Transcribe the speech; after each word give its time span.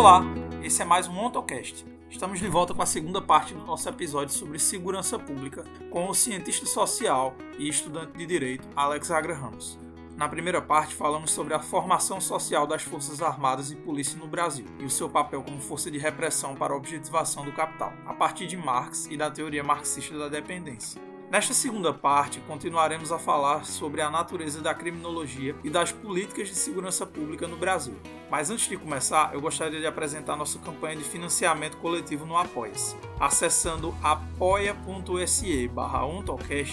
Olá, 0.00 0.24
esse 0.62 0.80
é 0.80 0.84
mais 0.86 1.06
um 1.06 1.18
Ontocast. 1.18 1.84
Estamos 2.08 2.40
de 2.40 2.48
volta 2.48 2.72
com 2.72 2.80
a 2.80 2.86
segunda 2.86 3.20
parte 3.20 3.52
do 3.52 3.66
nosso 3.66 3.86
episódio 3.86 4.34
sobre 4.34 4.58
segurança 4.58 5.18
pública 5.18 5.62
com 5.90 6.08
o 6.08 6.14
cientista 6.14 6.64
social 6.64 7.34
e 7.58 7.68
estudante 7.68 8.16
de 8.16 8.24
direito 8.24 8.66
Alex 8.74 9.10
Agra 9.10 9.34
Ramos. 9.34 9.78
Na 10.16 10.26
primeira 10.26 10.62
parte, 10.62 10.94
falamos 10.94 11.30
sobre 11.32 11.52
a 11.52 11.60
formação 11.60 12.18
social 12.18 12.66
das 12.66 12.80
Forças 12.82 13.20
Armadas 13.20 13.70
e 13.70 13.76
Polícia 13.76 14.18
no 14.18 14.26
Brasil 14.26 14.64
e 14.78 14.86
o 14.86 14.90
seu 14.90 15.06
papel 15.06 15.42
como 15.42 15.60
força 15.60 15.90
de 15.90 15.98
repressão 15.98 16.54
para 16.54 16.72
a 16.72 16.76
objetivação 16.78 17.44
do 17.44 17.52
capital, 17.52 17.92
a 18.06 18.14
partir 18.14 18.46
de 18.46 18.56
Marx 18.56 19.06
e 19.10 19.18
da 19.18 19.30
teoria 19.30 19.62
marxista 19.62 20.16
da 20.16 20.28
dependência. 20.30 21.09
Nesta 21.30 21.54
segunda 21.54 21.94
parte, 21.94 22.40
continuaremos 22.40 23.12
a 23.12 23.18
falar 23.18 23.64
sobre 23.64 24.02
a 24.02 24.10
natureza 24.10 24.60
da 24.60 24.74
criminologia 24.74 25.54
e 25.62 25.70
das 25.70 25.92
políticas 25.92 26.48
de 26.48 26.56
segurança 26.56 27.06
pública 27.06 27.46
no 27.46 27.56
Brasil. 27.56 27.94
Mas 28.28 28.50
antes 28.50 28.68
de 28.68 28.76
começar, 28.76 29.32
eu 29.32 29.40
gostaria 29.40 29.78
de 29.78 29.86
apresentar 29.86 30.34
nossa 30.34 30.58
campanha 30.58 30.96
de 30.96 31.04
financiamento 31.04 31.76
coletivo 31.76 32.26
no 32.26 32.36
Apoia-se. 32.36 32.96
Acessando 33.20 33.94
apoia.se 34.02 35.68
barra 35.68 36.00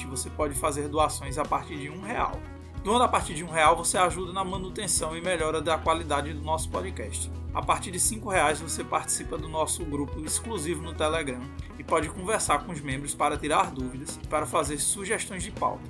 você 0.09 0.29
pode 0.31 0.55
fazer 0.55 0.87
doações 0.87 1.37
a 1.37 1.45
partir 1.45 1.77
de 1.77 1.91
um 1.91 2.01
real. 2.01 2.41
Doando 2.87 3.03
a 3.03 3.07
partir 3.09 3.33
de 3.33 3.43
um 3.43 3.49
real, 3.49 3.75
você 3.75 3.97
ajuda 3.97 4.31
na 4.31 4.45
manutenção 4.45 5.13
e 5.13 5.19
melhora 5.19 5.61
da 5.61 5.77
qualidade 5.77 6.31
do 6.31 6.41
nosso 6.41 6.69
podcast. 6.69 7.29
A 7.53 7.61
partir 7.61 7.91
de 7.91 7.99
cinco 7.99 8.29
reais, 8.29 8.61
você 8.61 8.81
participa 8.81 9.37
do 9.37 9.49
nosso 9.49 9.83
grupo 9.83 10.23
exclusivo 10.23 10.81
no 10.81 10.93
Telegram 10.93 11.41
e 11.77 11.83
pode 11.83 12.07
conversar 12.07 12.59
com 12.63 12.71
os 12.71 12.79
membros 12.79 13.13
para 13.13 13.35
tirar 13.35 13.71
dúvidas 13.71 14.17
e 14.23 14.27
para 14.27 14.45
fazer 14.45 14.79
sugestões 14.79 15.43
de 15.43 15.51
pauta. 15.51 15.83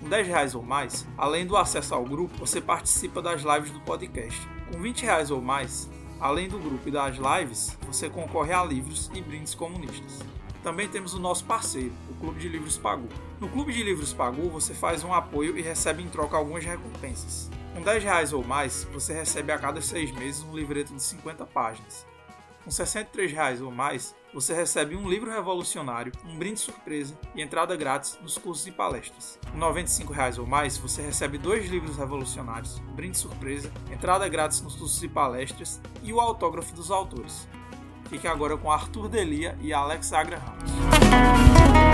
Com 0.00 0.08
10 0.08 0.26
reais 0.26 0.54
ou 0.54 0.62
mais, 0.62 1.06
além 1.18 1.46
do 1.46 1.54
acesso 1.54 1.94
ao 1.94 2.02
grupo, 2.02 2.38
você 2.38 2.62
participa 2.62 3.20
das 3.20 3.42
lives 3.42 3.70
do 3.70 3.80
podcast. 3.80 4.40
Com 4.72 4.80
20 4.80 5.02
reais 5.02 5.30
ou 5.30 5.42
mais, 5.42 5.86
além 6.18 6.48
do 6.48 6.58
grupo 6.58 6.88
e 6.88 6.92
das 6.92 7.18
lives, 7.18 7.76
você 7.86 8.08
concorre 8.08 8.54
a 8.54 8.64
livros 8.64 9.10
e 9.12 9.20
brindes 9.20 9.54
comunistas. 9.54 10.20
Também 10.62 10.88
temos 10.88 11.12
o 11.12 11.20
nosso 11.20 11.44
parceiro, 11.44 11.92
o 12.08 12.14
Clube 12.14 12.40
de 12.40 12.48
Livros 12.48 12.78
Pagu. 12.78 13.06
No 13.42 13.48
Clube 13.48 13.72
de 13.72 13.82
Livros 13.82 14.12
Pagu, 14.12 14.48
você 14.48 14.72
faz 14.72 15.02
um 15.02 15.12
apoio 15.12 15.58
e 15.58 15.62
recebe 15.62 16.00
em 16.00 16.08
troca 16.08 16.36
algumas 16.36 16.64
recompensas. 16.64 17.50
Com 17.74 17.82
10 17.82 18.04
reais 18.04 18.32
ou 18.32 18.44
mais, 18.44 18.84
você 18.92 19.12
recebe 19.12 19.50
a 19.50 19.58
cada 19.58 19.82
seis 19.82 20.12
meses 20.12 20.44
um 20.44 20.54
livreto 20.54 20.94
de 20.94 21.02
50 21.02 21.44
páginas. 21.46 22.06
Com 22.62 22.70
63 22.70 23.32
reais 23.32 23.60
ou 23.60 23.72
mais, 23.72 24.14
você 24.32 24.54
recebe 24.54 24.94
um 24.94 25.10
livro 25.10 25.28
revolucionário, 25.28 26.12
um 26.24 26.38
brinde 26.38 26.60
surpresa 26.60 27.18
e 27.34 27.42
entrada 27.42 27.74
grátis 27.74 28.16
nos 28.22 28.38
cursos 28.38 28.64
e 28.68 28.70
palestras. 28.70 29.40
Com 29.50 29.58
95 29.58 30.12
reais 30.12 30.38
ou 30.38 30.46
mais, 30.46 30.78
você 30.78 31.02
recebe 31.02 31.36
dois 31.36 31.68
livros 31.68 31.96
revolucionários, 31.96 32.78
um 32.78 32.94
brinde 32.94 33.18
surpresa, 33.18 33.72
entrada 33.90 34.28
grátis 34.28 34.60
nos 34.60 34.76
cursos 34.76 35.02
e 35.02 35.08
palestras 35.08 35.80
e 36.00 36.12
o 36.12 36.20
autógrafo 36.20 36.72
dos 36.76 36.92
autores. 36.92 37.48
Fique 38.08 38.28
agora 38.28 38.56
com 38.56 38.70
Arthur 38.70 39.08
Delia 39.08 39.58
e 39.60 39.72
Alex 39.72 40.12
Agra 40.12 40.38
Ramos. 40.38 41.91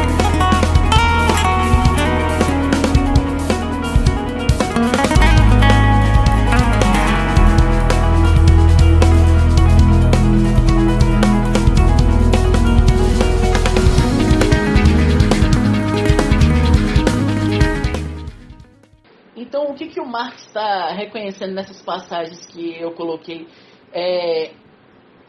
Que, 19.88 20.00
o 20.00 20.06
Marx 20.06 20.46
está 20.46 20.92
reconhecendo 20.92 21.54
nessas 21.54 21.82
passagens 21.82 22.46
que 22.46 22.80
eu 22.80 22.92
coloquei? 22.92 23.46
É, 23.92 24.52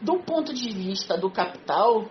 do 0.00 0.18
ponto 0.20 0.54
de 0.54 0.70
vista 0.70 1.16
do 1.16 1.30
capital, 1.30 2.04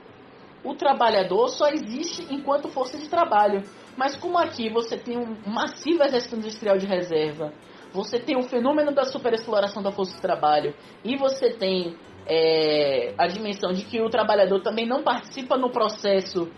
o 0.63 0.75
trabalhador 0.75 1.47
só 1.49 1.67
existe 1.69 2.25
enquanto 2.33 2.69
força 2.69 2.97
de 2.97 3.07
trabalho. 3.07 3.63
Mas 3.97 4.15
como 4.15 4.37
aqui 4.37 4.69
você 4.69 4.97
tem 4.97 5.17
um 5.17 5.35
massivo 5.45 6.03
exército 6.03 6.35
industrial 6.35 6.77
de 6.77 6.85
reserva, 6.85 7.53
você 7.91 8.19
tem 8.19 8.37
o 8.37 8.43
fenômeno 8.43 8.93
da 8.93 9.03
superexploração 9.03 9.81
da 9.81 9.91
força 9.91 10.15
de 10.15 10.21
trabalho 10.21 10.73
e 11.03 11.15
você 11.15 11.51
tem 11.51 11.97
é, 12.27 13.13
a 13.17 13.27
dimensão 13.27 13.73
de 13.73 13.83
que 13.83 13.99
o 13.99 14.09
trabalhador 14.09 14.61
também 14.61 14.85
não 14.85 15.03
participa 15.03 15.57
no 15.57 15.71
processo 15.71 16.49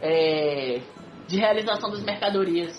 é, 0.00 0.80
de 1.26 1.38
realização 1.38 1.90
das 1.90 2.04
mercadorias, 2.04 2.78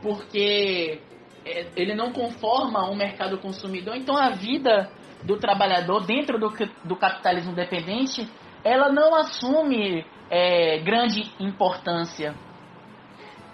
porque 0.00 1.00
ele 1.44 1.94
não 1.94 2.12
conforma 2.12 2.88
um 2.90 2.94
mercado 2.94 3.38
consumidor, 3.38 3.96
então 3.96 4.16
a 4.16 4.30
vida 4.30 4.90
do 5.24 5.38
trabalhador 5.38 6.04
dentro 6.04 6.38
do, 6.38 6.50
do 6.84 6.96
capitalismo 6.96 7.54
dependente, 7.54 8.28
ela 8.64 8.90
não 8.90 9.14
assume 9.14 10.04
é, 10.30 10.78
grande 10.78 11.22
importância. 11.38 12.34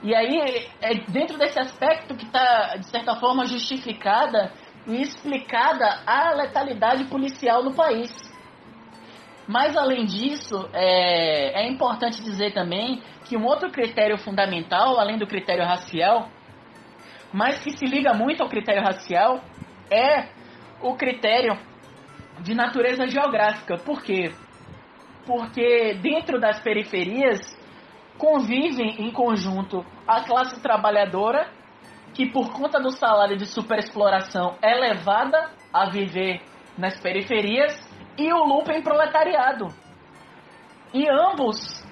E 0.02 0.14
aí, 0.14 0.68
é 0.80 0.94
dentro 1.10 1.38
desse 1.38 1.58
aspecto 1.58 2.14
que 2.14 2.24
está, 2.24 2.76
de 2.76 2.86
certa 2.86 3.16
forma, 3.16 3.46
justificada 3.46 4.52
e 4.86 5.02
explicada 5.02 6.00
a 6.06 6.34
letalidade 6.34 7.04
policial 7.04 7.62
no 7.64 7.74
país. 7.74 8.14
Mas, 9.48 9.76
além 9.76 10.04
disso, 10.04 10.68
é, 10.72 11.62
é 11.62 11.68
importante 11.68 12.22
dizer 12.22 12.52
também 12.52 13.00
que 13.24 13.36
um 13.36 13.44
outro 13.44 13.70
critério 13.70 14.18
fundamental, 14.18 14.98
além 14.98 15.18
do 15.18 15.26
critério 15.26 15.64
racial, 15.64 16.28
mas 17.36 17.58
que 17.58 17.76
se 17.76 17.84
liga 17.84 18.14
muito 18.14 18.42
ao 18.42 18.48
critério 18.48 18.82
racial, 18.82 19.42
é 19.90 20.30
o 20.80 20.96
critério 20.96 21.54
de 22.40 22.54
natureza 22.54 23.06
geográfica. 23.06 23.76
Por 23.76 24.02
quê? 24.02 24.32
Porque 25.26 25.98
dentro 26.00 26.40
das 26.40 26.60
periferias 26.60 27.38
convivem 28.16 29.02
em 29.02 29.12
conjunto 29.12 29.84
a 30.08 30.24
classe 30.24 30.62
trabalhadora, 30.62 31.50
que 32.14 32.24
por 32.24 32.54
conta 32.54 32.80
do 32.80 32.90
salário 32.90 33.36
de 33.36 33.44
superexploração 33.44 34.56
é 34.62 34.74
levada 34.74 35.50
a 35.70 35.90
viver 35.90 36.40
nas 36.78 36.98
periferias, 36.98 37.86
e 38.16 38.32
o 38.32 38.44
lumpen 38.44 38.82
proletariado. 38.82 39.68
E 40.94 41.06
ambos 41.06 41.84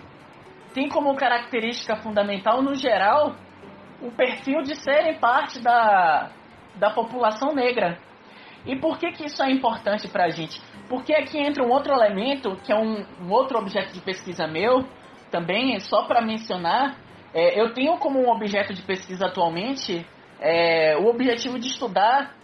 têm 0.73 0.89
como 0.89 1.15
característica 1.15 1.97
fundamental, 1.97 2.63
no 2.63 2.75
geral, 2.75 3.37
o 4.05 4.11
perfil 4.11 4.63
de 4.63 4.77
serem 4.77 5.19
parte 5.19 5.61
da, 5.61 6.31
da 6.77 6.91
população 6.91 7.55
negra. 7.55 7.99
E 8.67 8.77
por 8.77 8.99
que, 8.99 9.13
que 9.13 9.25
isso 9.27 9.43
é 9.43 9.51
importante 9.51 10.09
para 10.09 10.25
a 10.25 10.29
gente? 10.29 10.61
Porque 10.89 11.15
aqui 11.15 11.39
entra 11.39 11.65
um 11.65 11.71
outro 11.71 11.93
elemento, 11.93 12.57
que 12.65 12.73
é 12.73 12.77
um, 12.77 13.05
um 13.21 13.31
outro 13.31 13.59
objeto 13.59 13.93
de 13.93 14.01
pesquisa 14.01 14.47
meu, 14.47 14.85
também, 15.31 15.79
só 15.81 16.05
para 16.05 16.23
mencionar, 16.23 16.97
é, 17.33 17.61
eu 17.61 17.75
tenho 17.75 17.97
como 17.99 18.21
um 18.21 18.31
objeto 18.31 18.73
de 18.73 18.83
pesquisa 18.83 19.27
atualmente 19.27 20.07
é, 20.41 20.97
o 20.97 21.07
objetivo 21.07 21.59
de 21.59 21.69
estudar 21.69 22.35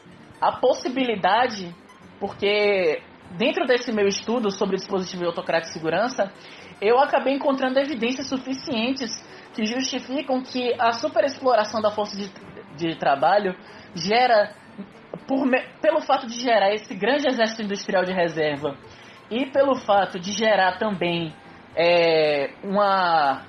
a 0.41 0.53
possibilidade, 0.53 1.75
porque 2.19 3.03
dentro 3.39 3.67
desse 3.67 3.93
meu 3.93 4.09
estudo 4.09 4.51
sobre 4.51 4.77
dispositivo 4.77 5.27
autocrático 5.27 5.69
de 5.69 5.75
segurança, 5.75 6.33
eu 6.81 6.99
acabei 6.99 7.35
encontrando 7.35 7.79
evidências 7.79 8.29
suficientes 8.29 9.11
que 9.55 9.65
justificam 9.65 10.43
que 10.43 10.75
a 10.79 10.93
superexploração 10.93 11.81
da 11.81 11.91
força 11.91 12.17
de, 12.17 12.31
de 12.77 12.97
trabalho 12.97 13.55
gera 13.95 14.55
por, 15.27 15.49
pelo 15.81 16.01
fato 16.01 16.27
de 16.27 16.41
gerar 16.41 16.73
esse 16.73 16.95
grande 16.95 17.29
exército 17.29 17.63
industrial 17.63 18.05
de 18.05 18.13
reserva 18.13 18.77
e 19.31 19.47
pelo 19.47 19.75
fato 19.77 20.19
de 20.19 20.33
gerar 20.33 20.79
também 20.79 21.33
é, 21.77 22.51
uma 22.65 23.45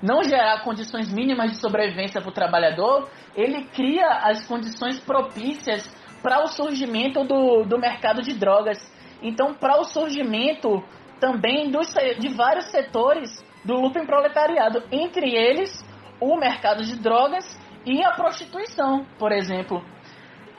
não 0.00 0.22
gerar 0.22 0.62
condições 0.62 1.12
mínimas 1.12 1.50
de 1.50 1.56
sobrevivência 1.56 2.20
para 2.20 2.30
o 2.30 2.32
trabalhador, 2.32 3.08
ele 3.34 3.64
cria 3.64 4.06
as 4.06 4.46
condições 4.46 5.00
propícias 5.00 5.92
para 6.22 6.42
o 6.44 6.46
surgimento 6.46 7.24
do, 7.24 7.64
do 7.64 7.78
mercado 7.78 8.22
de 8.22 8.32
drogas. 8.34 8.78
Então, 9.20 9.54
para 9.54 9.80
o 9.80 9.84
surgimento 9.84 10.84
também 11.18 11.70
dos, 11.72 11.92
de 12.20 12.28
vários 12.28 12.66
setores 12.66 13.44
do 13.68 13.74
lucro 13.74 14.06
proletariado, 14.06 14.82
entre 14.90 15.36
eles 15.36 15.70
o 16.18 16.38
mercado 16.38 16.82
de 16.82 16.96
drogas 16.98 17.44
e 17.84 18.02
a 18.02 18.12
prostituição, 18.12 19.04
por 19.18 19.30
exemplo. 19.30 19.84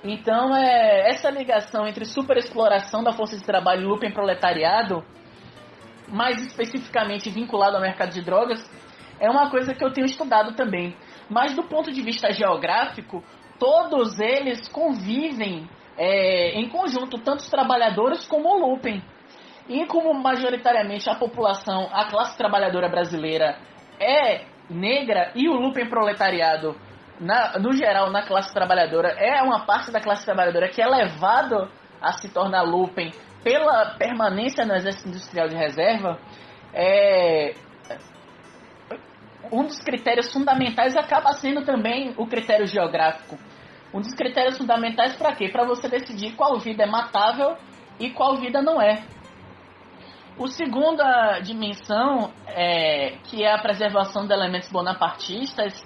Então, 0.03 0.55
é, 0.55 1.09
essa 1.09 1.31
ligação 1.31 1.87
entre 1.87 2.05
superexploração 2.05 3.03
da 3.03 3.11
força 3.11 3.35
de 3.35 3.43
trabalho 3.43 3.81
e 3.81 3.85
lupa 3.85 4.07
proletariado, 4.11 5.03
mais 6.07 6.39
especificamente 6.39 7.31
vinculado 7.31 7.77
ao 7.77 7.81
mercado 7.81 8.11
de 8.11 8.21
drogas, 8.21 8.63
é 9.19 9.27
uma 9.27 9.49
coisa 9.49 9.73
que 9.73 9.83
eu 9.83 9.91
tenho 9.91 10.05
estudado 10.05 10.53
também. 10.53 10.95
Mas 11.27 11.55
do 11.55 11.63
ponto 11.63 11.91
de 11.91 12.03
vista 12.03 12.31
geográfico, 12.31 13.23
todos 13.57 14.19
eles 14.19 14.67
convivem 14.67 15.67
é, 15.97 16.59
em 16.59 16.69
conjunto, 16.69 17.17
tanto 17.17 17.39
os 17.39 17.49
trabalhadores 17.49 18.27
como 18.27 18.49
o 18.49 18.69
Lupen. 18.69 19.01
E 19.69 19.85
como 19.85 20.11
majoritariamente 20.15 21.07
a 21.09 21.15
população, 21.15 21.87
a 21.93 22.09
classe 22.09 22.35
trabalhadora 22.35 22.89
brasileira 22.89 23.55
é 23.99 24.45
negra 24.69 25.31
e 25.35 25.47
o 25.47 25.53
Lupen 25.53 25.87
proletariado 25.87 26.75
na, 27.19 27.59
no 27.59 27.71
geral, 27.73 28.09
na 28.09 28.23
classe 28.23 28.51
trabalhadora, 28.53 29.09
é 29.09 29.41
uma 29.43 29.65
parte 29.65 29.91
da 29.91 29.99
classe 29.99 30.25
trabalhadora 30.25 30.69
que 30.69 30.81
é 30.81 30.87
levado 30.87 31.69
a 32.01 32.13
se 32.13 32.33
tornar 32.33 32.63
lumpen 32.63 33.11
pela 33.43 33.95
permanência 33.97 34.65
no 34.65 34.73
Exército 34.73 35.09
Industrial 35.09 35.47
de 35.47 35.55
Reserva, 35.55 36.17
é, 36.73 37.53
um 39.51 39.63
dos 39.63 39.79
critérios 39.79 40.31
fundamentais 40.31 40.95
acaba 40.95 41.33
sendo 41.33 41.63
também 41.63 42.13
o 42.17 42.25
critério 42.25 42.65
geográfico. 42.65 43.37
Um 43.93 43.99
dos 43.99 44.13
critérios 44.13 44.57
fundamentais 44.57 45.15
para 45.15 45.35
quê? 45.35 45.49
Para 45.49 45.65
você 45.65 45.87
decidir 45.87 46.35
qual 46.35 46.59
vida 46.59 46.83
é 46.83 46.87
matável 46.87 47.57
e 47.99 48.11
qual 48.11 48.35
vida 48.37 48.61
não 48.61 48.81
é. 48.81 49.03
O 50.39 50.47
segunda 50.47 51.41
dimensão, 51.41 52.31
é, 52.47 53.17
que 53.25 53.43
é 53.43 53.53
a 53.53 53.57
preservação 53.57 54.25
de 54.25 54.31
elementos 54.33 54.71
bonapartistas, 54.71 55.83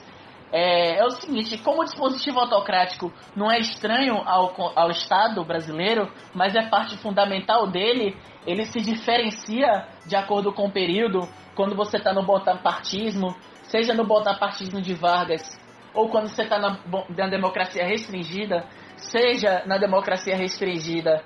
é, 0.51 0.99
é, 0.99 1.03
o 1.03 1.09
seguinte: 1.09 1.57
como 1.57 1.81
o 1.81 1.83
dispositivo 1.83 2.39
autocrático 2.39 3.11
não 3.35 3.51
é 3.51 3.57
estranho 3.57 4.17
ao, 4.23 4.53
ao 4.75 4.91
Estado 4.91 5.43
brasileiro, 5.43 6.07
mas 6.35 6.53
é 6.53 6.69
parte 6.69 6.95
fundamental 6.97 7.65
dele, 7.65 8.15
ele 8.45 8.63
se 8.65 8.79
diferencia 8.79 9.87
de 10.05 10.15
acordo 10.15 10.53
com 10.53 10.67
o 10.67 10.71
período. 10.71 11.27
Quando 11.55 11.75
você 11.75 11.97
está 11.97 12.13
no 12.13 12.23
bonapartismo, 12.23 13.35
seja 13.63 13.95
no 13.95 14.05
bonapartismo 14.05 14.79
de 14.79 14.93
Vargas, 14.93 15.41
ou 15.95 16.09
quando 16.09 16.27
você 16.27 16.43
está 16.43 16.59
na, 16.59 16.77
na, 17.09 17.27
democracia 17.27 17.87
restringida, 17.87 18.67
seja 18.97 19.63
na 19.65 19.79
democracia 19.79 20.35
restringida 20.37 21.23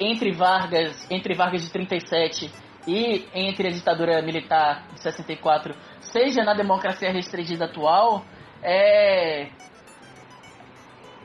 entre 0.00 0.32
Vargas, 0.32 1.10
entre 1.10 1.34
Vargas 1.34 1.62
de 1.62 1.70
37 1.70 2.50
e 2.86 3.26
entre 3.34 3.68
a 3.68 3.70
ditadura 3.70 4.20
militar 4.22 4.88
de 4.92 5.00
64, 5.00 5.74
seja 6.00 6.42
na 6.42 6.54
democracia 6.54 7.12
restringida 7.12 7.66
atual, 7.66 8.24
é, 8.62 9.50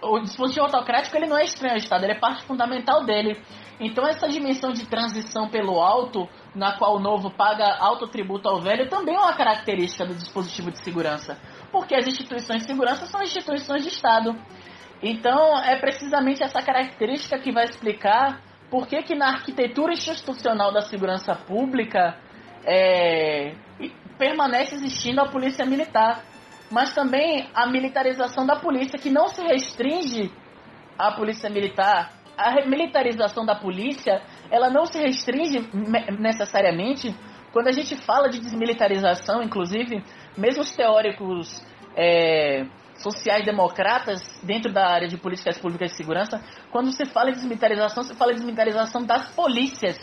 o 0.01 0.19
dispositivo 0.19 0.66
autocrático 0.66 1.16
ele 1.18 1.28
não 1.28 1.38
é 1.38 1.44
estranho 1.44 1.74
ao 1.74 1.80
Estado, 1.80 2.04
ele 2.04 2.13
é 2.13 2.19
parte 2.19 2.44
fundamental 2.44 3.04
dele. 3.04 3.42
Então 3.80 4.07
essa 4.07 4.28
dimensão 4.28 4.72
de 4.72 4.88
transição 4.88 5.50
pelo 5.50 5.80
alto, 5.80 6.28
na 6.56 6.78
qual 6.78 6.95
o 6.95 7.00
novo 7.00 7.30
paga 7.30 7.78
alto 7.80 8.07
tributo 8.07 8.50
ao 8.50 8.60
velho, 8.60 8.89
também 8.89 9.16
é 9.16 9.19
uma 9.19 9.36
característica 9.36 10.06
do 10.06 10.16
dispositivo 10.16 10.72
de 10.72 10.84
segurança. 10.84 11.39
Porque 11.72 11.95
as 11.95 12.07
instituições 12.07 12.62
de 12.62 12.68
segurança 12.68 13.06
são 13.06 13.22
instituições 13.22 13.84
de 13.84 13.89
Estado. 13.89 14.36
Então 15.02 15.58
é 15.64 15.80
precisamente 15.80 16.44
essa 16.44 16.62
característica 16.62 17.38
que 17.40 17.52
vai 17.52 17.66
explicar 17.66 18.42
por 18.70 18.88
que, 18.88 19.02
que 19.04 19.16
na 19.16 19.30
arquitetura 19.30 19.94
institucional 19.94 20.74
da 20.74 20.82
segurança 20.82 21.36
pública 21.36 22.18
é, 22.66 23.56
permanece 24.18 24.76
existindo 24.76 25.22
a 25.22 25.30
polícia 25.30 25.66
militar. 25.66 26.24
Mas 26.70 26.94
também 26.94 27.48
a 27.54 27.66
militarização 27.68 28.46
da 28.46 28.58
polícia, 28.58 29.00
que 29.00 29.10
não 29.10 29.30
se 29.30 29.42
restringe 29.42 30.30
à 31.00 31.14
polícia 31.14 31.50
militar 31.50 32.12
a 32.38 32.66
militarização 32.68 33.44
da 33.46 33.56
polícia, 33.56 34.22
ela 34.52 34.70
não 34.70 34.86
se 34.86 35.00
restringe 35.00 35.68
necessariamente. 36.20 37.14
Quando 37.52 37.68
a 37.68 37.72
gente 37.72 37.96
fala 37.96 38.30
de 38.30 38.40
desmilitarização, 38.40 39.42
inclusive, 39.42 40.04
mesmo 40.38 40.62
os 40.62 40.72
teóricos 40.76 41.66
é, 41.96 42.68
sociais-democratas 42.98 44.22
dentro 44.44 44.72
da 44.72 44.88
área 44.88 45.08
de 45.08 45.18
políticas 45.18 45.58
públicas 45.58 45.92
de 45.92 45.98
segurança, 45.98 46.42
quando 46.72 46.92
se 46.92 47.06
fala 47.06 47.32
de 47.32 47.38
desmilitarização, 47.38 48.04
se 48.04 48.16
fala 48.16 48.32
de 48.32 48.38
desmilitarização 48.38 49.04
das 49.04 49.30
polícias. 49.34 49.98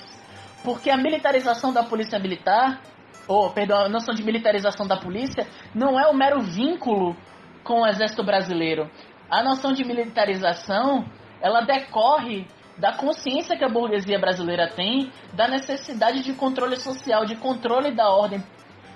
Porque 0.63 0.91
a 0.91 0.97
militarização 0.97 1.73
da 1.73 1.83
polícia 1.83 2.19
militar, 2.19 2.81
ou, 3.29 3.51
perdão, 3.51 3.85
a 3.85 3.89
noção 3.89 4.15
de 4.15 4.23
militarização 4.23 4.87
da 4.87 4.97
polícia, 4.97 5.47
não 5.75 5.99
é 5.99 6.07
o 6.07 6.13
um 6.13 6.17
mero 6.17 6.41
vínculo 6.41 7.17
com 7.63 7.83
o 7.83 7.87
exército 7.87 8.25
brasileiro. 8.25 8.91
A 9.31 9.43
noção 9.43 9.73
de 9.73 9.85
militarização 9.85 11.05
ela 11.41 11.61
decorre 11.61 12.47
da 12.79 12.97
consciência 12.97 13.57
que 13.57 13.65
a 13.65 13.69
burguesia 13.69 14.19
brasileira 14.19 14.69
tem 14.69 15.13
da 15.33 15.47
necessidade 15.47 16.23
de 16.23 16.33
controle 16.33 16.77
social, 16.77 17.25
de 17.25 17.37
controle 17.37 17.95
da 17.95 18.09
ordem 18.09 18.43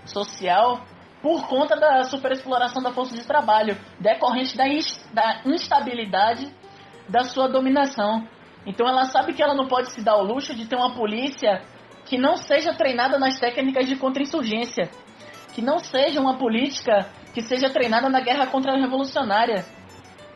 social 0.05 0.81
por 1.23 1.47
conta 1.49 1.77
da 1.77 2.05
superexploração 2.05 2.83
da 2.83 2.93
força 2.93 3.17
de 3.17 3.27
trabalho, 3.27 3.77
decorrente 4.01 4.57
da, 4.57 4.65
da 5.13 5.43
instabilidade 5.45 6.53
da 7.09 7.25
sua 7.25 7.49
dominação. 7.49 8.27
Então 8.67 8.87
ela 8.87 9.05
sabe 9.05 9.33
que 9.33 9.43
ela 9.43 9.55
não 9.55 9.67
pode 9.67 9.93
se 9.93 10.03
dar 10.03 10.17
o 10.17 10.23
luxo 10.23 10.55
de 10.55 10.67
ter 10.67 10.77
uma 10.77 10.95
polícia 10.95 11.63
que 12.05 12.17
não 12.17 12.37
seja 12.37 12.75
treinada 12.75 13.19
nas 13.19 13.39
técnicas 13.39 13.87
de 13.87 13.97
contra-insurgência, 13.97 14.91
que 15.55 15.63
não 15.63 15.79
seja 15.79 16.21
uma 16.21 16.39
política 16.39 17.11
que 17.35 17.43
seja 17.43 17.71
treinada 17.71 18.09
na 18.09 18.21
guerra 18.21 18.47
contra-revolucionária 18.47 19.65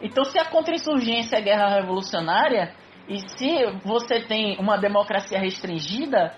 então, 0.02 0.24
se 0.24 0.36
a 0.36 0.44
contra-insurgência 0.44 1.36
é 1.36 1.40
guerra 1.40 1.76
revolucionária, 1.76 2.74
e 3.08 3.18
se 3.18 3.64
você 3.84 4.20
tem 4.20 4.58
uma 4.58 4.76
democracia 4.76 5.38
restringida, 5.38 6.34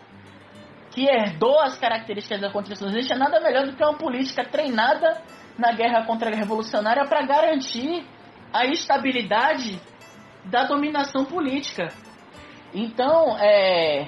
que 0.95 1.09
herdou 1.09 1.59
as 1.59 1.77
características 1.77 2.41
da 2.41 2.51
contra-insurgência, 2.53 3.17
nada 3.17 3.41
melhor 3.41 3.67
do 3.67 3.75
que 3.75 3.83
uma 3.83 3.99
política 3.99 4.45
treinada 4.45 5.21
na 5.59 5.73
guerra 5.73 6.07
contra-revolucionária 6.07 7.05
para 7.05 7.27
garantir 7.27 8.07
a 8.53 8.65
estabilidade 8.67 9.81
da 10.45 10.63
dominação 10.65 11.25
política. 11.25 11.89
Então, 12.73 13.37
é, 13.39 14.07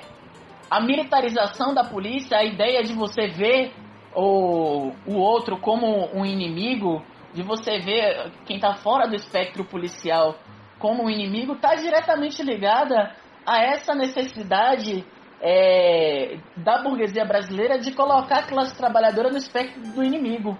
a 0.71 0.81
militarização 0.81 1.75
da 1.75 1.83
polícia, 1.83 2.39
a 2.39 2.45
ideia 2.45 2.85
de 2.85 2.93
você 2.93 3.27
ver 3.27 3.73
o, 4.15 4.93
o 5.07 5.17
outro 5.17 5.59
como 5.59 6.09
um 6.15 6.25
inimigo, 6.25 7.05
de 7.35 7.43
você 7.43 7.81
ver 7.81 8.31
quem 8.47 8.57
está 8.57 8.75
fora 8.75 9.09
do 9.09 9.17
espectro 9.17 9.65
policial 9.65 10.37
como 10.79 11.05
um 11.05 11.11
inimigo, 11.11 11.55
está 11.55 11.75
diretamente 11.75 12.43
ligada 12.45 13.13
a 13.45 13.61
essa 13.61 13.95
necessidade 13.95 15.05
é, 15.41 16.39
da 16.57 16.83
burguesia 16.83 17.25
brasileira 17.25 17.79
de 17.79 17.93
colocar 17.93 18.41
a 18.41 18.47
classe 18.47 18.77
trabalhadora 18.77 19.31
no 19.31 19.37
espectro 19.37 19.81
do 19.81 20.03
inimigo. 20.03 20.59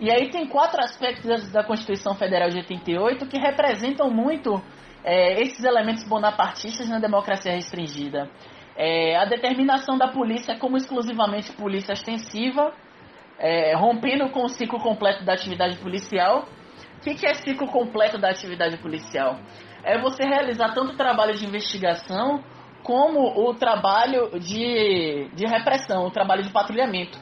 E 0.00 0.10
aí 0.10 0.30
tem 0.30 0.46
quatro 0.46 0.80
aspectos 0.80 1.50
da 1.52 1.62
Constituição 1.62 2.14
Federal 2.14 2.48
de 2.48 2.58
88 2.58 3.26
que 3.26 3.38
representam 3.38 4.10
muito 4.10 4.60
é, 5.04 5.40
esses 5.40 5.62
elementos 5.64 6.04
bonapartistas 6.04 6.88
na 6.88 6.98
democracia 6.98 7.52
restringida. 7.52 8.28
É, 8.76 9.16
a 9.16 9.24
determinação 9.24 9.96
da 9.96 10.08
polícia 10.08 10.58
como 10.58 10.76
exclusivamente 10.76 11.52
polícia 11.52 11.92
extensiva, 11.92 12.72
é, 13.38 13.74
rompendo 13.76 14.28
com 14.30 14.44
o 14.44 14.48
ciclo 14.48 14.80
completo 14.80 15.24
da 15.24 15.34
atividade 15.34 15.76
policial. 15.78 16.48
O 16.98 17.00
que, 17.00 17.14
que 17.14 17.26
é 17.26 17.34
ciclo 17.34 17.68
completo 17.68 18.18
da 18.18 18.30
atividade 18.30 18.76
policial? 18.78 19.38
É 19.84 19.98
você 20.00 20.24
realizar 20.24 20.72
tanto 20.72 20.96
trabalho 20.96 21.34
de 21.34 21.46
investigação 21.46 22.42
como 22.84 23.48
o 23.48 23.54
trabalho 23.54 24.38
de, 24.38 25.28
de 25.34 25.46
repressão, 25.46 26.06
o 26.06 26.10
trabalho 26.10 26.42
de 26.42 26.50
patrulhamento. 26.50 27.18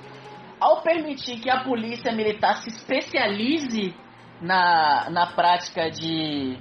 Ao 0.61 0.83
permitir 0.83 1.40
que 1.40 1.49
a 1.49 1.62
polícia 1.62 2.12
militar 2.12 2.57
se 2.57 2.69
especialize 2.69 3.95
na, 4.40 5.09
na 5.09 5.26
prática 5.26 5.88
de 5.88 6.59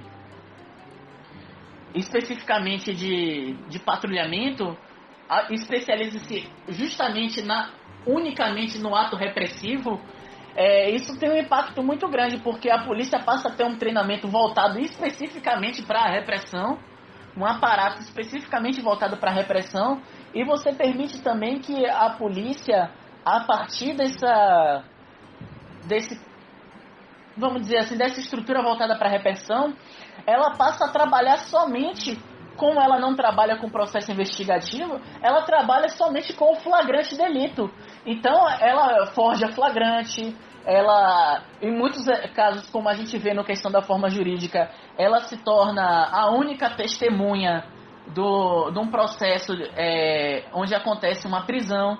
especificamente 1.94 2.94
de, 2.94 3.54
de 3.68 3.78
patrulhamento, 3.80 4.76
especialize-se 5.50 6.48
justamente 6.68 7.42
na 7.42 7.70
unicamente 8.06 8.78
no 8.78 8.96
ato 8.96 9.14
repressivo, 9.16 10.00
é, 10.56 10.90
isso 10.90 11.18
tem 11.18 11.30
um 11.30 11.36
impacto 11.36 11.82
muito 11.82 12.08
grande, 12.08 12.38
porque 12.38 12.68
a 12.70 12.84
polícia 12.84 13.18
passa 13.20 13.48
a 13.48 13.52
ter 13.52 13.64
um 13.64 13.76
treinamento 13.76 14.28
voltado 14.28 14.78
especificamente 14.78 15.82
para 15.82 16.00
a 16.00 16.10
repressão, 16.10 16.78
um 17.36 17.46
aparato 17.46 18.00
especificamente 18.00 18.80
voltado 18.80 19.16
para 19.16 19.30
a 19.30 19.34
repressão, 19.34 20.02
e 20.34 20.44
você 20.44 20.72
permite 20.72 21.22
também 21.22 21.60
que 21.60 21.86
a 21.86 22.10
polícia, 22.10 22.90
a 23.24 23.40
partir 23.40 23.94
dessa, 23.94 24.84
desse, 25.86 26.20
vamos 27.36 27.62
dizer 27.62 27.78
assim, 27.78 27.96
dessa 27.96 28.20
estrutura 28.20 28.62
voltada 28.62 28.96
para 28.96 29.08
a 29.08 29.12
repressão, 29.12 29.74
ela 30.26 30.56
passa 30.56 30.86
a 30.86 30.92
trabalhar 30.92 31.38
somente 31.38 32.18
como 32.56 32.80
ela 32.80 32.98
não 32.98 33.16
trabalha 33.16 33.56
com 33.56 33.68
processo 33.70 34.12
investigativo, 34.12 35.00
ela 35.22 35.42
trabalha 35.42 35.88
somente 35.88 36.34
com 36.34 36.52
o 36.52 36.56
flagrante 36.56 37.16
delito. 37.16 37.70
Então, 38.04 38.48
ela 38.60 39.06
forja 39.06 39.48
flagrante, 39.48 40.36
ela, 40.64 41.42
em 41.60 41.70
muitos 41.70 42.04
casos, 42.34 42.68
como 42.70 42.88
a 42.88 42.94
gente 42.94 43.16
vê 43.18 43.34
na 43.34 43.44
questão 43.44 43.70
da 43.70 43.82
forma 43.82 44.08
jurídica, 44.08 44.70
ela 44.96 45.20
se 45.20 45.36
torna 45.38 46.08
a 46.10 46.30
única 46.30 46.70
testemunha 46.70 47.64
do, 48.14 48.70
de 48.70 48.78
um 48.78 48.88
processo 48.88 49.52
é, 49.76 50.44
onde 50.52 50.74
acontece 50.74 51.26
uma 51.26 51.44
prisão. 51.44 51.98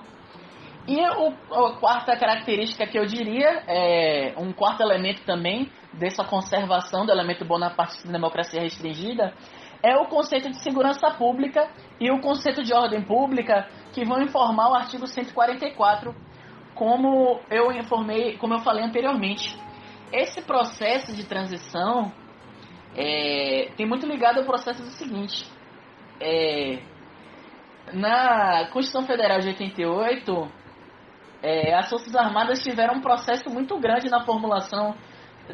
E 0.87 0.99
o, 0.99 1.33
a 1.53 1.77
quarta 1.77 2.17
característica 2.17 2.85
que 2.85 2.97
eu 2.97 3.05
diria, 3.05 3.63
é 3.67 4.33
um 4.37 4.51
quarto 4.51 4.81
elemento 4.81 5.23
também 5.25 5.71
dessa 5.93 6.23
conservação 6.23 7.05
do 7.05 7.11
elemento 7.11 7.45
bonapartista 7.45 8.07
da 8.07 8.13
democracia 8.13 8.61
restringida, 8.61 9.33
é 9.81 9.95
o 9.97 10.05
conceito 10.05 10.49
de 10.49 10.61
segurança 10.61 11.11
pública 11.11 11.69
e 11.99 12.09
o 12.09 12.21
conceito 12.21 12.63
de 12.63 12.73
ordem 12.73 13.01
pública 13.01 13.67
que 13.91 14.05
vão 14.05 14.21
informar 14.21 14.71
o 14.71 14.73
artigo 14.73 15.05
144, 15.05 16.15
como 16.83 17.39
eu 17.49 17.71
informei, 17.71 18.35
como 18.37 18.55
eu 18.55 18.59
falei 18.59 18.83
anteriormente. 18.83 19.57
Esse 20.11 20.41
processo 20.41 21.15
de 21.15 21.25
transição 21.25 22.11
é, 22.93 23.71
tem 23.77 23.87
muito 23.87 24.05
ligado 24.05 24.39
ao 24.39 24.45
processo 24.45 24.83
do 24.83 24.89
seguinte: 24.89 25.49
é, 26.19 26.79
Na 27.93 28.67
Constituição 28.73 29.07
Federal 29.07 29.39
de 29.39 29.47
88, 29.47 30.51
é, 31.41 31.73
as 31.73 31.89
Forças 31.89 32.13
Armadas 32.17 32.61
tiveram 32.61 32.95
um 32.95 33.01
processo 33.01 33.49
muito 33.49 33.79
grande 33.79 34.09
na 34.09 34.25
formulação 34.25 34.93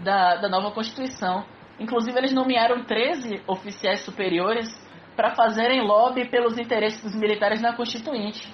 da, 0.03 0.37
da 0.37 0.49
nova 0.49 0.71
Constituição. 0.71 1.45
Inclusive, 1.79 2.17
eles 2.17 2.33
nomearam 2.33 2.83
13 2.85 3.43
oficiais 3.45 3.99
superiores 3.99 4.67
para 5.15 5.35
fazerem 5.35 5.85
lobby 5.85 6.27
pelos 6.27 6.57
interesses 6.57 7.03
dos 7.03 7.15
militares 7.15 7.61
na 7.61 7.75
Constituinte, 7.75 8.51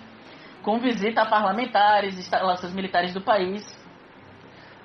com 0.65 0.79
visita 0.79 1.21
a 1.21 1.25
parlamentares, 1.27 2.17
instalações 2.17 2.73
militares 2.73 3.13
do 3.13 3.21
país. 3.21 3.63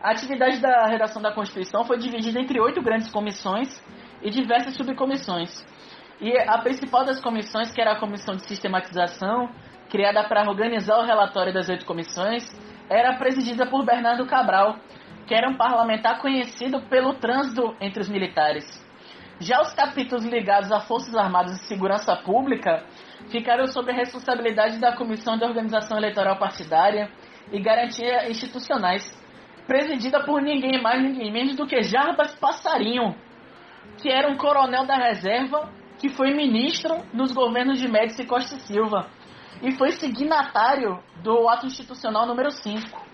A 0.02 0.10
atividade 0.10 0.60
da 0.60 0.86
redação 0.86 1.22
da 1.22 1.32
Constituição 1.32 1.84
foi 1.84 1.96
dividida 1.96 2.38
entre 2.38 2.60
oito 2.60 2.82
grandes 2.82 3.10
comissões 3.10 3.82
e 4.20 4.28
diversas 4.28 4.76
subcomissões. 4.76 5.64
E 6.20 6.38
a 6.38 6.58
principal 6.58 7.06
das 7.06 7.18
comissões, 7.18 7.72
que 7.72 7.80
era 7.80 7.92
a 7.92 7.98
Comissão 7.98 8.36
de 8.36 8.46
Sistematização, 8.46 9.48
criada 9.88 10.22
para 10.24 10.46
organizar 10.46 10.98
o 10.98 11.06
relatório 11.06 11.52
das 11.52 11.70
oito 11.70 11.86
comissões, 11.86 12.44
era 12.90 13.16
presidida 13.16 13.64
por 13.64 13.82
Bernardo 13.82 14.26
Cabral, 14.26 14.76
que 15.26 15.34
era 15.34 15.48
um 15.48 15.56
parlamentar 15.56 16.20
conhecido 16.20 16.82
pelo 16.90 17.14
trânsito 17.14 17.74
entre 17.80 18.02
os 18.02 18.08
militares. 18.10 18.66
Já 19.38 19.62
os 19.62 19.72
capítulos 19.72 20.26
ligados 20.26 20.70
a 20.70 20.80
Forças 20.80 21.16
Armadas 21.16 21.52
e 21.52 21.64
Segurança 21.64 22.14
Pública 22.16 22.84
ficaram 23.30 23.66
sob 23.66 23.90
a 23.90 23.94
responsabilidade 23.94 24.78
da 24.78 24.94
Comissão 24.94 25.38
de 25.38 25.44
Organização 25.44 25.96
Eleitoral 25.96 26.36
Partidária 26.38 27.10
e 27.52 27.60
Garantia 27.60 28.28
Institucionais, 28.28 29.02
presidida 29.66 30.24
por 30.24 30.42
ninguém 30.42 30.82
mais, 30.82 31.02
ninguém 31.02 31.32
menos 31.32 31.56
do 31.56 31.66
que 31.66 31.80
Jarbas 31.82 32.34
Passarinho, 32.34 33.14
que 33.98 34.10
era 34.10 34.28
um 34.28 34.36
coronel 34.36 34.84
da 34.84 34.96
reserva 34.96 35.70
que 35.98 36.08
foi 36.08 36.34
ministro 36.34 36.96
nos 37.12 37.32
governos 37.32 37.78
de 37.78 37.88
Médici 37.88 38.24
Costa 38.26 38.56
e 38.56 38.60
Silva 38.60 39.08
e 39.62 39.72
foi 39.72 39.92
signatário 39.92 40.98
do 41.22 41.48
ato 41.48 41.66
institucional 41.66 42.26
número 42.26 42.50
5. 42.50 43.10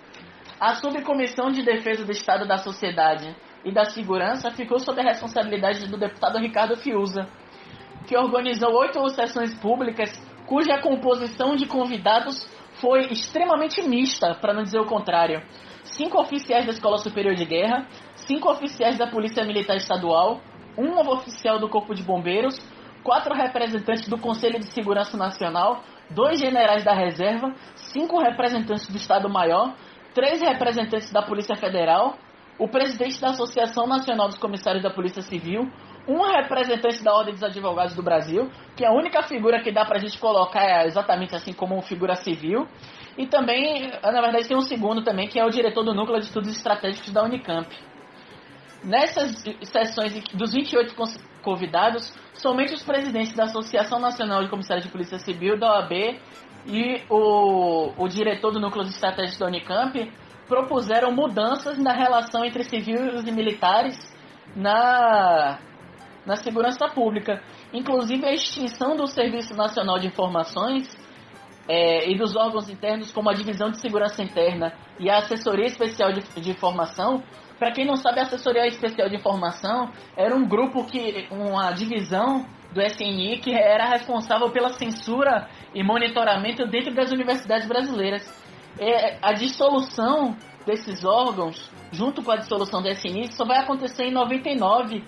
A 0.58 0.74
Subcomissão 0.76 1.50
de 1.50 1.62
Defesa 1.62 2.04
do 2.04 2.12
Estado 2.12 2.46
da 2.46 2.58
Sociedade 2.58 3.36
e 3.64 3.72
da 3.72 3.84
Segurança 3.84 4.50
ficou 4.50 4.78
sob 4.78 5.00
a 5.00 5.04
responsabilidade 5.04 5.86
do 5.88 5.98
deputado 5.98 6.38
Ricardo 6.38 6.76
Fiuza, 6.76 7.28
que 8.06 8.16
organizou 8.16 8.72
oito 8.72 9.06
sessões 9.10 9.54
públicas 9.58 10.10
cuja 10.46 10.80
composição 10.80 11.56
de 11.56 11.66
convidados 11.66 12.46
foi 12.80 13.06
extremamente 13.10 13.82
mista, 13.82 14.34
para 14.34 14.54
não 14.54 14.62
dizer 14.62 14.78
o 14.78 14.86
contrário. 14.86 15.42
Cinco 15.82 16.20
oficiais 16.20 16.66
da 16.66 16.72
Escola 16.72 16.98
Superior 16.98 17.34
de 17.34 17.44
Guerra, 17.44 17.86
cinco 18.14 18.50
oficiais 18.50 18.96
da 18.96 19.06
Polícia 19.06 19.44
Militar 19.44 19.76
Estadual, 19.76 20.40
um 20.76 20.98
oficial 21.10 21.58
do 21.58 21.68
Corpo 21.68 21.94
de 21.94 22.02
Bombeiros, 22.02 22.56
quatro 23.02 23.34
representantes 23.34 24.08
do 24.08 24.18
Conselho 24.18 24.58
de 24.58 24.66
Segurança 24.72 25.16
Nacional, 25.16 25.82
dois 26.10 26.38
generais 26.38 26.84
da 26.84 26.92
Reserva, 26.92 27.54
cinco 27.74 28.18
representantes 28.20 28.86
do 28.88 28.96
Estado-Maior, 28.96 29.74
três 30.14 30.40
representantes 30.40 31.10
da 31.12 31.22
Polícia 31.22 31.56
Federal, 31.56 32.16
o 32.58 32.68
presidente 32.68 33.20
da 33.20 33.30
Associação 33.30 33.86
Nacional 33.86 34.28
dos 34.28 34.38
Comissários 34.38 34.82
da 34.82 34.90
Polícia 34.90 35.22
Civil, 35.22 35.70
um 36.08 36.22
representante 36.22 37.02
da 37.02 37.12
Ordem 37.12 37.34
dos 37.34 37.42
Advogados 37.42 37.94
do 37.94 38.02
Brasil, 38.02 38.50
que 38.76 38.84
é 38.84 38.88
a 38.88 38.92
única 38.92 39.22
figura 39.22 39.60
que 39.60 39.72
dá 39.72 39.84
pra 39.84 39.98
gente 39.98 40.18
colocar 40.18 40.62
é 40.62 40.86
exatamente 40.86 41.34
assim 41.34 41.52
como 41.52 41.80
figura 41.82 42.14
civil, 42.14 42.66
e 43.18 43.26
também, 43.26 43.90
na 44.02 44.20
verdade, 44.20 44.46
tem 44.46 44.56
um 44.56 44.60
segundo 44.60 45.02
também, 45.02 45.26
que 45.26 45.38
é 45.38 45.44
o 45.44 45.50
diretor 45.50 45.82
do 45.82 45.94
Núcleo 45.94 46.20
de 46.20 46.26
Estudos 46.26 46.54
Estratégicos 46.56 47.12
da 47.12 47.24
Unicamp. 47.24 47.68
Nessas 48.84 49.42
sessões 49.62 50.22
dos 50.34 50.52
28 50.52 50.94
convidados, 51.42 52.14
somente 52.34 52.74
os 52.74 52.82
presidentes 52.82 53.34
da 53.34 53.44
Associação 53.44 53.98
Nacional 53.98 54.44
de 54.44 54.50
Comissários 54.50 54.84
de 54.84 54.92
Polícia 54.92 55.18
Civil, 55.18 55.58
da 55.58 55.78
OAB 55.78 55.92
e 56.66 57.02
o, 57.08 57.92
o 57.96 58.08
diretor 58.08 58.52
do 58.52 58.60
Núcleo 58.60 58.84
de 58.84 58.90
Estratégia 58.90 59.38
da 59.38 59.46
Unicamp 59.46 60.12
propuseram 60.46 61.10
mudanças 61.10 61.78
na 61.78 61.92
relação 61.92 62.44
entre 62.44 62.62
civis 62.64 63.26
e 63.26 63.32
militares 63.32 63.96
na, 64.54 65.58
na 66.26 66.36
segurança 66.36 66.88
pública. 66.88 67.40
Inclusive 67.72 68.26
a 68.26 68.32
extinção 68.32 68.96
do 68.96 69.06
Serviço 69.06 69.54
Nacional 69.54 69.98
de 69.98 70.08
Informações 70.08 70.86
é, 71.68 72.10
e 72.10 72.16
dos 72.16 72.36
órgãos 72.36 72.68
internos, 72.68 73.12
como 73.12 73.30
a 73.30 73.34
Divisão 73.34 73.70
de 73.70 73.80
Segurança 73.80 74.22
Interna 74.22 74.72
e 74.98 75.08
a 75.08 75.18
Assessoria 75.18 75.66
Especial 75.66 76.12
de, 76.12 76.20
de 76.40 76.50
Informação. 76.50 77.22
Para 77.58 77.72
quem 77.72 77.86
não 77.86 77.96
sabe, 77.96 78.20
a 78.20 78.24
Assessoria 78.24 78.66
Especial 78.66 79.08
de 79.08 79.16
Informação 79.16 79.90
era 80.16 80.34
um 80.34 80.46
grupo 80.46 80.84
que, 80.84 81.26
uma 81.30 81.72
divisão 81.72 82.44
do 82.72 82.82
SNI 82.82 83.38
que 83.38 83.54
era 83.54 83.86
responsável 83.86 84.50
pela 84.50 84.70
censura 84.70 85.48
e 85.74 85.82
monitoramento 85.82 86.66
dentro 86.66 86.94
das 86.94 87.10
universidades 87.10 87.66
brasileiras. 87.66 88.22
É, 88.78 89.18
a 89.22 89.32
dissolução 89.32 90.36
desses 90.66 91.04
órgãos, 91.04 91.70
junto 91.90 92.22
com 92.22 92.30
a 92.32 92.36
dissolução 92.36 92.82
do 92.82 92.88
SNI, 92.88 93.32
só 93.32 93.46
vai 93.46 93.58
acontecer 93.58 94.04
em 94.04 94.12
99, 94.12 95.02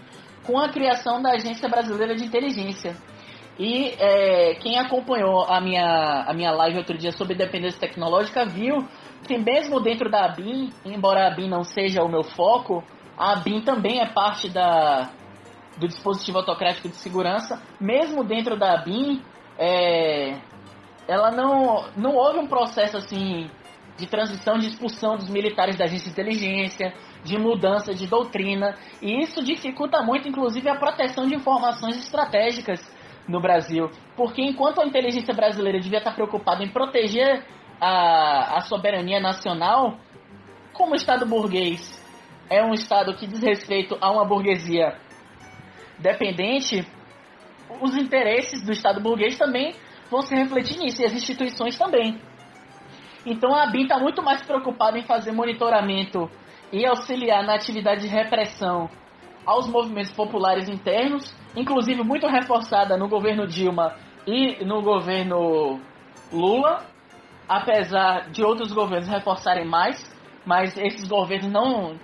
com 0.48 0.58
a 0.58 0.70
criação 0.70 1.20
da 1.20 1.32
Agência 1.32 1.68
Brasileira 1.68 2.16
de 2.16 2.24
Inteligência. 2.24 2.96
E 3.58 3.94
é, 3.98 4.54
quem 4.54 4.78
acompanhou 4.78 5.44
a 5.44 5.60
minha, 5.60 6.24
a 6.26 6.32
minha 6.32 6.50
live 6.52 6.78
outro 6.78 6.96
dia 6.96 7.12
sobre 7.12 7.34
dependência 7.34 7.78
tecnológica 7.78 8.46
viu 8.46 8.78
que 9.26 9.36
mesmo 9.36 9.78
dentro 9.78 10.08
da 10.08 10.24
ABIN, 10.24 10.70
embora 10.86 11.24
a 11.24 11.32
ABIN 11.32 11.50
não 11.50 11.64
seja 11.64 12.02
o 12.02 12.08
meu 12.08 12.24
foco, 12.24 12.82
a 13.18 13.32
ABIN 13.32 13.60
também 13.60 14.00
é 14.00 14.06
parte 14.06 14.48
da, 14.48 15.10
do 15.76 15.86
dispositivo 15.86 16.38
autocrático 16.38 16.88
de 16.88 16.96
segurança, 16.96 17.60
mesmo 17.78 18.24
dentro 18.24 18.58
da 18.58 18.78
BIM, 18.78 19.20
é, 19.58 20.38
ela 21.06 21.30
não, 21.30 21.90
não 21.94 22.14
houve 22.14 22.38
um 22.38 22.46
processo 22.46 22.96
assim 22.96 23.50
de 23.98 24.06
transição, 24.06 24.56
de 24.56 24.68
expulsão 24.68 25.16
dos 25.16 25.28
militares 25.28 25.76
da 25.76 25.84
agência 25.84 26.06
de 26.06 26.12
inteligência, 26.12 26.94
de 27.28 27.38
mudança 27.38 27.94
de 27.94 28.06
doutrina, 28.06 28.74
e 29.02 29.20
isso 29.20 29.44
dificulta 29.44 30.02
muito, 30.02 30.28
inclusive, 30.28 30.68
a 30.68 30.74
proteção 30.74 31.26
de 31.26 31.34
informações 31.34 31.96
estratégicas 31.98 32.80
no 33.28 33.40
Brasil, 33.40 33.90
porque 34.16 34.42
enquanto 34.42 34.80
a 34.80 34.86
inteligência 34.86 35.34
brasileira 35.34 35.78
devia 35.78 35.98
estar 35.98 36.14
preocupada 36.14 36.64
em 36.64 36.68
proteger 36.68 37.44
a, 37.78 38.56
a 38.56 38.60
soberania 38.62 39.20
nacional, 39.20 39.98
como 40.72 40.92
o 40.92 40.96
Estado 40.96 41.26
burguês 41.26 42.02
é 42.48 42.64
um 42.64 42.72
Estado 42.72 43.14
que 43.14 43.26
diz 43.26 43.42
respeito 43.42 43.98
a 44.00 44.10
uma 44.10 44.24
burguesia 44.24 44.96
dependente, 45.98 46.86
os 47.82 47.96
interesses 47.96 48.64
do 48.64 48.72
Estado 48.72 49.00
burguês 49.00 49.36
também 49.36 49.74
vão 50.10 50.22
se 50.22 50.34
refletir 50.34 50.78
nisso, 50.78 51.02
e 51.02 51.04
as 51.04 51.12
instituições 51.12 51.76
também. 51.76 52.18
Então 53.26 53.54
a 53.54 53.66
BIM 53.66 53.82
está 53.82 53.98
muito 53.98 54.22
mais 54.22 54.42
preocupada 54.42 54.98
em 54.98 55.02
fazer 55.02 55.32
monitoramento 55.32 56.30
e 56.72 56.86
auxiliar 56.86 57.44
na 57.44 57.54
atividade 57.54 58.02
de 58.02 58.08
repressão 58.08 58.88
aos 59.46 59.66
movimentos 59.66 60.12
populares 60.12 60.68
internos, 60.68 61.34
inclusive 61.56 62.02
muito 62.02 62.26
reforçada 62.26 62.96
no 62.96 63.08
governo 63.08 63.46
Dilma 63.46 63.94
e 64.26 64.64
no 64.64 64.82
governo 64.82 65.80
Lula, 66.32 66.84
apesar 67.48 68.30
de 68.30 68.44
outros 68.44 68.72
governos 68.72 69.08
reforçarem 69.08 69.66
mais, 69.66 69.98
mas 70.44 70.76
esses 70.76 71.08
governos 71.08 71.50
não, 71.50 71.98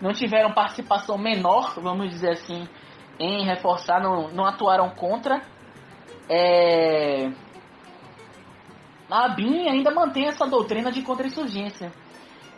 não 0.00 0.12
tiveram 0.12 0.52
participação 0.52 1.16
menor, 1.16 1.74
vamos 1.80 2.10
dizer 2.10 2.32
assim, 2.32 2.68
em 3.18 3.44
reforçar, 3.44 4.02
não, 4.02 4.28
não 4.28 4.44
atuaram 4.44 4.90
contra. 4.90 5.40
É... 6.28 7.30
A 9.10 9.24
ABIN 9.24 9.68
ainda 9.68 9.90
mantém 9.90 10.28
essa 10.28 10.46
doutrina 10.46 10.92
de 10.92 11.02
contra-insurgência. 11.02 11.92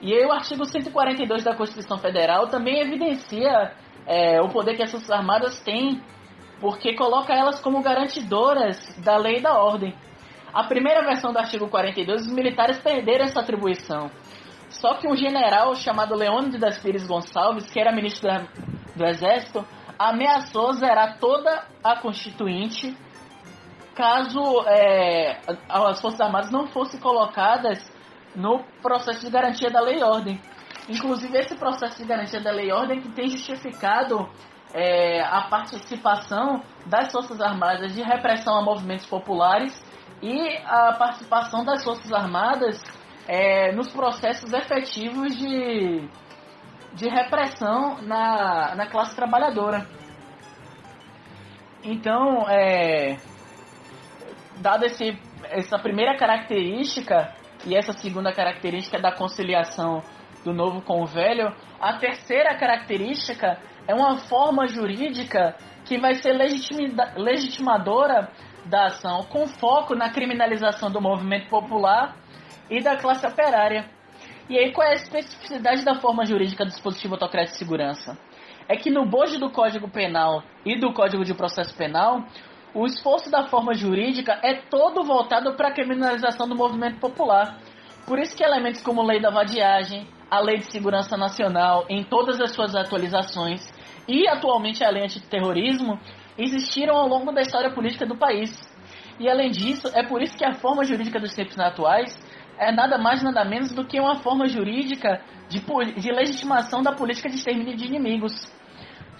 E 0.03 0.13
aí 0.13 0.27
o 0.27 0.33
artigo 0.33 0.65
142 0.65 1.45
da 1.45 1.55
Constituição 1.55 1.97
Federal 1.97 2.49
também 2.49 2.81
evidencia 2.81 3.73
é, 4.05 4.43
o 4.43 4.49
poder 4.49 4.75
que 4.75 4.83
as 4.83 4.91
Forças 4.91 5.13
Armadas 5.13 5.61
têm, 5.61 6.03
porque 6.61 6.97
coloca 6.97 7.33
elas 7.33 7.61
como 7.61 7.81
garantidoras 7.81 8.99
da 8.99 9.17
lei 9.17 9.37
e 9.37 9.41
da 9.41 9.55
ordem. 9.63 9.95
A 10.53 10.65
primeira 10.65 11.03
versão 11.03 11.33
do 11.33 11.39
artigo 11.39 11.69
42, 11.69 12.27
os 12.27 12.33
militares 12.33 12.81
perderam 12.81 13.27
essa 13.27 13.41
atribuição. 13.41 14.11
Só 14.69 14.95
que 14.95 15.07
um 15.07 15.15
general 15.15 15.73
chamado 15.77 16.17
Leônidas 16.17 16.83
Pires 16.83 17.07
Gonçalves, 17.07 17.71
que 17.71 17.79
era 17.79 17.93
ministro 17.93 18.29
do 18.97 19.07
Exército, 19.07 19.65
ameaçou 19.97 20.73
zerar 20.73 21.19
toda 21.21 21.65
a 21.85 21.95
Constituinte 22.01 22.97
caso 23.95 24.65
é, 24.67 25.39
as 25.69 26.01
Forças 26.01 26.21
Armadas 26.21 26.51
não 26.51 26.67
fossem 26.67 26.99
colocadas 26.99 27.92
no 28.35 28.65
processo 28.83 29.25
de 29.25 29.31
garantia 29.31 29.71
da 29.71 29.81
lei 29.81 29.99
e 29.99 30.03
ordem. 30.03 30.41
Inclusive, 30.89 31.39
esse 31.39 31.55
processo 31.57 31.99
de 31.99 32.09
garantia 32.09 32.41
da 32.41 32.51
lei 32.51 32.69
e 32.69 32.73
ordem 32.73 33.01
que 33.01 33.11
tem 33.11 33.29
justificado 33.29 34.29
é, 34.75 35.23
a 35.23 35.43
participação 35.43 36.63
das 36.87 37.13
Forças 37.13 37.41
Armadas 37.41 37.95
de 37.95 38.03
repressão 38.03 38.59
a 38.59 38.63
movimentos 38.63 39.07
populares 39.07 39.73
e 40.23 40.57
a 40.65 40.93
participação 40.95 41.65
das 41.65 41.85
Forças 41.85 42.13
Armadas 42.13 42.83
é, 43.29 43.73
nos 43.73 43.93
processos 43.93 44.53
efetivos 44.53 45.37
de 45.37 46.09
de 46.95 47.09
repressão 47.09 48.03
na, 48.03 48.75
na 48.75 48.87
classe 48.87 49.17
trabalhadora. 49.17 49.87
Então, 51.83 52.49
é, 52.49 53.17
esse 54.83 55.19
essa 55.45 55.79
primeira 55.79 56.17
característica 56.17 57.35
e 57.67 57.75
essa 57.75 57.93
segunda 57.93 58.33
característica 58.33 58.99
da 59.01 59.13
conciliação 59.13 60.03
do 60.45 60.53
novo 60.53 60.83
com 60.83 61.03
o 61.03 61.07
velho, 61.07 61.55
a 61.81 61.99
terceira 61.99 62.57
característica 62.57 63.59
é 63.87 63.95
uma 63.95 64.19
forma 64.19 64.67
jurídica 64.67 65.57
que 65.85 65.99
vai 65.99 66.15
ser 66.15 66.33
legitimadora 67.17 68.29
da 68.65 68.87
ação, 68.87 69.25
com 69.25 69.47
foco 69.47 69.95
na 69.95 70.11
criminalização 70.11 70.91
do 70.91 71.01
movimento 71.01 71.49
popular 71.49 72.17
e 72.71 72.81
da 72.83 72.97
classe 72.97 73.27
operária. 73.27 73.91
E 74.49 74.59
aí, 74.59 74.73
qual 74.73 74.87
é 74.87 74.93
a 74.93 74.95
especificidade 74.95 75.85
da 75.85 75.97
forma 76.01 76.25
jurídica 76.25 76.65
do 76.65 76.71
dispositivo 76.71 77.15
autocrático 77.15 77.53
de 77.53 77.59
segurança? 77.59 78.19
É 78.69 78.77
que 78.77 78.91
no 78.91 79.05
bojo 79.05 79.39
do 79.39 79.51
Código 79.51 79.89
Penal 79.89 80.43
e 80.65 80.79
do 80.79 80.93
Código 80.93 81.25
de 81.25 81.35
Processo 81.35 81.77
Penal, 81.77 82.25
o 82.75 82.87
esforço 82.87 83.31
da 83.31 83.47
forma 83.49 83.75
jurídica 83.75 84.39
é 84.43 84.55
todo 84.55 85.05
voltado 85.05 85.55
para 85.55 85.69
a 85.69 85.73
criminalização 85.73 86.49
do 86.49 86.57
movimento 86.57 86.99
popular. 86.99 87.59
Por 88.07 88.19
isso 88.19 88.37
que 88.37 88.43
elementos 88.43 88.83
como 88.83 89.03
lei 89.03 89.21
da 89.21 89.31
vadiagem, 89.31 90.07
a 90.31 90.41
lei 90.41 90.59
de 90.59 90.73
segurança 90.73 91.17
nacional, 91.17 91.85
em 91.89 92.03
todas 92.03 92.41
as 92.41 92.53
suas 92.53 92.75
atualizações, 92.75 93.63
e 94.09 94.27
atualmente 94.27 94.83
a 94.83 94.91
lei 94.91 95.05
antiterrorismo, 95.05 96.01
existiram 96.39 96.97
ao 96.97 97.07
longo 97.07 97.31
da 97.31 97.43
história 97.43 97.71
política 97.71 98.07
do 98.07 98.17
país. 98.17 98.51
E 99.21 99.29
além 99.29 99.51
disso, 99.51 99.89
é 99.95 100.03
por 100.03 100.23
isso 100.23 100.37
que 100.37 100.45
a 100.45 100.55
forma 100.55 100.85
jurídica 100.85 101.21
dos 101.21 101.35
tempos 101.35 101.59
atuais 101.59 102.19
é 102.59 102.73
nada 102.73 102.97
mais 102.97 103.23
nada 103.23 103.45
menos 103.45 103.73
do 103.73 103.85
que 103.85 104.01
uma 104.01 104.17
forma 104.17 104.47
jurídica 104.47 105.21
de, 105.49 105.61
de 105.61 106.11
legitimação 106.11 106.83
da 106.83 106.93
política 106.93 107.29
de 107.29 107.37
extermínio 107.37 107.77
de 107.77 107.87
inimigos 107.87 108.33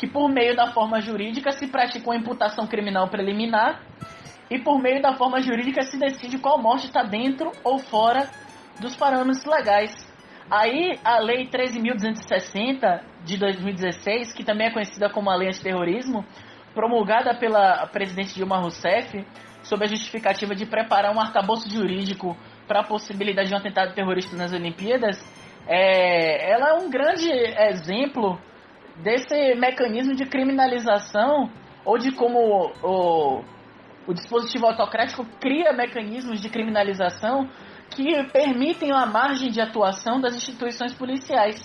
que 0.03 0.09
por 0.09 0.29
meio 0.29 0.57
da 0.57 0.73
forma 0.73 1.01
jurídica 1.01 1.53
se 1.53 1.69
pratica 1.69 2.11
uma 2.11 2.17
imputação 2.17 2.67
criminal 2.67 3.07
preliminar 3.07 3.81
e 4.51 4.59
por 4.59 4.83
meio 4.83 5.01
da 5.01 5.15
forma 5.15 5.41
jurídica 5.41 5.81
se 5.83 5.97
decide 5.97 6.41
qual 6.41 6.61
morte 6.61 6.87
está 6.87 7.05
dentro 7.05 7.53
ou 7.63 7.79
fora 7.79 8.29
dos 8.81 8.97
parâmetros 8.97 9.45
legais. 9.45 9.93
Aí 10.51 10.99
a 11.05 11.21
Lei 11.21 11.47
13.260 11.47 13.01
de 13.25 13.39
2016, 13.39 14.33
que 14.33 14.43
também 14.43 14.67
é 14.67 14.71
conhecida 14.73 15.09
como 15.09 15.31
a 15.31 15.37
Lei 15.37 15.51
Antiterrorismo, 15.51 16.27
promulgada 16.75 17.33
pela 17.37 17.87
presidente 17.87 18.35
Dilma 18.35 18.59
Rousseff, 18.59 19.25
sob 19.63 19.85
a 19.85 19.87
justificativa 19.87 20.53
de 20.53 20.67
preparar 20.67 21.15
um 21.15 21.21
arcabouço 21.21 21.71
jurídico 21.71 22.37
para 22.67 22.81
a 22.81 22.85
possibilidade 22.85 23.51
de 23.51 23.55
um 23.55 23.59
atentado 23.59 23.95
terrorista 23.95 24.37
nas 24.37 24.53
Olimpíadas, 24.53 25.25
é, 25.65 26.51
ela 26.51 26.71
é 26.71 26.73
um 26.73 26.91
grande 26.91 27.31
exemplo 27.31 28.37
desse 29.03 29.55
mecanismo 29.57 30.15
de 30.15 30.25
criminalização 30.27 31.51
ou 31.85 31.99
de 31.99 32.13
como 32.13 32.73
o, 32.83 33.45
o 34.07 34.15
dispositivo 34.15 34.67
autocrático 34.67 35.25
cria 35.41 35.73
mecanismos 35.73 36.41
de 36.41 36.49
criminalização 36.49 37.49
que 37.91 38.23
permitem 38.33 38.93
a 38.93 39.05
margem 39.05 39.51
de 39.51 39.61
atuação 39.61 40.21
das 40.21 40.35
instituições 40.35 40.95
policiais. 40.95 41.61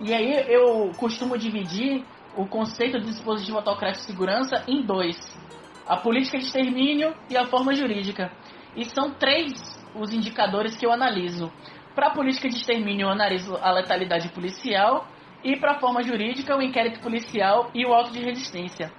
E 0.00 0.14
aí 0.14 0.44
eu 0.48 0.92
costumo 0.96 1.36
dividir 1.36 2.04
o 2.36 2.46
conceito 2.46 2.98
do 2.98 3.06
dispositivo 3.06 3.58
autocrático 3.58 4.06
de 4.06 4.12
segurança 4.12 4.64
em 4.66 4.82
dois: 4.86 5.16
a 5.86 5.96
política 5.96 6.38
de 6.38 6.44
extermínio 6.44 7.14
e 7.28 7.36
a 7.36 7.46
forma 7.46 7.74
jurídica. 7.74 8.30
E 8.76 8.84
são 8.84 9.10
três 9.10 9.52
os 9.94 10.14
indicadores 10.14 10.76
que 10.76 10.86
eu 10.86 10.92
analiso. 10.92 11.52
Para 11.94 12.06
a 12.06 12.10
política 12.14 12.48
de 12.48 12.54
extermínio, 12.54 13.06
eu 13.06 13.10
analiso 13.10 13.56
a 13.56 13.72
letalidade 13.72 14.28
policial, 14.28 15.06
e 15.42 15.56
para 15.56 15.72
a 15.72 15.80
forma 15.80 16.02
jurídica, 16.02 16.56
o 16.56 16.62
inquérito 16.62 17.00
policial 17.00 17.70
e 17.74 17.84
o 17.86 17.92
auto 17.92 18.12
de 18.12 18.20
resistência. 18.20 18.92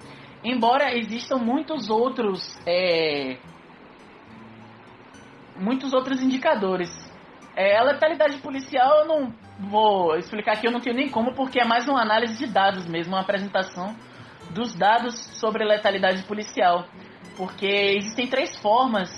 Embora 0.44 0.96
existam 0.98 1.38
muitos 1.38 1.90
outros 1.90 2.60
é, 2.66 3.38
muitos 5.56 5.94
outros 5.94 6.22
indicadores. 6.22 6.90
É, 7.56 7.77
a 7.77 7.84
letalidade 7.84 8.38
policial 8.38 9.01
eu 9.01 9.06
não 9.06 9.34
vou 9.60 10.16
explicar 10.16 10.54
aqui, 10.54 10.68
eu 10.68 10.72
não 10.72 10.80
tenho 10.80 10.96
nem 10.96 11.10
como, 11.10 11.34
porque 11.34 11.60
é 11.60 11.66
mais 11.66 11.88
uma 11.88 12.01
análise 12.01 12.38
de 12.38 12.51
dados 12.51 12.88
mesmo, 12.88 13.14
uma 13.14 13.22
apresentação 13.22 13.96
dos 14.50 14.74
dados 14.74 15.16
sobre 15.40 15.64
letalidade 15.64 16.24
policial. 16.24 16.86
Porque 17.38 17.68
existem 17.68 18.27
três 18.27 18.60
formas, 18.60 19.10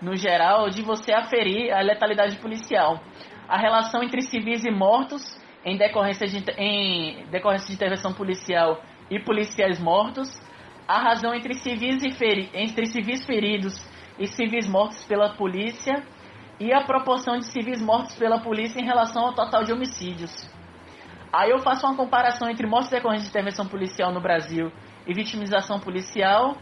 no 0.00 0.16
geral, 0.16 0.68
de 0.68 0.82
você 0.82 1.12
aferir 1.12 1.72
a 1.72 1.80
letalidade 1.80 2.36
policial. 2.38 3.00
A 3.48 3.58
relação 3.58 4.02
entre 4.02 4.22
civis 4.22 4.64
e 4.64 4.70
mortos, 4.70 5.22
em 5.64 5.76
decorrência 5.76 6.26
de, 6.26 6.38
em 6.58 7.26
decorrência 7.30 7.68
de 7.68 7.74
intervenção 7.74 8.12
policial 8.12 8.82
e 9.10 9.18
policiais 9.18 9.80
mortos, 9.80 10.28
a 10.86 10.98
razão 10.98 11.34
entre 11.34 11.54
civis, 11.54 12.04
e 12.04 12.10
feri, 12.12 12.50
entre 12.52 12.86
civis 12.86 13.24
feridos 13.24 13.74
e 14.18 14.26
civis 14.26 14.68
mortos 14.68 15.04
pela 15.04 15.30
polícia 15.34 16.02
e 16.60 16.72
a 16.72 16.84
proporção 16.84 17.38
de 17.38 17.46
civis 17.46 17.80
mortos 17.80 18.14
pela 18.16 18.40
polícia 18.40 18.78
em 18.80 18.84
relação 18.84 19.26
ao 19.26 19.34
total 19.34 19.64
de 19.64 19.72
homicídios. 19.72 20.48
Aí 21.32 21.50
eu 21.50 21.58
faço 21.60 21.86
uma 21.86 21.96
comparação 21.96 22.48
entre 22.48 22.66
mortes 22.66 22.90
decorrentes 22.90 23.24
de 23.24 23.30
intervenção 23.30 23.66
policial 23.66 24.12
no 24.12 24.20
Brasil 24.20 24.70
e 25.06 25.12
vitimização 25.12 25.80
policial, 25.80 26.56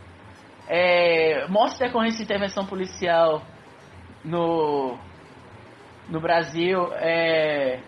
é, 0.68 1.46
mortes 1.48 1.78
decorrentes 1.78 2.16
de 2.16 2.22
intervenção 2.22 2.64
policial 2.64 3.42
no, 4.24 4.96
no 6.08 6.20
Brasil, 6.20 6.88
é, 6.94 7.80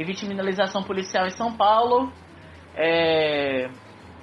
e 0.00 0.04
vitiminização 0.04 0.82
policial 0.82 1.26
em 1.26 1.30
São 1.30 1.52
Paulo. 1.52 2.10
É, 2.74 3.68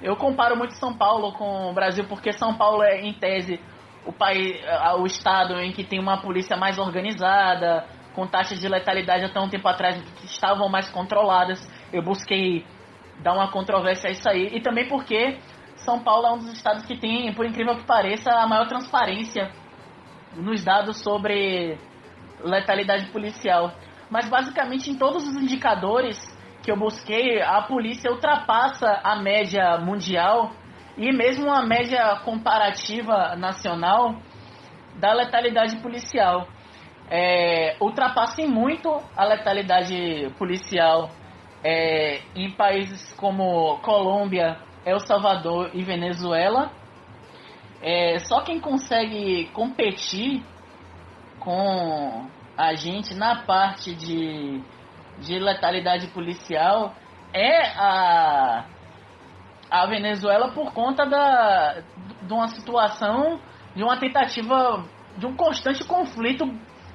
eu 0.02 0.16
comparo 0.16 0.56
muito 0.56 0.74
São 0.74 0.92
Paulo 0.92 1.32
com 1.34 1.70
o 1.70 1.72
Brasil 1.72 2.04
porque 2.08 2.32
São 2.32 2.54
Paulo 2.54 2.82
é, 2.82 3.00
em 3.00 3.12
tese, 3.12 3.60
o 4.04 4.12
país, 4.12 4.60
o 4.98 5.06
estado 5.06 5.54
em 5.60 5.70
que 5.70 5.84
tem 5.84 6.00
uma 6.00 6.20
polícia 6.20 6.56
mais 6.56 6.78
organizada, 6.78 7.86
com 8.12 8.26
taxas 8.26 8.58
de 8.58 8.68
letalidade 8.68 9.24
até 9.24 9.38
um 9.38 9.48
tempo 9.48 9.68
atrás 9.68 10.02
que 10.02 10.26
estavam 10.26 10.68
mais 10.68 10.88
controladas. 10.90 11.60
Eu 11.92 12.02
busquei 12.02 12.66
dar 13.22 13.34
uma 13.34 13.48
controvérsia 13.52 14.08
a 14.08 14.12
isso 14.12 14.28
aí. 14.28 14.56
E 14.56 14.60
também 14.60 14.88
porque 14.88 15.38
São 15.76 16.02
Paulo 16.02 16.26
é 16.26 16.32
um 16.32 16.38
dos 16.38 16.52
estados 16.54 16.84
que 16.86 16.96
tem, 16.96 17.32
por 17.34 17.46
incrível 17.46 17.76
que 17.76 17.84
pareça, 17.84 18.32
a 18.32 18.48
maior 18.48 18.66
transparência 18.66 19.52
nos 20.34 20.64
dados 20.64 21.00
sobre 21.04 21.78
letalidade 22.42 23.06
policial 23.12 23.72
mas 24.10 24.28
basicamente 24.28 24.90
em 24.90 24.96
todos 24.96 25.26
os 25.26 25.36
indicadores 25.36 26.16
que 26.62 26.70
eu 26.70 26.76
busquei, 26.76 27.40
a 27.40 27.62
polícia 27.62 28.10
ultrapassa 28.10 29.00
a 29.02 29.16
média 29.16 29.78
mundial 29.78 30.52
e 30.96 31.12
mesmo 31.12 31.50
a 31.50 31.64
média 31.64 32.20
comparativa 32.24 33.36
nacional 33.36 34.16
da 34.96 35.12
letalidade 35.12 35.76
policial. 35.76 36.48
É, 37.10 37.76
ultrapassem 37.80 38.46
muito 38.46 39.00
a 39.16 39.24
letalidade 39.24 40.30
policial 40.36 41.08
é, 41.64 42.20
em 42.34 42.50
países 42.50 43.14
como 43.14 43.78
Colômbia, 43.78 44.58
El 44.84 45.00
Salvador 45.00 45.70
e 45.72 45.82
Venezuela. 45.82 46.70
É, 47.80 48.18
só 48.18 48.42
quem 48.42 48.60
consegue 48.60 49.46
competir 49.54 50.42
com 51.38 52.28
a 52.58 52.74
gente 52.74 53.14
na 53.14 53.36
parte 53.44 53.94
de, 53.94 54.60
de 55.18 55.38
letalidade 55.38 56.08
policial 56.08 56.92
é 57.32 57.68
a, 57.76 58.64
a 59.70 59.86
Venezuela 59.86 60.50
por 60.50 60.72
conta 60.72 61.06
da, 61.06 61.82
de 62.20 62.32
uma 62.32 62.48
situação, 62.48 63.38
de 63.76 63.84
uma 63.84 63.96
tentativa, 63.96 64.84
de 65.16 65.24
um 65.24 65.36
constante 65.36 65.84
conflito 65.84 66.44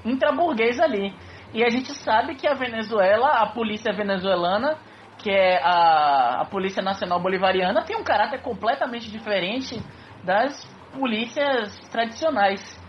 intraburguês 0.03 0.81
ali. 0.81 1.15
E 1.53 1.63
a 1.63 1.69
gente 1.69 1.93
sabe 1.93 2.35
que 2.35 2.45
a 2.45 2.55
Venezuela, 2.55 3.29
a 3.29 3.45
polícia 3.45 3.93
venezuelana, 3.93 4.77
que 5.17 5.31
é 5.31 5.63
a, 5.63 6.41
a 6.41 6.45
Polícia 6.45 6.83
Nacional 6.83 7.21
Bolivariana, 7.21 7.85
tem 7.85 7.95
um 7.95 8.03
caráter 8.03 8.41
completamente 8.41 9.09
diferente 9.09 9.81
das 10.25 10.65
polícias 10.91 11.79
tradicionais. 11.89 12.82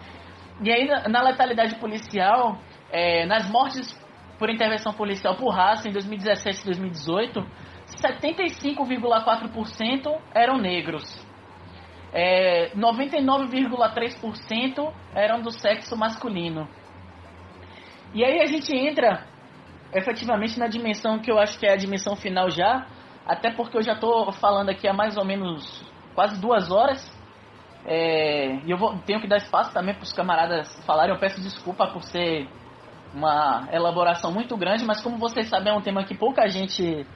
E 0.63 0.71
aí, 0.71 0.87
na 1.09 1.23
letalidade 1.23 1.75
policial, 1.77 2.59
é, 2.91 3.25
nas 3.27 3.51
mortes 3.51 3.99
por 4.39 4.49
intervenção 4.51 4.93
policial 4.93 5.35
por 5.37 5.49
raça 5.51 5.89
em 5.89 5.93
2017 5.93 6.63
e 6.63 6.65
2018, 6.65 7.41
75,4% 7.87 10.21
eram 10.35 10.59
negros. 10.59 11.05
É, 12.13 12.73
99,3% 12.77 14.93
eram 15.15 15.41
do 15.41 15.51
sexo 15.51 15.97
masculino. 15.97 16.69
E 18.13 18.23
aí 18.25 18.41
a 18.41 18.47
gente 18.47 18.77
entra 18.77 19.27
efetivamente 19.93 20.59
na 20.59 20.67
dimensão 20.69 21.19
que 21.19 21.31
eu 21.31 21.39
acho 21.39 21.59
que 21.59 21.67
é 21.67 21.73
a 21.73 21.77
dimensão 21.77 22.15
final 22.15 22.49
já, 22.51 22.87
até 23.27 23.51
porque 23.51 23.77
eu 23.77 23.83
já 23.83 23.95
estou 23.95 24.31
falando 24.33 24.71
aqui 24.71 24.87
há 24.87 24.93
mais 24.93 25.17
ou 25.17 25.25
menos 25.25 25.83
quase 26.15 26.41
duas 26.41 26.71
horas. 26.71 27.13
É, 27.87 28.57
e 28.65 28.71
eu 28.71 28.79
vou, 28.79 28.97
tenho 29.01 29.21
que 29.21 29.29
dar 29.29 29.37
espaço 29.37 29.73
também 29.73 29.95
para 29.95 30.05
os 30.05 30.13
camaradas 30.13 30.69
falarem. 30.87 31.15
Eu 31.15 31.21
peço 31.21 31.41
desculpa 31.41 31.87
por 31.89 32.03
ser 32.03 32.49
uma 33.15 33.69
elaboração 33.73 34.33
muito 34.33 34.57
grande, 34.57 34.85
mas 34.85 35.03
como 35.03 35.19
vocês 35.19 35.49
sabem, 35.49 35.73
é 35.73 35.77
um 35.77 35.83
tema 35.83 36.05
que 36.05 36.15
pouca 36.15 36.49
gente 36.49 37.07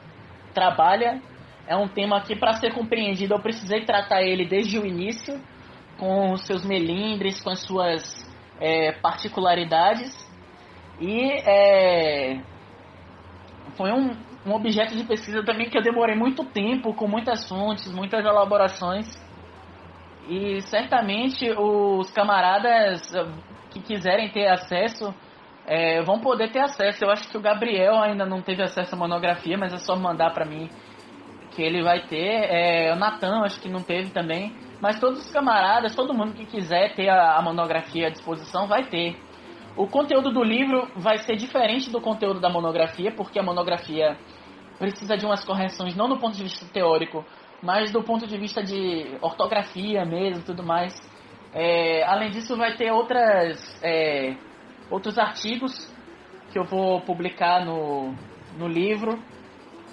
trabalha. 0.54 1.20
É 1.66 1.76
um 1.76 1.88
tema 1.88 2.20
que, 2.22 2.34
para 2.34 2.54
ser 2.54 2.72
compreendido, 2.72 3.34
eu 3.34 3.40
precisei 3.40 3.84
tratar 3.84 4.22
ele 4.22 4.46
desde 4.46 4.78
o 4.78 4.86
início, 4.86 5.38
com 5.98 6.32
os 6.32 6.46
seus 6.46 6.64
melindres, 6.64 7.42
com 7.42 7.50
as 7.50 7.60
suas 7.62 8.02
é, 8.60 8.92
particularidades 8.92 10.28
e 11.00 11.30
é, 11.46 12.40
foi 13.76 13.92
um, 13.92 14.16
um 14.44 14.54
objeto 14.54 14.96
de 14.96 15.04
pesquisa 15.04 15.44
também 15.44 15.70
que 15.70 15.78
eu 15.78 15.82
demorei 15.82 16.16
muito 16.16 16.44
tempo, 16.44 16.92
com 16.94 17.06
muitas 17.06 17.48
fontes, 17.48 17.92
muitas 17.92 18.24
elaborações. 18.24 19.06
E 20.28 20.60
certamente 20.62 21.50
os 21.50 22.10
camaradas 22.10 23.00
que 23.70 23.80
quiserem 23.80 24.28
ter 24.28 24.46
acesso 24.46 25.14
é, 25.66 26.02
vão 26.02 26.20
poder 26.20 26.52
ter 26.52 26.60
acesso. 26.60 27.02
Eu 27.02 27.10
acho 27.10 27.30
que 27.30 27.36
o 27.36 27.40
Gabriel 27.40 27.94
ainda 27.98 28.26
não 28.26 28.42
teve 28.42 28.62
acesso 28.62 28.94
à 28.94 28.98
monografia, 28.98 29.56
mas 29.56 29.72
é 29.72 29.78
só 29.78 29.96
mandar 29.96 30.34
para 30.34 30.44
mim 30.44 30.68
que 31.52 31.62
ele 31.62 31.82
vai 31.82 32.06
ter. 32.06 32.44
É, 32.50 32.92
o 32.92 32.96
Natan 32.96 33.42
acho 33.42 33.58
que 33.60 33.70
não 33.70 33.82
teve 33.82 34.10
também. 34.10 34.54
Mas 34.80 35.00
todos 35.00 35.20
os 35.20 35.30
camaradas, 35.32 35.96
todo 35.96 36.14
mundo 36.14 36.34
que 36.34 36.44
quiser 36.44 36.94
ter 36.94 37.08
a, 37.08 37.36
a 37.36 37.42
monografia 37.42 38.08
à 38.08 38.10
disposição 38.10 38.66
vai 38.66 38.84
ter. 38.84 39.16
O 39.76 39.86
conteúdo 39.86 40.30
do 40.30 40.42
livro 40.42 40.88
vai 40.96 41.18
ser 41.18 41.36
diferente 41.36 41.90
do 41.90 42.00
conteúdo 42.00 42.38
da 42.38 42.50
monografia, 42.50 43.12
porque 43.12 43.38
a 43.38 43.42
monografia 43.42 44.18
precisa 44.78 45.16
de 45.16 45.24
umas 45.24 45.44
correções, 45.44 45.96
não 45.96 46.08
do 46.08 46.18
ponto 46.18 46.36
de 46.36 46.42
vista 46.42 46.66
teórico, 46.72 47.24
mas 47.62 47.90
do 47.90 48.02
ponto 48.02 48.26
de 48.26 48.36
vista 48.38 48.62
de 48.62 49.18
ortografia 49.20 50.04
mesmo 50.04 50.44
tudo 50.44 50.62
mais. 50.62 50.94
É, 51.52 52.04
além 52.04 52.30
disso, 52.30 52.56
vai 52.56 52.76
ter 52.76 52.92
outras, 52.92 53.58
é, 53.82 54.36
outros 54.90 55.18
artigos 55.18 55.72
que 56.52 56.58
eu 56.58 56.64
vou 56.64 57.00
publicar 57.00 57.64
no, 57.64 58.14
no 58.56 58.68
livro. 58.68 59.18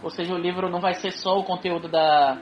Ou 0.03 0.09
seja, 0.09 0.33
o 0.33 0.37
livro 0.37 0.69
não 0.69 0.79
vai 0.79 0.93
ser 0.95 1.11
só 1.11 1.37
o 1.37 1.43
conteúdo 1.43 1.87
da, 1.87 2.37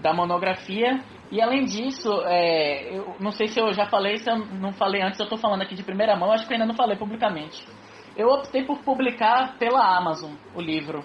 da 0.00 0.12
monografia, 0.12 1.00
e 1.32 1.40
além 1.40 1.64
disso, 1.64 2.10
é, 2.26 2.94
eu 2.94 3.16
não 3.18 3.30
sei 3.30 3.48
se 3.48 3.58
eu 3.58 3.72
já 3.72 3.86
falei, 3.86 4.18
se 4.18 4.30
eu 4.30 4.36
não 4.36 4.72
falei 4.72 5.00
antes, 5.00 5.18
eu 5.18 5.24
estou 5.24 5.38
falando 5.38 5.62
aqui 5.62 5.74
de 5.74 5.82
primeira 5.82 6.14
mão, 6.14 6.30
acho 6.30 6.46
que 6.46 6.52
ainda 6.52 6.66
não 6.66 6.74
falei 6.74 6.94
publicamente. 6.96 7.66
Eu 8.14 8.28
optei 8.28 8.64
por 8.64 8.80
publicar 8.80 9.56
pela 9.58 9.96
Amazon 9.96 10.32
o 10.54 10.60
livro. 10.60 11.02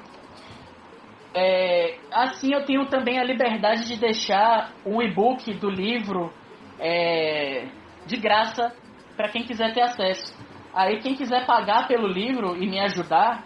É, 1.34 1.98
assim 2.12 2.54
eu 2.54 2.66
tenho 2.66 2.86
também 2.88 3.20
a 3.20 3.24
liberdade 3.24 3.86
de 3.88 4.00
deixar 4.00 4.72
um 4.86 5.02
e-book 5.02 5.54
do 5.56 5.70
livro 5.70 6.34
é, 6.80 7.68
de 8.06 8.18
graça 8.18 8.74
para 9.16 9.30
quem 9.30 9.44
quiser 9.44 9.74
ter 9.74 9.82
acesso. 9.82 10.34
Aí 10.74 11.00
quem 11.00 11.16
quiser 11.16 11.46
pagar 11.46 11.88
pelo 11.88 12.08
livro 12.08 12.56
e 12.56 12.68
me 12.68 12.80
ajudar, 12.80 13.44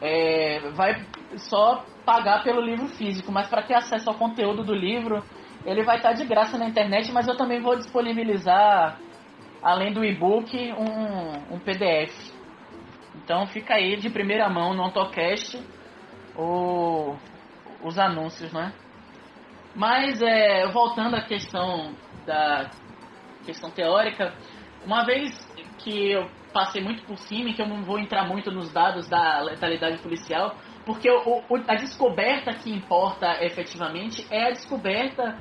é, 0.00 0.70
vai 0.74 1.04
só 1.36 1.84
pagar 2.04 2.42
pelo 2.42 2.60
livro 2.60 2.88
físico, 2.88 3.32
mas 3.32 3.48
para 3.48 3.62
ter 3.62 3.74
acesso 3.74 4.08
ao 4.10 4.16
conteúdo 4.16 4.62
do 4.62 4.74
livro, 4.74 5.22
ele 5.64 5.82
vai 5.82 5.96
estar 5.96 6.12
de 6.12 6.24
graça 6.24 6.58
na 6.58 6.66
internet, 6.68 7.10
mas 7.12 7.26
eu 7.26 7.36
também 7.36 7.60
vou 7.60 7.76
disponibilizar, 7.76 8.98
além 9.62 9.92
do 9.92 10.04
e-book, 10.04 10.56
um, 10.72 11.54
um 11.54 11.58
PDF. 11.58 12.32
Então 13.16 13.46
fica 13.46 13.74
aí 13.74 13.96
de 13.96 14.10
primeira 14.10 14.48
mão 14.48 14.74
no 14.74 14.82
AutoCast 14.82 15.58
o, 16.36 17.16
os 17.82 17.98
anúncios, 17.98 18.52
né? 18.52 18.72
Mas 19.74 20.22
é, 20.22 20.66
voltando 20.68 21.16
à 21.16 21.22
questão 21.22 21.94
da 22.24 22.70
questão 23.44 23.70
teórica, 23.70 24.34
uma 24.84 25.04
vez 25.04 25.32
que 25.78 26.10
eu 26.12 26.28
passei 26.52 26.82
muito 26.82 27.04
por 27.04 27.18
cima 27.18 27.50
e 27.50 27.54
que 27.54 27.60
eu 27.60 27.68
não 27.68 27.82
vou 27.82 27.98
entrar 27.98 28.26
muito 28.26 28.50
nos 28.50 28.72
dados 28.72 29.08
da 29.08 29.40
letalidade 29.40 29.98
policial, 29.98 30.56
porque 30.86 31.10
o, 31.10 31.42
o, 31.48 31.56
a 31.68 31.74
descoberta 31.74 32.54
que 32.54 32.70
importa 32.70 33.44
efetivamente 33.44 34.26
é 34.30 34.46
a 34.46 34.50
descoberta 34.50 35.38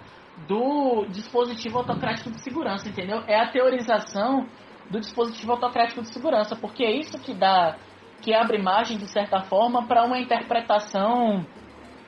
do 0.47 1.05
dispositivo 1.09 1.79
autocrático 1.79 2.29
de 2.29 2.41
segurança, 2.41 2.89
entendeu? 2.89 3.23
É 3.27 3.39
a 3.39 3.47
teorização 3.49 4.45
do 4.89 4.99
dispositivo 4.99 5.53
autocrático 5.53 6.01
de 6.01 6.13
segurança, 6.13 6.55
porque 6.55 6.83
é 6.83 6.91
isso 6.91 7.17
que 7.19 7.33
dá, 7.33 7.77
que 8.21 8.33
abre 8.33 8.61
margem 8.61 8.97
de 8.97 9.07
certa 9.07 9.41
forma 9.41 9.87
para 9.87 10.03
uma 10.03 10.17
interpretação, 10.17 11.45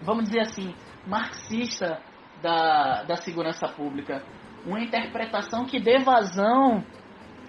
vamos 0.02 0.26
dizer 0.26 0.42
assim, 0.42 0.74
marxista 1.06 2.02
da, 2.42 3.04
da 3.04 3.16
segurança 3.18 3.68
pública, 3.68 4.24
uma 4.66 4.82
interpretação 4.82 5.66
que 5.66 5.80
dê 5.80 6.00
vazão, 6.00 6.84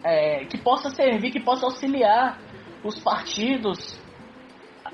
é, 0.05 0.45
que 0.47 0.59
possa 0.59 0.91
servir, 0.91 1.31
que 1.31 1.41
possa 1.41 1.67
auxiliar 1.67 2.39
os 2.85 3.03
partidos 3.03 3.99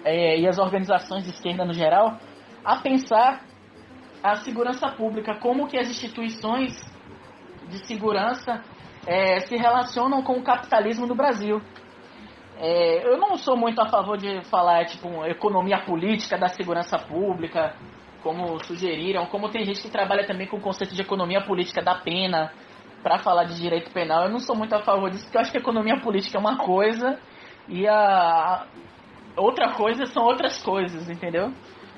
é, 0.05 0.39
e 0.39 0.49
as 0.49 0.59
organizações 0.59 1.25
de 1.25 1.31
esquerda 1.31 1.65
no 1.65 1.73
geral 1.73 2.19
a 2.65 2.77
pensar 2.79 3.45
a 4.23 4.37
segurança 4.37 4.89
pública, 4.89 5.39
como 5.39 5.67
que 5.67 5.79
as 5.79 5.89
instituições 5.89 6.73
de 7.69 7.87
segurança 7.87 8.63
é, 9.07 9.41
se 9.41 9.57
relacionam 9.57 10.23
com 10.23 10.39
o 10.39 10.43
capitalismo 10.43 11.07
no 11.07 11.15
Brasil. 11.15 11.61
É, 12.57 13.07
eu 13.07 13.19
não 13.19 13.37
sou 13.37 13.57
muito 13.57 13.81
a 13.81 13.89
favor 13.89 14.17
de 14.17 14.43
falar 14.45 14.85
tipo 14.85 15.25
economia 15.27 15.79
política 15.85 16.39
da 16.39 16.49
segurança 16.49 16.99
pública, 16.99 17.75
como 18.23 18.63
sugeriram, 18.65 19.27
como 19.27 19.51
tem 19.51 19.65
gente 19.65 19.83
que 19.83 19.91
trabalha 19.91 20.27
também 20.27 20.47
com 20.47 20.57
o 20.57 20.61
conceito 20.61 20.95
de 20.95 21.03
economia 21.03 21.43
política 21.43 21.83
da 21.83 21.97
pena 21.97 22.53
para 23.03 23.19
falar 23.19 23.45
de 23.45 23.61
direito 23.61 23.93
penal. 23.93 24.25
Eu 24.25 24.31
não 24.31 24.39
sou 24.39 24.57
muito 24.57 24.75
a 24.75 24.83
favor 24.83 25.11
disso, 25.11 25.25
porque 25.25 25.37
eu 25.37 25.41
acho 25.43 25.53
que 25.53 25.59
economia 25.59 26.01
política 26.01 26.39
é 26.39 26.41
uma 26.41 26.57
coisa 26.57 27.19
e 27.69 27.87
a 27.89 28.67
outra 29.37 29.73
coisa 29.73 30.07
são 30.07 30.23
outras 30.23 30.63
coisas, 30.63 31.09
entendeu? 31.11 31.53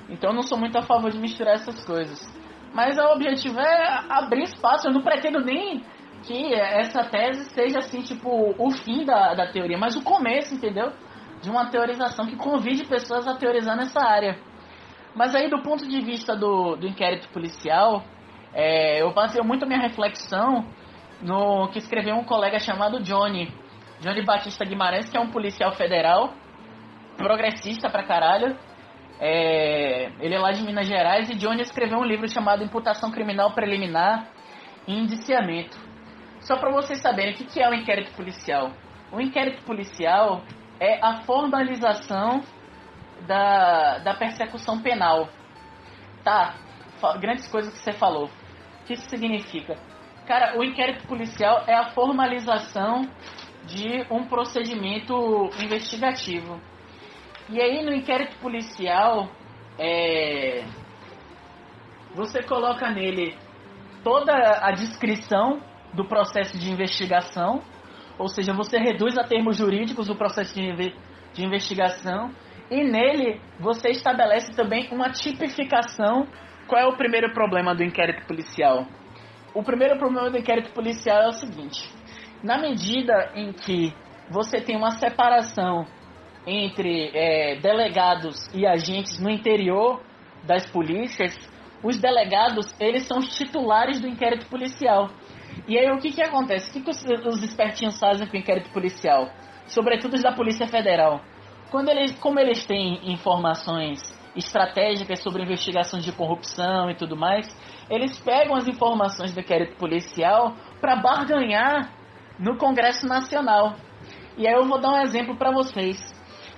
Então 0.09 0.31
eu 0.31 0.35
não 0.35 0.43
sou 0.43 0.57
muito 0.57 0.77
a 0.77 0.81
favor 0.81 1.11
de 1.11 1.19
misturar 1.19 1.55
essas 1.55 1.85
coisas. 1.85 2.19
Mas 2.73 2.97
o 2.97 3.13
objetivo 3.13 3.59
é 3.59 3.99
abrir 4.09 4.43
espaço. 4.43 4.87
Eu 4.87 4.93
não 4.93 5.01
pretendo 5.01 5.39
nem 5.39 5.83
que 6.27 6.53
essa 6.53 7.05
tese 7.05 7.45
seja 7.51 7.79
assim, 7.79 8.01
tipo, 8.01 8.53
o 8.57 8.69
fim 8.71 9.05
da, 9.05 9.33
da 9.33 9.47
teoria, 9.47 9.77
mas 9.77 9.95
o 9.95 10.03
começo, 10.03 10.53
entendeu? 10.53 10.91
De 11.41 11.49
uma 11.49 11.69
teorização 11.69 12.25
que 12.25 12.35
convide 12.35 12.85
pessoas 12.85 13.25
a 13.25 13.35
teorizar 13.35 13.77
nessa 13.77 14.01
área. 14.01 14.37
Mas 15.15 15.33
aí, 15.33 15.49
do 15.49 15.63
ponto 15.63 15.87
de 15.87 16.01
vista 16.01 16.35
do, 16.35 16.75
do 16.75 16.85
inquérito 16.85 17.29
policial, 17.29 18.03
é, 18.53 19.01
eu 19.01 19.13
passei 19.13 19.41
muito 19.41 19.63
a 19.63 19.67
minha 19.67 19.79
reflexão 19.79 20.65
no 21.21 21.69
que 21.69 21.79
escreveu 21.79 22.15
um 22.15 22.25
colega 22.25 22.59
chamado 22.59 23.01
Johnny. 23.01 23.51
Johnny 24.01 24.23
Batista 24.23 24.65
Guimarães, 24.65 25.09
que 25.09 25.17
é 25.17 25.19
um 25.19 25.31
policial 25.31 25.71
federal, 25.71 26.33
progressista 27.15 27.89
pra 27.89 28.03
caralho, 28.03 28.55
é, 29.19 30.11
ele 30.19 30.35
é 30.35 30.39
lá 30.39 30.51
de 30.51 30.61
Minas 30.63 30.87
Gerais 30.87 31.29
e 31.29 31.35
Johnny 31.35 31.61
escreveu 31.61 31.97
um 31.97 32.03
livro 32.03 32.27
chamado 32.29 32.63
Imputação 32.63 33.09
Criminal 33.09 33.51
Preliminar 33.53 34.27
e 34.87 34.93
Indiciamento. 34.93 35.86
Só 36.41 36.57
para 36.57 36.71
vocês 36.71 37.01
saberem 37.01 37.33
o 37.33 37.37
que 37.37 37.61
é 37.61 37.69
o 37.69 37.73
inquérito 37.73 38.13
policial. 38.15 38.71
O 39.11 39.19
inquérito 39.19 39.63
policial 39.63 40.43
é 40.79 40.99
a 41.03 41.21
formalização 41.21 42.41
da, 43.25 43.99
da 43.99 44.13
persecução 44.13 44.81
penal. 44.81 45.29
Tá, 46.23 46.55
grandes 47.19 47.47
coisas 47.47 47.73
que 47.73 47.79
você 47.79 47.93
falou. 47.93 48.25
O 48.25 48.85
que 48.85 48.93
isso 48.93 49.09
significa? 49.09 49.77
Cara, 50.25 50.57
o 50.57 50.63
inquérito 50.63 51.07
policial 51.07 51.63
é 51.67 51.73
a 51.73 51.91
formalização 51.91 53.09
de 53.65 54.05
um 54.11 54.25
procedimento 54.25 55.49
investigativo. 55.59 56.59
E 57.49 57.61
aí 57.61 57.83
no 57.83 57.93
inquérito 57.93 58.37
policial, 58.37 59.29
é, 59.79 60.65
você 62.13 62.43
coloca 62.43 62.89
nele 62.89 63.37
toda 64.03 64.33
a 64.33 64.71
descrição 64.71 65.61
do 65.97 66.05
processo 66.05 66.55
de 66.59 66.71
investigação, 66.71 67.59
ou 68.19 68.27
seja, 68.27 68.53
você 68.53 68.77
reduz 68.77 69.17
a 69.17 69.23
termos 69.23 69.57
jurídicos 69.57 70.09
o 70.09 70.15
processo 70.15 70.53
de, 70.53 70.93
de 71.33 71.43
investigação, 71.43 72.31
e 72.69 72.83
nele 72.83 73.41
você 73.59 73.89
estabelece 73.89 74.55
também 74.55 74.87
uma 74.91 75.09
tipificação. 75.09 76.27
Qual 76.67 76.79
é 76.79 76.85
o 76.85 76.95
primeiro 76.95 77.33
problema 77.33 77.73
do 77.73 77.83
inquérito 77.83 78.27
policial? 78.27 78.85
O 79.55 79.63
primeiro 79.63 79.97
problema 79.97 80.29
do 80.29 80.37
inquérito 80.37 80.71
policial 80.71 81.23
é 81.23 81.27
o 81.29 81.31
seguinte: 81.31 81.89
na 82.43 82.59
medida 82.59 83.31
em 83.33 83.51
que 83.51 83.91
você 84.29 84.61
tem 84.61 84.77
uma 84.77 84.91
separação 84.91 85.87
entre 86.45 87.09
é, 87.13 87.55
delegados 87.59 88.35
e 88.53 88.67
agentes 88.67 89.19
no 89.19 89.29
interior 89.29 90.01
das 90.43 90.69
polícias, 90.69 91.35
os 91.83 91.97
delegados 91.99 92.73
eles 92.79 93.07
são 93.07 93.17
os 93.19 93.35
titulares 93.35 93.99
do 93.99 94.07
inquérito 94.07 94.45
policial. 94.47 95.09
E 95.67 95.77
aí 95.77 95.91
o 95.91 95.99
que, 95.99 96.13
que 96.13 96.21
acontece? 96.21 96.69
O 96.69 96.73
que, 96.73 96.81
que 96.81 96.89
os, 96.89 97.03
os 97.25 97.43
espertinhos 97.43 97.99
fazem 97.99 98.25
com 98.25 98.37
o 98.37 98.39
inquérito 98.39 98.69
policial? 98.71 99.29
Sobretudo 99.65 100.13
os 100.13 100.23
da 100.23 100.31
Polícia 100.31 100.65
Federal. 100.65 101.21
Quando 101.69 101.89
eles, 101.89 102.17
como 102.19 102.39
eles 102.39 102.65
têm 102.65 103.11
informações 103.11 103.99
estratégicas 104.33 105.21
sobre 105.21 105.43
investigações 105.43 106.05
de 106.05 106.13
corrupção 106.13 106.89
e 106.89 106.95
tudo 106.95 107.17
mais, 107.17 107.47
eles 107.89 108.17
pegam 108.19 108.55
as 108.55 108.67
informações 108.67 109.33
do 109.33 109.41
inquérito 109.41 109.75
policial 109.77 110.55
para 110.79 110.95
barganhar 110.95 111.91
no 112.39 112.57
Congresso 112.57 113.05
Nacional. 113.05 113.75
E 114.37 114.47
aí 114.47 114.53
eu 114.53 114.65
vou 114.65 114.79
dar 114.79 114.91
um 114.91 115.01
exemplo 115.01 115.35
para 115.35 115.51
vocês. 115.51 115.97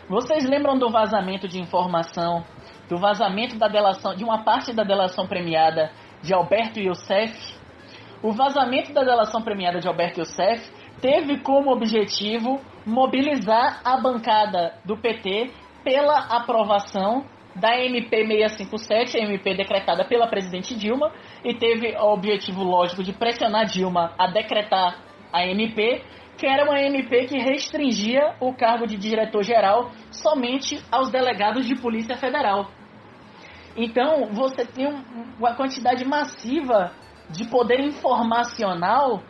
Vocês 0.08 0.48
lembram 0.48 0.78
do 0.78 0.92
vazamento 0.92 1.48
de 1.48 1.60
informação, 1.60 2.44
do 2.88 2.98
vazamento 2.98 3.58
da 3.58 3.68
delação, 3.68 4.14
de 4.14 4.24
uma 4.24 4.44
parte 4.44 4.74
da 4.74 4.84
delação 4.84 5.26
premiada 5.26 5.92
de 6.22 6.34
Alberto 6.34 6.80
Youssef? 6.80 7.59
O 8.22 8.34
vazamento 8.34 8.92
da 8.92 9.02
delação 9.02 9.42
premiada 9.42 9.80
de 9.80 9.88
Alberto 9.88 10.20
Youssef 10.20 10.70
teve 11.02 11.40
como 11.40 11.72
objetivo 11.72 12.60
mobilizar 12.86 13.82
a 13.86 13.98
bancada 13.98 14.74
do 14.84 14.98
PT 14.98 15.52
pela 15.86 16.18
aprovação 16.28 17.24
da 17.56 17.78
MP 17.78 18.26
657, 18.28 19.18
a 19.18 19.22
MP 19.22 19.56
decretada 19.56 20.04
pela 20.04 20.28
presidente 20.28 20.76
Dilma, 20.78 21.12
e 21.46 21.54
teve 21.54 21.96
o 21.96 22.14
objetivo 22.14 22.62
lógico 22.62 23.04
de 23.04 23.14
pressionar 23.14 23.66
Dilma 23.66 24.14
a 24.18 24.28
decretar 24.28 24.98
a 25.32 25.46
MP, 25.46 26.04
que 26.38 26.46
era 26.46 26.66
uma 26.66 26.80
MP 26.80 27.26
que 27.26 27.38
restringia 27.38 28.36
o 28.42 28.54
cargo 28.54 28.86
de 28.86 28.98
diretor-geral 28.98 29.92
somente 30.12 30.84
aos 30.92 31.10
delegados 31.10 31.66
de 31.66 31.76
Polícia 31.76 32.18
Federal. 32.18 32.68
Então, 33.78 34.28
você 34.34 34.66
tem 34.66 34.88
uma 35.38 35.56
quantidade 35.56 36.04
massiva 36.04 36.92
de 37.30 37.48
poder 37.50 37.80
informacional 37.80 39.22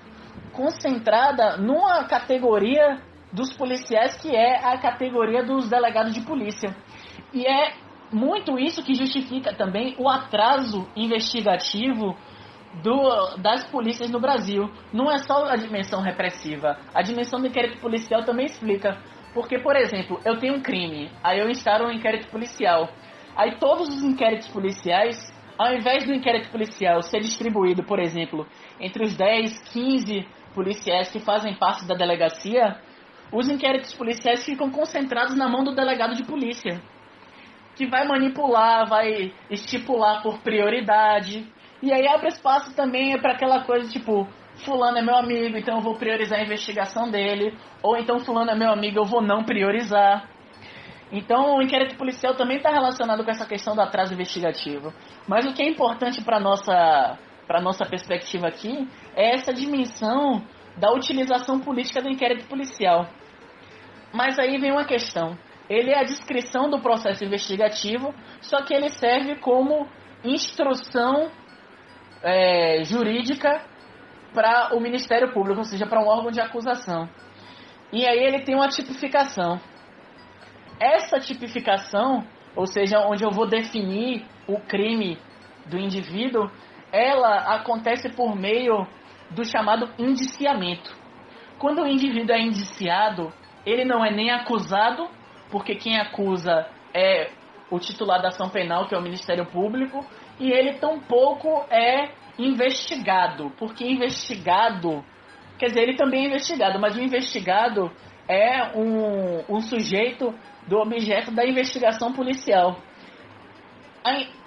concentrada 0.54 1.58
numa 1.58 2.06
categoria 2.06 3.02
dos 3.32 3.54
policiais 3.54 4.20
que 4.20 4.36
é 4.36 4.66
a 4.66 4.78
categoria 4.78 5.44
dos 5.44 5.70
delegados 5.70 6.14
de 6.14 6.22
polícia. 6.22 6.76
E 7.34 7.46
é 7.46 7.74
muito 8.12 8.58
isso 8.58 8.84
que 8.84 8.96
justifica 8.96 9.54
também 9.54 9.96
o 10.00 10.10
atraso 10.10 10.88
investigativo 10.96 12.16
do, 12.84 13.38
das 13.38 13.68
polícias 13.70 14.10
no 14.10 14.20
Brasil. 14.20 14.70
Não 14.92 15.12
é 15.12 15.20
só 15.20 15.46
a 15.46 15.56
dimensão 15.56 16.02
repressiva, 16.02 16.78
a 16.94 17.02
dimensão 17.02 17.40
do 17.40 17.48
inquérito 17.48 17.80
policial 17.80 18.24
também 18.24 18.46
explica. 18.46 18.98
Porque, 19.34 19.60
por 19.60 19.76
exemplo, 19.76 20.20
eu 20.26 20.40
tenho 20.40 20.56
um 20.56 20.62
crime, 20.62 21.12
aí 21.24 21.40
eu 21.40 21.50
instalo 21.50 21.88
um 21.88 21.92
inquérito 21.92 22.30
policial. 22.30 22.90
Aí 23.36 23.58
todos 23.60 23.88
os 23.88 24.04
inquéritos 24.04 24.48
policiais, 24.48 25.18
ao 25.60 25.74
invés 25.74 26.06
do 26.06 26.14
inquérito 26.14 26.50
policial 26.50 27.02
ser 27.02 27.20
distribuído, 27.20 27.84
por 27.84 28.00
exemplo, 28.00 28.48
entre 28.80 29.04
os 29.04 29.14
10, 29.14 29.60
15 29.74 30.26
policiais 30.56 31.12
que 31.12 31.20
fazem 31.20 31.54
parte 31.54 31.86
da 31.86 31.94
delegacia, 31.94 32.78
os 33.30 33.50
inquéritos 33.50 33.94
policiais 33.94 34.46
ficam 34.46 34.72
concentrados 34.72 35.36
na 35.36 35.50
mão 35.50 35.62
do 35.62 35.76
delegado 35.76 36.16
de 36.16 36.24
polícia, 36.24 36.82
que 37.76 37.86
vai 37.86 38.08
manipular, 38.08 38.88
vai 38.88 39.34
estipular 39.50 40.24
por 40.24 40.40
prioridade. 40.40 41.46
E 41.84 41.92
aí 41.92 42.08
abre 42.08 42.30
espaço 42.30 42.74
também 42.74 43.20
para 43.20 43.34
aquela 43.34 43.66
coisa 43.66 43.92
tipo, 43.92 44.26
fulano 44.64 44.98
é 44.98 45.02
meu 45.02 45.18
amigo, 45.18 45.58
então 45.58 45.76
eu 45.76 45.82
vou 45.82 45.98
priorizar 45.98 46.40
a 46.40 46.44
investigação 46.44 47.12
dele, 47.12 47.54
ou 47.84 47.98
então 47.98 48.20
fulano 48.20 48.52
é 48.52 48.56
meu 48.56 48.72
amigo, 48.72 49.00
eu 49.00 49.06
vou 49.06 49.22
não 49.22 49.44
priorizar. 49.44 50.26
Então 51.12 51.58
o 51.58 51.62
inquérito 51.62 51.96
policial 51.96 52.36
também 52.36 52.58
está 52.58 52.70
relacionado 52.70 53.24
com 53.24 53.32
essa 53.32 53.46
questão 53.46 53.76
do 53.76 53.82
atraso 53.82 54.14
investigativo. 54.14 54.94
Mas 55.28 55.46
o 55.46 55.54
que 55.54 55.62
é 55.62 55.68
importante 55.68 56.24
para 56.24 56.40
nossa 56.40 57.18
para 57.48 57.60
nossa 57.60 57.84
perspectiva 57.84 58.48
aqui 58.48 58.88
é 59.16 59.34
essa 59.34 59.52
dimensão 59.52 60.44
da 60.78 60.92
utilização 60.92 61.60
política 61.60 62.00
do 62.00 62.08
inquérito 62.08 62.48
policial. 62.48 63.08
Mas 64.14 64.38
aí 64.38 64.60
vem 64.60 64.72
uma 64.72 64.86
questão. 64.86 65.36
Ele 65.68 65.92
é 65.92 66.00
a 66.00 66.04
descrição 66.04 66.70
do 66.70 66.80
processo 66.80 67.24
investigativo, 67.24 68.14
só 68.42 68.62
que 68.64 68.74
ele 68.74 68.90
serve 68.90 69.38
como 69.38 69.88
instrução 70.24 71.32
é, 72.24 72.84
jurídica 72.84 73.62
para 74.34 74.76
o 74.76 74.80
Ministério 74.80 75.32
Público, 75.34 75.60
ou 75.60 75.64
seja, 75.64 75.86
para 75.86 76.02
um 76.02 76.08
órgão 76.08 76.32
de 76.32 76.40
acusação. 76.40 77.10
E 77.92 78.08
aí 78.08 78.20
ele 78.20 78.44
tem 78.44 78.56
uma 78.56 78.68
tipificação. 78.68 79.60
Essa 80.80 81.20
tipificação, 81.20 82.26
ou 82.56 82.66
seja, 82.66 83.00
onde 83.08 83.24
eu 83.24 83.32
vou 83.32 83.48
definir 83.48 84.26
o 84.48 84.60
crime 84.60 85.18
do 85.66 85.78
indivíduo, 85.78 86.50
ela 86.92 87.56
acontece 87.56 88.10
por 88.10 88.36
meio 88.36 88.88
do 89.30 89.44
chamado 89.44 89.90
indiciamento. 89.98 90.98
Quando 91.60 91.82
o 91.82 91.88
indivíduo 91.88 92.34
é 92.34 92.42
indiciado, 92.42 93.32
ele 93.66 93.84
não 93.84 94.04
é 94.04 94.10
nem 94.10 94.32
acusado, 94.32 95.08
porque 95.52 95.76
quem 95.76 96.00
acusa 96.00 96.68
é 96.94 97.30
o 97.70 97.78
titular 97.78 98.22
da 98.22 98.30
ação 98.30 98.50
penal, 98.50 98.88
que 98.88 98.96
é 98.96 98.98
o 98.98 99.02
Ministério 99.02 99.46
Público, 99.46 100.06
e 100.40 100.52
ele 100.52 100.76
tampouco 100.76 101.66
é 101.70 102.10
investigado, 102.38 103.52
porque 103.58 103.86
investigado, 103.86 105.04
quer 105.58 105.68
dizer, 105.68 105.82
ele 105.82 105.98
também 105.98 106.24
é 106.24 106.28
investigado, 106.28 106.80
mas 106.80 106.96
o 106.96 107.02
investigado 107.02 107.92
é 108.28 108.78
um, 108.78 109.44
um 109.50 109.60
sujeito 109.60 110.34
do 110.70 110.78
objeto 110.78 111.32
da 111.32 111.46
investigação 111.46 112.14
policial. 112.14 112.78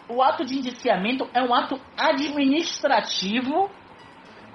O 0.08 0.22
ato 0.22 0.44
de 0.44 0.58
indiciamento 0.58 1.28
é 1.34 1.42
um 1.42 1.52
ato 1.52 1.80
administrativo 1.98 3.70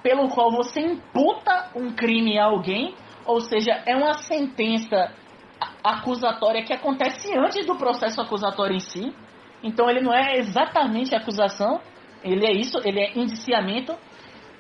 pelo 0.02 0.30
qual 0.30 0.52
você 0.52 0.80
imputa 0.80 1.72
um 1.76 1.92
crime 1.92 2.40
a 2.40 2.46
alguém, 2.46 2.96
ou 3.26 3.42
seja, 3.42 3.72
é 3.86 3.96
uma 3.96 4.14
sentença 4.14 5.12
acusatória 5.84 6.64
que 6.64 6.74
acontece 6.74 7.36
antes 7.38 7.66
do 7.66 7.76
processo 7.76 8.22
acusatório 8.22 8.76
em 8.76 8.80
si. 8.80 9.14
Então 9.62 9.90
ele 9.90 10.02
não 10.02 10.14
é 10.14 10.38
exatamente 10.38 11.16
acusação, 11.16 11.82
ele 12.24 12.46
é 12.46 12.52
isso, 12.52 12.80
ele 12.86 13.00
é 13.00 13.18
indiciamento. 13.18 13.96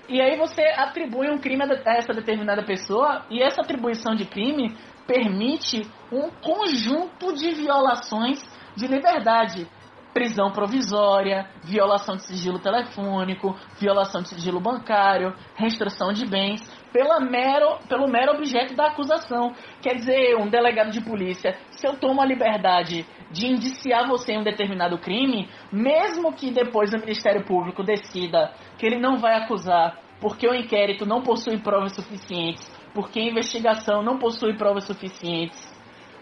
E 0.09 0.19
aí 0.21 0.37
você 0.37 0.61
atribui 0.75 1.29
um 1.29 1.37
crime 1.37 1.63
a 1.63 1.93
essa 1.93 2.13
determinada 2.13 2.63
pessoa 2.63 3.25
e 3.29 3.41
essa 3.41 3.61
atribuição 3.61 4.15
de 4.15 4.25
crime 4.25 4.75
permite 5.07 5.89
um 6.11 6.29
conjunto 6.29 7.33
de 7.33 7.51
violações 7.53 8.43
de 8.75 8.85
liberdade. 8.87 9.67
Prisão 10.13 10.51
provisória, 10.51 11.47
violação 11.63 12.15
de 12.15 12.23
sigilo 12.23 12.57
telefônico, 12.57 13.55
violação 13.79 14.21
de 14.21 14.29
sigilo 14.29 14.59
bancário, 14.59 15.35
restrição 15.55 16.11
de 16.11 16.25
bens, 16.25 16.59
pela 16.91 17.19
mero, 17.19 17.77
pelo 17.87 18.07
mero 18.07 18.33
objeto 18.33 18.75
da 18.75 18.87
acusação. 18.87 19.53
Quer 19.79 19.93
dizer, 19.95 20.35
um 20.37 20.49
delegado 20.49 20.89
de 20.89 21.01
polícia, 21.01 21.55
se 21.69 21.85
eu 21.85 21.95
tomo 21.97 22.19
a 22.19 22.25
liberdade 22.25 23.05
de 23.31 23.47
indiciar 23.47 24.07
você 24.07 24.33
em 24.33 24.39
um 24.39 24.43
determinado 24.43 24.97
crime, 24.97 25.47
mesmo 25.71 26.33
que 26.33 26.49
depois 26.49 26.91
o 26.93 26.97
Ministério 26.97 27.45
Público 27.45 27.83
decida 27.83 28.51
que 28.79 28.87
ele 28.87 28.99
não 28.99 29.17
vai 29.17 29.35
acusar 29.35 29.99
porque 30.19 30.47
o 30.47 30.55
inquérito 30.55 31.05
não 31.05 31.21
possui 31.21 31.59
provas 31.59 31.93
suficientes, 31.93 32.67
porque 32.97 33.19
a 33.19 33.23
investigação 33.25 34.01
não 34.01 34.17
possui 34.17 34.57
provas 34.57 34.85
suficientes, 34.85 35.71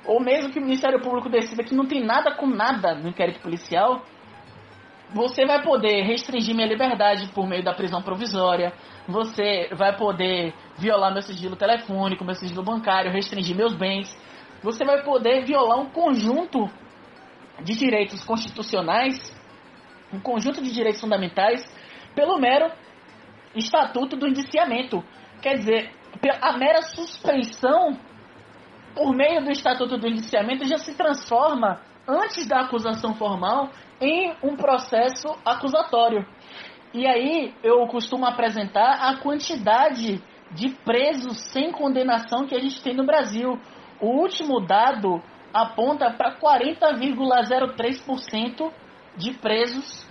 ou 0.06 0.20
mesmo 0.20 0.52
que 0.52 0.60
o 0.60 0.62
Ministério 0.62 1.02
Público 1.02 1.30
decida 1.30 1.64
que 1.64 1.74
não 1.74 1.86
tem 1.86 2.04
nada 2.04 2.36
com 2.36 2.46
nada 2.46 2.94
no 2.94 3.08
inquérito 3.08 3.40
policial, 3.40 4.04
você 5.14 5.46
vai 5.46 5.64
poder 5.64 6.02
restringir 6.02 6.54
minha 6.54 6.68
liberdade 6.68 7.30
por 7.34 7.48
meio 7.48 7.64
da 7.64 7.74
prisão 7.74 8.02
provisória, 8.02 8.74
você 9.08 9.70
vai 9.74 9.96
poder 9.96 10.54
violar 10.78 11.14
meu 11.14 11.22
sigilo 11.22 11.56
telefônico, 11.56 12.26
meu 12.26 12.36
sigilo 12.36 12.62
bancário, 12.62 13.10
restringir 13.10 13.56
meus 13.56 13.74
bens, 13.74 14.14
você 14.62 14.84
vai 14.84 15.02
poder 15.02 15.46
violar 15.46 15.80
um 15.80 15.90
conjunto 15.90 16.70
de 17.64 17.74
direitos 17.74 18.22
constitucionais, 18.26 19.16
um 20.12 20.20
conjunto 20.20 20.62
de 20.62 20.74
direitos 20.74 21.00
fundamentais, 21.00 21.64
pelo 22.14 22.38
mero 22.38 22.70
estatuto 23.56 24.18
do 24.18 24.28
indiciamento. 24.28 25.02
Quer 25.42 25.60
dizer, 25.60 26.05
a 26.42 26.58
mera 26.58 26.82
suspeição 26.82 27.98
por 28.96 29.16
meio 29.16 29.44
do 29.44 29.52
estatuto 29.52 29.96
do 29.98 30.08
indiciamento 30.08 30.66
já 30.66 30.78
se 30.78 30.96
transforma, 30.96 31.82
antes 32.08 32.48
da 32.48 32.62
acusação 32.62 33.14
formal, 33.16 33.70
em 34.00 34.34
um 34.42 34.56
processo 34.56 35.28
acusatório. 35.46 36.26
E 36.94 37.06
aí 37.06 37.54
eu 37.62 37.86
costumo 37.88 38.26
apresentar 38.26 39.10
a 39.10 39.18
quantidade 39.18 40.24
de 40.52 40.70
presos 40.86 41.38
sem 41.52 41.70
condenação 41.72 42.48
que 42.48 42.56
a 42.56 42.60
gente 42.60 42.82
tem 42.82 42.96
no 42.96 43.06
Brasil. 43.06 43.60
O 44.00 44.22
último 44.22 44.66
dado 44.66 45.22
aponta 45.54 46.10
para 46.12 46.38
40,03% 46.38 48.72
de 49.18 49.34
presos 49.34 50.08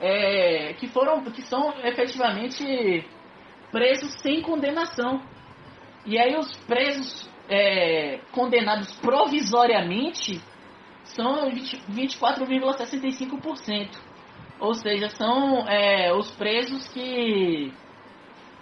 é, 0.00 0.74
que 0.74 0.86
foram 0.88 1.24
que 1.24 1.42
são 1.42 1.74
efetivamente 1.84 3.04
presos 3.70 4.12
sem 4.20 4.42
condenação. 4.42 5.22
E 6.04 6.18
aí 6.18 6.36
os 6.36 6.54
presos 6.66 7.30
é, 7.48 8.18
condenados 8.32 8.92
provisoriamente 9.00 10.42
são 11.04 11.48
24,65%. 11.50 14.10
Ou 14.60 14.74
seja, 14.74 15.08
são 15.10 15.68
é, 15.68 16.12
os 16.12 16.32
presos 16.32 16.88
que 16.88 17.72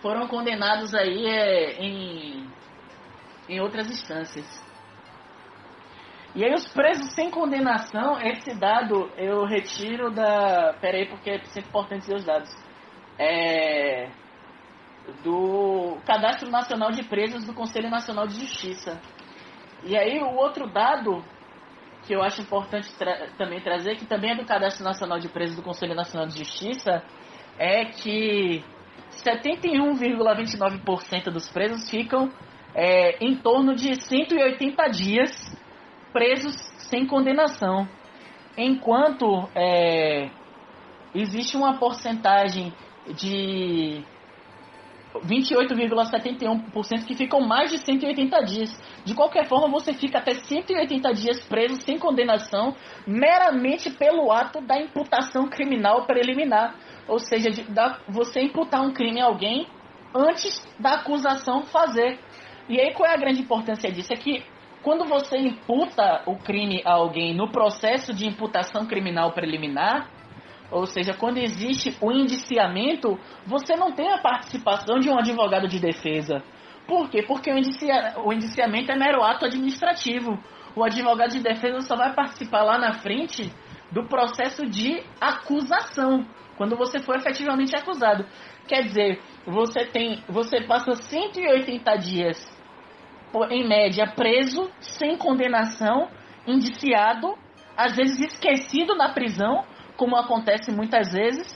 foram 0.01 0.29
condenados 0.29 0.95
aí 0.95 1.27
é, 1.27 1.83
em, 1.83 2.47
em 3.49 3.61
outras 3.61 3.91
instâncias. 3.91 4.47
E 6.35 6.45
aí 6.45 6.55
os 6.55 6.69
presos 6.69 7.15
sem 7.15 7.31
condenação, 7.31 8.21
esse 8.21 8.59
dado 8.59 9.11
eu 9.17 9.45
retiro 9.45 10.11
da. 10.11 10.75
Peraí, 10.81 11.09
porque 11.09 11.31
é 11.31 11.45
sempre 11.45 11.69
importante 11.69 12.15
os 12.15 12.25
dados. 12.25 12.51
É, 13.19 14.09
do 15.23 15.99
Cadastro 16.07 16.51
Nacional 16.51 16.91
de 16.91 17.05
Presos 17.05 17.45
do 17.45 17.55
Conselho 17.55 17.91
Nacional 17.91 18.27
de 18.27 18.41
Justiça. 18.41 19.01
E 19.85 19.97
aí 19.97 20.19
o 20.21 20.35
outro 20.35 20.69
dado 20.69 21.23
que 22.07 22.15
eu 22.15 22.23
acho 22.23 22.41
importante 22.41 22.91
tra 22.97 23.27
também 23.37 23.61
trazer, 23.61 23.97
que 23.97 24.07
também 24.07 24.31
é 24.33 24.37
do 24.37 24.47
Cadastro 24.47 24.85
Nacional 24.85 25.19
de 25.19 25.29
Presos 25.29 25.57
do 25.57 25.63
Conselho 25.63 25.95
Nacional 25.95 26.27
de 26.27 26.39
Justiça, 26.39 27.03
é 27.59 27.85
que 27.85 28.65
71,29% 29.25 31.31
dos 31.31 31.51
presos 31.51 31.91
ficam 31.91 32.31
é, 32.75 33.23
em 33.25 33.37
torno 33.37 33.75
de 33.75 33.95
180 34.01 34.89
dias 34.91 35.31
presos 36.13 36.55
sem 36.91 37.07
condenação, 37.07 37.89
enquanto 38.57 39.49
é, 39.55 40.31
existe 41.15 41.57
uma 41.57 41.79
porcentagem 41.79 42.73
de 43.15 44.05
28,71% 45.27 47.07
que 47.07 47.15
ficam 47.15 47.41
mais 47.41 47.71
de 47.71 47.79
180 47.79 48.41
dias. 48.45 49.03
De 49.05 49.15
qualquer 49.15 49.47
forma, 49.47 49.69
você 49.69 49.93
fica 49.93 50.19
até 50.19 50.35
180 50.35 51.13
dias 51.13 51.41
preso 51.47 51.81
sem 51.83 51.99
condenação, 51.99 52.75
meramente 53.07 53.91
pelo 53.91 54.31
ato 54.33 54.61
da 54.61 54.81
imputação 54.81 55.49
criminal 55.49 56.07
preliminar. 56.07 56.75
Ou 57.07 57.19
seja, 57.19 57.51
de, 57.51 57.63
da, 57.65 57.99
você 58.09 58.41
imputar 58.41 58.83
um 58.83 58.93
crime 58.93 59.21
a 59.21 59.27
alguém 59.27 59.67
antes 60.15 60.67
da 60.79 60.95
acusação 60.95 61.63
fazer. 61.65 62.19
E 62.69 62.81
aí 62.81 62.93
qual 62.93 63.09
é 63.09 63.15
a 63.15 63.19
grande 63.19 63.41
importância 63.41 63.91
disso? 63.91 64.13
É 64.13 64.17
que 64.17 64.45
quando 64.83 65.05
você 65.05 65.37
imputa 65.39 66.23
o 66.27 66.37
crime 66.37 66.83
a 66.85 66.93
alguém 66.93 67.35
no 67.35 67.51
processo 67.51 68.15
de 68.15 68.27
imputação 68.27 68.87
criminal 68.87 69.33
preliminar, 69.33 70.09
ou 70.71 70.85
seja, 70.87 71.15
quando 71.15 71.39
existe 71.39 71.97
o 72.01 72.13
indiciamento, 72.13 73.19
você 73.47 73.75
não 73.75 73.93
tem 73.93 74.13
a 74.13 74.19
participação 74.19 74.99
de 74.99 75.09
um 75.09 75.19
advogado 75.19 75.67
de 75.67 75.79
defesa. 75.79 76.43
Por 76.87 77.09
quê? 77.09 77.23
Porque 77.23 77.51
o, 77.51 77.57
indicia, 77.57 78.15
o 78.25 78.33
indiciamento 78.33 78.93
é 78.93 78.97
mero 78.97 79.23
ato 79.23 79.47
administrativo. 79.47 80.39
O 80.77 80.85
advogado 80.85 81.31
de 81.31 81.41
defesa 81.41 81.81
só 81.81 81.97
vai 81.97 82.15
participar 82.15 82.63
lá 82.63 82.79
na 82.79 82.95
frente 82.95 83.53
do 83.91 84.05
processo 84.07 84.67
de 84.67 85.03
acusação, 85.21 86.27
quando 86.57 86.77
você 86.77 86.99
for 86.99 87.17
efetivamente 87.17 87.75
acusado. 87.75 88.27
Quer 88.67 88.83
dizer, 88.83 89.21
você 89.47 89.87
tem, 89.87 90.23
você 90.29 90.61
passa 90.63 90.95
180 90.95 91.97
dias 91.97 92.59
em 93.51 93.67
média 93.67 94.07
preso, 94.15 94.71
sem 94.81 95.17
condenação, 95.17 96.09
indiciado, 96.47 97.35
às 97.77 97.97
vezes 97.97 98.21
esquecido 98.21 98.95
na 98.95 99.11
prisão, 99.11 99.65
como 99.99 100.17
acontece 100.17 100.71
muitas 100.71 101.13
vezes, 101.13 101.47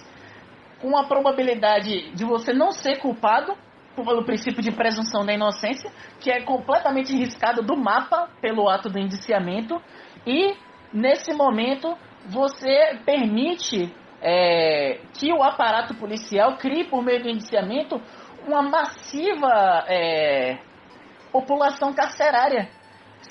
com 0.81 0.98
a 0.98 1.05
probabilidade 1.05 2.11
de 2.12 2.24
você 2.24 2.52
não 2.52 2.72
ser 2.72 2.98
culpado 2.98 3.57
pelo 3.94 4.24
princípio 4.24 4.61
de 4.61 4.72
presunção 4.72 5.24
da 5.24 5.33
inocência, 5.33 5.90
que 6.18 6.31
é 6.31 6.42
completamente 6.42 7.14
riscado 7.16 7.62
do 7.62 7.76
mapa 7.76 8.28
pelo 8.40 8.68
ato 8.68 8.90
do 8.90 8.98
indiciamento, 8.98 9.81
e 10.26 10.55
nesse 10.92 11.33
momento 11.33 11.96
você 12.26 12.98
permite 13.05 13.94
é, 14.20 15.00
que 15.14 15.33
o 15.33 15.42
aparato 15.42 15.94
policial 15.94 16.57
crie 16.57 16.85
por 16.85 17.02
meio 17.02 17.22
do 17.22 17.28
indiciamento 17.28 18.00
uma 18.46 18.62
massiva 18.62 19.85
é, 19.87 20.59
população 21.31 21.92
carcerária, 21.92 22.68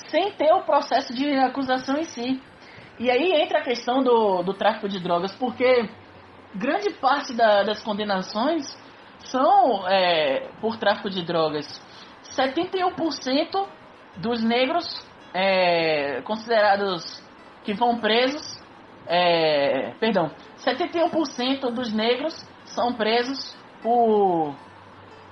sem 0.08 0.32
ter 0.32 0.54
o 0.54 0.63
processo 0.63 1.13
de 1.13 1.34
acusação 1.36 1.97
em 1.97 2.04
si. 2.04 2.41
E 3.02 3.10
aí 3.10 3.42
entra 3.42 3.58
a 3.58 3.64
questão 3.64 4.04
do, 4.04 4.44
do 4.44 4.54
tráfico 4.54 4.88
de 4.88 5.00
drogas, 5.00 5.34
porque 5.34 5.90
grande 6.54 6.92
parte 7.02 7.34
da, 7.36 7.64
das 7.64 7.82
condenações 7.82 8.64
são 9.18 9.88
é, 9.88 10.52
por 10.62 10.78
tráfico 10.78 11.10
de 11.10 11.26
drogas. 11.26 11.66
71% 12.38 13.68
dos 14.18 14.44
negros 14.44 14.86
é, 15.34 16.22
considerados 16.22 17.04
que 17.64 17.74
vão 17.74 17.98
presos, 17.98 18.64
é, 19.08 19.96
perdão, 20.00 20.30
71% 20.60 21.74
dos 21.74 21.92
negros 21.92 22.36
são 22.66 22.94
presos 22.94 23.58
por, 23.82 24.54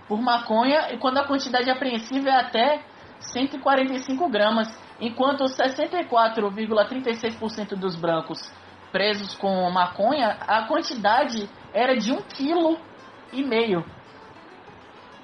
por 0.07 0.19
maconha, 0.19 0.91
e 0.91 0.97
quando 0.97 1.19
a 1.19 1.27
quantidade 1.27 1.69
apreensiva 1.69 2.29
é 2.29 2.35
até 2.35 2.81
145 3.19 4.27
gramas 4.27 4.88
enquanto 4.99 5.45
64,36% 5.45 7.75
dos 7.75 7.95
brancos 7.95 8.51
presos 8.91 9.35
com 9.35 9.69
maconha, 9.71 10.37
a 10.47 10.67
quantidade 10.67 11.49
era 11.73 11.95
de 11.95 12.11
um 12.11 12.21
quilo 12.21 12.77
e 13.31 13.41
meio. 13.43 13.85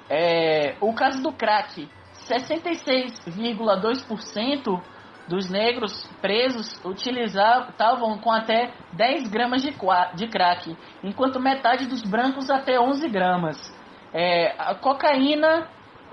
É, 0.08 0.76
o 0.80 0.94
caso 0.94 1.20
do 1.22 1.32
crack, 1.32 1.88
66,2% 2.28 4.80
dos 5.28 5.50
negros 5.50 6.08
presos 6.20 6.80
utilizavam 6.84 8.16
com 8.18 8.30
até 8.30 8.72
10 8.92 9.28
gramas 9.28 9.60
de, 9.62 9.74
de 10.14 10.28
crack, 10.28 10.76
enquanto 11.02 11.40
metade 11.40 11.86
dos 11.86 12.02
brancos 12.02 12.48
até 12.48 12.78
11 12.78 13.08
gramas. 13.08 13.74
É, 14.14 14.54
a 14.56 14.76
cocaína, 14.76 15.68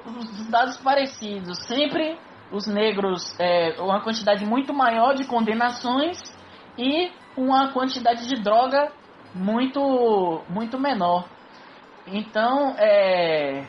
os 0.05 0.49
dados 0.49 0.77
parecidos, 0.77 1.59
sempre 1.67 2.17
os 2.53 2.67
negros 2.67 3.35
é, 3.39 3.75
uma 3.79 4.01
quantidade 4.01 4.45
muito 4.45 4.73
maior 4.73 5.15
de 5.15 5.25
condenações 5.25 6.19
e 6.77 7.11
uma 7.35 7.73
quantidade 7.73 8.27
de 8.27 8.35
droga 8.41 8.91
muito 9.33 10.43
muito 10.47 10.79
menor. 10.79 11.25
Então, 12.05 12.75
é, 12.77 13.65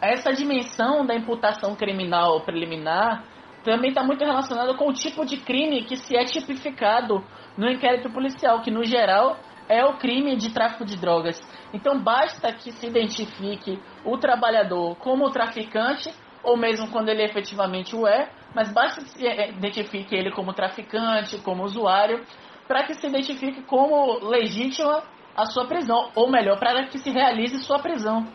essa 0.00 0.32
dimensão 0.32 1.04
da 1.04 1.14
imputação 1.16 1.74
criminal 1.74 2.40
preliminar 2.42 3.24
também 3.64 3.90
está 3.90 4.04
muito 4.04 4.24
relacionada 4.24 4.74
com 4.74 4.88
o 4.88 4.92
tipo 4.92 5.26
de 5.26 5.38
crime 5.38 5.82
que 5.82 5.96
se 5.96 6.16
é 6.16 6.24
tipificado 6.24 7.24
no 7.58 7.68
inquérito 7.68 8.08
policial, 8.10 8.60
que 8.60 8.70
no 8.70 8.84
geral 8.84 9.38
é 9.68 9.84
o 9.84 9.96
crime 9.96 10.36
de 10.36 10.52
tráfico 10.52 10.84
de 10.84 10.96
drogas. 10.96 11.40
Então 11.74 11.98
basta 11.98 12.52
que 12.52 12.70
se 12.70 12.86
identifique 12.86 13.82
o 14.04 14.16
trabalhador 14.18 14.94
como 14.98 15.30
traficante 15.30 16.14
ou 16.46 16.56
mesmo 16.56 16.88
quando 16.90 17.08
ele 17.08 17.24
efetivamente 17.24 17.96
o 17.96 18.06
é, 18.06 18.30
mas 18.54 18.72
basta 18.72 19.02
que 19.02 19.10
se 19.10 19.26
identifique 19.26 20.14
ele 20.14 20.30
como 20.30 20.54
traficante, 20.54 21.38
como 21.38 21.64
usuário, 21.64 22.24
para 22.68 22.84
que 22.84 22.94
se 22.94 23.06
identifique 23.08 23.62
como 23.62 24.20
legítima 24.28 25.02
a 25.36 25.44
sua 25.44 25.66
prisão, 25.66 26.10
ou 26.14 26.30
melhor, 26.30 26.58
para 26.58 26.86
que 26.86 26.98
se 26.98 27.10
realize 27.10 27.58
sua 27.64 27.80
prisão. 27.80 28.26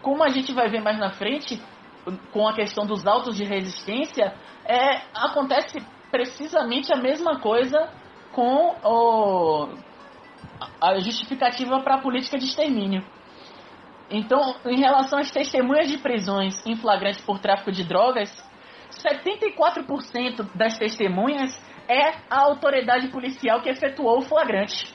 Como 0.00 0.22
a 0.22 0.28
gente 0.28 0.52
vai 0.52 0.68
ver 0.68 0.80
mais 0.80 0.96
na 0.98 1.10
frente, 1.10 1.60
com 2.32 2.46
a 2.46 2.54
questão 2.54 2.86
dos 2.86 3.04
autos 3.04 3.36
de 3.36 3.44
resistência, 3.44 4.32
é, 4.64 5.02
acontece 5.12 5.84
precisamente 6.10 6.92
a 6.92 6.96
mesma 6.96 7.40
coisa 7.40 7.90
com 8.32 8.76
o, 8.84 9.68
a 10.80 10.98
justificativa 11.00 11.80
para 11.80 11.96
a 11.96 12.00
política 12.00 12.38
de 12.38 12.44
extermínio. 12.44 13.04
Então, 14.10 14.54
em 14.66 14.78
relação 14.78 15.18
às 15.18 15.30
testemunhas 15.30 15.88
de 15.88 15.98
prisões 15.98 16.54
em 16.64 16.76
flagrantes 16.76 17.20
por 17.22 17.40
tráfico 17.40 17.72
de 17.72 17.84
drogas, 17.84 18.30
74% 18.90 20.48
das 20.54 20.78
testemunhas 20.78 21.58
é 21.88 22.10
a 22.30 22.42
autoridade 22.42 23.08
policial 23.08 23.60
que 23.60 23.68
efetuou 23.68 24.18
o 24.18 24.22
flagrante. 24.22 24.94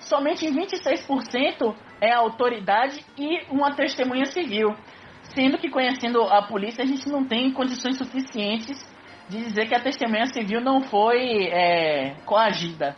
Somente 0.00 0.44
em 0.44 0.54
26% 0.54 1.74
é 2.00 2.12
a 2.12 2.18
autoridade 2.18 3.04
e 3.16 3.44
uma 3.50 3.74
testemunha 3.74 4.26
civil. 4.26 4.74
Sendo 5.34 5.56
que, 5.56 5.70
conhecendo 5.70 6.22
a 6.22 6.42
polícia, 6.42 6.82
a 6.82 6.86
gente 6.86 7.08
não 7.08 7.24
tem 7.24 7.52
condições 7.52 7.96
suficientes 7.96 8.76
de 9.28 9.38
dizer 9.38 9.66
que 9.68 9.74
a 9.74 9.80
testemunha 9.80 10.26
civil 10.26 10.60
não 10.60 10.82
foi 10.82 11.46
é, 11.46 12.16
coagida. 12.26 12.96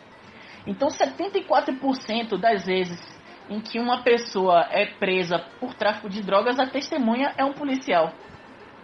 Então, 0.67 0.89
74% 0.89 2.37
das 2.37 2.65
vezes 2.65 3.14
em 3.49 3.59
que 3.59 3.79
uma 3.79 4.01
pessoa 4.03 4.67
é 4.71 4.85
presa 4.85 5.39
por 5.59 5.73
tráfico 5.73 6.09
de 6.09 6.21
drogas, 6.21 6.59
a 6.59 6.67
testemunha 6.67 7.33
é 7.37 7.45
um 7.45 7.53
policial. 7.53 8.13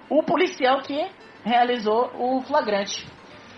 O 0.10 0.24
policial 0.24 0.82
que 0.82 1.08
realizou 1.44 2.12
o 2.16 2.42
flagrante. 2.42 3.06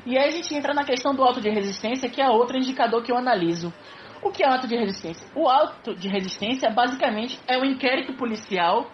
E 0.06 0.18
aí 0.18 0.28
a 0.28 0.32
gente 0.32 0.54
entra 0.54 0.74
na 0.74 0.84
questão 0.84 1.16
do 1.16 1.24
auto 1.24 1.42
de 1.42 1.50
resistência, 1.50 2.10
que 2.10 2.22
é 2.22 2.30
outro 2.30 2.58
indicador 2.58 3.04
que 3.04 3.12
eu 3.12 3.18
analiso. 3.18 3.74
O 4.22 4.32
que 4.32 4.44
é 4.44 4.48
auto 4.48 4.68
de 4.68 4.76
resistência? 4.76 5.28
O 5.36 5.50
auto 5.50 5.96
de 5.96 6.08
resistência 6.08 6.70
basicamente 6.70 7.40
é 7.48 7.58
um 7.58 7.66
inquérito 7.66 8.14
policial 8.14 8.90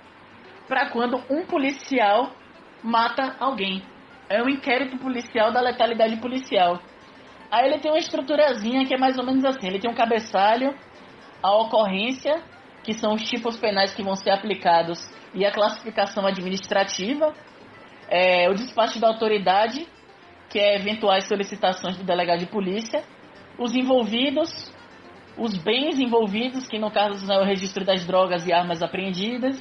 para 0.68 0.90
quando 0.90 1.22
um 1.30 1.46
policial 1.46 2.32
mata 2.84 3.36
alguém. 3.40 3.84
É 4.28 4.42
um 4.42 4.50
inquérito 4.50 4.98
policial 4.98 5.52
da 5.52 5.62
letalidade 5.62 6.18
policial. 6.18 6.80
Aí 7.52 7.66
ele 7.66 7.80
tem 7.80 7.92
uma 7.92 7.98
estruturazinha 7.98 8.86
que 8.86 8.94
é 8.94 8.98
mais 8.98 9.18
ou 9.18 9.26
menos 9.26 9.44
assim: 9.44 9.68
ele 9.68 9.80
tem 9.80 9.90
um 9.90 9.96
cabeçalho, 9.96 10.76
a 11.42 11.56
ocorrência, 11.56 12.44
que 12.84 12.94
são 12.94 13.14
os 13.14 13.24
tipos 13.24 13.58
penais 13.58 13.94
que 13.94 14.04
vão 14.04 14.16
ser 14.16 14.32
aplicados, 14.32 15.00
e 15.34 15.46
a 15.46 15.52
classificação 15.52 16.26
administrativa, 16.26 17.34
é, 18.10 18.50
o 18.50 18.54
despacho 18.54 19.00
da 19.00 19.08
autoridade, 19.08 19.88
que 20.50 20.60
é 20.60 20.76
eventuais 20.76 21.28
solicitações 21.28 21.98
do 21.98 22.04
delegado 22.04 22.40
de 22.40 22.48
polícia, 22.48 23.04
os 23.58 23.76
envolvidos, 23.76 24.74
os 25.38 25.56
bens 25.58 26.00
envolvidos, 26.00 26.68
que 26.68 26.80
no 26.80 26.90
caso 26.90 27.32
é 27.32 27.40
o 27.40 27.44
registro 27.44 27.86
das 27.86 28.06
drogas 28.06 28.48
e 28.48 28.54
armas 28.54 28.82
apreendidas, 28.82 29.60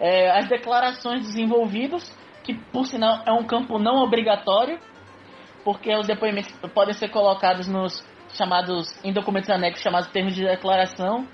é, 0.00 0.30
as 0.30 0.48
declarações 0.48 1.22
dos 1.22 1.36
envolvidos, 1.36 2.12
que 2.44 2.54
por 2.54 2.84
sinal 2.86 3.22
é 3.26 3.32
um 3.32 3.44
campo 3.44 3.78
não 3.78 4.02
obrigatório, 4.02 4.78
porque 5.64 5.94
os 5.94 6.06
depoimentos 6.06 6.52
podem 6.74 6.94
ser 6.94 7.08
colocados 7.10 7.68
nos 7.68 8.04
chamados 8.30 8.88
em 9.04 9.12
documentos 9.12 9.50
anexos 9.50 9.82
chamados 9.82 10.08
termos 10.10 10.34
de 10.34 10.44
declaração 10.44 11.26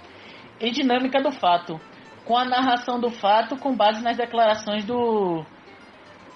e 0.60 0.70
dinâmica 0.70 1.20
do 1.22 1.32
fato. 1.32 1.80
com 2.24 2.36
a 2.36 2.44
narração 2.44 2.98
do 2.98 3.10
fato 3.10 3.56
com 3.58 3.76
base 3.76 4.02
nas 4.02 4.16
declarações 4.16 4.84
do, 4.84 5.44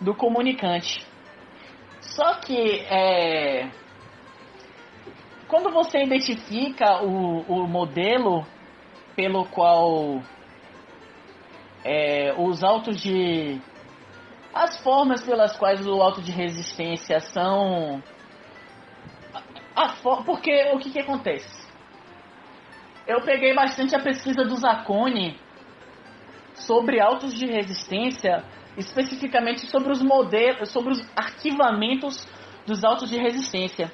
do 0.00 0.14
comunicante. 0.14 1.06
Só 2.00 2.34
que 2.34 2.80
é, 2.90 3.70
quando 5.48 5.70
você 5.70 6.02
identifica 6.02 7.02
o, 7.02 7.40
o 7.48 7.66
modelo 7.66 8.46
pelo 9.16 9.46
qual 9.46 10.20
é, 11.84 12.34
os 12.36 12.62
autos 12.62 13.00
de. 13.00 13.60
as 14.54 14.76
formas 14.82 15.22
pelas 15.24 15.56
quais 15.56 15.86
o 15.86 16.02
auto 16.02 16.20
de 16.20 16.30
resistência 16.30 17.18
são. 17.20 18.02
A, 19.78 19.94
porque 20.24 20.72
o 20.72 20.78
que, 20.80 20.90
que 20.90 20.98
acontece? 20.98 21.64
Eu 23.06 23.20
peguei 23.20 23.54
bastante 23.54 23.94
a 23.94 24.00
pesquisa 24.00 24.42
do 24.42 24.56
Zacone 24.56 25.38
sobre 26.52 27.00
autos 27.00 27.32
de 27.32 27.46
resistência, 27.46 28.42
especificamente 28.76 29.68
sobre 29.68 29.92
os 29.92 30.02
modelos, 30.02 30.72
sobre 30.72 30.94
os 30.94 31.08
arquivamentos 31.16 32.26
dos 32.66 32.82
autos 32.82 33.08
de 33.08 33.18
resistência. 33.18 33.92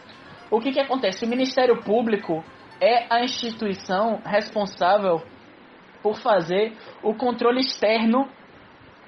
O 0.51 0.59
que, 0.59 0.72
que 0.72 0.80
acontece? 0.80 1.26
O 1.26 1.28
Ministério 1.28 1.82
Público 1.82 2.43
é 2.80 3.07
a 3.14 3.22
instituição 3.22 4.22
responsável 4.24 5.20
por 6.03 6.16
fazer 6.16 6.72
o 7.03 7.14
controle 7.14 7.61
externo 7.61 8.26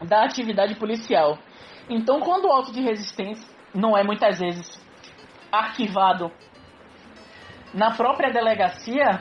da 0.06 0.24
atividade 0.24 0.74
policial. 0.74 1.38
Então, 1.88 2.20
quando 2.20 2.44
o 2.44 2.52
auto 2.52 2.70
de 2.70 2.82
resistência 2.82 3.48
não 3.74 3.96
é 3.96 4.04
muitas 4.04 4.38
vezes 4.38 4.78
arquivado 5.50 6.30
na 7.76 7.94
própria 7.94 8.32
delegacia, 8.32 9.20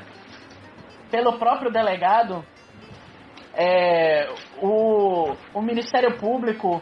pelo 1.12 1.38
próprio 1.38 1.70
delegado, 1.70 2.43
é, 3.53 4.34
o, 4.62 5.36
o 5.53 5.62
Ministério 5.62 6.18
Público 6.18 6.82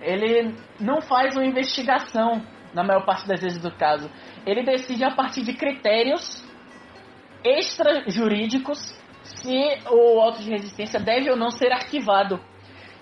ele 0.00 0.54
não 0.78 1.00
faz 1.00 1.34
uma 1.34 1.44
investigação 1.44 2.42
na 2.72 2.84
maior 2.84 3.04
parte 3.04 3.26
das 3.26 3.40
vezes 3.40 3.60
do 3.60 3.72
caso. 3.72 4.08
Ele 4.46 4.62
decide 4.62 5.04
a 5.04 5.10
partir 5.10 5.42
de 5.42 5.54
critérios 5.54 6.44
extrajurídicos 7.42 8.96
se 9.22 9.78
o 9.90 10.20
auto 10.20 10.42
de 10.42 10.50
resistência 10.50 11.00
deve 11.00 11.28
ou 11.30 11.36
não 11.36 11.50
ser 11.50 11.72
arquivado. 11.72 12.40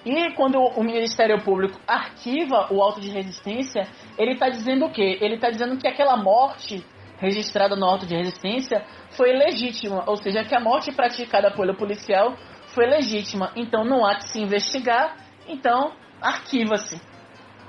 E 0.05 0.33
quando 0.33 0.59
o 0.59 0.83
Ministério 0.83 1.43
Público 1.43 1.79
arquiva 1.87 2.73
o 2.73 2.83
auto 2.83 3.01
de 3.01 3.11
resistência, 3.11 3.87
ele 4.19 4.33
está 4.33 4.49
dizendo 4.49 4.87
o 4.87 4.91
quê? 4.91 5.19
Ele 5.21 5.35
está 5.35 5.51
dizendo 5.51 5.77
que 5.79 5.87
aquela 5.87 6.17
morte 6.17 6.85
registrada 7.23 7.77
no 7.77 7.87
auto 7.87 8.05
de 8.05 8.17
resistência 8.17 8.85
foi 9.17 9.33
legítima, 9.33 10.03
ou 10.07 10.17
seja, 10.17 10.43
que 10.45 10.55
a 10.55 10.61
morte 10.61 10.91
praticada 10.91 11.53
pelo 11.53 11.77
policial 11.77 12.37
foi 12.75 12.85
legítima. 12.87 13.53
Então 13.55 13.85
não 13.85 14.05
há 14.05 14.17
que 14.17 14.29
se 14.29 14.41
investigar, 14.41 15.17
então 15.47 15.93
arquiva-se. 16.21 17.01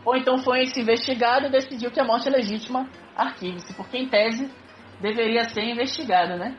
Ou 0.04 0.18
então 0.18 0.40
foi 0.40 0.66
se 0.66 0.82
investigado 0.82 1.46
e 1.46 1.52
decidiu 1.52 1.92
que 1.92 2.00
a 2.00 2.04
morte 2.04 2.28
é 2.28 2.32
legítima, 2.32 2.90
arquive-se, 3.16 3.74
porque 3.76 3.98
em 3.98 4.10
tese 4.10 4.52
deveria 5.00 5.44
ser 5.50 5.64
investigado, 5.64 6.36
né? 6.36 6.58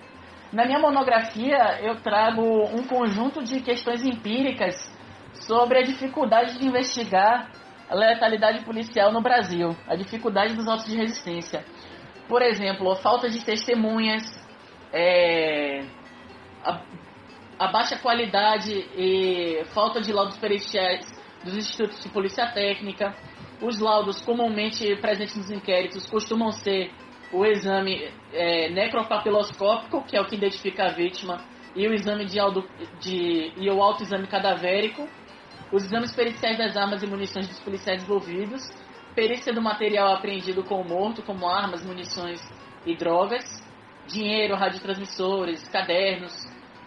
Na 0.53 0.65
minha 0.65 0.79
monografia 0.79 1.81
eu 1.83 1.97
trago 1.97 2.43
um 2.43 2.87
conjunto 2.87 3.43
de 3.43 3.61
questões 3.61 4.05
empíricas 4.05 4.77
sobre 5.33 5.81
a 5.81 5.83
dificuldade 5.83 6.59
de 6.59 6.65
investigar 6.65 7.51
a 7.91 7.95
letalidade 7.95 8.65
policial 8.65 9.13
no 9.13 9.21
Brasil, 9.21 9.77
a 9.89 9.97
dificuldade 9.97 10.55
dos 10.55 10.67
autos 10.69 10.87
de 10.87 10.97
resistência. 10.97 11.65
Por 12.29 12.43
exemplo, 12.43 12.91
a 12.91 12.97
falta 12.97 13.29
de 13.29 13.45
testemunhas, 13.45 14.23
é, 14.93 15.85
a, 16.65 16.81
a, 17.59 17.69
baixa 17.69 17.99
qualidade 17.99 18.73
e 18.97 19.63
falta 19.75 20.01
de 20.01 20.13
laudos 20.13 20.39
periciais 20.39 21.07
dos 21.45 21.57
institutos 21.57 22.03
de 22.03 22.09
polícia 22.09 22.47
técnica. 22.47 23.15
Os 23.61 23.79
laudos 23.79 24.23
comumente 24.23 24.97
presentes 24.97 25.37
nos 25.37 25.51
inquéritos 25.51 26.09
costumam 26.11 26.51
ser 26.51 26.91
o 27.33 27.45
exame 27.45 28.11
é, 28.33 28.71
necropapiloscópico, 28.71 30.05
que 30.05 30.17
é 30.17 30.21
o 30.21 30.25
que 30.25 30.37
identifica 30.37 30.87
a 30.87 30.91
vítima, 30.93 31.45
e 31.77 31.87
o 31.87 31.93
exame 31.93 32.25
de, 32.25 32.39
auto, 32.39 32.65
de 33.01 33.53
e 33.57 33.69
o 33.69 33.83
autoexame 33.83 34.27
cadavérico, 34.29 35.09
os 35.73 35.85
exames 35.85 36.15
periciais 36.15 36.57
das 36.57 36.77
armas 36.77 37.03
e 37.03 37.07
munições 37.07 37.49
dos 37.49 37.59
policiais 37.59 38.03
envolvidos, 38.03 38.63
perícia 39.15 39.53
do 39.53 39.63
material 39.63 40.15
apreendido 40.15 40.65
com 40.65 40.81
o 40.81 40.89
morto, 40.89 41.23
como 41.23 41.49
armas, 41.49 41.85
munições 41.85 42.41
e 42.85 42.97
drogas, 42.97 43.45
dinheiro, 44.07 44.55
radiotransmissores, 44.55 45.67
cadernos. 45.69 46.33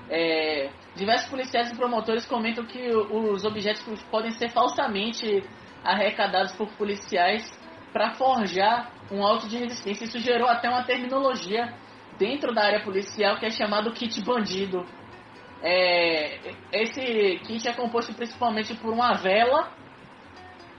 É, 0.09 0.69
diversos 0.95 1.30
policiais 1.30 1.71
e 1.71 1.75
promotores 1.75 2.25
comentam 2.25 2.65
que 2.65 2.89
os 2.89 3.43
objetos 3.43 4.01
podem 4.03 4.32
ser 4.32 4.49
falsamente 4.49 5.43
arrecadados 5.84 6.53
por 6.53 6.67
policiais 6.78 7.45
para 7.91 8.13
forjar 8.13 8.91
um 9.11 9.23
auto 9.23 9.47
de 9.47 9.57
resistência. 9.57 10.05
Isso 10.05 10.19
gerou 10.19 10.47
até 10.47 10.69
uma 10.69 10.84
terminologia 10.84 11.73
dentro 12.17 12.53
da 12.53 12.65
área 12.65 12.84
policial 12.84 13.38
que 13.38 13.45
é 13.45 13.49
chamado 13.49 13.91
kit 13.91 14.21
bandido. 14.21 14.86
É, 15.61 16.53
esse 16.71 17.39
kit 17.45 17.67
é 17.67 17.73
composto 17.73 18.13
principalmente 18.13 18.75
por 18.75 18.93
uma 18.93 19.13
vela. 19.13 19.71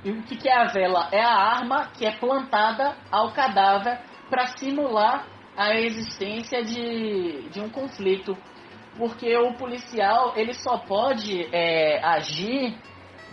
E 0.04 0.10
o 0.10 0.22
que, 0.22 0.36
que 0.36 0.48
é 0.48 0.56
a 0.56 0.66
vela? 0.66 1.08
É 1.10 1.20
a 1.20 1.34
arma 1.34 1.88
que 1.96 2.06
é 2.06 2.12
plantada 2.12 2.96
ao 3.10 3.32
cadáver 3.32 4.00
para 4.30 4.46
simular 4.58 5.26
a 5.56 5.74
existência 5.74 6.62
de, 6.62 7.48
de 7.50 7.60
um 7.60 7.68
conflito. 7.68 8.36
Porque 8.96 9.36
o 9.36 9.54
policial 9.54 10.34
ele 10.36 10.54
só 10.54 10.78
pode 10.78 11.48
é, 11.52 12.04
agir 12.04 12.76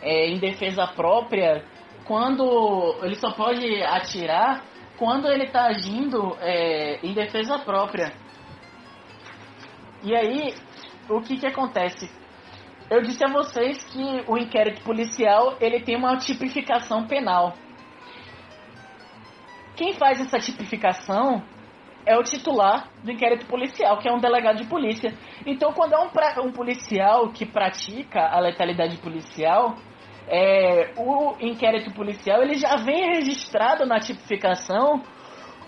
é, 0.01 0.28
em 0.28 0.39
defesa 0.39 0.88
própria 0.88 1.63
quando 2.05 2.99
ele 3.03 3.16
só 3.16 3.32
pode 3.32 3.82
atirar 3.84 4.63
quando 4.97 5.28
ele 5.28 5.45
está 5.45 5.66
agindo 5.66 6.38
é, 6.39 6.99
em 7.05 7.13
defesa 7.13 7.59
própria. 7.59 8.13
E 10.03 10.16
aí, 10.16 10.53
o 11.09 11.20
que, 11.22 11.38
que 11.38 11.47
acontece? 11.47 12.09
Eu 12.89 13.01
disse 13.01 13.23
a 13.25 13.27
vocês 13.27 13.83
que 13.86 14.23
o 14.27 14.38
inquérito 14.38 14.83
policial 14.83 15.57
ele 15.59 15.81
tem 15.81 15.95
uma 15.95 16.17
tipificação 16.17 17.07
penal. 17.07 17.53
Quem 19.75 19.93
faz 19.93 20.21
essa 20.21 20.39
tipificação 20.39 21.43
é 22.05 22.15
o 22.15 22.23
titular 22.23 22.88
do 23.03 23.11
inquérito 23.11 23.47
policial, 23.47 23.97
que 23.97 24.07
é 24.07 24.13
um 24.13 24.19
delegado 24.19 24.57
de 24.57 24.67
polícia. 24.67 25.11
Então, 25.45 25.73
quando 25.73 25.93
é 25.93 25.99
um, 25.99 26.47
um 26.47 26.51
policial 26.51 27.29
que 27.29 27.43
pratica 27.45 28.21
a 28.21 28.39
letalidade 28.39 28.97
policial, 28.97 29.75
é, 30.27 30.93
o 30.95 31.36
inquérito 31.39 31.91
policial 31.91 32.43
ele 32.43 32.55
já 32.55 32.75
vem 32.77 33.15
registrado 33.15 33.86
na 33.86 33.99
tipificação 33.99 35.01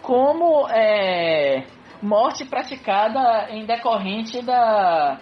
como 0.03 0.67
é, 0.69 1.65
morte 2.01 2.45
praticada 2.45 3.49
em 3.49 3.65
decorrente 3.65 4.43
da 4.43 5.19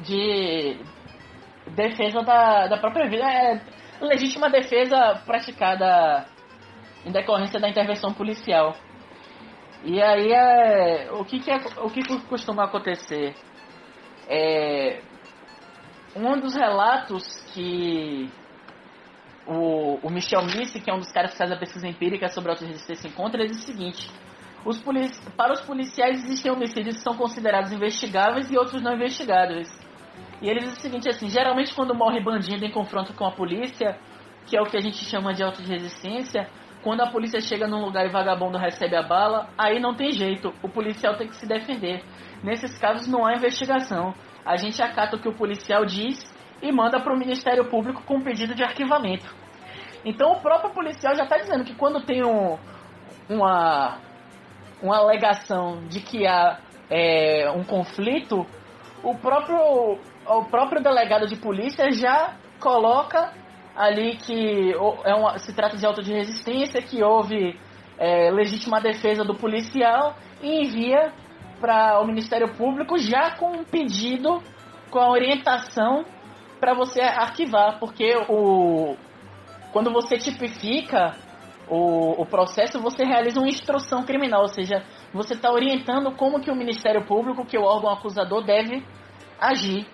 de 0.00 0.78
defesa 1.74 2.22
da, 2.22 2.66
da 2.66 2.78
própria 2.78 3.08
vida, 3.08 3.24
é 3.24 3.60
legítima 4.00 4.48
defesa 4.50 5.22
praticada 5.26 6.26
em 7.04 7.12
decorrência 7.12 7.60
da 7.60 7.68
intervenção 7.68 8.12
policial. 8.12 8.76
E 9.84 10.02
aí 10.02 10.32
é, 10.32 11.10
o 11.12 11.24
que, 11.24 11.40
que 11.40 11.50
é, 11.50 11.56
o 11.78 11.90
que 11.90 12.02
costuma 12.28 12.64
acontecer? 12.64 13.34
É, 14.28 15.00
um 16.14 16.38
dos 16.38 16.54
relatos 16.54 17.24
que 17.52 18.30
o, 19.46 19.98
o 20.06 20.10
Michel 20.10 20.42
Misse, 20.42 20.80
que 20.80 20.90
é 20.90 20.94
um 20.94 20.98
dos 20.98 21.10
caras 21.10 21.32
que 21.32 21.38
faz 21.38 21.50
a 21.50 21.56
pesquisa 21.56 21.88
empírica 21.88 22.28
sobre 22.28 22.50
a 22.50 22.54
autoresistência, 22.54 23.08
encontra, 23.08 23.40
ele 23.40 23.50
diz 23.50 23.62
o 23.62 23.66
seguinte: 23.66 24.10
os 24.64 24.82
para 25.36 25.52
os 25.52 25.60
policiais 25.62 26.22
existem 26.24 26.52
homicídios 26.52 26.96
que 26.96 27.02
são 27.02 27.16
considerados 27.16 27.72
investigáveis 27.72 28.50
e 28.50 28.58
outros 28.58 28.82
não 28.82 28.94
investigáveis. 28.94 29.68
E 30.42 30.48
ele 30.48 30.60
diz 30.60 30.78
o 30.78 30.80
seguinte 30.80 31.08
assim, 31.08 31.28
geralmente 31.28 31.74
quando 31.74 31.94
morre 31.94 32.20
bandido 32.20 32.64
em 32.64 32.70
confronto 32.70 33.12
com 33.14 33.26
a 33.26 33.32
polícia, 33.32 33.98
que 34.46 34.56
é 34.56 34.60
o 34.60 34.66
que 34.66 34.76
a 34.76 34.80
gente 34.80 35.04
chama 35.04 35.32
de 35.32 35.42
autoresistência, 35.42 36.48
quando 36.82 37.02
a 37.02 37.10
polícia 37.10 37.40
chega 37.40 37.66
num 37.66 37.84
lugar 37.84 38.06
e 38.06 38.10
vagabundo 38.10 38.56
recebe 38.56 38.96
a 38.96 39.02
bala, 39.02 39.48
aí 39.56 39.78
não 39.78 39.94
tem 39.94 40.12
jeito, 40.12 40.52
o 40.62 40.68
policial 40.68 41.16
tem 41.16 41.28
que 41.28 41.36
se 41.36 41.46
defender. 41.46 42.02
Nesses 42.42 42.78
casos 42.78 43.06
não 43.06 43.26
há 43.26 43.34
investigação 43.34 44.14
a 44.44 44.56
gente 44.56 44.82
acata 44.82 45.16
o 45.16 45.20
que 45.20 45.28
o 45.28 45.34
policial 45.34 45.84
diz 45.84 46.18
e 46.62 46.72
manda 46.72 47.00
para 47.00 47.14
o 47.14 47.18
Ministério 47.18 47.68
Público 47.68 48.02
com 48.04 48.20
pedido 48.20 48.54
de 48.54 48.62
arquivamento. 48.62 49.34
Então 50.04 50.32
o 50.32 50.40
próprio 50.40 50.72
policial 50.72 51.14
já 51.14 51.24
está 51.24 51.36
dizendo 51.36 51.64
que 51.64 51.74
quando 51.74 52.04
tem 52.04 52.24
um, 52.24 52.58
uma, 53.28 53.98
uma 54.82 54.98
alegação 54.98 55.86
de 55.88 56.00
que 56.00 56.26
há 56.26 56.58
é, 56.90 57.50
um 57.50 57.64
conflito, 57.64 58.46
o 59.02 59.14
próprio, 59.16 59.98
o 60.26 60.44
próprio 60.50 60.82
delegado 60.82 61.26
de 61.26 61.36
polícia 61.36 61.90
já 61.92 62.36
coloca 62.58 63.32
ali 63.76 64.16
que 64.16 64.72
é 65.04 65.14
uma, 65.14 65.38
se 65.38 65.54
trata 65.54 65.76
de 65.76 65.86
auto 65.86 66.02
de 66.02 66.12
resistência, 66.12 66.82
que 66.82 67.02
houve 67.02 67.58
é, 67.98 68.30
legítima 68.30 68.80
defesa 68.80 69.24
do 69.24 69.34
policial 69.34 70.14
e 70.42 70.62
envia 70.62 71.12
para 71.60 72.00
o 72.00 72.06
Ministério 72.06 72.54
Público 72.54 72.98
já 72.98 73.36
com 73.36 73.52
um 73.52 73.64
pedido 73.64 74.42
com 74.90 74.98
a 74.98 75.10
orientação 75.10 76.04
para 76.58 76.74
você 76.74 77.00
arquivar, 77.00 77.78
porque 77.78 78.14
o 78.28 78.96
quando 79.72 79.92
você 79.92 80.18
tipifica 80.18 81.14
o, 81.70 82.20
o 82.20 82.26
processo, 82.26 82.80
você 82.80 83.04
realiza 83.04 83.38
uma 83.38 83.48
instrução 83.48 84.02
criminal, 84.02 84.42
ou 84.42 84.48
seja, 84.48 84.84
você 85.14 85.34
está 85.34 85.52
orientando 85.52 86.10
como 86.16 86.40
que 86.40 86.50
o 86.50 86.54
Ministério 86.54 87.06
Público, 87.06 87.46
que 87.46 87.56
o 87.56 87.62
órgão 87.62 87.90
acusador 87.90 88.44
deve 88.44 88.84
agir. 89.40 89.86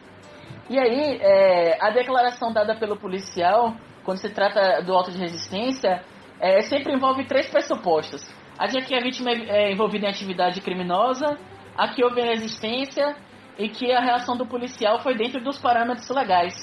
E 0.70 0.78
aí, 0.78 1.18
é, 1.20 1.78
a 1.80 1.90
declaração 1.90 2.50
dada 2.50 2.74
pelo 2.74 2.96
policial, 2.96 3.76
quando 4.04 4.18
se 4.18 4.30
trata 4.30 4.82
do 4.82 4.94
auto 4.94 5.12
de 5.12 5.18
resistência, 5.18 6.02
é, 6.40 6.62
sempre 6.62 6.94
envolve 6.94 7.26
três 7.26 7.48
pressupostos. 7.50 8.26
A 8.58 8.66
de 8.66 8.80
que 8.80 8.94
a 8.94 9.00
vítima 9.00 9.30
é, 9.30 9.66
é 9.66 9.72
envolvida 9.72 10.06
em 10.06 10.08
atividade 10.08 10.62
criminosa, 10.62 11.38
a 11.76 11.88
que 11.88 12.02
houve 12.02 12.22
resistência 12.22 13.14
e 13.58 13.68
que 13.68 13.92
a 13.92 14.00
reação 14.00 14.34
do 14.34 14.46
policial 14.46 15.00
foi 15.00 15.14
dentro 15.14 15.44
dos 15.44 15.58
parâmetros 15.58 16.08
legais. 16.08 16.54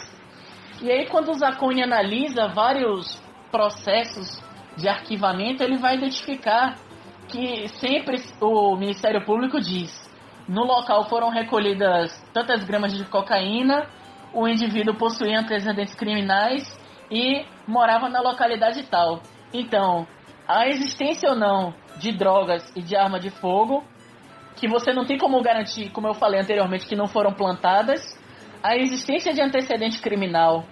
E 0.81 0.91
aí, 0.91 1.05
quando 1.07 1.29
o 1.29 1.35
Zacone 1.35 1.83
analisa 1.83 2.47
vários 2.47 3.21
processos 3.51 4.41
de 4.75 4.87
arquivamento, 4.87 5.63
ele 5.63 5.77
vai 5.77 5.95
identificar 5.95 6.75
que 7.27 7.67
sempre 7.79 8.17
o 8.41 8.75
Ministério 8.75 9.23
Público 9.25 9.59
diz: 9.59 9.91
no 10.47 10.63
local 10.63 11.05
foram 11.05 11.29
recolhidas 11.29 12.11
tantas 12.33 12.63
gramas 12.63 12.93
de 12.93 13.05
cocaína, 13.05 13.87
o 14.33 14.47
indivíduo 14.47 14.95
possuía 14.95 15.39
antecedentes 15.39 15.95
criminais 15.95 16.63
e 17.09 17.45
morava 17.67 18.09
na 18.09 18.21
localidade 18.21 18.83
tal. 18.89 19.21
Então, 19.53 20.07
a 20.47 20.67
existência 20.67 21.29
ou 21.29 21.35
não 21.35 21.73
de 21.97 22.11
drogas 22.11 22.69
e 22.75 22.81
de 22.81 22.95
arma 22.95 23.19
de 23.19 23.29
fogo, 23.29 23.83
que 24.55 24.67
você 24.67 24.91
não 24.91 25.05
tem 25.05 25.17
como 25.17 25.41
garantir, 25.41 25.89
como 25.91 26.07
eu 26.07 26.13
falei 26.13 26.39
anteriormente, 26.39 26.87
que 26.87 26.95
não 26.95 27.07
foram 27.07 27.31
plantadas, 27.33 28.01
a 28.61 28.75
existência 28.75 29.33
de 29.33 29.41
antecedente 29.41 30.01
criminal 30.01 30.65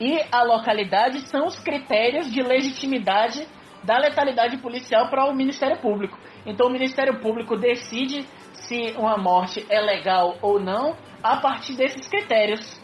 e 0.00 0.20
a 0.30 0.42
localidade 0.42 1.20
são 1.28 1.46
os 1.46 1.58
critérios 1.58 2.30
de 2.30 2.42
legitimidade 2.42 3.46
da 3.82 3.98
letalidade 3.98 4.56
policial 4.58 5.08
para 5.08 5.26
o 5.26 5.34
Ministério 5.34 5.78
Público. 5.78 6.18
Então 6.44 6.66
o 6.66 6.70
Ministério 6.70 7.20
Público 7.20 7.56
decide 7.56 8.26
se 8.52 8.94
uma 8.96 9.16
morte 9.16 9.64
é 9.70 9.80
legal 9.80 10.36
ou 10.42 10.60
não 10.60 10.96
a 11.22 11.36
partir 11.36 11.74
desses 11.76 12.08
critérios. 12.08 12.80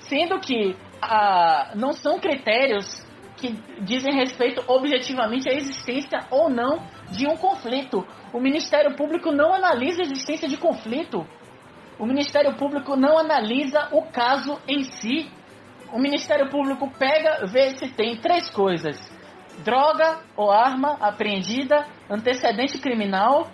Sendo 0.00 0.38
que 0.38 0.76
ah, 1.02 1.72
não 1.74 1.92
são 1.92 2.18
critérios 2.18 3.04
que 3.36 3.52
dizem 3.82 4.14
respeito 4.14 4.62
objetivamente 4.66 5.48
à 5.48 5.52
existência 5.52 6.20
ou 6.30 6.48
não 6.48 6.86
de 7.10 7.26
um 7.26 7.36
conflito. 7.36 8.06
O 8.32 8.40
Ministério 8.40 8.94
Público 8.96 9.32
não 9.32 9.52
analisa 9.52 10.02
a 10.02 10.04
existência 10.04 10.48
de 10.48 10.56
conflito. 10.56 11.26
O 11.98 12.06
Ministério 12.06 12.54
Público 12.54 12.96
não 12.96 13.18
analisa 13.18 13.88
o 13.92 14.02
caso 14.02 14.58
em 14.66 14.84
si. 14.84 15.30
O 15.92 15.98
Ministério 15.98 16.50
Público 16.50 16.90
pega, 16.98 17.46
vê 17.46 17.70
se 17.70 17.88
tem 17.88 18.16
três 18.16 18.50
coisas: 18.50 18.98
droga 19.64 20.20
ou 20.36 20.50
arma 20.50 20.96
apreendida, 21.00 21.86
antecedente 22.10 22.78
criminal 22.78 23.48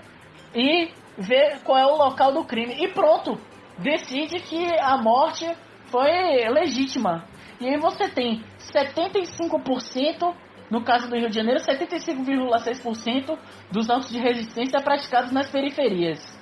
e 0.54 0.90
vê 1.18 1.58
qual 1.64 1.78
é 1.78 1.86
o 1.86 1.96
local 1.96 2.32
do 2.32 2.44
crime. 2.44 2.74
E 2.82 2.88
pronto, 2.88 3.38
decide 3.78 4.40
que 4.40 4.66
a 4.80 4.96
morte 4.96 5.46
foi 5.86 6.10
legítima. 6.50 7.24
E 7.60 7.68
aí 7.68 7.76
você 7.76 8.08
tem 8.08 8.42
75%, 8.58 10.34
no 10.70 10.82
caso 10.82 11.10
do 11.10 11.16
Rio 11.16 11.28
de 11.28 11.34
Janeiro, 11.34 11.60
75,6% 11.60 13.38
dos 13.70 13.90
autos 13.90 14.08
de 14.08 14.18
resistência 14.18 14.80
praticados 14.80 15.30
nas 15.30 15.50
periferias. 15.50 16.40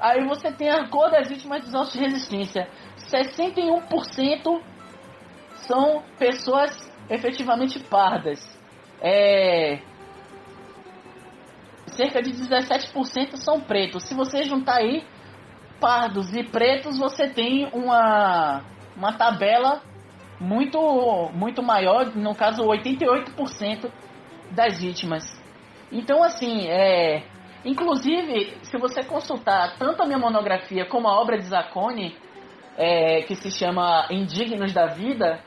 Aí 0.00 0.26
você 0.26 0.50
tem 0.50 0.70
a 0.70 0.88
cor 0.88 1.10
das 1.10 1.28
vítimas 1.28 1.64
dos 1.64 1.74
autos 1.74 1.92
de 1.92 1.98
resistência. 2.00 2.68
61% 2.96 4.62
são 5.66 6.02
pessoas 6.18 6.70
efetivamente 7.08 7.78
pardas. 7.80 8.40
É, 9.00 9.80
cerca 11.96 12.22
de 12.22 12.30
17% 12.32 13.36
são 13.36 13.60
pretos. 13.60 14.04
Se 14.04 14.14
você 14.14 14.44
juntar 14.44 14.76
aí 14.76 15.04
pardos 15.80 16.32
e 16.34 16.44
pretos, 16.44 16.98
você 16.98 17.28
tem 17.28 17.68
uma, 17.72 18.62
uma 18.96 19.12
tabela 19.14 19.82
muito, 20.40 21.30
muito 21.34 21.62
maior, 21.62 22.14
no 22.14 22.34
caso 22.34 22.62
88% 22.62 23.90
das 24.50 24.80
vítimas. 24.80 25.24
Então, 25.90 26.22
assim, 26.22 26.68
é, 26.68 27.24
inclusive, 27.64 28.56
se 28.62 28.78
você 28.78 29.04
consultar 29.04 29.76
tanto 29.78 30.02
a 30.02 30.06
minha 30.06 30.18
monografia 30.18 30.86
como 30.86 31.08
a 31.08 31.20
obra 31.20 31.36
de 31.36 31.44
Zacone, 31.44 32.16
é, 32.76 33.22
que 33.22 33.34
se 33.34 33.50
chama 33.50 34.06
Indignos 34.10 34.72
da 34.72 34.86
Vida, 34.86 35.40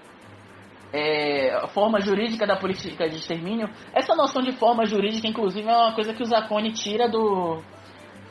é, 0.95 1.67
forma 1.73 1.99
jurídica 1.99 2.47
da 2.47 2.55
política 2.55 3.09
de 3.09 3.17
extermínio. 3.17 3.69
Essa 3.93 4.15
noção 4.15 4.41
de 4.41 4.53
forma 4.53 4.85
jurídica, 4.85 5.27
inclusive, 5.27 5.67
é 5.67 5.75
uma 5.75 5.93
coisa 5.93 6.13
que 6.13 6.23
o 6.23 6.25
Zacone 6.25 6.71
tira 6.71 7.09
do, 7.09 7.61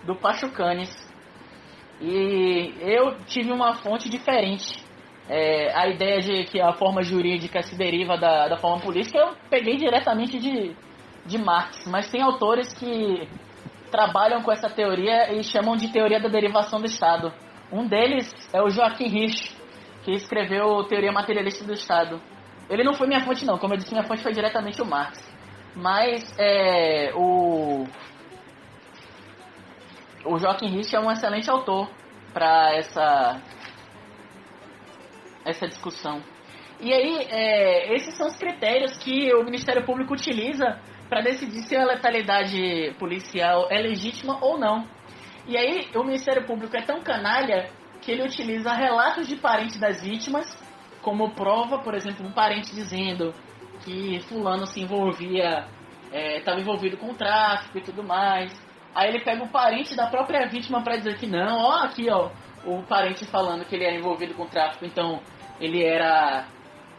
do 0.04 0.16
Pachucanes. 0.16 0.90
E 2.00 2.72
eu 2.80 3.18
tive 3.26 3.52
uma 3.52 3.74
fonte 3.74 4.08
diferente. 4.08 4.82
É, 5.28 5.74
a 5.74 5.88
ideia 5.88 6.20
de 6.20 6.44
que 6.44 6.58
a 6.58 6.72
forma 6.72 7.02
jurídica 7.02 7.62
se 7.62 7.76
deriva 7.76 8.16
da, 8.16 8.48
da 8.48 8.56
forma 8.56 8.80
política, 8.80 9.18
eu 9.18 9.34
peguei 9.50 9.76
diretamente 9.76 10.38
de, 10.38 10.74
de 11.26 11.38
Marx. 11.38 11.86
Mas 11.86 12.10
tem 12.10 12.22
autores 12.22 12.72
que 12.72 13.28
trabalham 13.90 14.42
com 14.42 14.50
essa 14.50 14.70
teoria 14.70 15.34
e 15.34 15.44
chamam 15.44 15.76
de 15.76 15.92
teoria 15.92 16.18
da 16.18 16.30
derivação 16.30 16.80
do 16.80 16.86
Estado. 16.86 17.30
Um 17.70 17.86
deles 17.86 18.32
é 18.54 18.62
o 18.62 18.70
Joaquim 18.70 19.08
Rich, 19.08 19.54
que 20.02 20.12
escreveu 20.12 20.82
Teoria 20.84 21.12
Materialista 21.12 21.64
do 21.64 21.72
Estado. 21.74 22.20
Ele 22.68 22.82
não 22.82 22.94
foi 22.94 23.06
minha 23.06 23.24
fonte, 23.24 23.44
não. 23.44 23.58
Como 23.58 23.74
eu 23.74 23.78
disse, 23.78 23.92
minha 23.92 24.04
fonte 24.04 24.22
foi 24.22 24.32
diretamente 24.32 24.80
o 24.80 24.86
Marx. 24.86 25.18
Mas 25.74 26.34
é, 26.38 27.12
o, 27.14 27.86
o 30.24 30.38
Joaquim 30.38 30.68
Rich 30.68 30.94
é 30.94 31.00
um 31.00 31.10
excelente 31.10 31.50
autor 31.50 31.90
para 32.32 32.74
essa, 32.74 33.40
essa 35.44 35.66
discussão. 35.66 36.22
E 36.80 36.92
aí, 36.92 37.26
é, 37.30 37.94
esses 37.94 38.16
são 38.16 38.26
os 38.26 38.36
critérios 38.36 38.96
que 38.98 39.32
o 39.34 39.44
Ministério 39.44 39.84
Público 39.84 40.14
utiliza 40.14 40.78
para 41.08 41.20
decidir 41.20 41.62
se 41.62 41.76
a 41.76 41.84
letalidade 41.84 42.94
policial 42.98 43.68
é 43.70 43.78
legítima 43.80 44.38
ou 44.40 44.58
não. 44.58 44.86
E 45.46 45.56
aí, 45.56 45.88
o 45.94 46.02
Ministério 46.02 46.46
Público 46.46 46.76
é 46.76 46.82
tão 46.82 47.02
canalha 47.02 47.68
que 48.00 48.10
ele 48.10 48.22
utiliza 48.22 48.72
relatos 48.72 49.28
de 49.28 49.36
parentes 49.36 49.78
das 49.78 50.02
vítimas 50.02 50.63
como 51.04 51.30
prova, 51.34 51.78
por 51.78 51.94
exemplo, 51.94 52.26
um 52.26 52.32
parente 52.32 52.74
dizendo 52.74 53.32
que 53.84 54.18
fulano 54.20 54.66
se 54.66 54.80
envolvia, 54.80 55.66
estava 56.10 56.58
é, 56.58 56.60
envolvido 56.60 56.96
com 56.96 57.14
tráfico 57.14 57.78
e 57.78 57.82
tudo 57.82 58.02
mais. 58.02 58.50
Aí 58.94 59.10
ele 59.10 59.20
pega 59.22 59.44
o 59.44 59.48
parente 59.48 59.94
da 59.94 60.06
própria 60.06 60.48
vítima 60.48 60.82
para 60.82 60.96
dizer 60.96 61.18
que 61.18 61.26
não, 61.26 61.58
ó, 61.58 61.84
aqui 61.84 62.08
ó, 62.10 62.30
o 62.64 62.82
parente 62.84 63.26
falando 63.26 63.64
que 63.66 63.74
ele 63.74 63.84
era 63.84 63.96
envolvido 63.96 64.34
com 64.34 64.46
tráfico, 64.46 64.86
então 64.86 65.20
ele 65.60 65.84
era 65.84 66.46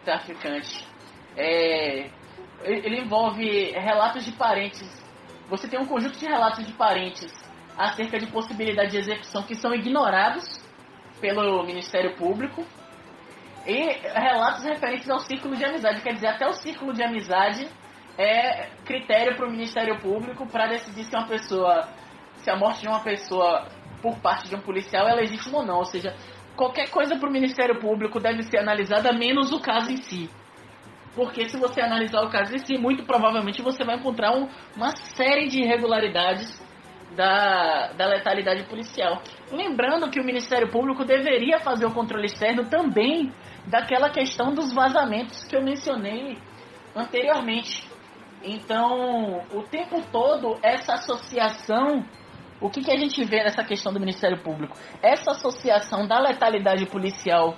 traficante. 0.04 0.86
É, 1.36 2.10
ele 2.64 3.02
envolve 3.02 3.72
relatos 3.72 4.24
de 4.24 4.32
parentes. 4.34 5.04
Você 5.50 5.68
tem 5.68 5.80
um 5.80 5.86
conjunto 5.86 6.18
de 6.18 6.26
relatos 6.26 6.66
de 6.66 6.74
parentes 6.74 7.34
acerca 7.78 8.20
de 8.20 8.28
possibilidade 8.28 8.92
de 8.92 8.98
execução 8.98 9.44
que 9.44 9.56
são 9.56 9.74
ignorados 9.74 10.64
pelo 11.20 11.64
Ministério 11.64 12.16
Público 12.16 12.66
e 13.66 13.98
relatos 14.14 14.64
referentes 14.64 15.10
ao 15.10 15.20
círculo 15.20 15.56
de 15.56 15.66
amizade. 15.66 16.02
Quer 16.02 16.14
dizer, 16.14 16.28
até 16.28 16.48
o 16.48 16.54
círculo 16.54 16.94
de 16.94 17.04
amizade 17.04 17.68
é 18.18 18.68
critério 18.86 19.36
para 19.36 19.48
o 19.48 19.52
Ministério 19.52 20.00
Público 20.00 20.48
para 20.48 20.68
decidir 20.68 21.04
se 21.04 21.16
uma 21.16 21.28
pessoa, 21.28 21.88
se 22.38 22.50
a 22.50 22.56
morte 22.56 22.82
de 22.82 22.88
uma 22.88 23.02
pessoa 23.02 23.68
por 24.02 24.20
parte 24.20 24.48
de 24.48 24.56
um 24.56 24.62
policial 24.62 25.08
é 25.08 25.16
legítima 25.16 25.60
ou 25.60 25.66
não. 25.66 25.78
Ou 25.78 25.86
seja, 25.86 26.16
qualquer 26.56 26.90
coisa 26.90 27.18
para 27.18 27.28
o 27.28 27.32
Ministério 27.32 27.80
Público 27.80 28.20
deve 28.20 28.44
ser 28.44 28.60
analisada, 28.60 29.12
menos 29.12 29.52
o 29.52 29.60
caso 29.60 29.92
em 29.92 29.98
si. 29.98 30.30
Porque 31.16 31.50
se 31.50 31.58
você 31.58 31.82
analisar 31.82 32.22
o 32.22 32.30
caso 32.30 32.54
em 32.54 32.60
si, 32.60 32.78
muito 32.78 33.04
provavelmente 33.06 33.62
você 33.62 33.84
vai 33.84 33.96
encontrar 33.96 34.36
um, 34.36 34.48
uma 34.76 34.96
série 34.96 35.48
de 35.48 35.62
irregularidades 35.62 36.62
da, 37.16 37.94
da 37.94 38.08
letalidade 38.08 38.64
policial. 38.64 39.22
Lembrando 39.52 40.10
que 40.10 40.20
o 40.20 40.24
Ministério 40.24 40.70
Público 40.70 41.06
deveria 41.06 41.60
fazer 41.60 41.86
o 41.86 41.94
controle 41.94 42.26
externo 42.26 42.70
também 42.70 43.32
daquela 43.68 44.10
questão 44.10 44.54
dos 44.54 44.74
vazamentos 44.74 45.44
que 45.46 45.56
eu 45.56 45.64
mencionei 45.64 46.38
anteriormente. 46.96 47.88
Então, 48.44 49.44
o 49.52 49.64
tempo 49.64 50.02
todo, 50.12 50.60
essa 50.62 50.94
associação, 50.94 52.06
o 52.62 52.70
que, 52.70 52.82
que 52.82 52.92
a 52.92 52.98
gente 52.98 53.24
vê 53.24 53.44
nessa 53.44 53.64
questão 53.64 53.92
do 53.92 54.00
Ministério 54.00 54.42
Público? 54.44 54.78
Essa 55.02 55.32
associação 55.32 56.08
da 56.08 56.20
letalidade 56.20 56.86
policial. 56.86 57.56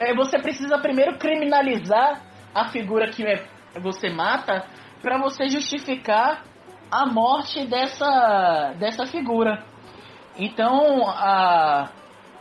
É, 0.00 0.14
você 0.14 0.38
precisa 0.38 0.78
primeiro 0.78 1.16
criminalizar 1.18 2.22
a 2.54 2.68
figura 2.68 3.08
que 3.10 3.24
é, 3.24 3.46
você 3.80 4.10
mata 4.10 4.66
para 5.00 5.18
você 5.18 5.48
justificar 5.48 6.44
a 6.90 7.06
morte 7.06 7.66
dessa, 7.66 8.74
dessa 8.78 9.06
figura. 9.06 9.64
Então, 10.38 11.08
a, 11.08 11.90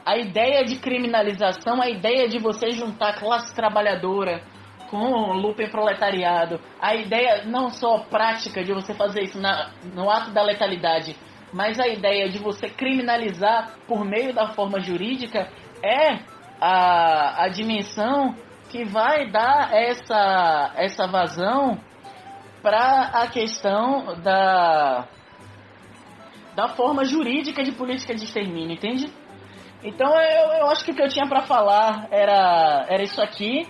a 0.06 0.18
ideia 0.18 0.64
de 0.64 0.78
criminalização, 0.78 1.82
a 1.82 1.90
ideia 1.90 2.28
de 2.28 2.40
você 2.40 2.72
juntar 2.72 3.20
classe 3.20 3.54
trabalhadora 3.56 4.42
com 4.90 5.34
lupe 5.34 5.70
proletariado, 5.70 6.62
a 6.82 6.96
ideia 6.96 7.44
não 7.46 7.70
só 7.70 8.00
prática 8.00 8.64
de 8.64 8.74
você 8.74 8.94
fazer 8.94 9.24
isso 9.24 9.40
na, 9.40 9.72
no 9.94 10.10
ato 10.10 10.32
da 10.32 10.42
letalidade, 10.42 11.16
mas 11.52 11.80
a 11.80 11.88
ideia 11.88 12.30
de 12.30 12.40
você 12.40 12.70
criminalizar 12.70 13.74
por 13.88 14.06
meio 14.06 14.34
da 14.34 14.48
forma 14.54 14.80
jurídica 14.80 15.50
é 15.84 16.20
a, 16.62 17.44
a 17.44 17.48
dimensão 17.50 18.36
que 18.70 18.86
vai 18.86 19.30
dar 19.30 19.74
essa, 19.74 20.72
essa 20.76 21.08
vazão 21.08 21.80
para 22.68 23.22
a 23.24 23.28
questão 23.30 24.20
da, 24.22 25.08
da 26.54 26.68
forma 26.76 27.06
jurídica 27.06 27.64
de 27.64 27.72
política 27.72 28.14
de 28.14 28.26
extermínio, 28.26 28.74
entende? 28.74 29.10
Então 29.82 30.10
eu, 30.20 30.52
eu 30.60 30.70
acho 30.70 30.84
que 30.84 30.92
o 30.92 30.94
que 30.94 31.02
eu 31.02 31.08
tinha 31.08 31.26
para 31.30 31.44
falar 31.44 32.10
era, 32.12 32.86
era 32.90 33.02
isso 33.02 33.22
aqui. 33.22 33.66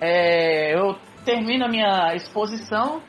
É, 0.00 0.74
eu 0.74 0.98
termino 1.24 1.66
a 1.66 1.68
minha 1.68 2.16
exposição, 2.16 3.00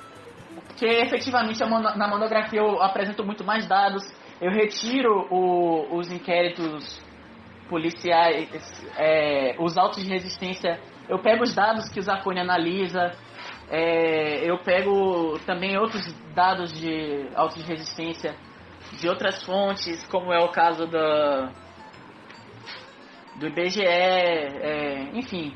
porque 0.68 0.86
efetivamente 0.86 1.60
na 1.62 2.08
monografia 2.08 2.60
eu 2.60 2.80
apresento 2.80 3.26
muito 3.26 3.44
mais 3.44 3.68
dados, 3.68 4.04
eu 4.40 4.52
retiro 4.52 5.28
o, 5.32 5.98
os 5.98 6.12
inquéritos 6.12 7.02
policiais, 7.68 8.48
é, 9.00 9.56
os 9.58 9.80
autos 9.80 10.04
de 10.04 10.10
resistência, 10.10 10.80
eu 11.08 11.18
pego 11.18 11.42
os 11.42 11.56
dados 11.56 11.90
que 11.90 12.00
o 12.00 12.04
Zacone 12.04 12.40
analisa, 12.40 13.16
é, 13.70 14.50
eu 14.50 14.58
pego 14.60 15.38
também 15.46 15.78
outros 15.78 16.12
dados 16.34 16.72
de 16.80 17.30
de 17.56 17.62
resistência 17.64 18.36
de 18.98 19.08
outras 19.08 19.44
fontes, 19.44 20.06
como 20.08 20.34
é 20.34 20.40
o 20.40 20.50
caso 20.50 20.88
da, 20.88 21.52
do 23.36 23.48
IBGE, 23.48 23.86
é, 23.86 25.10
enfim. 25.14 25.54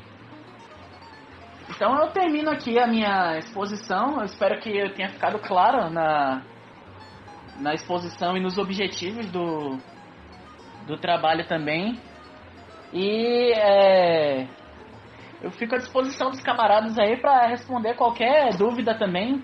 Então 1.68 1.98
eu 2.00 2.08
termino 2.08 2.50
aqui 2.50 2.78
a 2.78 2.86
minha 2.86 3.38
exposição, 3.38 4.18
eu 4.18 4.24
espero 4.24 4.60
que 4.60 4.70
eu 4.70 4.94
tenha 4.94 5.08
ficado 5.08 5.38
claro 5.40 5.90
na, 5.90 6.42
na 7.58 7.74
exposição 7.74 8.36
e 8.36 8.40
nos 8.40 8.58
objetivos 8.58 9.26
do, 9.30 9.78
do 10.86 10.96
trabalho 10.96 11.46
também. 11.48 11.98
E 12.92 13.52
é, 13.56 14.46
eu 15.42 15.50
fico 15.50 15.74
à 15.74 15.78
disposição 15.78 16.30
dos 16.30 16.40
camaradas 16.40 16.98
aí 16.98 17.16
para 17.20 17.46
responder 17.46 17.94
qualquer 17.94 18.56
dúvida 18.56 18.94
também. 18.94 19.42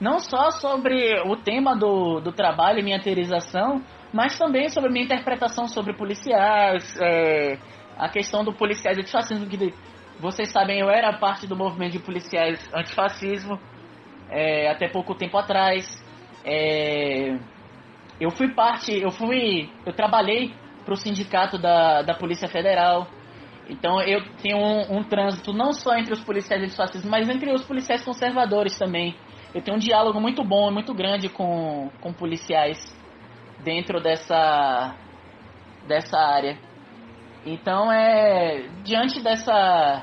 Não 0.00 0.18
só 0.18 0.50
sobre 0.50 1.20
o 1.26 1.36
tema 1.36 1.76
do, 1.76 2.20
do 2.20 2.32
trabalho 2.32 2.78
e 2.78 2.82
minha 2.82 3.00
teorização, 3.00 3.82
mas 4.12 4.38
também 4.38 4.68
sobre 4.68 4.90
minha 4.90 5.04
interpretação 5.04 5.66
sobre 5.66 5.92
policiais, 5.92 6.96
é, 7.00 7.58
a 7.98 8.08
questão 8.08 8.42
do 8.42 8.52
policiais 8.52 8.96
antifascismo, 8.96 9.46
que 9.46 9.74
vocês 10.18 10.50
sabem, 10.50 10.80
eu 10.80 10.88
era 10.88 11.12
parte 11.18 11.46
do 11.46 11.56
movimento 11.56 11.92
de 11.92 11.98
policiais 11.98 12.58
antifascismo 12.74 13.58
é, 14.30 14.70
até 14.70 14.88
pouco 14.88 15.14
tempo 15.14 15.36
atrás. 15.36 15.86
É, 16.44 17.36
eu 18.20 18.30
fui 18.30 18.54
parte, 18.54 18.92
eu 18.98 19.10
fui, 19.10 19.68
eu 19.84 19.92
trabalhei 19.92 20.54
para 20.84 20.94
o 20.94 20.96
sindicato 20.96 21.58
da, 21.58 22.02
da 22.02 22.14
Polícia 22.14 22.48
Federal. 22.48 23.06
Então 23.70 24.02
eu 24.02 24.20
tenho 24.42 24.58
um, 24.58 24.98
um, 24.98 25.02
trânsito 25.04 25.52
não 25.52 25.72
só 25.72 25.96
entre 25.96 26.12
os 26.12 26.20
policiais 26.24 26.62
antifascistas, 26.62 27.08
mas 27.08 27.28
entre 27.28 27.52
os 27.52 27.64
policiais 27.64 28.04
conservadores 28.04 28.76
também. 28.76 29.14
Eu 29.54 29.62
tenho 29.62 29.76
um 29.76 29.80
diálogo 29.80 30.20
muito 30.20 30.42
bom, 30.42 30.70
muito 30.72 30.92
grande 30.92 31.28
com, 31.28 31.88
com 32.00 32.12
policiais 32.12 32.78
dentro 33.62 34.00
dessa, 34.00 34.94
dessa 35.86 36.18
área. 36.18 36.58
Então 37.46 37.90
é 37.92 38.68
diante 38.82 39.22
dessa 39.22 40.02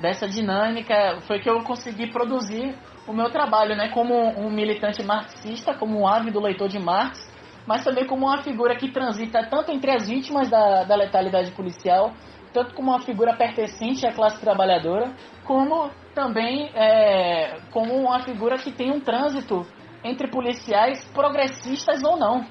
dessa 0.00 0.28
dinâmica 0.28 1.18
foi 1.26 1.40
que 1.40 1.50
eu 1.50 1.62
consegui 1.62 2.08
produzir 2.08 2.76
o 3.06 3.12
meu 3.12 3.30
trabalho, 3.30 3.74
né, 3.74 3.88
como 3.88 4.14
um 4.14 4.50
militante 4.50 5.02
marxista, 5.02 5.74
como 5.74 5.98
um 5.98 6.06
ávido 6.06 6.40
leitor 6.40 6.68
de 6.68 6.78
Marx 6.78 7.28
mas 7.68 7.84
também 7.84 8.06
como 8.06 8.24
uma 8.24 8.42
figura 8.42 8.74
que 8.76 8.90
transita 8.90 9.44
tanto 9.44 9.70
entre 9.70 9.90
as 9.90 10.08
vítimas 10.08 10.48
da, 10.48 10.84
da 10.84 10.96
letalidade 10.96 11.50
policial, 11.50 12.14
tanto 12.58 12.74
como 12.74 12.90
uma 12.90 13.00
figura 13.00 13.36
pertencente 13.36 14.04
à 14.04 14.12
classe 14.12 14.40
trabalhadora, 14.40 15.12
como 15.44 15.90
também 16.12 16.70
é, 16.74 17.60
como 17.70 17.94
uma 17.94 18.20
figura 18.24 18.58
que 18.58 18.72
tem 18.72 18.90
um 18.90 19.00
trânsito 19.00 19.64
entre 20.02 20.28
policiais 20.28 21.04
progressistas 21.12 22.02
ou 22.02 22.16
não. 22.16 22.44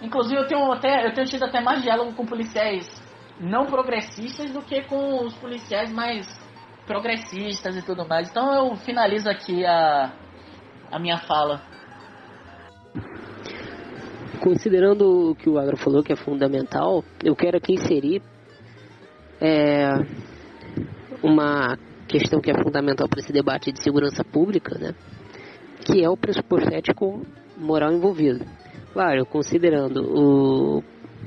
Inclusive 0.00 0.40
eu 0.40 0.46
tenho 0.46 0.72
até 0.72 1.06
eu 1.06 1.12
tenho 1.12 1.26
tido 1.26 1.44
até 1.44 1.60
mais 1.60 1.82
diálogo 1.82 2.14
com 2.14 2.24
policiais 2.24 2.88
não 3.38 3.66
progressistas 3.66 4.50
do 4.52 4.62
que 4.62 4.82
com 4.82 5.24
os 5.24 5.34
policiais 5.34 5.92
mais 5.92 6.26
progressistas 6.86 7.76
e 7.76 7.84
tudo 7.84 8.08
mais. 8.08 8.30
Então 8.30 8.54
eu 8.54 8.76
finalizo 8.76 9.28
aqui 9.28 9.66
a, 9.66 10.12
a 10.90 10.98
minha 10.98 11.18
fala 11.18 11.60
considerando 14.40 15.30
o 15.30 15.34
que 15.34 15.48
o 15.48 15.58
Agro 15.58 15.76
falou 15.78 16.02
que 16.02 16.12
é 16.12 16.16
fundamental, 16.16 17.02
eu 17.24 17.34
quero 17.34 17.56
aqui 17.56 17.72
inserir 17.72 18.20
é, 19.44 19.90
uma 21.22 21.78
questão 22.08 22.40
que 22.40 22.50
é 22.50 22.62
fundamental 22.62 23.06
para 23.08 23.20
esse 23.20 23.32
debate 23.32 23.70
de 23.72 23.82
segurança 23.82 24.24
pública, 24.24 24.78
né? 24.78 24.94
que 25.84 26.02
é 26.02 26.08
o 26.08 26.16
pressuposto 26.16 26.72
ético 26.72 27.20
moral 27.58 27.92
envolvido. 27.92 28.44
Claro, 28.94 29.26
considerando 29.26 30.00
o, 30.02 30.82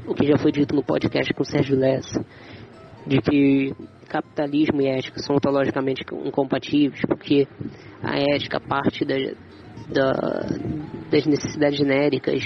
o 0.08 0.16
que 0.16 0.26
já 0.26 0.38
foi 0.38 0.52
dito 0.52 0.76
no 0.76 0.84
podcast 0.84 1.32
com 1.34 1.44
o 1.44 1.46
Sérgio 1.46 1.78
Lessa, 1.78 2.26
de 3.06 3.22
que 3.22 3.76
capitalismo 4.10 4.82
e 4.82 4.88
ética 4.88 5.20
são 5.20 5.36
ontologicamente 5.36 6.04
incompatíveis, 6.26 7.02
porque 7.08 7.48
a 8.02 8.18
ética 8.18 8.60
parte 8.60 9.06
da, 9.06 9.16
da, 9.90 10.12
das 11.12 11.26
necessidades 11.26 11.78
genéricas 11.78 12.44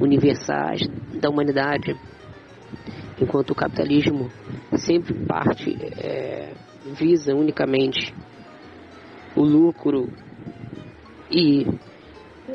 universais 0.00 0.82
da 1.20 1.28
humanidade, 1.28 1.94
enquanto 3.20 3.50
o 3.50 3.54
capitalismo 3.54 4.30
sempre 4.76 5.14
parte, 5.26 5.76
é, 5.98 6.52
visa 6.98 7.34
unicamente 7.34 8.14
o 9.36 9.42
lucro 9.42 10.08
e 11.30 11.66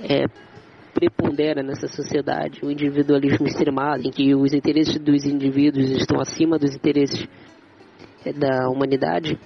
é, 0.03 0.25
prepondera 0.93 1.61
nessa 1.61 1.87
sociedade 1.87 2.59
o 2.63 2.71
individualismo 2.71 3.47
extremado, 3.47 4.07
em 4.07 4.11
que 4.11 4.33
os 4.33 4.53
interesses 4.53 4.97
dos 4.99 5.25
indivíduos 5.25 5.91
estão 5.91 6.19
acima 6.19 6.57
dos 6.57 6.75
interesses 6.75 7.27
é, 8.25 8.33
da 8.33 8.69
humanidade. 8.69 9.39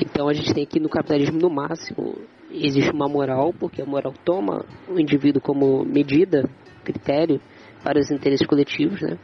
Então 0.00 0.28
a 0.28 0.32
gente 0.32 0.52
tem 0.52 0.64
aqui 0.64 0.80
no 0.80 0.88
capitalismo 0.88 1.38
no 1.38 1.48
máximo 1.48 2.16
existe 2.50 2.90
uma 2.90 3.08
moral, 3.08 3.54
porque 3.58 3.80
a 3.80 3.86
moral 3.86 4.12
toma 4.24 4.64
o 4.88 5.00
indivíduo 5.00 5.40
como 5.40 5.84
medida, 5.84 6.48
critério 6.84 7.40
para 7.82 7.98
os 7.98 8.10
interesses 8.10 8.46
coletivos, 8.46 9.00
né? 9.00 9.18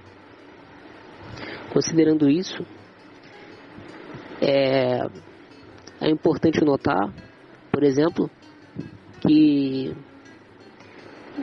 Considerando 1.73 2.29
isso, 2.29 2.65
é, 4.41 5.01
é 6.01 6.11
importante 6.11 6.65
notar, 6.65 7.13
por 7.71 7.83
exemplo, 7.83 8.31
que 9.21 9.95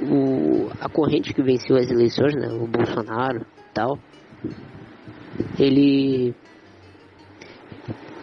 o, 0.02 0.70
a 0.80 0.90
corrente 0.90 1.34
que 1.34 1.42
venceu 1.42 1.78
as 1.78 1.90
eleições, 1.90 2.36
né, 2.36 2.48
o 2.50 2.68
Bolsonaro 2.68 3.46
tal, 3.74 3.98
ele 5.60 6.34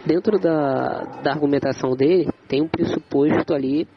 dentro 0.05 0.37
da, 0.39 1.03
da 1.21 1.31
argumentação 1.31 1.95
dele 1.95 2.29
tem 2.47 2.61
um 2.61 2.67
pressuposto 2.67 3.53
ali 3.53 3.87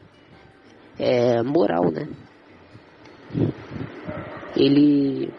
é, 0.97 1.41
moral, 1.43 1.91
né? 1.91 2.07
Ele, 4.57 5.31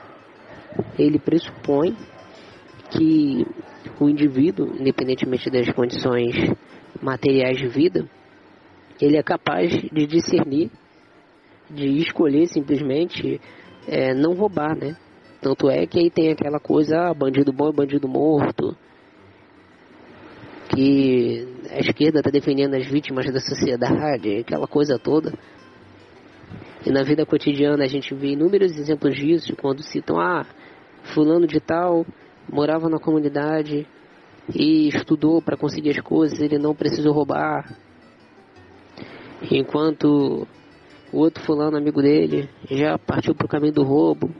ele 0.98 1.18
pressupõe 1.18 1.96
que 2.90 3.44
o 4.00 4.08
indivíduo, 4.08 4.76
independentemente 4.78 5.50
das 5.50 5.68
condições 5.72 6.34
materiais 7.02 7.58
de 7.58 7.68
vida, 7.68 8.08
ele 9.00 9.16
é 9.16 9.22
capaz 9.22 9.70
de 9.70 10.06
discernir, 10.06 10.70
de 11.70 11.86
escolher 11.98 12.46
simplesmente 12.46 13.40
é, 13.86 14.14
não 14.14 14.34
roubar, 14.34 14.76
né? 14.76 14.96
Tanto 15.40 15.70
é 15.70 15.86
que 15.86 15.98
aí 15.98 16.10
tem 16.10 16.32
aquela 16.32 16.58
coisa, 16.58 16.96
ah, 16.98 17.14
bandido 17.14 17.52
bom 17.52 17.68
é 17.68 17.72
bandido 17.72 18.08
morto, 18.08 18.76
que 20.68 21.46
a 21.70 21.78
esquerda 21.78 22.18
está 22.18 22.30
defendendo 22.30 22.74
as 22.74 22.86
vítimas 22.86 23.26
da 23.32 23.40
sociedade, 23.40 24.38
aquela 24.38 24.66
coisa 24.66 24.98
toda. 24.98 25.32
E 26.86 26.90
na 26.90 27.02
vida 27.02 27.26
cotidiana 27.26 27.84
a 27.84 27.88
gente 27.88 28.14
vê 28.14 28.28
inúmeros 28.28 28.76
exemplos 28.76 29.16
disso, 29.16 29.56
quando 29.56 29.82
citam, 29.82 30.20
ah, 30.20 30.46
fulano 31.14 31.46
de 31.46 31.60
tal 31.60 32.06
morava 32.50 32.88
na 32.88 32.98
comunidade 32.98 33.86
e 34.54 34.88
estudou 34.88 35.42
para 35.42 35.56
conseguir 35.56 35.90
as 35.90 36.00
coisas, 36.00 36.40
ele 36.40 36.58
não 36.58 36.74
precisou 36.74 37.12
roubar. 37.12 37.76
Enquanto 39.50 40.46
o 41.12 41.18
outro 41.18 41.42
fulano, 41.44 41.76
amigo 41.76 42.02
dele, 42.02 42.48
já 42.70 42.98
partiu 42.98 43.34
para 43.34 43.46
o 43.46 43.48
caminho 43.48 43.72
do 43.72 43.82
roubo. 43.82 44.30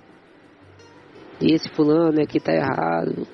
esse 1.40 1.68
fulano 1.70 2.20
aqui 2.20 2.38
está 2.38 2.52
errado. 2.52 3.26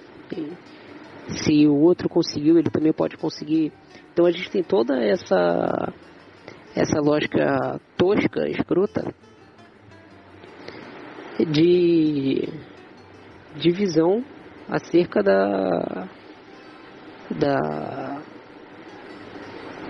Se 1.29 1.67
o 1.67 1.75
outro 1.75 2.09
conseguiu, 2.09 2.59
ele 2.59 2.71
também 2.71 2.93
pode 2.93 3.17
conseguir. 3.17 3.73
Então 4.13 4.27
a 4.27 4.31
gente 4.31 4.51
tem 4.51 4.63
toda 4.63 4.97
essa 5.03 5.93
essa 6.75 7.01
lógica 7.01 7.81
tosca, 7.97 8.49
escrota 8.49 9.15
de 11.39 12.49
divisão 13.57 14.25
acerca 14.69 15.23
da 15.23 16.09
da 17.31 18.23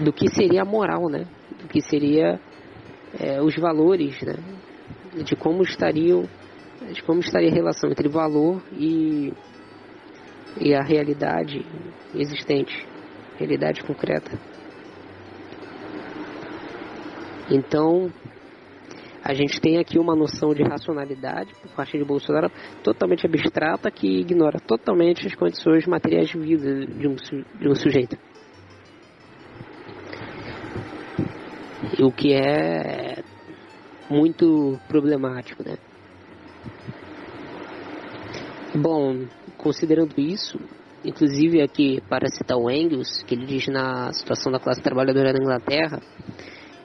do 0.00 0.12
que 0.12 0.28
seria 0.28 0.62
a 0.62 0.64
moral, 0.64 1.08
né? 1.08 1.26
Do 1.62 1.68
que 1.68 1.80
seria 1.80 2.40
é, 3.18 3.40
os 3.40 3.54
valores, 3.56 4.20
né? 4.22 4.34
De 5.24 5.36
como 5.36 5.62
estariam 5.62 6.28
de 6.92 7.02
como 7.02 7.20
estaria 7.20 7.50
a 7.50 7.54
relação 7.54 7.90
entre 7.90 8.08
valor 8.08 8.62
e 8.72 9.32
e 10.60 10.74
a 10.74 10.82
realidade 10.82 11.64
existente, 12.14 12.86
realidade 13.38 13.82
concreta. 13.82 14.38
Então, 17.50 18.10
a 19.22 19.32
gente 19.32 19.60
tem 19.60 19.78
aqui 19.78 19.98
uma 19.98 20.14
noção 20.14 20.52
de 20.54 20.62
racionalidade 20.62 21.54
por 21.54 21.70
parte 21.72 21.96
de 21.96 22.04
Bolsonaro 22.04 22.50
totalmente 22.82 23.26
abstrata 23.26 23.90
que 23.90 24.20
ignora 24.20 24.60
totalmente 24.60 25.26
as 25.26 25.34
condições 25.34 25.86
materiais 25.86 26.28
de 26.28 26.38
vida 26.38 26.86
de 26.86 27.08
um, 27.08 27.16
de 27.58 27.68
um 27.68 27.74
sujeito. 27.74 28.18
O 32.00 32.12
que 32.12 32.34
é 32.34 33.22
muito 34.10 34.78
problemático, 34.88 35.62
né? 35.62 35.76
Bom, 38.74 39.26
considerando 39.56 40.18
isso, 40.18 40.58
inclusive 41.04 41.62
aqui 41.62 42.02
para 42.08 42.28
citar 42.28 42.58
o 42.58 42.70
Engels, 42.70 43.22
que 43.22 43.34
ele 43.34 43.46
diz 43.46 43.68
na 43.68 44.12
situação 44.12 44.50
da 44.50 44.58
classe 44.58 44.82
trabalhadora 44.82 45.32
na 45.32 45.38
Inglaterra, 45.38 46.02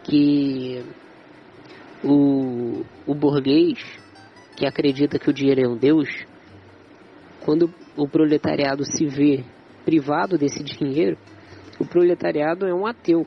que 0.10 0.84
o, 2.04 2.84
o 3.06 3.14
burguês 3.14 3.78
que 4.58 4.66
acredita 4.66 5.20
que 5.20 5.30
o 5.30 5.34
dinheiro 5.34 5.62
é 5.62 5.68
um 5.68 5.78
deus, 5.78 6.10
quando 7.46 7.72
o 7.96 8.08
proletariado 8.08 8.84
se 8.84 9.06
vê 9.06 9.44
privado 9.86 10.38
desse 10.38 10.64
dinheiro, 10.64 11.18
o 11.80 11.86
proletariado 11.86 12.66
é 12.66 12.74
um 12.74 12.86
ateu. 12.86 13.26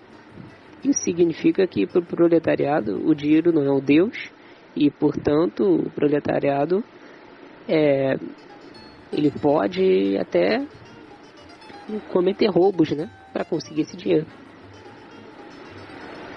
Isso 0.84 1.04
significa 1.04 1.66
que 1.66 1.86
para 1.86 2.00
o 2.00 2.04
proletariado 2.04 3.00
o 3.08 3.14
dinheiro 3.14 3.52
não 3.52 3.62
é 3.62 3.70
um 3.70 3.80
deus 3.80 4.30
e, 4.74 4.90
portanto, 4.90 5.62
o 5.64 5.90
proletariado 5.90 6.82
é, 7.68 8.16
ele 9.12 9.30
pode 9.30 10.18
até 10.18 10.66
cometer 12.10 12.48
roubos, 12.48 12.90
né, 12.90 13.08
para 13.32 13.44
conseguir 13.44 13.82
esse 13.82 13.96
dinheiro 13.96 14.26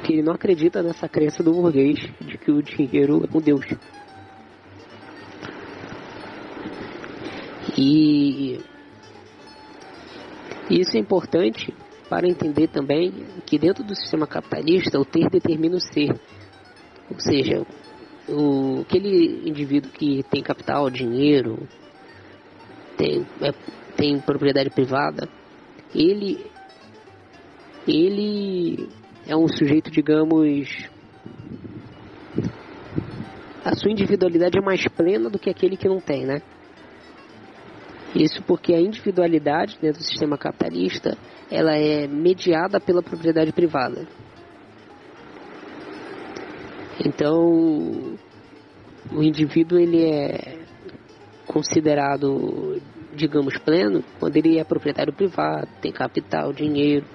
que 0.06 0.14
ele 0.14 0.22
não 0.22 0.34
acredita 0.34 0.84
nessa 0.84 1.10
crença 1.10 1.42
do 1.42 1.52
burguês 1.52 1.98
de 2.22 2.38
que 2.38 2.52
o 2.52 2.62
dinheiro 2.62 3.24
é 3.26 3.38
um 3.38 3.42
deus. 3.42 3.66
E 7.76 8.60
isso 10.70 10.96
é 10.96 11.00
importante 11.00 11.74
para 12.08 12.28
entender 12.28 12.68
também 12.68 13.26
que 13.48 13.58
dentro 13.58 13.84
do 13.84 13.96
sistema 13.96 14.28
capitalista 14.28 15.00
o 15.00 15.04
ter 15.04 15.28
determina 15.28 15.76
o 15.76 15.82
ser. 15.82 16.12
Ou 17.10 17.20
seja, 17.20 17.66
o, 18.30 18.82
aquele 18.82 19.50
indivíduo 19.50 19.92
que 19.92 20.22
tem 20.30 20.44
capital, 20.44 20.88
dinheiro, 20.88 21.68
tem, 22.96 23.26
é, 23.42 23.52
tem 23.98 24.20
propriedade 24.20 24.70
privada, 24.70 25.28
ele, 25.96 26.46
ele 27.88 28.88
é 29.28 29.36
um 29.36 29.48
sujeito, 29.48 29.90
digamos, 29.90 30.70
a 33.64 33.76
sua 33.76 33.92
individualidade 33.92 34.58
é 34.58 34.62
mais 34.62 34.88
plena 34.88 35.30
do 35.30 35.40
que 35.40 35.50
aquele 35.50 35.76
que 35.76 35.88
não 35.88 36.00
tem, 36.00 36.26
né? 36.26 36.42
Isso 38.14 38.42
porque 38.44 38.74
a 38.74 38.80
individualidade 38.80 39.78
dentro 39.82 40.00
do 40.00 40.06
sistema 40.06 40.38
capitalista 40.38 41.18
ela 41.52 41.76
é 41.76 42.08
mediada 42.08 42.80
pela 42.80 43.02
propriedade 43.02 43.52
privada. 43.52 44.08
Então, 47.04 48.18
o 49.12 49.22
indivíduo 49.22 49.80
ele 49.80 50.06
é 50.06 50.60
considerado, 51.46 52.82
digamos, 53.14 53.58
pleno 53.58 54.04
quando 54.20 54.38
ele 54.38 54.60
é 54.60 54.64
proprietário 54.64 55.14
privado, 55.14 55.68
tem 55.82 55.92
capital, 55.92 56.54
dinheiro, 56.54 57.06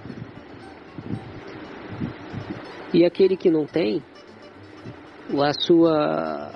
e 2.93 3.05
aquele 3.05 3.37
que 3.37 3.51
não 3.51 3.67
tem, 3.67 4.03
a 5.39 5.53
sua, 5.53 6.51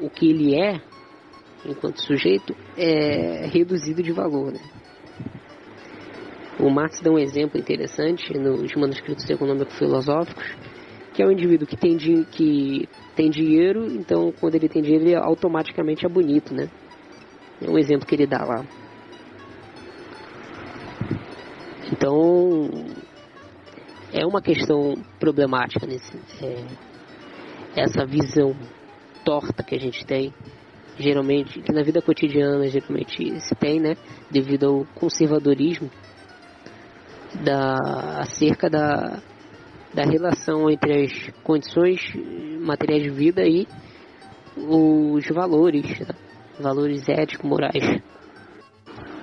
o 0.00 0.10
que 0.10 0.28
ele 0.28 0.54
é, 0.54 0.80
enquanto 1.64 2.02
sujeito, 2.02 2.54
é 2.76 3.46
reduzido 3.46 4.02
de 4.02 4.12
valor. 4.12 4.52
Né? 4.52 4.60
O 6.60 6.68
Marx 6.68 7.00
dá 7.00 7.10
um 7.10 7.18
exemplo 7.18 7.58
interessante 7.58 8.36
nos 8.36 8.74
manuscritos 8.74 9.28
econômico-filosóficos, 9.30 10.44
que 11.14 11.22
é 11.22 11.26
o 11.26 11.32
indivíduo 11.32 11.66
que 11.66 11.76
tem, 11.76 11.96
que 11.96 12.88
tem 13.16 13.30
dinheiro, 13.30 13.86
então 13.86 14.32
quando 14.38 14.56
ele 14.56 14.68
tem 14.68 14.82
dinheiro 14.82 15.04
ele 15.04 15.14
automaticamente 15.16 16.04
é 16.04 16.08
bonito, 16.08 16.54
né? 16.54 16.68
É 17.60 17.68
um 17.68 17.78
exemplo 17.78 18.06
que 18.06 18.14
ele 18.14 18.26
dá 18.26 18.44
lá. 18.44 18.64
Então, 21.90 22.70
é 24.12 24.26
uma 24.26 24.40
questão 24.40 24.94
problemática 25.18 25.86
nesse 25.86 26.16
é, 26.42 26.64
essa 27.76 28.06
visão 28.06 28.54
torta 29.24 29.62
que 29.62 29.74
a 29.74 29.78
gente 29.78 30.04
tem 30.06 30.32
geralmente 30.98 31.60
que 31.60 31.72
na 31.72 31.82
vida 31.82 32.00
cotidiana 32.00 32.66
geralmente 32.68 33.40
se 33.40 33.54
tem 33.54 33.80
né 33.80 33.96
devido 34.30 34.66
ao 34.66 34.84
conservadorismo 34.94 35.90
da 37.44 37.76
acerca 38.20 38.70
da 38.70 39.20
da 39.94 40.04
relação 40.04 40.70
entre 40.70 41.04
as 41.04 41.30
condições 41.42 42.00
materiais 42.60 43.02
de 43.02 43.10
vida 43.10 43.42
e 43.46 43.66
os 44.56 45.26
valores 45.28 46.00
né? 46.00 46.14
valores 46.58 47.08
éticos 47.08 47.48
morais 47.48 48.02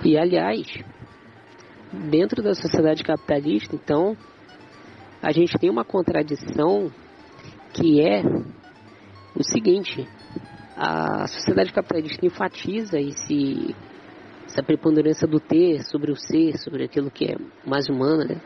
e 0.04 0.16
aliás 0.16 0.66
dentro 1.92 2.42
da 2.42 2.54
sociedade 2.54 3.02
capitalista 3.02 3.74
então 3.74 4.16
a 5.26 5.32
gente 5.32 5.58
tem 5.58 5.68
uma 5.68 5.84
contradição 5.84 6.88
que 7.74 8.00
é 8.00 8.22
o 9.34 9.42
seguinte: 9.42 10.06
a 10.76 11.26
sociedade 11.26 11.72
capitalista 11.72 12.24
enfatiza 12.24 13.00
esse, 13.00 13.74
essa 14.44 14.62
preponderância 14.62 15.26
do 15.26 15.40
ter 15.40 15.82
sobre 15.82 16.12
o 16.12 16.16
ser, 16.16 16.56
sobre 16.58 16.84
aquilo 16.84 17.10
que 17.10 17.24
é 17.24 17.36
mais 17.68 17.88
humano, 17.88 18.24
né? 18.24 18.40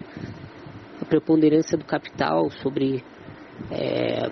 a 1.03 1.05
preponderância 1.05 1.77
do 1.77 1.85
capital 1.85 2.51
sobre 2.51 3.05
é, 3.71 4.31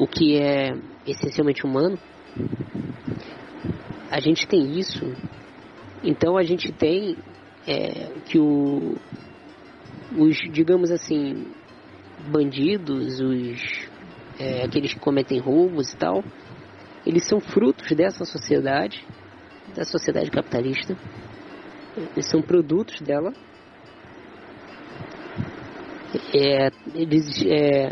o 0.00 0.06
que 0.08 0.36
é 0.36 0.76
essencialmente 1.06 1.64
humano. 1.64 1.96
A 4.10 4.18
gente 4.18 4.48
tem 4.48 4.76
isso, 4.80 5.04
então 6.02 6.36
a 6.36 6.42
gente 6.42 6.72
tem 6.72 7.16
é, 7.68 8.10
que 8.24 8.36
o, 8.36 8.96
os, 10.16 10.36
digamos 10.52 10.90
assim, 10.90 11.46
bandidos, 12.30 13.20
os 13.20 13.88
é, 14.38 14.64
aqueles 14.64 14.94
que 14.94 15.00
cometem 15.00 15.38
roubos 15.38 15.92
e 15.92 15.96
tal, 15.96 16.22
eles 17.04 17.26
são 17.26 17.40
frutos 17.40 17.90
dessa 17.96 18.24
sociedade, 18.24 19.04
da 19.74 19.84
sociedade 19.84 20.30
capitalista. 20.30 20.96
Eles 21.96 22.26
são 22.28 22.42
produtos 22.42 23.00
dela. 23.00 23.32
É, 26.34 26.70
eles, 26.94 27.42
é, 27.46 27.88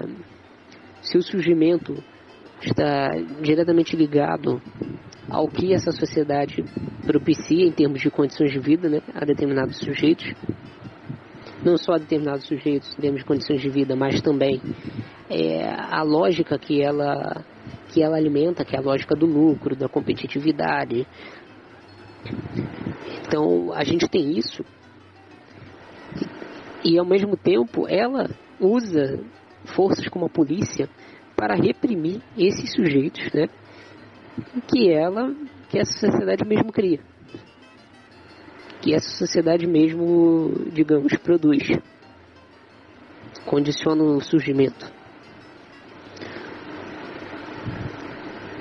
seu 1.02 1.22
surgimento 1.22 2.02
está 2.62 3.10
diretamente 3.42 3.96
ligado 3.96 4.60
ao 5.28 5.48
que 5.48 5.72
essa 5.72 5.90
sociedade 5.92 6.64
propicia 7.06 7.66
em 7.66 7.72
termos 7.72 8.00
de 8.00 8.10
condições 8.10 8.52
de 8.52 8.58
vida 8.58 8.88
né, 8.88 9.02
a 9.14 9.24
determinados 9.24 9.78
sujeitos 9.78 10.32
não 11.64 11.76
só 11.76 11.94
a 11.94 11.98
determinados 11.98 12.46
sujeitos 12.46 12.92
em 12.92 13.00
termos 13.00 13.20
de 13.20 13.26
condições 13.26 13.60
de 13.60 13.68
vida, 13.68 13.96
mas 13.96 14.20
também 14.20 14.60
é, 15.30 15.64
a 15.68 16.02
lógica 16.02 16.58
que 16.58 16.82
ela, 16.82 17.44
que 17.88 18.02
ela 18.02 18.16
alimenta, 18.16 18.64
que 18.64 18.76
é 18.76 18.78
a 18.78 18.82
lógica 18.82 19.14
do 19.14 19.26
lucro, 19.26 19.74
da 19.74 19.88
competitividade. 19.88 21.06
Então 23.26 23.72
a 23.72 23.84
gente 23.84 24.08
tem 24.08 24.36
isso 24.38 24.64
e 26.84 26.98
ao 26.98 27.06
mesmo 27.06 27.36
tempo 27.36 27.88
ela 27.88 28.28
usa 28.60 29.20
forças 29.74 30.06
como 30.08 30.26
a 30.26 30.28
polícia 30.30 30.88
para 31.34 31.54
reprimir 31.54 32.20
esses 32.36 32.72
sujeitos, 32.72 33.32
né? 33.32 33.48
Que 34.68 34.92
ela 34.92 35.34
que 35.68 35.78
essa 35.78 35.92
sociedade 35.98 36.44
mesmo 36.46 36.70
cria. 36.70 37.00
Que 38.84 38.92
essa 38.92 39.08
sociedade 39.16 39.66
mesmo, 39.66 40.52
digamos, 40.70 41.16
produz. 41.16 41.62
Condiciona 43.46 44.02
o 44.04 44.20
surgimento. 44.20 44.92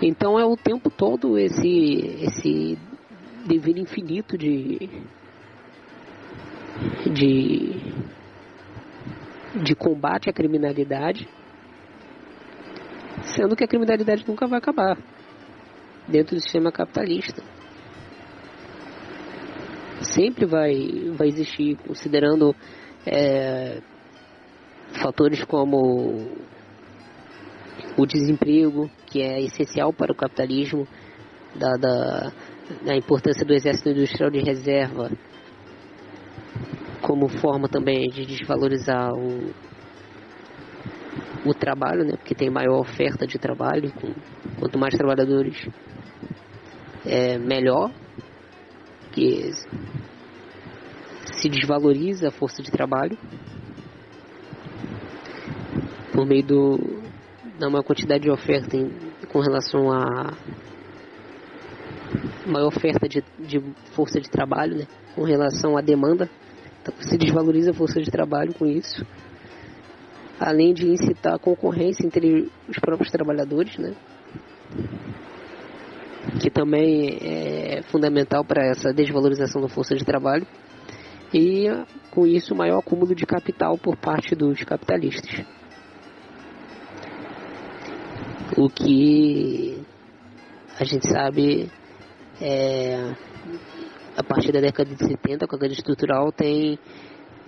Então 0.02 0.40
é 0.40 0.46
o 0.46 0.56
tempo 0.56 0.90
todo 0.90 1.38
esse, 1.38 1.68
esse 2.22 2.78
dever 3.46 3.78
infinito 3.78 4.38
de, 4.38 4.90
de, 7.12 7.94
de 9.62 9.76
combate 9.76 10.30
à 10.30 10.34
criminalidade, 10.34 11.28
sendo 13.36 13.58
que 13.58 13.66
a 13.66 13.68
criminalidade 13.68 14.26
nunca 14.26 14.48
vai 14.48 14.60
acabar 14.60 14.98
dentro 16.08 16.38
do 16.38 16.42
sistema 16.42 16.72
capitalista. 16.72 17.44
Sempre 20.04 20.46
vai, 20.46 21.12
vai 21.16 21.28
existir, 21.28 21.78
considerando 21.88 22.56
é, 23.06 23.82
fatores 25.02 25.44
como 25.46 26.28
o 27.98 28.06
desemprego, 28.06 28.90
que 29.08 29.22
é 29.22 29.42
essencial 29.42 29.94
para 29.94 30.12
o 30.12 30.16
capitalismo, 30.16 30.88
da, 31.56 31.72
da, 31.78 32.32
da 32.86 32.96
importância 32.96 33.46
do 33.46 33.54
exército 33.54 33.90
industrial 33.90 34.32
de 34.32 34.40
reserva, 34.40 35.12
como 37.02 37.28
forma 37.28 37.68
também 37.68 38.10
de 38.10 38.26
desvalorizar 38.26 39.12
o, 39.14 39.54
o 41.46 41.54
trabalho, 41.54 42.04
né? 42.04 42.14
porque 42.18 42.34
tem 42.34 42.50
maior 42.50 42.80
oferta 42.80 43.28
de 43.28 43.38
trabalho, 43.38 43.92
com, 43.94 44.14
quanto 44.60 44.80
mais 44.80 44.96
trabalhadores, 44.96 45.68
é 47.06 47.38
melhor, 47.38 47.92
que 49.14 49.52
se 51.40 51.48
desvaloriza 51.48 52.28
a 52.28 52.32
força 52.32 52.62
de 52.62 52.72
trabalho 52.72 53.18
por 56.12 56.26
meio 56.26 56.44
do, 56.44 56.78
da 57.60 57.70
maior 57.70 57.84
quantidade 57.84 58.24
de 58.24 58.30
oferta 58.30 58.76
em, 58.76 58.92
com 59.32 59.40
relação 59.40 59.92
a 59.92 60.34
maior 62.46 62.68
oferta 62.68 63.08
de, 63.08 63.24
de 63.40 63.60
força 63.96 64.20
de 64.20 64.30
trabalho, 64.30 64.78
né? 64.78 64.88
com 65.16 65.24
relação 65.24 65.78
à 65.78 65.82
demanda. 65.82 66.30
Então, 66.82 66.94
se 67.00 67.18
desvaloriza 67.18 67.72
a 67.72 67.74
força 67.74 68.02
de 68.02 68.12
trabalho 68.12 68.54
com 68.54 68.66
isso. 68.66 69.06
Além 70.40 70.74
de 70.74 70.88
incitar 70.88 71.36
a 71.36 71.40
concorrência 71.40 72.06
entre 72.06 72.52
os 72.68 72.78
próprios 72.80 73.12
trabalhadores, 73.12 73.78
né? 73.78 73.94
Que 76.40 76.50
também 76.50 77.18
é 77.22 77.82
fundamental 77.84 78.44
para 78.44 78.66
essa 78.66 78.94
desvalorização 78.94 79.62
da 79.62 79.68
força 79.68 79.96
de 79.96 80.06
trabalho. 80.06 80.46
E 81.34 81.68
com 82.12 82.28
isso, 82.28 82.56
maior 82.56 82.80
acúmulo 82.80 83.16
de 83.16 83.26
capital 83.26 83.78
por 83.78 83.98
parte 83.98 84.36
dos 84.36 84.64
capitalistas. 84.64 85.46
O 88.56 88.70
que 88.70 89.84
a 90.80 90.84
gente 90.84 91.08
sabe 91.08 91.72
é, 92.40 93.16
a 94.16 94.24
partir 94.24 94.52
da 94.52 94.60
década 94.60 94.94
de 94.94 95.06
70, 95.08 95.48
com 95.48 95.56
a 95.56 95.60
grande 95.60 95.76
estrutural, 95.76 96.32
tem 96.32 96.78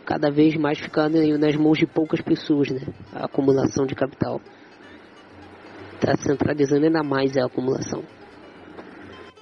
cada 0.05 0.31
vez 0.31 0.55
mais 0.55 0.79
ficando 0.79 1.17
nas 1.37 1.55
mãos 1.55 1.77
de 1.77 1.85
poucas 1.85 2.21
pessoas, 2.21 2.69
né? 2.69 2.81
A 3.13 3.25
acumulação 3.25 3.85
de 3.85 3.95
capital. 3.95 4.41
Está 5.95 6.15
centralizando 6.17 6.85
ainda 6.85 7.03
mais 7.03 7.37
a 7.37 7.45
acumulação. 7.45 8.03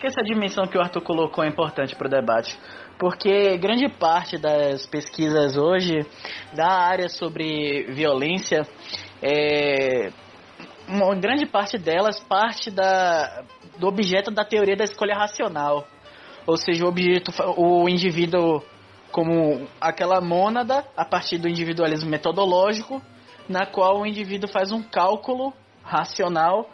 Essa 0.04 0.22
dimensão 0.22 0.68
que 0.68 0.78
o 0.78 0.82
Arthur 0.82 1.02
colocou 1.02 1.46
é 1.46 1.48
importante 1.48 1.96
para 1.96 2.08
o 2.08 2.10
debate, 2.10 2.60
porque 3.00 3.58
grande 3.58 3.88
parte 3.88 4.38
das 4.38 4.86
pesquisas 4.86 5.56
hoje 5.56 6.06
da 6.54 6.68
área 6.68 7.08
sobre 7.08 7.84
violência 7.94 8.68
é, 9.22 10.12
uma 10.90 11.16
grande 11.16 11.46
parte 11.46 11.78
delas 11.78 12.20
parte 12.20 12.70
da, 12.70 13.46
do 13.78 13.88
objeto 13.88 14.30
da 14.30 14.44
teoria 14.44 14.76
da 14.76 14.84
escolha 14.84 15.16
racional. 15.16 15.88
Ou 16.46 16.58
seja, 16.58 16.84
o 16.84 16.90
objeto, 16.90 17.32
o 17.56 17.88
indivíduo 17.88 18.62
como 19.10 19.70
aquela 19.80 20.20
mônada 20.20 20.84
a 20.98 21.06
partir 21.06 21.38
do 21.38 21.48
individualismo 21.48 22.10
metodológico, 22.10 23.02
na 23.48 23.66
qual 23.66 24.02
o 24.02 24.06
indivíduo 24.06 24.50
faz 24.50 24.70
um 24.74 24.84
cálculo 24.84 25.54
racional, 25.82 26.70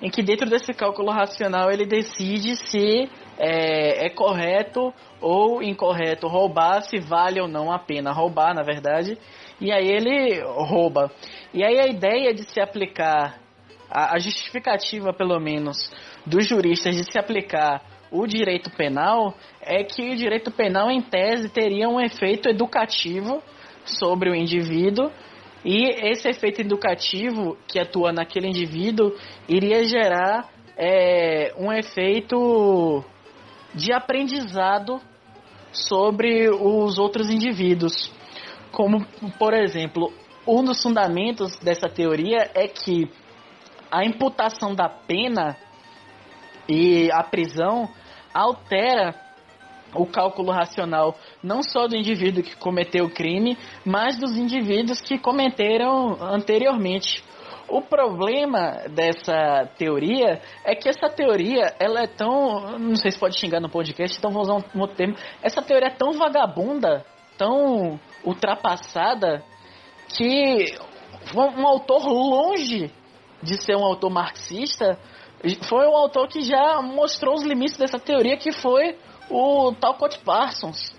em 0.00 0.10
que 0.10 0.22
dentro 0.22 0.48
desse 0.48 0.72
cálculo 0.72 1.10
racional 1.10 1.70
ele 1.70 1.84
decide 1.84 2.56
se 2.56 3.08
é, 3.38 4.06
é 4.06 4.10
correto 4.10 4.92
ou 5.20 5.62
incorreto 5.62 6.26
roubar, 6.26 6.82
se 6.82 6.98
vale 6.98 7.40
ou 7.40 7.46
não 7.46 7.70
a 7.70 7.78
pena 7.78 8.12
roubar, 8.12 8.54
na 8.54 8.62
verdade, 8.62 9.18
e 9.60 9.70
aí 9.70 9.88
ele 9.88 10.40
rouba. 10.42 11.10
E 11.52 11.62
aí 11.62 11.78
a 11.78 11.86
ideia 11.86 12.32
de 12.32 12.44
se 12.44 12.60
aplicar 12.60 13.38
a, 13.90 14.14
a 14.14 14.18
justificativa, 14.18 15.12
pelo 15.12 15.38
menos, 15.38 15.76
dos 16.26 16.48
juristas 16.48 16.94
de 16.94 17.04
se 17.10 17.18
aplicar 17.18 17.82
o 18.10 18.26
direito 18.26 18.70
penal 18.70 19.34
é 19.60 19.84
que 19.84 20.10
o 20.10 20.16
direito 20.16 20.50
penal, 20.50 20.90
em 20.90 21.00
tese, 21.00 21.48
teria 21.48 21.88
um 21.88 22.00
efeito 22.00 22.48
educativo 22.48 23.42
sobre 23.84 24.30
o 24.30 24.34
indivíduo 24.34 25.10
e 25.64 26.10
esse 26.10 26.28
efeito 26.28 26.60
educativo 26.60 27.56
que 27.66 27.78
atua 27.78 28.12
naquele 28.12 28.48
indivíduo 28.48 29.14
iria 29.48 29.84
gerar 29.84 30.48
é, 30.76 31.52
um 31.58 31.70
efeito 31.72 33.04
de 33.74 33.92
aprendizado 33.92 35.00
sobre 35.72 36.48
os 36.48 36.98
outros 36.98 37.28
indivíduos. 37.30 38.10
Como, 38.72 39.04
por 39.38 39.52
exemplo, 39.52 40.12
um 40.46 40.64
dos 40.64 40.82
fundamentos 40.82 41.58
dessa 41.58 41.88
teoria 41.88 42.50
é 42.54 42.66
que 42.66 43.10
a 43.90 44.04
imputação 44.04 44.74
da 44.74 44.88
pena 44.88 45.56
e 46.68 47.10
a 47.12 47.22
prisão 47.22 47.88
altera 48.32 49.14
o 49.94 50.06
cálculo 50.06 50.50
racional 50.50 51.16
não 51.42 51.62
só 51.62 51.86
do 51.86 51.96
indivíduo 51.96 52.42
que 52.42 52.56
cometeu 52.56 53.06
o 53.06 53.10
crime, 53.10 53.56
mas 53.84 54.18
dos 54.18 54.36
indivíduos 54.36 55.00
que 55.00 55.18
cometeram 55.18 56.16
anteriormente. 56.20 57.22
O 57.68 57.80
problema 57.80 58.82
dessa 58.88 59.68
teoria 59.78 60.42
é 60.64 60.74
que 60.74 60.88
essa 60.88 61.08
teoria, 61.08 61.72
ela 61.78 62.02
é 62.02 62.06
tão, 62.06 62.78
não 62.78 62.96
sei 62.96 63.12
se 63.12 63.18
pode 63.18 63.38
xingar 63.38 63.60
no 63.60 63.68
podcast, 63.68 64.18
então 64.18 64.32
vou 64.32 64.42
usar 64.42 64.54
um 64.54 64.80
outro 64.80 64.96
termo. 64.96 65.14
Essa 65.40 65.62
teoria 65.62 65.88
é 65.88 65.94
tão 65.94 66.12
vagabunda, 66.12 67.04
tão 67.38 67.98
ultrapassada 68.24 69.44
que 70.08 70.74
um 71.34 71.66
autor 71.66 72.08
longe 72.08 72.90
de 73.40 73.62
ser 73.62 73.76
um 73.76 73.84
autor 73.84 74.10
marxista, 74.10 74.98
foi 75.68 75.86
um 75.86 75.96
autor 75.96 76.28
que 76.28 76.42
já 76.42 76.82
mostrou 76.82 77.34
os 77.34 77.42
limites 77.42 77.78
dessa 77.78 77.98
teoria, 77.98 78.36
que 78.36 78.52
foi 78.52 78.98
o 79.30 79.72
Talcott 79.72 80.18
Parsons. 80.24 80.92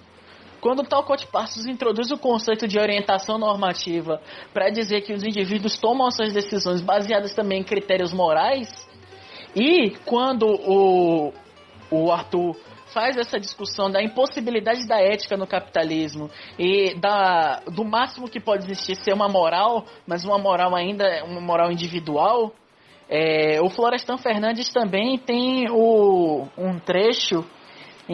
Quando 0.62 0.80
o 0.82 0.88
Talcott 0.88 1.28
Parsons 1.28 1.66
introduz 1.66 2.12
o 2.12 2.18
conceito 2.18 2.68
de 2.68 2.80
orientação 2.80 3.38
normativa 3.38 4.22
para 4.54 4.70
dizer 4.70 5.02
que 5.02 5.12
os 5.12 5.24
indivíduos 5.24 5.80
tomam 5.80 6.10
suas 6.12 6.34
decisões 6.34 6.82
baseadas 6.82 7.34
também 7.34 7.62
em 7.62 7.64
critérios 7.64 8.14
morais, 8.14 8.70
e 9.56 9.92
quando 10.06 10.46
o, 10.46 11.34
o 11.90 12.12
Arthur 12.12 12.56
faz 12.94 13.18
essa 13.18 13.40
discussão 13.40 13.90
da 13.90 14.04
impossibilidade 14.04 14.88
da 14.88 15.02
ética 15.02 15.36
no 15.36 15.48
capitalismo 15.48 16.30
e 16.60 16.94
da, 16.96 17.62
do 17.68 17.84
máximo 17.84 18.30
que 18.30 18.40
pode 18.40 18.66
existir 18.66 18.96
ser 18.96 19.14
uma 19.14 19.28
moral, 19.28 19.86
mas 20.06 20.24
uma 20.24 20.38
moral 20.38 20.76
ainda 20.76 21.24
uma 21.26 21.42
moral 21.42 21.72
individual. 21.72 22.54
É, 23.10 23.60
o 23.62 23.70
Florestan 23.70 24.18
Fernandes 24.18 24.72
também 24.72 25.18
tem 25.18 25.70
o, 25.70 26.48
um 26.58 26.80
trecho 26.80 27.44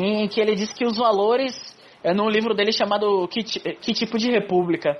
em 0.05 0.27
que 0.27 0.39
ele 0.39 0.55
diz 0.55 0.71
que 0.71 0.85
os 0.85 0.97
valores, 0.97 1.55
é 2.03 2.13
num 2.13 2.29
livro 2.29 2.53
dele 2.53 2.71
chamado 2.71 3.27
Que, 3.27 3.43
que 3.43 3.93
Tipo 3.93 4.17
de 4.17 4.29
República, 4.29 4.99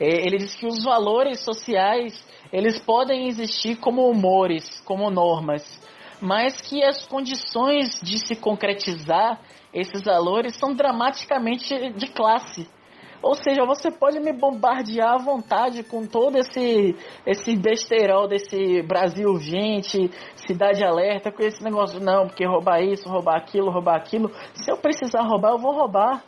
ele 0.00 0.38
diz 0.38 0.54
que 0.54 0.66
os 0.66 0.82
valores 0.82 1.40
sociais 1.44 2.12
eles 2.52 2.78
podem 2.80 3.28
existir 3.28 3.76
como 3.76 4.08
humores, 4.08 4.80
como 4.84 5.10
normas, 5.10 5.62
mas 6.20 6.60
que 6.60 6.82
as 6.82 7.06
condições 7.06 8.00
de 8.02 8.18
se 8.18 8.36
concretizar 8.36 9.40
esses 9.72 10.02
valores 10.02 10.56
são 10.56 10.74
dramaticamente 10.74 11.90
de 11.92 12.06
classe. 12.08 12.68
Ou 13.22 13.34
seja, 13.36 13.64
você 13.64 13.90
pode 13.90 14.18
me 14.18 14.32
bombardear 14.32 15.14
à 15.14 15.18
vontade 15.18 15.84
com 15.84 16.04
todo 16.04 16.36
esse, 16.36 16.96
esse 17.24 17.56
besterol 17.56 18.26
desse 18.26 18.82
Brasil 18.82 19.28
urgente, 19.28 20.10
cidade 20.34 20.84
alerta, 20.84 21.30
com 21.30 21.42
esse 21.42 21.62
negócio, 21.62 22.00
não, 22.00 22.26
porque 22.26 22.44
roubar 22.44 22.82
isso, 22.82 23.08
roubar 23.08 23.36
aquilo, 23.36 23.70
roubar 23.70 23.96
aquilo. 23.96 24.28
Se 24.54 24.70
eu 24.72 24.76
precisar 24.76 25.22
roubar, 25.22 25.52
eu 25.52 25.58
vou 25.58 25.72
roubar. 25.72 26.24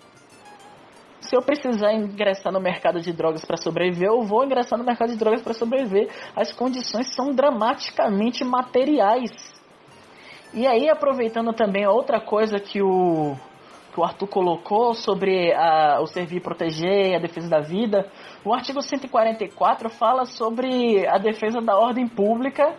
Se 1.21 1.35
eu 1.35 1.43
precisar 1.43 1.93
ingressar 1.95 2.53
no 2.53 2.61
mercado 2.61 3.01
de 3.01 3.13
drogas 3.13 3.45
para 3.45 3.57
sobreviver, 3.57 4.09
eu 4.09 4.23
vou 4.23 4.45
ingressar 4.45 4.79
no 4.79 4.85
mercado 4.85 5.11
de 5.11 5.19
drogas 5.19 5.43
para 5.43 5.55
sobreviver. 5.55 6.09
As 6.37 6.53
condições 6.53 7.13
são 7.15 7.33
dramaticamente 7.33 8.45
materiais. 8.45 9.33
E 10.53 10.67
aí, 10.67 10.89
aproveitando 10.89 11.53
também 11.53 11.87
outra 11.87 12.21
coisa 12.21 12.61
que 12.61 12.81
o, 12.81 13.35
que 13.95 14.01
o 14.01 14.05
Arthur 14.05 14.27
colocou 14.27 14.93
sobre 14.93 15.53
a, 15.55 16.01
o 16.01 16.07
servir 16.07 16.39
e 16.39 16.41
proteger 16.41 17.15
a 17.15 17.21
defesa 17.21 17.49
da 17.49 17.61
vida, 17.61 18.11
o 18.45 18.53
artigo 18.53 18.83
144 18.83 19.89
fala 19.89 20.27
sobre 20.27 21.07
a 21.07 21.17
defesa 21.17 21.61
da 21.61 21.79
ordem 21.79 22.09
pública, 22.09 22.75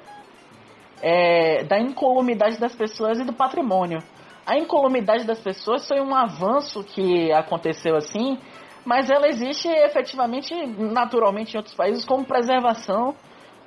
é, 1.01 1.63
da 1.63 1.79
incolumidade 1.79 2.59
das 2.59 2.75
pessoas 2.75 3.17
e 3.17 3.23
do 3.23 3.31
patrimônio. 3.31 3.99
A 4.45 4.57
incolumidade 4.57 5.23
das 5.23 5.39
pessoas 5.39 5.87
foi 5.87 6.01
um 6.01 6.13
avanço 6.13 6.83
que 6.83 7.31
aconteceu 7.31 7.95
assim, 7.95 8.37
mas 8.83 9.09
ela 9.09 9.27
existe 9.27 9.69
efetivamente, 9.69 10.53
naturalmente, 10.77 11.53
em 11.53 11.57
outros 11.57 11.73
países 11.73 12.03
como 12.05 12.25
preservação 12.25 13.15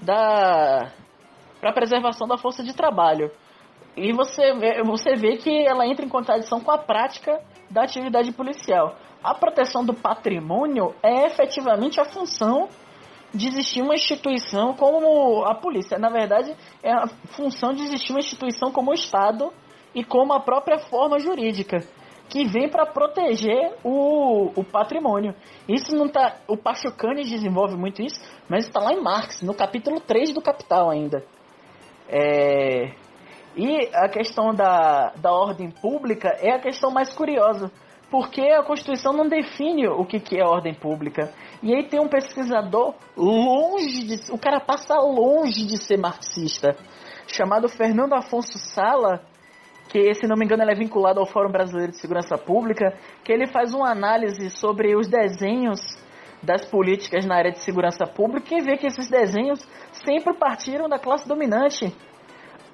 da 0.00 0.92
para 1.60 1.72
preservação 1.72 2.28
da 2.28 2.36
força 2.36 2.62
de 2.62 2.72
trabalho. 2.72 3.32
E 3.98 4.12
você 4.12 4.54
vê, 4.54 4.82
você 4.82 5.14
vê 5.14 5.36
que 5.36 5.66
ela 5.66 5.86
entra 5.86 6.04
em 6.04 6.08
contradição 6.08 6.60
com 6.60 6.70
a 6.70 6.78
prática 6.78 7.40
da 7.70 7.82
atividade 7.82 8.32
policial. 8.32 8.96
A 9.22 9.34
proteção 9.34 9.84
do 9.84 9.92
patrimônio 9.92 10.94
é 11.02 11.26
efetivamente 11.26 12.00
a 12.00 12.04
função 12.04 12.68
de 13.34 13.48
existir 13.48 13.82
uma 13.82 13.94
instituição 13.94 14.72
como 14.72 15.44
a 15.44 15.54
polícia. 15.54 15.98
Na 15.98 16.08
verdade, 16.08 16.56
é 16.82 16.92
a 16.92 17.06
função 17.36 17.72
de 17.72 17.82
existir 17.82 18.12
uma 18.12 18.20
instituição 18.20 18.70
como 18.70 18.90
o 18.90 18.94
Estado 18.94 19.52
e 19.94 20.04
como 20.04 20.32
a 20.32 20.40
própria 20.40 20.78
forma 20.78 21.18
jurídica 21.18 21.82
que 22.28 22.44
vem 22.46 22.68
para 22.68 22.86
proteger 22.86 23.74
o, 23.82 24.52
o 24.54 24.64
patrimônio. 24.64 25.34
Isso 25.68 25.96
não 25.96 26.08
tá. 26.08 26.36
O 26.46 26.56
Pachucanes 26.56 27.28
desenvolve 27.28 27.76
muito 27.76 28.02
isso, 28.02 28.20
mas 28.48 28.66
está 28.66 28.80
lá 28.80 28.92
em 28.92 29.02
Marx, 29.02 29.42
no 29.42 29.54
capítulo 29.54 29.98
3 29.98 30.32
do 30.32 30.42
Capital 30.42 30.90
ainda. 30.90 31.24
É, 32.08 32.92
e 33.58 33.90
a 33.92 34.08
questão 34.08 34.54
da, 34.54 35.12
da 35.16 35.32
ordem 35.32 35.68
pública 35.68 36.28
é 36.40 36.52
a 36.52 36.60
questão 36.60 36.92
mais 36.92 37.12
curiosa, 37.12 37.72
porque 38.08 38.40
a 38.40 38.62
Constituição 38.62 39.12
não 39.12 39.26
define 39.26 39.88
o 39.88 40.06
que, 40.06 40.20
que 40.20 40.38
é 40.38 40.44
ordem 40.44 40.72
pública. 40.72 41.32
E 41.60 41.74
aí 41.74 41.88
tem 41.88 41.98
um 41.98 42.06
pesquisador 42.06 42.94
longe 43.16 44.06
de. 44.06 44.32
O 44.32 44.38
cara 44.38 44.60
passa 44.60 44.94
longe 44.94 45.66
de 45.66 45.76
ser 45.76 45.98
marxista, 45.98 46.76
chamado 47.26 47.68
Fernando 47.68 48.14
Afonso 48.14 48.56
Sala, 48.58 49.22
que, 49.88 50.14
se 50.14 50.28
não 50.28 50.36
me 50.36 50.44
engano, 50.44 50.62
ele 50.62 50.72
é 50.72 50.76
vinculado 50.76 51.18
ao 51.18 51.26
Fórum 51.26 51.50
Brasileiro 51.50 51.90
de 51.90 52.00
Segurança 52.00 52.38
Pública, 52.38 52.96
que 53.24 53.32
ele 53.32 53.48
faz 53.48 53.74
uma 53.74 53.90
análise 53.90 54.50
sobre 54.50 54.94
os 54.94 55.08
desenhos 55.08 55.80
das 56.40 56.64
políticas 56.64 57.26
na 57.26 57.34
área 57.34 57.50
de 57.50 57.58
segurança 57.58 58.06
pública 58.06 58.54
e 58.54 58.62
vê 58.62 58.76
que 58.76 58.86
esses 58.86 59.10
desenhos 59.10 59.58
sempre 59.90 60.34
partiram 60.38 60.88
da 60.88 60.96
classe 60.96 61.26
dominante 61.26 61.92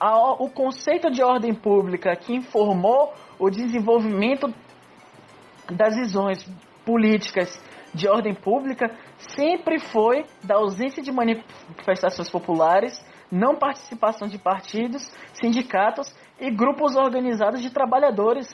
a, 0.05 0.33
o 0.35 0.51
conceito 0.51 1.11
de 1.11 1.23
ordem 1.23 1.55
pública 1.55 2.15
que 2.15 2.35
informou 2.35 3.15
o 3.39 3.49
desenvolvimento 3.49 4.53
das 5.71 5.97
visões 5.97 6.47
políticas 6.85 7.59
de 7.95 8.07
ordem 8.07 8.35
pública 8.35 8.95
sempre 9.17 9.79
foi 9.79 10.27
da 10.43 10.57
ausência 10.57 11.03
de 11.03 11.11
manifestações 11.11 12.31
populares, 12.31 13.03
não 13.33 13.57
participação 13.57 14.29
de 14.29 14.37
partidos, 14.37 15.11
sindicatos 15.33 16.15
e 16.39 16.51
grupos 16.51 16.95
organizados 16.97 17.63
de 17.63 17.71
trabalhadores. 17.71 18.47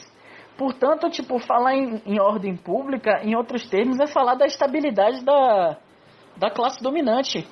Portanto, 0.57 1.11
tipo, 1.11 1.41
falar 1.41 1.75
em, 1.75 2.01
em 2.07 2.21
ordem 2.21 2.57
pública, 2.57 3.23
em 3.25 3.35
outros 3.35 3.69
termos, 3.69 3.99
é 3.99 4.07
falar 4.07 4.37
da 4.37 4.47
estabilidade 4.47 5.25
da, 5.25 5.79
da 6.37 6.49
classe 6.49 6.81
dominante. 6.81 7.45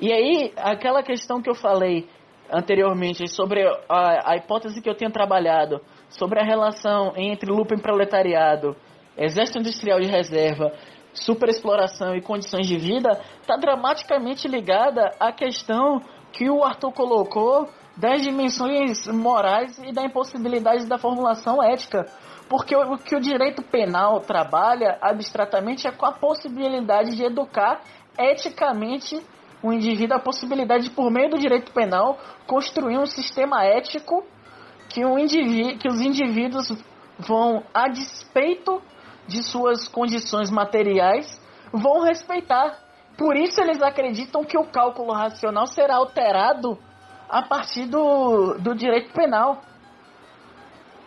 E 0.00 0.12
aí, 0.12 0.52
aquela 0.56 1.02
questão 1.02 1.40
que 1.40 1.48
eu 1.48 1.54
falei 1.54 2.08
anteriormente 2.52 3.26
sobre 3.28 3.66
a, 3.88 4.32
a 4.32 4.36
hipótese 4.36 4.80
que 4.80 4.88
eu 4.88 4.94
tenho 4.94 5.10
trabalhado 5.10 5.80
sobre 6.08 6.40
a 6.40 6.44
relação 6.44 7.12
entre 7.16 7.50
e 7.50 7.80
proletariado, 7.80 8.76
exército 9.16 9.58
industrial 9.58 10.00
de 10.00 10.06
reserva, 10.06 10.72
superexploração 11.12 12.14
e 12.14 12.22
condições 12.22 12.66
de 12.66 12.76
vida, 12.76 13.20
está 13.40 13.56
dramaticamente 13.56 14.46
ligada 14.48 15.10
à 15.18 15.32
questão 15.32 16.00
que 16.32 16.48
o 16.48 16.62
Arthur 16.62 16.92
colocou 16.92 17.68
das 17.96 18.22
dimensões 18.22 19.06
morais 19.08 19.78
e 19.78 19.92
da 19.92 20.02
impossibilidade 20.02 20.86
da 20.86 20.98
formulação 20.98 21.62
ética. 21.62 22.06
Porque 22.48 22.74
o 22.74 22.96
que 22.98 23.14
o 23.14 23.20
direito 23.20 23.62
penal 23.62 24.20
trabalha 24.20 24.98
abstratamente 25.00 25.86
é 25.86 25.92
com 25.92 26.06
a 26.06 26.12
possibilidade 26.12 27.16
de 27.16 27.24
educar 27.24 27.80
eticamente 28.18 29.20
o 29.62 29.72
indivíduo 29.72 30.16
a 30.16 30.20
possibilidade 30.20 30.84
de, 30.84 30.90
por 30.90 31.10
meio 31.10 31.30
do 31.30 31.38
direito 31.38 31.72
penal, 31.72 32.18
construir 32.46 32.98
um 32.98 33.06
sistema 33.06 33.64
ético 33.64 34.24
que, 34.88 35.04
o 35.04 35.16
que 35.78 35.88
os 35.88 36.00
indivíduos 36.00 36.72
vão, 37.18 37.62
a 37.72 37.88
despeito 37.88 38.82
de 39.26 39.42
suas 39.42 39.86
condições 39.86 40.50
materiais, 40.50 41.40
vão 41.72 42.02
respeitar. 42.02 42.78
Por 43.16 43.36
isso 43.36 43.60
eles 43.60 43.82
acreditam 43.82 44.44
que 44.44 44.58
o 44.58 44.64
cálculo 44.64 45.12
racional 45.12 45.66
será 45.66 45.96
alterado 45.96 46.78
a 47.28 47.42
partir 47.42 47.86
do, 47.86 48.54
do 48.54 48.74
direito 48.74 49.12
penal. 49.12 49.60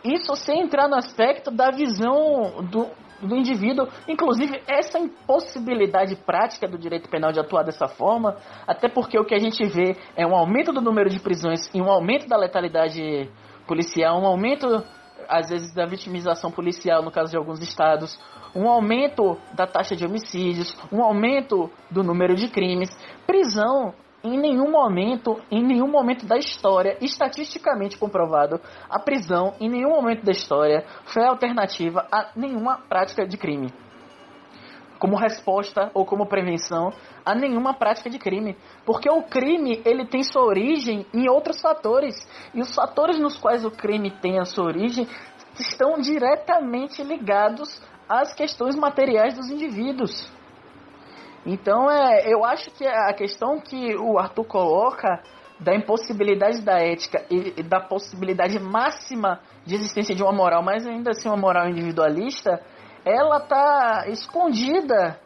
Isso 0.03 0.35
sem 0.35 0.61
entrar 0.61 0.87
no 0.87 0.95
aspecto 0.95 1.49
da 1.49 1.71
visão 1.71 2.63
do, 2.69 2.87
do 3.27 3.35
indivíduo. 3.35 3.87
Inclusive, 4.07 4.61
essa 4.67 4.99
impossibilidade 4.99 6.15
prática 6.15 6.67
do 6.67 6.77
direito 6.77 7.09
penal 7.09 7.31
de 7.31 7.39
atuar 7.39 7.63
dessa 7.63 7.87
forma, 7.87 8.37
até 8.67 8.87
porque 8.87 9.17
o 9.17 9.25
que 9.25 9.35
a 9.35 9.39
gente 9.39 9.65
vê 9.65 9.95
é 10.15 10.25
um 10.25 10.35
aumento 10.35 10.71
do 10.71 10.81
número 10.81 11.09
de 11.09 11.19
prisões 11.19 11.69
e 11.73 11.81
um 11.81 11.89
aumento 11.89 12.27
da 12.27 12.37
letalidade 12.37 13.29
policial, 13.67 14.19
um 14.19 14.25
aumento, 14.25 14.83
às 15.27 15.49
vezes, 15.49 15.73
da 15.73 15.85
vitimização 15.85 16.51
policial, 16.51 17.01
no 17.01 17.11
caso 17.11 17.31
de 17.31 17.37
alguns 17.37 17.61
estados, 17.61 18.19
um 18.55 18.67
aumento 18.67 19.37
da 19.53 19.65
taxa 19.65 19.95
de 19.95 20.05
homicídios, 20.05 20.75
um 20.91 21.01
aumento 21.01 21.71
do 21.89 22.03
número 22.03 22.35
de 22.35 22.47
crimes. 22.49 22.89
Prisão 23.25 23.93
em 24.23 24.39
nenhum 24.39 24.71
momento, 24.71 25.41
em 25.51 25.61
nenhum 25.61 25.87
momento 25.87 26.25
da 26.25 26.37
história, 26.37 26.97
estatisticamente 27.01 27.97
comprovado, 27.97 28.59
a 28.89 28.97
prisão 28.97 29.53
em 29.59 29.69
nenhum 29.69 29.89
momento 29.89 30.23
da 30.23 30.31
história 30.31 30.85
foi 31.05 31.25
alternativa 31.25 32.07
a 32.09 32.29
nenhuma 32.33 32.77
prática 32.87 33.27
de 33.27 33.37
crime. 33.37 33.73
Como 34.97 35.17
resposta 35.17 35.91
ou 35.93 36.05
como 36.05 36.25
prevenção 36.25 36.93
a 37.25 37.35
nenhuma 37.35 37.73
prática 37.73 38.09
de 38.09 38.17
crime, 38.17 38.55
porque 38.85 39.09
o 39.09 39.23
crime 39.23 39.81
ele 39.83 40.05
tem 40.05 40.23
sua 40.23 40.45
origem 40.45 41.05
em 41.13 41.29
outros 41.29 41.59
fatores 41.59 42.15
e 42.53 42.61
os 42.61 42.73
fatores 42.73 43.19
nos 43.19 43.37
quais 43.37 43.65
o 43.65 43.71
crime 43.71 44.09
tem 44.09 44.39
a 44.39 44.45
sua 44.45 44.63
origem 44.63 45.05
estão 45.59 45.99
diretamente 45.99 47.03
ligados 47.03 47.81
às 48.07 48.33
questões 48.33 48.75
materiais 48.77 49.35
dos 49.35 49.49
indivíduos. 49.49 50.31
Então, 51.45 51.91
é, 51.91 52.31
eu 52.31 52.45
acho 52.45 52.71
que 52.71 52.85
a 52.85 53.13
questão 53.13 53.59
que 53.59 53.95
o 53.97 54.17
Arthur 54.17 54.45
coloca 54.45 55.21
da 55.59 55.75
impossibilidade 55.75 56.61
da 56.61 56.79
ética 56.79 57.25
e 57.29 57.63
da 57.63 57.79
possibilidade 57.79 58.59
máxima 58.59 59.39
de 59.65 59.75
existência 59.75 60.15
de 60.15 60.23
uma 60.23 60.31
moral, 60.31 60.63
mas 60.63 60.85
ainda 60.85 61.11
assim 61.11 61.29
uma 61.29 61.37
moral 61.37 61.69
individualista, 61.69 62.61
ela 63.05 63.37
está 63.37 64.05
escondida. 64.07 65.19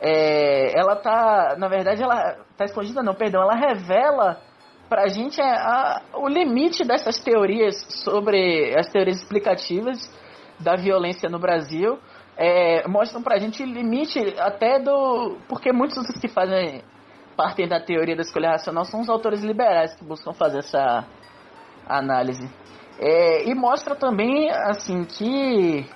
É, 0.00 0.78
ela 0.78 0.94
está, 0.94 1.56
na 1.58 1.68
verdade, 1.68 2.02
ela 2.02 2.36
está 2.50 2.64
escondida, 2.64 3.02
não, 3.02 3.14
perdão, 3.14 3.42
ela 3.42 3.54
revela 3.54 4.40
para 4.88 5.02
a 5.02 5.08
gente 5.08 5.40
a, 5.40 6.02
o 6.14 6.26
limite 6.26 6.84
dessas 6.84 7.20
teorias 7.20 7.76
sobre 8.02 8.74
as 8.76 8.88
teorias 8.88 9.18
explicativas 9.18 9.98
da 10.58 10.74
violência 10.74 11.28
no 11.28 11.38
Brasil 11.38 11.98
é, 12.42 12.88
mostram 12.88 13.22
pra 13.22 13.38
gente 13.38 13.62
limite 13.62 14.18
até 14.38 14.78
do. 14.78 15.36
Porque 15.46 15.70
muitos 15.72 15.98
dos 16.06 16.18
que 16.18 16.26
fazem 16.26 16.82
partem 17.36 17.68
da 17.68 17.78
teoria 17.78 18.16
da 18.16 18.22
escolha 18.22 18.52
racional 18.52 18.86
são 18.86 19.00
os 19.00 19.10
autores 19.10 19.42
liberais 19.42 19.94
que 19.94 20.02
buscam 20.02 20.32
fazer 20.32 20.60
essa 20.60 21.04
análise. 21.86 22.50
É, 22.98 23.46
e 23.46 23.54
mostra 23.54 23.94
também 23.94 24.50
assim 24.50 25.04
que 25.04 25.86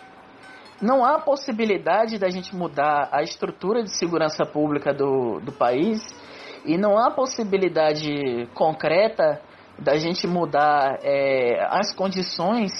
não 0.82 1.02
há 1.02 1.18
possibilidade 1.18 2.18
da 2.18 2.28
gente 2.28 2.54
mudar 2.54 3.08
a 3.10 3.22
estrutura 3.22 3.82
de 3.82 3.96
segurança 3.96 4.44
pública 4.44 4.92
do, 4.92 5.40
do 5.40 5.52
país 5.52 6.02
e 6.66 6.76
não 6.76 6.98
há 6.98 7.10
possibilidade 7.10 8.48
concreta 8.54 9.40
da 9.78 9.96
gente 9.96 10.26
mudar 10.26 10.98
é, 11.02 11.66
as 11.70 11.94
condições 11.94 12.70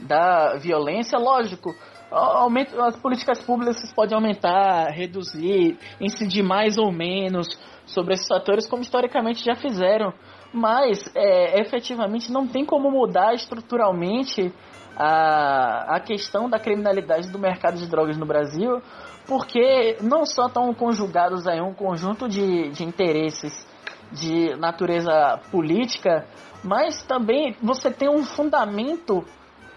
da 0.00 0.56
violência. 0.56 1.18
Lógico, 1.18 1.70
aumento, 2.14 2.80
as 2.80 2.96
políticas 2.96 3.42
públicas 3.42 3.92
podem 3.92 4.14
aumentar, 4.14 4.90
reduzir, 4.90 5.78
incidir 6.00 6.42
mais 6.42 6.78
ou 6.78 6.92
menos 6.92 7.46
sobre 7.86 8.14
esses 8.14 8.26
fatores, 8.26 8.68
como 8.68 8.82
historicamente 8.82 9.44
já 9.44 9.54
fizeram. 9.54 10.12
Mas, 10.52 11.10
é, 11.14 11.60
efetivamente, 11.60 12.30
não 12.30 12.46
tem 12.46 12.64
como 12.64 12.90
mudar 12.90 13.34
estruturalmente 13.34 14.52
a, 14.96 15.96
a 15.96 16.00
questão 16.00 16.48
da 16.48 16.58
criminalidade 16.58 17.30
do 17.30 17.38
mercado 17.38 17.76
de 17.76 17.88
drogas 17.88 18.16
no 18.16 18.24
Brasil, 18.24 18.80
porque 19.26 19.96
não 20.00 20.24
só 20.24 20.46
estão 20.46 20.72
conjugados 20.72 21.46
aí 21.46 21.60
um 21.60 21.74
conjunto 21.74 22.28
de, 22.28 22.70
de 22.70 22.84
interesses 22.84 23.66
de 24.12 24.54
natureza 24.56 25.40
política, 25.50 26.24
mas 26.62 27.02
também 27.02 27.56
você 27.60 27.90
tem 27.90 28.08
um 28.08 28.24
fundamento 28.24 29.24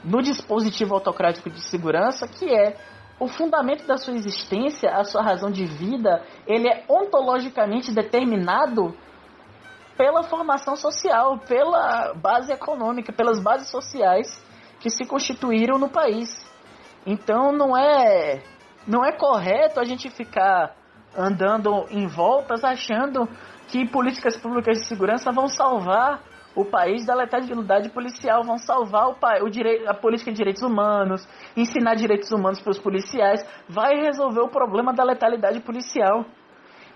no 0.08 0.22
dispositivo 0.22 0.96
autocrático 0.96 1.50
de 1.50 1.62
segurança 1.62 2.28
que 2.28 2.50
é 2.50 2.78
o 3.20 3.28
fundamento 3.28 3.86
da 3.86 3.98
sua 3.98 4.14
existência, 4.14 4.90
a 4.92 5.04
sua 5.04 5.22
razão 5.22 5.52
de 5.52 5.66
vida, 5.66 6.24
ele 6.46 6.70
é 6.70 6.86
ontologicamente 6.88 7.92
determinado 7.92 8.96
pela 9.98 10.24
formação 10.24 10.76
social, 10.76 11.40
pela 11.40 12.14
base 12.14 12.54
econômica, 12.54 13.12
pelas 13.12 13.42
bases 13.42 13.70
sociais 13.70 14.28
que 14.80 14.90
se 14.90 15.06
constituíram 15.06 15.78
no 15.78 15.90
país. 15.90 16.30
Então 17.06 17.52
não 17.52 17.76
é 17.76 18.42
não 18.88 19.04
é 19.04 19.12
correto 19.12 19.80
a 19.80 19.84
gente 19.84 20.10
ficar 20.10 20.76
andando 21.18 21.86
em 21.90 22.08
voltas 22.08 22.64
achando 22.64 23.28
que 23.68 23.86
políticas 23.90 24.38
públicas 24.38 24.78
de 24.78 24.86
segurança 24.86 25.32
vão 25.32 25.48
salvar 25.50 26.22
o 26.58 26.66
país 26.66 27.06
da 27.06 27.14
letalidade 27.14 27.90
policial, 27.90 28.44
vão 28.44 28.58
salvar 28.58 29.10
o, 29.10 29.46
o 29.46 29.50
direito, 29.50 29.88
a 29.88 29.94
política 29.94 30.32
de 30.32 30.38
direitos 30.38 30.64
humanos, 30.64 31.24
ensinar 31.56 31.94
direitos 31.94 32.32
humanos 32.32 32.60
para 32.60 32.72
os 32.72 32.80
policiais, 32.80 33.48
vai 33.70 33.94
resolver 33.96 34.42
o 34.42 34.50
problema 34.50 34.92
da 34.92 35.04
letalidade 35.04 35.60
policial. 35.60 36.26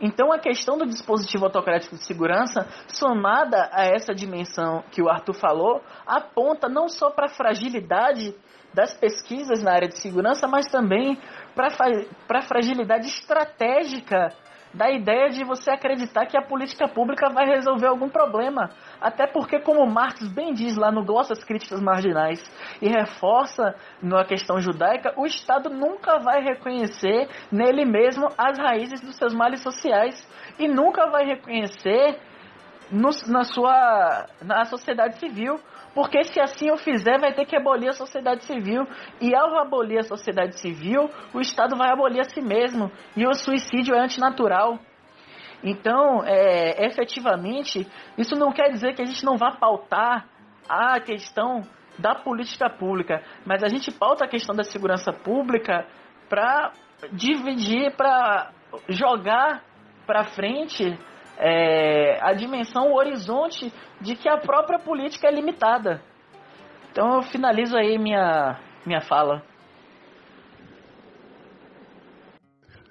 Então 0.01 0.34
a 0.34 0.39
questão 0.39 0.80
do 0.80 0.86
dispositivo 0.88 1.45
autocrático 1.45 1.95
de 1.95 2.03
segurança, 2.03 2.68
somada 2.88 3.70
a 3.72 3.86
essa 3.86 4.16
dimensão 4.16 4.84
que 4.89 4.99
o 4.99 5.07
Arthur 5.07 5.36
falou, 5.36 5.80
aponta 6.07 6.68
não 6.68 6.89
só 6.89 7.12
para 7.12 7.28
a 7.28 7.30
fragilidade 7.30 8.34
das 8.74 8.97
pesquisas 8.97 9.62
na 9.62 9.74
área 9.74 9.88
de 9.88 9.99
segurança, 9.99 10.47
mas 10.47 10.66
também 10.72 11.20
para 11.53 12.39
a 12.39 12.41
fragilidade 12.41 13.05
estratégica 13.05 14.30
da 14.74 14.89
ideia 14.89 15.30
de 15.30 15.43
você 15.43 15.72
acreditar 15.72 16.26
que 16.26 16.38
a 16.38 16.41
política 16.41 16.88
pública 16.88 17.30
vai 17.30 17.45
resolver 17.45 17.88
algum 17.88 18.09
problema. 18.09 18.69
Até 18.99 19.28
porque, 19.28 19.59
como 19.59 19.86
Marx 19.86 20.28
bem 20.34 20.53
diz 20.53 20.78
lá 20.78 20.91
no 20.91 21.03
Glossas 21.03 21.43
Críticas 21.43 21.82
Marginais 21.82 22.41
e 22.82 22.88
reforça 22.88 23.76
na 24.01 24.24
questão 24.24 24.59
judaica, 24.59 25.13
o 25.17 25.26
Estado 25.26 25.69
nunca 25.69 26.19
vai 26.19 26.41
reconhecer 26.41 27.28
nele 27.51 27.86
mesmo 27.86 28.30
as 28.38 28.57
raízes 28.57 29.01
dos 29.01 29.15
seus 29.17 29.34
males 29.34 29.61
sociais 29.61 30.28
e 30.57 30.67
nunca 30.67 31.09
vai 31.09 31.26
reconhecer 31.26 32.19
no, 32.91 33.09
na 33.28 33.43
sua 33.43 34.26
na 34.41 34.65
sociedade 34.65 35.17
civil 35.17 35.59
porque 35.93 36.23
se 36.23 36.39
assim 36.39 36.69
eu 36.69 36.77
fizer, 36.77 37.19
vai 37.19 37.33
ter 37.33 37.45
que 37.45 37.55
abolir 37.55 37.89
a 37.89 37.93
sociedade 37.93 38.45
civil. 38.45 38.87
E 39.19 39.35
ao 39.35 39.57
abolir 39.57 39.99
a 39.99 40.03
sociedade 40.03 40.59
civil, 40.59 41.09
o 41.33 41.41
Estado 41.41 41.75
vai 41.75 41.91
abolir 41.91 42.21
a 42.21 42.29
si 42.29 42.41
mesmo. 42.41 42.91
E 43.15 43.25
o 43.27 43.33
suicídio 43.33 43.95
é 43.95 43.99
antinatural. 43.99 44.79
Então, 45.63 46.23
é, 46.25 46.85
efetivamente, 46.85 47.85
isso 48.17 48.35
não 48.35 48.51
quer 48.51 48.71
dizer 48.71 48.95
que 48.95 49.01
a 49.01 49.05
gente 49.05 49.23
não 49.23 49.37
vá 49.37 49.51
pautar 49.51 50.27
a 50.67 50.99
questão 50.99 51.61
da 51.99 52.15
política 52.15 52.69
pública, 52.69 53.21
mas 53.45 53.61
a 53.63 53.67
gente 53.67 53.91
pauta 53.91 54.25
a 54.25 54.27
questão 54.27 54.55
da 54.55 54.63
segurança 54.63 55.11
pública 55.11 55.85
para 56.29 56.71
dividir, 57.11 57.95
para 57.95 58.51
jogar 58.87 59.61
para 60.07 60.23
frente 60.23 60.97
é, 61.41 62.19
a 62.21 62.33
dimensão, 62.33 62.91
o 62.91 62.95
horizonte 62.95 63.73
de 63.99 64.15
que 64.15 64.29
a 64.29 64.37
própria 64.37 64.77
política 64.77 65.27
é 65.27 65.31
limitada. 65.31 65.99
Então 66.91 67.15
eu 67.15 67.23
finalizo 67.23 67.75
aí 67.75 67.97
minha, 67.97 68.59
minha 68.85 69.01
fala. 69.01 69.43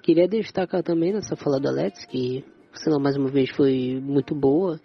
Queria 0.03 0.27
destacar 0.27 0.83
também 0.83 1.13
nessa 1.13 1.37
fala 1.37 1.59
do 1.59 1.69
Alex, 1.69 2.05
que, 2.05 2.43
sinal 2.73 2.99
mais 2.99 3.15
uma 3.15 3.29
vez, 3.29 3.49
foi 3.51 4.01
muito 4.01 4.35
boa, 4.35 4.77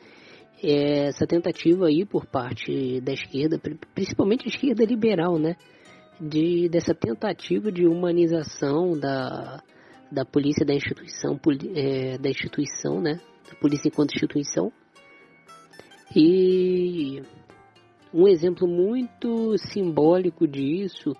é 0.62 1.08
essa 1.08 1.26
tentativa 1.26 1.86
aí 1.86 2.04
por 2.04 2.24
parte 2.26 3.00
da 3.00 3.12
esquerda, 3.12 3.60
principalmente 3.94 4.44
a 4.44 4.48
esquerda 4.48 4.84
liberal, 4.84 5.38
né? 5.38 5.56
De, 6.20 6.68
dessa 6.68 6.94
tentativa 6.94 7.72
de 7.72 7.86
humanização 7.86 8.92
da, 8.92 9.60
da 10.12 10.24
polícia, 10.24 10.64
da 10.64 10.74
instituição, 10.74 11.38
é, 11.74 12.16
da 12.16 12.28
instituição, 12.28 13.00
né? 13.00 13.18
Polícia 13.54 13.88
enquanto 13.88 14.14
instituição. 14.14 14.72
E 16.14 17.22
um 18.12 18.26
exemplo 18.26 18.66
muito 18.66 19.56
simbólico 19.58 20.46
disso 20.46 21.14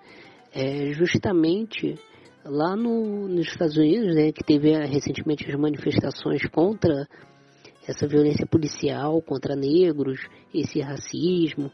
é 0.53 0.91
justamente 0.93 1.95
lá 2.43 2.75
no, 2.75 3.27
nos 3.27 3.47
Estados 3.47 3.77
Unidos, 3.77 4.15
né, 4.15 4.31
que 4.31 4.43
teve 4.43 4.71
recentemente 4.85 5.49
as 5.49 5.59
manifestações 5.59 6.45
contra 6.47 7.07
essa 7.87 8.07
violência 8.07 8.45
policial 8.45 9.21
contra 9.21 9.55
negros, 9.55 10.19
esse 10.53 10.81
racismo. 10.81 11.71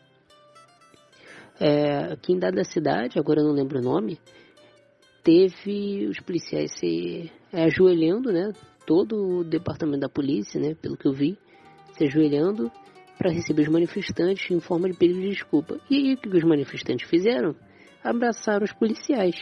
É, 1.59 2.13
aqui 2.13 2.33
em 2.33 2.39
dada 2.39 2.63
cidade, 2.63 3.19
agora 3.19 3.39
eu 3.39 3.45
não 3.45 3.53
lembro 3.53 3.79
o 3.79 3.83
nome, 3.83 4.19
teve 5.23 6.07
os 6.07 6.19
policiais 6.19 6.71
se 6.77 7.31
ajoelhando, 7.51 8.31
né, 8.31 8.51
todo 8.85 9.39
o 9.39 9.43
departamento 9.43 9.99
da 9.99 10.09
polícia, 10.09 10.59
né, 10.59 10.75
pelo 10.75 10.97
que 10.97 11.07
eu 11.07 11.13
vi, 11.13 11.37
se 11.97 12.05
ajoelhando 12.05 12.71
para 13.17 13.31
receber 13.31 13.63
os 13.63 13.69
manifestantes 13.69 14.49
em 14.49 14.59
forma 14.59 14.89
de 14.89 14.97
pedido 14.97 15.21
de 15.21 15.29
desculpa. 15.29 15.79
E 15.89 15.95
aí 15.95 16.13
o 16.13 16.17
que 16.17 16.27
os 16.29 16.43
manifestantes 16.43 17.07
fizeram? 17.09 17.55
Abraçaram 18.03 18.65
os 18.65 18.73
policiais. 18.73 19.35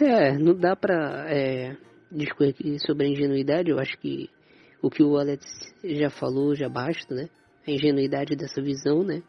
É, 0.00 0.38
não 0.38 0.54
dá 0.54 0.76
para 0.76 1.26
é, 1.28 1.76
discutir 2.10 2.78
sobre 2.80 3.06
a 3.06 3.10
ingenuidade, 3.10 3.70
eu 3.70 3.78
acho 3.78 3.98
que 3.98 4.30
o 4.80 4.88
que 4.90 5.02
o 5.02 5.16
Alex 5.16 5.44
já 5.84 6.08
falou 6.08 6.54
já 6.54 6.68
basta, 6.68 7.14
né? 7.14 7.28
A 7.66 7.70
ingenuidade 7.70 8.36
dessa 8.36 8.62
visão, 8.62 9.02
né? 9.02 9.22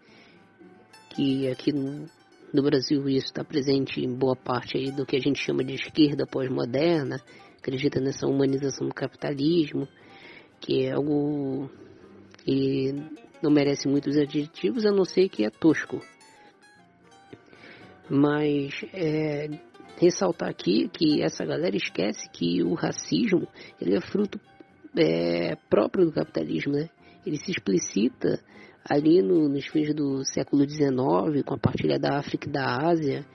Que 1.15 1.49
aqui 1.49 1.73
no, 1.73 2.05
no 2.53 2.63
Brasil 2.63 3.07
isso 3.09 3.27
está 3.27 3.43
presente 3.43 3.99
em 3.99 4.13
boa 4.13 4.35
parte 4.35 4.77
aí 4.77 4.91
do 4.91 5.05
que 5.05 5.15
a 5.15 5.19
gente 5.19 5.39
chama 5.39 5.63
de 5.63 5.73
esquerda 5.73 6.25
pós-moderna, 6.27 7.19
acredita 7.59 7.99
nessa 7.99 8.25
humanização 8.25 8.87
do 8.87 8.93
capitalismo, 8.93 9.87
que 10.59 10.85
é 10.85 10.91
algo 10.91 11.69
que 12.43 12.93
não 13.41 13.51
merece 13.51 13.87
muitos 13.87 14.17
adjetivos, 14.17 14.85
a 14.85 14.91
não 14.91 15.05
ser 15.05 15.29
que 15.29 15.45
é 15.45 15.49
tosco. 15.49 16.01
Mas 18.09 18.73
é, 18.93 19.49
ressaltar 19.97 20.49
aqui 20.49 20.89
que 20.89 21.21
essa 21.21 21.45
galera 21.45 21.75
esquece 21.75 22.27
que 22.29 22.63
o 22.63 22.73
racismo 22.73 23.47
ele 23.79 23.95
é 23.95 24.01
fruto 24.01 24.39
é, 24.97 25.55
próprio 25.69 26.05
do 26.05 26.11
capitalismo, 26.11 26.73
né? 26.73 26.89
Ele 27.25 27.37
se 27.37 27.51
explicita 27.51 28.39
ali 28.89 29.21
no, 29.21 29.47
nos 29.47 29.67
fins 29.67 29.93
do 29.93 30.23
século 30.23 30.67
XIX, 30.67 31.43
com 31.45 31.53
a 31.53 31.59
partilha 31.59 31.99
da 31.99 32.17
África 32.17 32.49
e 32.49 32.51
da 32.51 32.87
Ásia, 32.87 33.25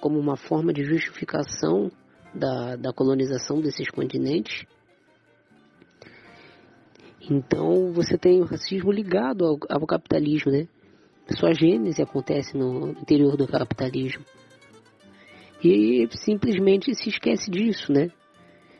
como 0.00 0.18
uma 0.18 0.36
forma 0.36 0.72
de 0.72 0.84
justificação 0.84 1.90
da, 2.34 2.76
da 2.76 2.92
colonização 2.92 3.60
desses 3.60 3.90
continentes. 3.90 4.64
Então 7.30 7.92
você 7.92 8.18
tem 8.18 8.40
o 8.40 8.44
racismo 8.44 8.90
ligado 8.90 9.44
ao, 9.44 9.58
ao 9.68 9.86
capitalismo, 9.86 10.50
né? 10.50 10.66
Sua 11.38 11.54
gênese 11.54 12.02
acontece 12.02 12.56
no 12.56 12.90
interior 12.90 13.36
do 13.36 13.46
capitalismo. 13.46 14.24
E 15.62 16.08
simplesmente 16.10 16.94
se 16.94 17.08
esquece 17.08 17.50
disso, 17.50 17.92
né? 17.92 18.10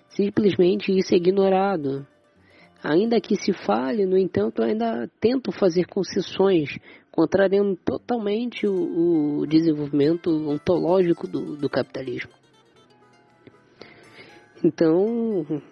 Simplesmente 0.08 0.92
isso 0.92 1.14
é 1.14 1.16
ignorado. 1.16 2.06
Ainda 2.82 3.20
que 3.20 3.36
se 3.36 3.52
fale, 3.52 4.04
no 4.04 4.18
entanto, 4.18 4.60
ainda 4.60 5.08
tento 5.20 5.52
fazer 5.52 5.86
concessões, 5.86 6.76
contrariando 7.12 7.76
totalmente 7.76 8.66
o, 8.66 9.38
o 9.38 9.46
desenvolvimento 9.46 10.28
ontológico 10.50 11.28
do, 11.28 11.56
do 11.56 11.70
capitalismo. 11.70 12.41
Então, 14.64 15.62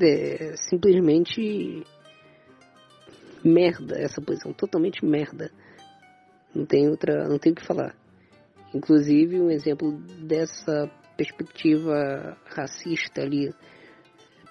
é 0.00 0.56
simplesmente 0.56 1.84
merda 3.44 3.98
essa 3.98 4.20
posição, 4.20 4.52
totalmente 4.52 5.04
merda. 5.04 5.50
Não 6.54 6.64
tem 6.64 6.88
outra, 6.88 7.28
não 7.28 7.38
tem 7.38 7.52
o 7.52 7.54
que 7.54 7.66
falar. 7.66 7.94
Inclusive 8.74 9.40
um 9.40 9.50
exemplo 9.50 9.92
dessa 10.26 10.90
perspectiva 11.16 12.36
racista 12.46 13.20
ali 13.20 13.52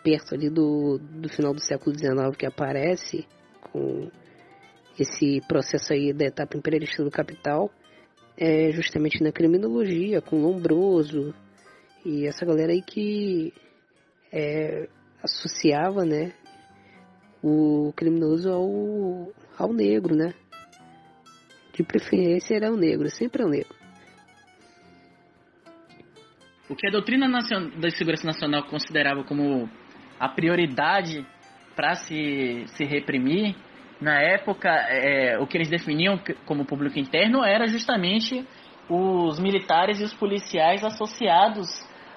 perto 0.03 0.35
ali 0.35 0.49
do, 0.49 0.97
do 0.97 1.29
final 1.29 1.53
do 1.53 1.61
século 1.61 1.97
XIX 1.97 2.35
que 2.37 2.45
aparece 2.45 3.25
com 3.71 4.09
esse 4.99 5.41
processo 5.47 5.93
aí 5.93 6.13
da 6.13 6.25
etapa 6.25 6.55
imperialista 6.57 7.03
do 7.03 7.09
capital 7.09 7.71
é 8.37 8.71
justamente 8.71 9.23
na 9.23 9.31
criminologia 9.31 10.21
com 10.21 10.41
Lombroso 10.41 11.33
e 12.05 12.27
essa 12.27 12.45
galera 12.45 12.71
aí 12.71 12.81
que 12.81 13.53
é, 14.31 14.87
associava, 15.21 16.05
né, 16.05 16.33
o 17.41 17.93
criminoso 17.95 18.51
ao, 18.51 19.33
ao 19.57 19.73
negro, 19.73 20.15
né? 20.15 20.33
De 21.73 21.83
preferência 21.83 22.55
era 22.55 22.71
o 22.71 22.77
negro, 22.77 23.09
sempre 23.09 23.41
é 23.41 23.45
o 23.45 23.49
negro. 23.49 23.75
O 26.69 26.75
que 26.75 26.87
a 26.87 26.91
doutrina 26.91 27.29
da 27.29 27.89
segurança 27.89 28.25
nacional 28.25 28.63
considerava 28.63 29.23
como 29.23 29.69
a 30.19 30.29
prioridade 30.29 31.25
para 31.75 31.95
se, 31.95 32.65
se 32.67 32.85
reprimir, 32.85 33.55
na 33.99 34.19
época, 34.21 34.69
é, 34.69 35.37
o 35.39 35.47
que 35.47 35.57
eles 35.57 35.69
definiam 35.69 36.19
como 36.45 36.65
público 36.65 36.99
interno 36.99 37.43
era 37.43 37.67
justamente 37.67 38.45
os 38.89 39.39
militares 39.39 39.99
e 39.99 40.03
os 40.03 40.13
policiais 40.13 40.83
associados 40.83 41.67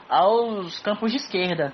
aos 0.08 0.78
campos 0.80 1.10
de 1.10 1.18
esquerda. 1.18 1.72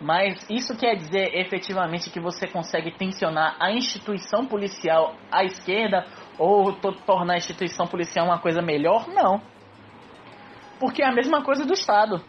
Mas 0.00 0.44
isso 0.50 0.76
quer 0.76 0.96
dizer 0.96 1.34
efetivamente 1.34 2.10
que 2.10 2.20
você 2.20 2.46
consegue 2.46 2.90
tensionar 2.90 3.56
a 3.60 3.70
instituição 3.70 4.44
policial 4.46 5.14
à 5.30 5.44
esquerda 5.44 6.06
ou 6.38 6.72
tornar 7.06 7.34
a 7.34 7.36
instituição 7.36 7.86
policial 7.86 8.26
uma 8.26 8.38
coisa 8.38 8.60
melhor? 8.60 9.06
Não. 9.08 9.40
Porque 10.80 11.02
é 11.02 11.06
a 11.06 11.12
mesma 11.12 11.42
coisa 11.42 11.64
do 11.64 11.72
Estado. 11.72 12.20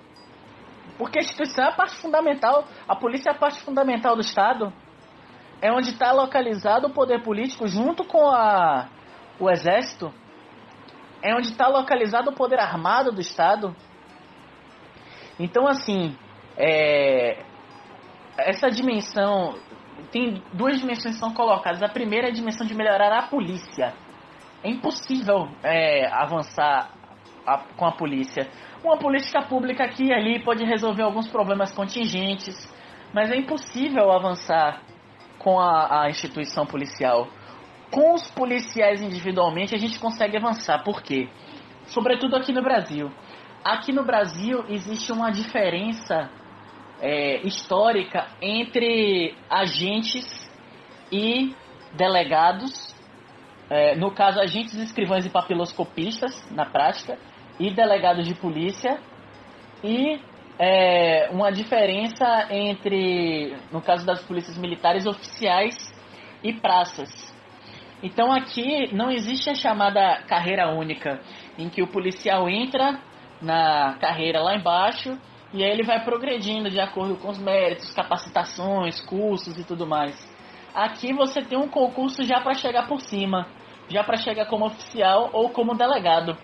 Porque 0.97 1.19
a 1.19 1.21
instituição 1.21 1.65
é 1.65 1.69
a 1.69 1.71
parte 1.75 1.95
fundamental, 1.97 2.65
a 2.87 2.95
polícia 2.95 3.29
é 3.29 3.33
a 3.33 3.37
parte 3.37 3.59
fundamental 3.61 4.15
do 4.15 4.21
Estado. 4.21 4.71
É 5.61 5.71
onde 5.71 5.89
está 5.89 6.11
localizado 6.11 6.87
o 6.87 6.93
poder 6.93 7.23
político 7.23 7.67
junto 7.67 8.03
com 8.05 8.29
a, 8.29 8.87
o 9.39 9.49
exército. 9.49 10.13
É 11.21 11.33
onde 11.35 11.47
está 11.47 11.67
localizado 11.67 12.29
o 12.29 12.35
poder 12.35 12.59
armado 12.59 13.11
do 13.11 13.19
Estado. 13.19 13.75
Então, 15.39 15.67
assim, 15.67 16.15
é, 16.57 17.43
essa 18.37 18.69
dimensão. 18.69 19.55
Tem 20.11 20.41
duas 20.53 20.79
dimensões 20.79 21.15
que 21.15 21.19
são 21.19 21.33
colocadas. 21.33 21.81
A 21.81 21.87
primeira 21.87 22.27
é 22.27 22.29
a 22.29 22.33
dimensão 22.33 22.67
de 22.67 22.75
melhorar 22.75 23.17
a 23.17 23.23
polícia. 23.23 23.93
É 24.63 24.69
impossível 24.69 25.47
é, 25.63 26.07
avançar 26.11 26.89
a, 27.45 27.57
com 27.75 27.85
a 27.85 27.91
polícia. 27.91 28.49
Uma 28.83 28.97
política 28.97 29.41
pública 29.43 29.85
aqui 29.85 30.05
e 30.05 30.13
ali 30.13 30.43
pode 30.43 30.65
resolver 30.65 31.03
alguns 31.03 31.27
problemas 31.27 31.73
contingentes, 31.73 32.55
mas 33.13 33.31
é 33.31 33.37
impossível 33.37 34.11
avançar 34.11 34.81
com 35.39 35.59
a, 35.59 36.03
a 36.03 36.09
instituição 36.09 36.65
policial. 36.65 37.27
Com 37.91 38.13
os 38.13 38.29
policiais 38.31 39.01
individualmente 39.01 39.73
a 39.73 39.77
gente 39.77 39.97
consegue 39.99 40.37
avançar. 40.37 40.83
Por 40.83 41.01
quê? 41.01 41.29
Sobretudo 41.85 42.35
aqui 42.35 42.51
no 42.51 42.61
Brasil. 42.61 43.11
Aqui 43.65 43.91
no 43.91 44.03
Brasil 44.03 44.63
existe 44.69 45.11
uma 45.11 45.31
diferença 45.31 46.29
é, 47.01 47.37
histórica 47.37 48.27
entre 48.39 49.35
agentes 49.49 50.23
e 51.11 51.51
delegados. 51.91 52.93
É, 53.67 53.95
no 53.95 54.11
caso, 54.11 54.39
agentes, 54.39 54.75
escrivães 54.75 55.25
e 55.25 55.31
papiloscopistas, 55.31 56.47
na 56.51 56.67
prática, 56.67 57.17
e 57.59 57.71
delegados 57.71 58.27
de 58.27 58.35
polícia. 58.35 58.99
E 59.83 60.21
é, 60.59 61.29
uma 61.31 61.51
diferença 61.51 62.45
entre, 62.51 63.57
no 63.71 63.81
caso 63.81 64.05
das 64.05 64.21
polícias 64.25 64.59
militares, 64.59 65.07
oficiais 65.07 65.75
e 66.43 66.53
praças. 66.53 67.09
Então 68.03 68.31
aqui 68.31 68.93
não 68.93 69.09
existe 69.09 69.49
a 69.49 69.55
chamada 69.55 70.21
carreira 70.27 70.71
única, 70.71 71.19
em 71.57 71.67
que 71.67 71.81
o 71.81 71.87
policial 71.87 72.47
entra 72.47 73.01
na 73.41 73.97
carreira 73.99 74.41
lá 74.41 74.55
embaixo 74.55 75.17
e 75.55 75.63
aí 75.63 75.71
ele 75.71 75.83
vai 75.83 76.03
progredindo 76.03 76.69
de 76.69 76.81
acordo 76.81 77.15
com 77.15 77.29
os 77.29 77.39
méritos, 77.39 77.93
capacitações, 77.93 78.99
cursos 78.99 79.57
e 79.57 79.63
tudo 79.63 79.87
mais. 79.87 80.13
Aqui 80.73 81.13
você 81.13 81.41
tem 81.41 81.57
um 81.57 81.69
concurso 81.69 82.23
já 82.23 82.41
para 82.41 82.53
chegar 82.53 82.87
por 82.89 82.99
cima, 82.99 83.47
já 83.87 84.03
para 84.03 84.17
chegar 84.17 84.47
como 84.47 84.65
oficial 84.65 85.29
ou 85.31 85.49
como 85.49 85.73
delegado. 85.73 86.37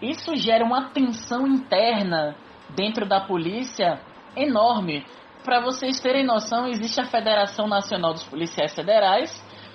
Isso 0.00 0.34
gera 0.36 0.64
uma 0.64 0.88
tensão 0.88 1.46
interna 1.46 2.34
dentro 2.74 3.06
da 3.06 3.20
polícia 3.20 4.00
enorme. 4.34 5.04
Para 5.44 5.60
vocês 5.60 6.00
terem 6.00 6.24
noção, 6.24 6.66
existe 6.66 6.98
a 6.98 7.04
Federação 7.04 7.68
Nacional 7.68 8.14
dos 8.14 8.24
Policiais 8.24 8.74
Federais, 8.74 9.30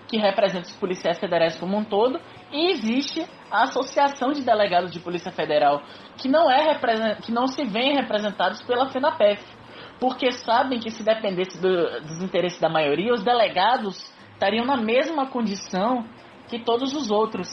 que 0.08 0.18
representa 0.18 0.68
os 0.68 0.76
policiais 0.76 1.20
federais 1.20 1.56
como 1.60 1.78
um 1.78 1.84
todo, 1.84 2.20
e 2.52 2.72
existe 2.72 3.24
a 3.56 3.64
Associação 3.64 4.32
de 4.32 4.42
Delegados 4.42 4.92
de 4.92 5.00
Polícia 5.00 5.32
Federal, 5.32 5.82
que 6.18 6.28
não, 6.28 6.50
é 6.50 6.76
que 7.22 7.32
não 7.32 7.48
se 7.48 7.64
vêem 7.64 7.96
representados 7.96 8.62
pela 8.64 8.90
FENAPEF, 8.90 9.42
porque 10.00 10.32
sabem 10.32 10.80
que 10.80 10.92
se 10.92 11.04
dependesse 11.04 11.62
do, 11.62 12.02
dos 12.02 12.22
interesses 12.22 12.60
da 12.60 12.70
maioria, 12.70 13.14
os 13.14 13.24
delegados 13.24 14.12
estariam 14.34 14.66
na 14.66 14.78
mesma 14.78 15.28
condição 15.28 16.06
que 16.50 16.60
todos 16.60 16.94
os 16.94 17.10
outros. 17.10 17.50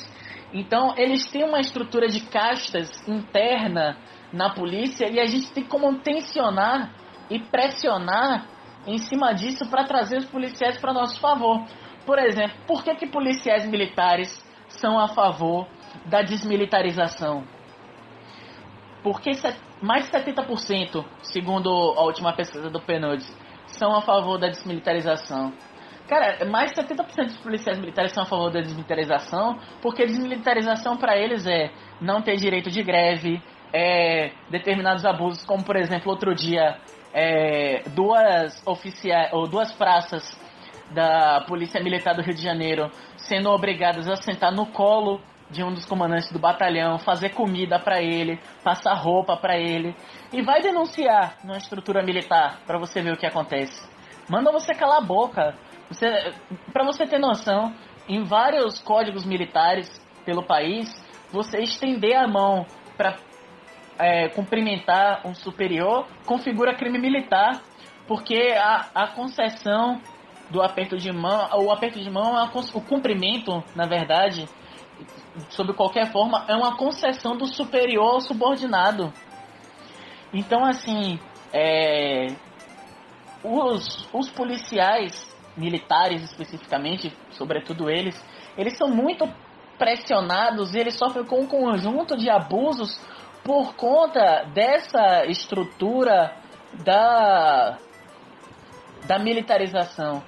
Então, 0.53 0.95
eles 0.97 1.27
têm 1.31 1.45
uma 1.45 1.61
estrutura 1.61 2.09
de 2.09 2.21
castas 2.27 2.91
interna 3.09 3.97
na 4.33 4.51
polícia 4.51 5.09
e 5.09 5.19
a 5.19 5.27
gente 5.27 5.53
tem 5.53 5.65
como 5.65 5.99
tensionar 6.01 6.93
e 7.31 7.39
pressionar 7.39 8.47
em 8.87 8.99
cima 8.99 9.33
disso 9.33 9.69
para 9.71 9.85
trazer 9.85 10.19
os 10.19 10.27
policiais 10.27 10.79
para 10.79 10.93
nosso 10.93 11.21
favor. 11.21 11.65
Por 12.05 12.19
exemplo, 12.19 12.57
por 12.67 12.83
que, 12.83 12.95
que 12.97 13.07
policiais 13.07 13.67
militares 13.67 14.45
são 14.69 14.99
a 14.99 15.09
favor 15.09 15.67
da 16.07 16.23
desmilitarização? 16.23 17.45
Porque 19.03 19.31
mais 19.81 20.09
de 20.09 20.13
70%, 20.13 21.05
segundo 21.23 21.69
a 21.97 22.03
última 22.03 22.33
pesquisa 22.33 22.71
do 22.71 22.81
PNUD, 22.81 23.25
são 23.67 23.97
a 23.97 24.01
favor 24.01 24.39
da 24.39 24.49
desmilitarização. 24.49 25.53
Cara, 26.09 26.45
mais 26.45 26.73
de 26.73 26.83
70% 26.83 27.25
dos 27.27 27.37
policiais 27.39 27.79
militares 27.79 28.13
são 28.13 28.23
a 28.23 28.27
favor 28.27 28.51
da 28.51 28.61
desmilitarização, 28.61 29.59
porque 29.81 30.05
desmilitarização 30.05 30.97
para 30.97 31.17
eles 31.17 31.47
é 31.47 31.71
não 32.01 32.23
ter 32.23 32.37
direito 32.37 32.71
de 32.71 32.83
greve, 32.83 33.43
é, 33.73 34.31
determinados 34.51 35.05
abusos, 35.05 35.45
como 35.45 35.65
por 35.65 35.77
exemplo, 35.77 36.11
outro 36.11 36.35
dia, 36.35 36.77
é, 37.15 37.83
duas 37.95 38.63
oficiais 38.67 39.33
ou 39.33 39.49
duas 39.49 39.73
praças 39.73 40.39
da 40.91 41.41
Polícia 41.49 41.83
Militar 41.83 42.15
do 42.15 42.23
Rio 42.23 42.35
de 42.35 42.43
Janeiro 42.43 42.91
sendo 43.17 43.49
obrigadas 43.51 44.07
a 44.09 44.17
sentar 44.17 44.53
no 44.53 44.67
colo 44.67 45.21
de 45.53 45.63
um 45.63 45.73
dos 45.73 45.85
comandantes 45.85 46.33
do 46.33 46.39
batalhão, 46.39 46.99
fazer 46.99 47.29
comida 47.31 47.79
para 47.79 48.03
ele, 48.03 48.41
passar 48.65 48.95
roupa 48.95 49.37
para 49.37 49.57
ele 49.57 49.95
e 50.33 50.43
vai 50.43 50.63
denunciar 50.63 51.37
numa 51.45 51.59
estrutura 51.59 52.03
militar 52.03 52.59
para 52.67 52.79
você 52.79 53.03
ver 53.03 53.13
o 53.13 53.17
que 53.17 53.27
acontece. 53.27 53.87
Manda 54.29 54.51
você 54.51 54.75
calar 54.75 54.99
a 54.99 55.05
boca. 55.05 55.55
Você, 55.89 56.07
para 56.73 56.85
você 56.85 57.07
ter 57.07 57.19
noção, 57.19 57.75
em 58.09 58.25
vários 58.25 58.81
códigos 58.81 59.27
militares 59.27 59.89
pelo 60.25 60.43
país, 60.43 60.89
você 61.31 61.59
estender 61.59 62.17
a 62.17 62.27
mão 62.27 62.65
para 62.97 63.17
é, 63.99 64.29
cumprimentar 64.29 65.27
um 65.27 65.35
superior 65.35 66.07
configura 66.27 66.75
crime 66.75 66.99
militar, 66.99 67.61
porque 68.07 68.55
a, 68.57 68.87
a 68.95 69.07
concessão 69.09 70.01
do 70.51 70.63
aperto 70.63 70.97
de 70.97 71.11
mão, 71.13 71.49
o 71.65 71.71
aperto 71.71 72.01
de 72.01 72.11
mão, 72.11 72.39
é 72.39 72.45
o 72.45 72.81
cumprimento, 72.81 73.63
na 73.75 73.87
verdade, 73.87 74.47
sob 75.51 75.73
qualquer 75.75 76.13
forma, 76.13 76.45
é 76.49 76.55
uma 76.55 76.77
concessão 76.77 77.37
do 77.37 77.47
superior 77.47 78.15
ao 78.15 78.21
subordinado. 78.21 79.13
Então, 80.33 80.65
assim, 80.65 81.19
é, 81.53 82.29
os, 83.45 84.09
os 84.13 84.31
policiais 84.31 85.27
militares 85.57 86.23
especificamente, 86.23 87.13
sobretudo 87.33 87.91
eles, 87.91 88.23
eles 88.57 88.77
são 88.77 88.89
muito 88.89 89.29
pressionados 89.79 90.75
e 90.75 90.79
eles 90.79 90.97
sofrem 90.97 91.25
com 91.25 91.41
um 91.41 91.47
conjunto 91.47 92.17
de 92.17 92.31
abusos 92.31 92.99
por 93.45 93.75
conta 93.75 94.45
dessa 94.55 95.27
estrutura 95.27 96.37
da, 96.85 97.79
da 99.07 99.19
militarização. 99.19 100.23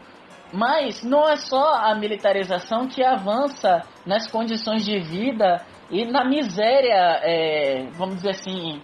Mas 0.54 1.02
não 1.02 1.28
é 1.28 1.34
só 1.34 1.74
a 1.74 1.96
militarização 1.96 2.86
que 2.86 3.02
avança 3.02 3.82
nas 4.06 4.30
condições 4.30 4.84
de 4.84 5.00
vida 5.00 5.66
e 5.90 6.04
na 6.04 6.24
miséria, 6.24 7.20
é, 7.24 7.88
vamos 7.94 8.16
dizer 8.16 8.30
assim, 8.30 8.80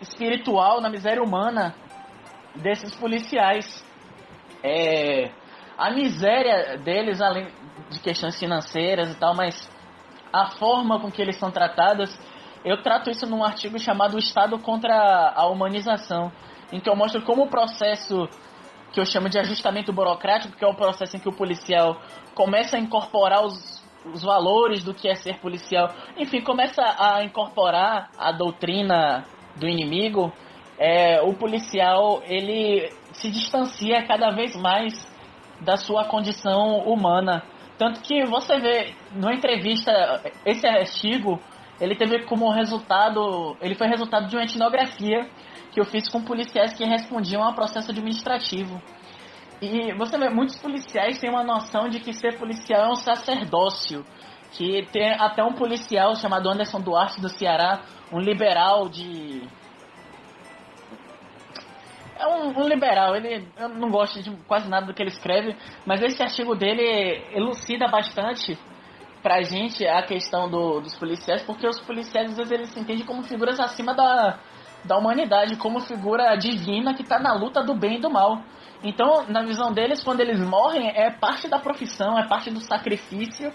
espiritual, 0.00 0.80
na 0.80 0.88
miséria 0.88 1.20
humana 1.20 1.74
desses 2.54 2.94
policiais. 2.94 3.84
É, 4.62 5.32
a 5.76 5.90
miséria 5.90 6.78
deles, 6.78 7.20
além 7.20 7.48
de 7.90 7.98
questões 7.98 8.38
financeiras 8.38 9.10
e 9.10 9.18
tal, 9.18 9.34
mas 9.34 9.68
a 10.32 10.52
forma 10.52 11.00
com 11.00 11.10
que 11.10 11.20
eles 11.20 11.36
são 11.38 11.50
tratados, 11.50 12.16
eu 12.64 12.80
trato 12.82 13.10
isso 13.10 13.26
num 13.26 13.42
artigo 13.42 13.80
chamado 13.80 14.14
O 14.14 14.18
Estado 14.20 14.56
contra 14.60 15.32
a 15.34 15.48
Humanização, 15.48 16.30
em 16.72 16.78
que 16.78 16.88
eu 16.88 16.94
mostro 16.94 17.22
como 17.22 17.46
o 17.46 17.48
processo 17.48 18.28
que 18.92 19.00
eu 19.00 19.04
chamo 19.04 19.28
de 19.28 19.38
ajustamento 19.38 19.92
burocrático, 19.92 20.56
que 20.56 20.64
é 20.64 20.68
o 20.68 20.74
processo 20.74 21.16
em 21.16 21.20
que 21.20 21.28
o 21.28 21.32
policial 21.32 22.00
começa 22.34 22.76
a 22.76 22.80
incorporar 22.80 23.44
os, 23.44 23.82
os 24.04 24.22
valores 24.22 24.82
do 24.82 24.94
que 24.94 25.08
é 25.08 25.14
ser 25.14 25.38
policial, 25.38 25.90
enfim, 26.16 26.40
começa 26.40 26.82
a 26.98 27.22
incorporar 27.24 28.10
a 28.18 28.32
doutrina 28.32 29.24
do 29.56 29.68
inimigo, 29.68 30.32
é, 30.78 31.20
o 31.20 31.34
policial 31.34 32.22
ele 32.24 32.88
se 33.12 33.30
distancia 33.30 34.06
cada 34.06 34.30
vez 34.30 34.54
mais 34.54 34.94
da 35.60 35.76
sua 35.76 36.04
condição 36.04 36.78
humana. 36.78 37.42
Tanto 37.76 38.00
que 38.00 38.24
você 38.24 38.58
vê, 38.58 38.94
numa 39.12 39.34
entrevista, 39.34 40.22
esse 40.44 40.66
artigo, 40.66 41.40
ele 41.80 41.94
teve 41.94 42.24
como 42.24 42.50
resultado, 42.50 43.56
ele 43.60 43.74
foi 43.74 43.88
resultado 43.88 44.28
de 44.28 44.36
uma 44.36 44.44
etnografia 44.44 45.28
que 45.72 45.80
eu 45.80 45.84
fiz 45.84 46.08
com 46.08 46.22
policiais 46.22 46.72
que 46.72 46.84
respondiam 46.84 47.42
a 47.42 47.52
processo 47.52 47.90
administrativo. 47.90 48.80
E 49.60 49.92
você 49.94 50.16
vê, 50.16 50.28
muitos 50.28 50.56
policiais 50.56 51.18
têm 51.18 51.30
uma 51.30 51.42
noção 51.42 51.88
de 51.88 51.98
que 51.98 52.12
ser 52.12 52.38
policial 52.38 52.86
é 52.86 52.88
um 52.90 52.94
sacerdócio. 52.94 54.04
Que 54.52 54.86
tem 54.92 55.10
até 55.12 55.42
um 55.42 55.52
policial 55.52 56.14
chamado 56.16 56.48
Anderson 56.48 56.80
Duarte 56.80 57.20
do 57.20 57.28
Ceará, 57.28 57.82
um 58.12 58.18
liberal 58.18 58.88
de. 58.88 59.42
É 62.16 62.26
um, 62.26 62.58
um 62.58 62.66
liberal, 62.66 63.14
ele 63.14 63.46
eu 63.56 63.68
não 63.68 63.90
gosto 63.90 64.22
de 64.22 64.30
quase 64.46 64.68
nada 64.68 64.86
do 64.86 64.94
que 64.94 65.02
ele 65.02 65.10
escreve, 65.10 65.54
mas 65.86 66.02
esse 66.02 66.20
artigo 66.22 66.56
dele 66.56 66.82
elucida 67.32 67.86
bastante 67.88 68.58
pra 69.22 69.42
gente 69.42 69.86
a 69.86 70.02
questão 70.02 70.48
do, 70.48 70.80
dos 70.80 70.96
policiais, 70.96 71.42
porque 71.42 71.66
os 71.66 71.80
policiais 71.80 72.30
às 72.30 72.36
vezes 72.36 72.50
eles 72.50 72.68
se 72.70 72.80
entendem 72.80 73.04
como 73.04 73.22
figuras 73.22 73.60
acima 73.60 73.94
da, 73.94 74.38
da 74.84 74.96
humanidade, 74.96 75.56
como 75.56 75.80
figura 75.80 76.36
divina 76.36 76.94
que 76.94 77.02
está 77.02 77.18
na 77.18 77.34
luta 77.34 77.62
do 77.62 77.74
bem 77.74 77.96
e 77.96 78.00
do 78.00 78.10
mal. 78.10 78.42
Então, 78.82 79.24
na 79.28 79.42
visão 79.42 79.72
deles, 79.72 80.02
quando 80.02 80.20
eles 80.20 80.40
morrem, 80.40 80.88
é 80.88 81.10
parte 81.10 81.48
da 81.48 81.58
profissão, 81.58 82.18
é 82.18 82.26
parte 82.28 82.50
do 82.50 82.60
sacrifício 82.60 83.52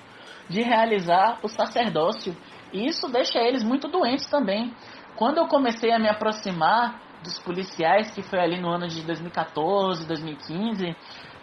de 0.50 0.62
realizar 0.62 1.40
o 1.42 1.48
sacerdócio. 1.48 2.36
E 2.74 2.86
isso 2.86 3.08
deixa 3.10 3.40
eles 3.40 3.64
muito 3.64 3.88
doentes 3.88 4.28
também. 4.28 4.74
Quando 5.16 5.38
eu 5.38 5.48
comecei 5.48 5.92
a 5.92 6.00
me 6.00 6.10
aproximar 6.10 7.00
dos 7.24 7.40
policiais, 7.40 8.12
que 8.12 8.22
foi 8.22 8.40
ali 8.40 8.60
no 8.60 8.70
ano 8.70 8.88
de 8.88 9.02
2014, 9.04 10.06
2015, 10.06 10.96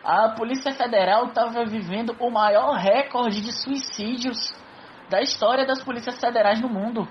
a 0.05 0.31
Polícia 0.31 0.73
Federal 0.73 1.27
estava 1.27 1.65
vivendo 1.65 2.15
o 2.19 2.31
maior 2.31 2.75
recorde 2.77 3.41
de 3.41 3.53
suicídios 3.53 4.53
da 5.09 5.21
história 5.21 5.67
das 5.67 5.83
polícias 5.83 6.19
federais 6.21 6.61
no 6.61 6.69
mundo. 6.69 7.09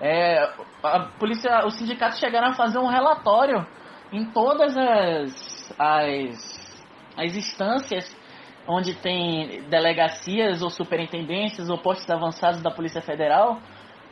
É, 0.00 0.52
a 0.82 1.00
polícia, 1.18 1.64
os 1.66 1.74
sindicatos 1.74 2.18
chegaram 2.18 2.48
a 2.48 2.54
fazer 2.54 2.78
um 2.78 2.88
relatório 2.88 3.66
em 4.12 4.24
todas 4.26 4.76
as, 4.76 5.74
as, 5.78 6.84
as 7.16 7.36
instâncias 7.36 8.22
onde 8.66 8.94
tem 8.94 9.62
delegacias 9.68 10.62
ou 10.62 10.70
superintendências 10.70 11.68
ou 11.68 11.78
postos 11.78 12.08
avançados 12.10 12.62
da 12.62 12.70
Polícia 12.70 13.00
Federal 13.00 13.60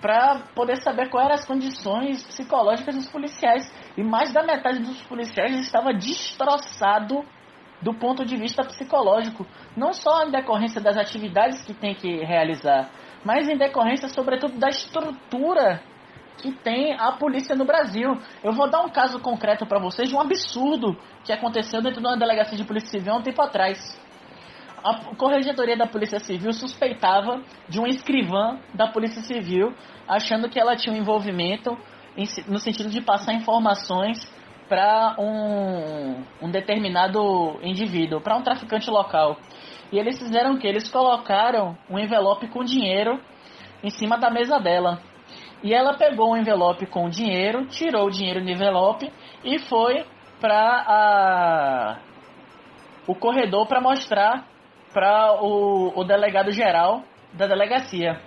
para 0.01 0.41
poder 0.55 0.77
saber 0.77 1.11
quais 1.11 1.27
eram 1.27 1.35
as 1.35 1.45
condições 1.45 2.25
psicológicas 2.25 2.95
dos 2.95 3.09
policiais. 3.09 3.71
E 3.97 4.03
mais 4.03 4.33
da 4.33 4.43
metade 4.43 4.81
dos 4.81 5.03
policiais 5.03 5.55
estava 5.61 5.93
destroçado 5.93 7.25
do 7.83 7.95
ponto 7.95 8.25
de 8.25 8.37
vista 8.37 8.63
psicológico, 8.63 9.47
não 9.77 9.93
só 9.93 10.25
em 10.25 10.31
decorrência 10.31 10.81
das 10.81 10.97
atividades 10.97 11.63
que 11.63 11.73
tem 11.73 11.95
que 11.95 12.25
realizar, 12.25 12.91
mas 13.25 13.49
em 13.49 13.57
decorrência, 13.57 14.09
sobretudo, 14.09 14.59
da 14.59 14.69
estrutura 14.69 15.81
que 16.41 16.53
tem 16.53 16.95
a 16.95 17.13
polícia 17.13 17.55
no 17.55 17.65
Brasil. 17.65 18.17
Eu 18.43 18.53
vou 18.53 18.69
dar 18.69 18.83
um 18.83 18.89
caso 18.89 19.21
concreto 19.21 19.67
para 19.67 19.79
vocês 19.79 20.09
de 20.09 20.15
um 20.15 20.21
absurdo 20.21 20.97
que 21.25 21.33
aconteceu 21.33 21.83
dentro 21.83 22.01
de 22.01 22.07
uma 22.07 22.17
delegacia 22.17 22.57
de 22.57 22.65
polícia 22.65 22.91
civil 22.91 23.13
há 23.13 23.17
um 23.17 23.23
tempo 23.23 23.41
atrás. 23.43 23.79
A 24.83 25.15
Corregedoria 25.15 25.77
da 25.77 25.87
Polícia 25.87 26.19
Civil 26.19 26.53
suspeitava 26.55 27.43
de 27.69 27.79
um 27.79 27.87
escrivã 27.87 28.59
da 28.73 28.89
Polícia 28.89 29.21
Civil, 29.23 29.75
achando 30.09 30.49
que 30.49 30.59
ela 30.59 30.75
tinha 30.75 30.95
um 30.95 30.99
envolvimento 30.99 31.77
no 32.49 32.59
sentido 32.59 32.89
de 32.89 33.03
passar 33.03 33.35
informações 33.35 34.19
para 34.69 35.17
um, 35.19 36.25
um 36.41 36.51
determinado 36.51 37.59
indivíduo, 37.63 38.21
para 38.21 38.37
um 38.37 38.43
traficante 38.43 38.89
local. 38.89 39.37
E 39.93 39.99
eles 39.99 40.19
fizeram 40.19 40.55
o 40.55 40.59
que? 40.59 40.67
Eles 40.67 40.89
colocaram 40.89 41.77
um 41.91 41.99
envelope 41.99 42.49
com 42.49 42.65
dinheiro 42.65 43.21
em 43.83 43.91
cima 43.91 44.17
da 44.17 44.31
mesa 44.31 44.59
dela. 44.59 45.01
E 45.63 45.75
ela 45.75 45.95
pegou 45.95 46.33
o 46.33 46.37
envelope 46.37 46.87
com 46.87 47.09
dinheiro, 47.09 47.67
tirou 47.67 48.07
o 48.07 48.11
dinheiro 48.11 48.43
do 48.43 48.51
envelope 48.51 49.13
e 49.45 49.59
foi 49.59 50.05
para 50.41 51.99
o 53.07 53.15
corredor 53.15 53.67
para 53.67 53.81
mostrar 53.81 54.47
para 54.93 55.43
o, 55.43 55.93
o 55.95 56.05
delegado 56.05 56.51
geral 56.51 57.03
da 57.33 57.47
delegacia. 57.47 58.21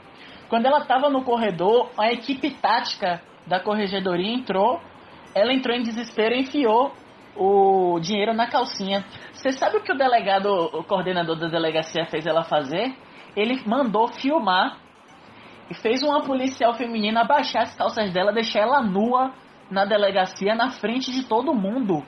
Quando 0.47 0.65
ela 0.65 0.79
estava 0.79 1.09
no 1.09 1.23
corredor, 1.23 1.89
a 1.97 2.11
equipe 2.11 2.51
tática 2.51 3.21
da 3.47 3.59
corregedoria 3.59 4.31
entrou 4.31 4.79
ela 5.35 5.53
entrou 5.53 5.75
em 5.75 5.81
desespero 5.81 6.35
e 6.35 6.41
enfiou 6.41 6.91
o 7.35 7.99
dinheiro 7.99 8.33
na 8.33 8.47
calcinha. 8.47 9.03
Você 9.33 9.51
sabe 9.51 9.77
o 9.77 9.81
que 9.81 9.91
o 9.91 9.97
delegado, 9.97 10.47
o 10.47 10.83
coordenador 10.83 11.37
da 11.37 11.47
delegacia 11.47 12.05
fez 12.05 12.25
ela 12.25 12.43
fazer? 12.43 12.95
Ele 13.35 13.59
mandou 13.65 14.07
filmar 14.09 14.77
e 15.69 15.73
fez 15.73 16.03
uma 16.03 16.21
policial 16.23 16.73
feminina 16.73 17.21
abaixar 17.21 17.63
as 17.63 17.75
calças 17.75 18.11
dela, 18.13 18.31
deixar 18.31 18.61
ela 18.61 18.81
nua 18.81 19.33
na 19.69 19.85
delegacia 19.85 20.55
na 20.55 20.69
frente 20.69 21.11
de 21.11 21.23
todo 21.23 21.53
mundo. 21.53 22.03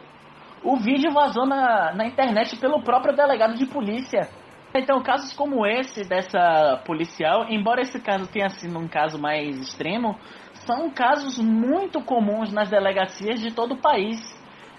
O 0.64 0.78
vídeo 0.78 1.12
vazou 1.12 1.46
na, 1.46 1.94
na 1.94 2.06
internet 2.06 2.58
pelo 2.58 2.82
próprio 2.82 3.16
delegado 3.16 3.56
de 3.56 3.66
polícia. 3.66 4.28
Então, 4.74 5.02
casos 5.02 5.32
como 5.34 5.66
esse 5.66 6.04
dessa 6.04 6.82
policial, 6.86 7.46
embora 7.50 7.82
esse 7.82 8.00
caso 8.02 8.28
tenha 8.28 8.50
sido 8.50 8.78
um 8.78 8.88
caso 8.88 9.18
mais 9.18 9.58
extremo, 9.58 10.20
são 10.66 10.90
casos 10.90 11.40
muito 11.40 12.02
comuns 12.02 12.52
nas 12.52 12.70
delegacias 12.70 13.40
de 13.40 13.54
todo 13.54 13.76
o 13.76 13.82
país. 13.82 14.20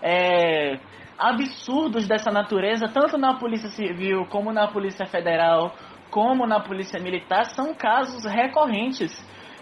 É, 0.02 0.78
absurdos 1.18 2.06
dessa 2.06 2.30
natureza, 2.30 2.88
tanto 2.88 3.16
na 3.16 3.34
Polícia 3.34 3.68
Civil, 3.70 4.26
como 4.26 4.52
na 4.52 4.68
Polícia 4.68 5.06
Federal, 5.06 5.74
como 6.10 6.46
na 6.46 6.60
Polícia 6.60 7.00
Militar, 7.00 7.46
são 7.46 7.74
casos 7.74 8.24
recorrentes 8.24 9.12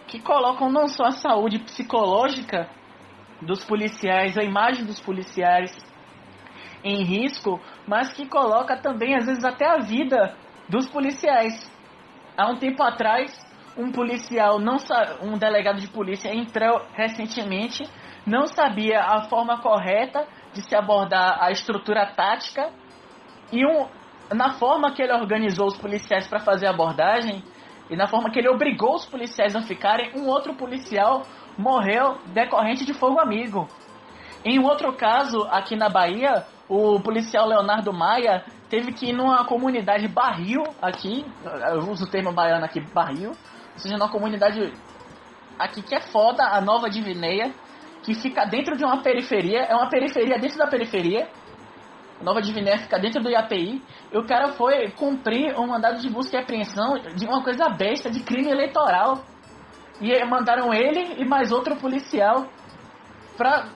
que 0.07 0.21
colocam 0.21 0.71
não 0.71 0.89
só 0.89 1.07
a 1.07 1.11
saúde 1.13 1.59
psicológica 1.59 2.69
dos 3.41 3.65
policiais, 3.65 4.37
a 4.39 4.43
imagem 4.43 4.85
dos 4.85 5.01
policiais 5.01 5.77
em 6.83 7.03
risco, 7.03 7.61
mas 7.87 8.13
que 8.13 8.27
coloca 8.27 8.77
também, 8.77 9.17
às 9.17 9.27
vezes, 9.27 9.45
até 9.45 9.67
a 9.67 9.79
vida 9.79 10.37
dos 10.69 10.89
policiais. 10.89 11.71
Há 12.37 12.51
um 12.51 12.57
tempo 12.57 12.83
atrás, 12.83 13.33
um 13.77 13.91
policial, 13.91 14.59
não 14.59 14.77
um 15.23 15.39
delegado 15.39 15.81
de 15.81 15.89
polícia 15.89 16.35
entrou 16.35 16.83
recentemente, 16.93 17.85
não 18.27 18.47
sabia 18.47 19.01
a 19.01 19.23
forma 19.29 19.61
correta 19.61 20.27
de 20.53 20.63
se 20.63 20.77
abordar 20.77 21.43
a 21.43 21.51
estrutura 21.51 22.07
tática 22.07 22.71
e 23.53 23.65
um, 23.65 23.87
na 24.33 24.55
forma 24.55 24.93
que 24.93 25.03
ele 25.03 25.13
organizou 25.13 25.67
os 25.67 25.77
policiais 25.77 26.27
para 26.27 26.41
fazer 26.41 26.67
a 26.67 26.71
abordagem 26.71 27.43
e 27.91 27.97
na 27.97 28.07
forma 28.07 28.31
que 28.31 28.39
ele 28.39 28.49
obrigou 28.49 28.95
os 28.95 29.05
policiais 29.05 29.55
a 29.55 29.61
ficarem, 29.61 30.13
um 30.15 30.27
outro 30.27 30.55
policial 30.55 31.23
morreu 31.59 32.19
decorrente 32.33 32.85
de 32.85 32.95
fogo 32.95 33.21
amigo. 33.21 33.69
Em 34.45 34.59
um 34.59 34.65
outro 34.65 34.93
caso, 34.95 35.47
aqui 35.51 35.77
na 35.77 35.89
Bahia, 35.89 36.47
o 36.69 37.01
policial 37.01 37.47
Leonardo 37.47 37.93
Maia 37.93 38.45
teve 38.69 38.93
que 38.93 39.11
ir 39.11 39.13
numa 39.13 39.45
comunidade 39.45 40.09
barril 40.09 40.63
aqui, 40.81 41.25
eu 41.73 41.91
uso 41.91 42.05
o 42.05 42.11
termo 42.11 42.33
baiano 42.33 42.65
aqui, 42.65 42.81
barril, 42.81 43.31
ou 43.31 43.79
seja, 43.79 43.97
numa 43.97 44.11
comunidade 44.11 44.73
aqui 45.59 45.83
que 45.83 45.95
é 45.95 46.01
foda, 46.01 46.45
a 46.45 46.61
Nova 46.61 46.89
Divineia, 46.91 47.55
que 48.03 48.15
fica 48.15 48.45
dentro 48.45 48.77
de 48.77 48.85
uma 48.85 49.03
periferia, 49.03 49.61
é 49.63 49.75
uma 49.75 49.89
periferia 49.89 50.39
dentro 50.39 50.59
da 50.59 50.67
periferia. 50.67 51.29
Nova 52.21 52.41
Divineia 52.41 52.79
fica 52.79 52.99
dentro 52.99 53.23
do 53.23 53.31
IAPI. 53.31 53.83
E 54.13 54.19
o 54.19 54.27
cara 54.27 54.53
foi 54.53 54.91
cumprir 54.93 55.59
um 55.59 55.67
mandado 55.67 56.01
de 56.01 56.09
busca 56.09 56.37
e 56.37 56.41
apreensão 56.41 56.99
de 57.15 57.27
uma 57.27 57.43
coisa 57.43 57.69
besta, 57.69 58.11
de 58.11 58.21
crime 58.23 58.51
eleitoral. 58.51 59.25
E 60.01 60.25
mandaram 60.25 60.73
ele 60.73 61.21
e 61.21 61.25
mais 61.25 61.53
outro 61.53 61.77
policial 61.77 62.47
para 63.37 63.69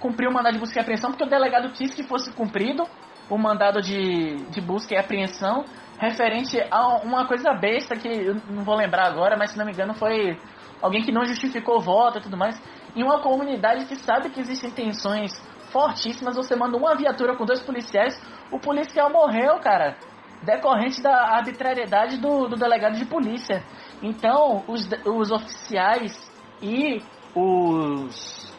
cumprir 0.00 0.28
o 0.28 0.32
mandado 0.32 0.54
de 0.54 0.60
busca 0.60 0.78
e 0.78 0.82
apreensão, 0.82 1.10
porque 1.10 1.24
o 1.24 1.28
delegado 1.28 1.70
quis 1.72 1.94
que 1.94 2.02
fosse 2.02 2.30
cumprido 2.32 2.86
o 3.30 3.38
mandado 3.38 3.80
de, 3.80 4.36
de 4.50 4.60
busca 4.60 4.94
e 4.94 4.98
apreensão 4.98 5.64
referente 5.98 6.58
a 6.70 6.98
uma 6.98 7.26
coisa 7.26 7.52
besta 7.52 7.96
que 7.96 8.08
eu 8.08 8.34
não 8.48 8.64
vou 8.64 8.76
lembrar 8.76 9.06
agora, 9.06 9.36
mas 9.36 9.50
se 9.50 9.58
não 9.58 9.64
me 9.64 9.72
engano 9.72 9.94
foi 9.94 10.38
alguém 10.80 11.02
que 11.02 11.12
não 11.12 11.24
justificou 11.24 11.78
o 11.78 11.80
voto 11.80 12.18
e 12.18 12.22
tudo 12.22 12.36
mais. 12.36 12.60
Em 12.94 13.02
uma 13.02 13.20
comunidade 13.20 13.84
que 13.86 13.96
sabe 13.96 14.30
que 14.30 14.40
existem 14.40 14.70
tensões 14.70 15.32
fortíssimas, 15.70 16.36
você 16.36 16.54
manda 16.56 16.76
uma 16.76 16.94
viatura 16.96 17.36
com 17.36 17.44
dois 17.44 17.62
policiais, 17.62 18.20
o 18.50 18.58
policial 18.58 19.10
morreu, 19.10 19.58
cara, 19.60 19.96
decorrente 20.42 21.02
da 21.02 21.36
arbitrariedade 21.36 22.18
do, 22.18 22.48
do 22.48 22.56
delegado 22.56 22.96
de 22.96 23.04
polícia. 23.04 23.62
Então, 24.02 24.64
os, 24.68 24.88
os 25.04 25.30
oficiais 25.30 26.30
e 26.62 27.02
os, 27.34 28.52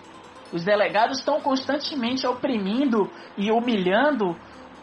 os 0.52 0.64
delegados 0.64 1.20
estão 1.20 1.40
constantemente 1.42 2.28
oprimindo 2.28 3.10
e 3.38 3.52
humilhando 3.52 4.36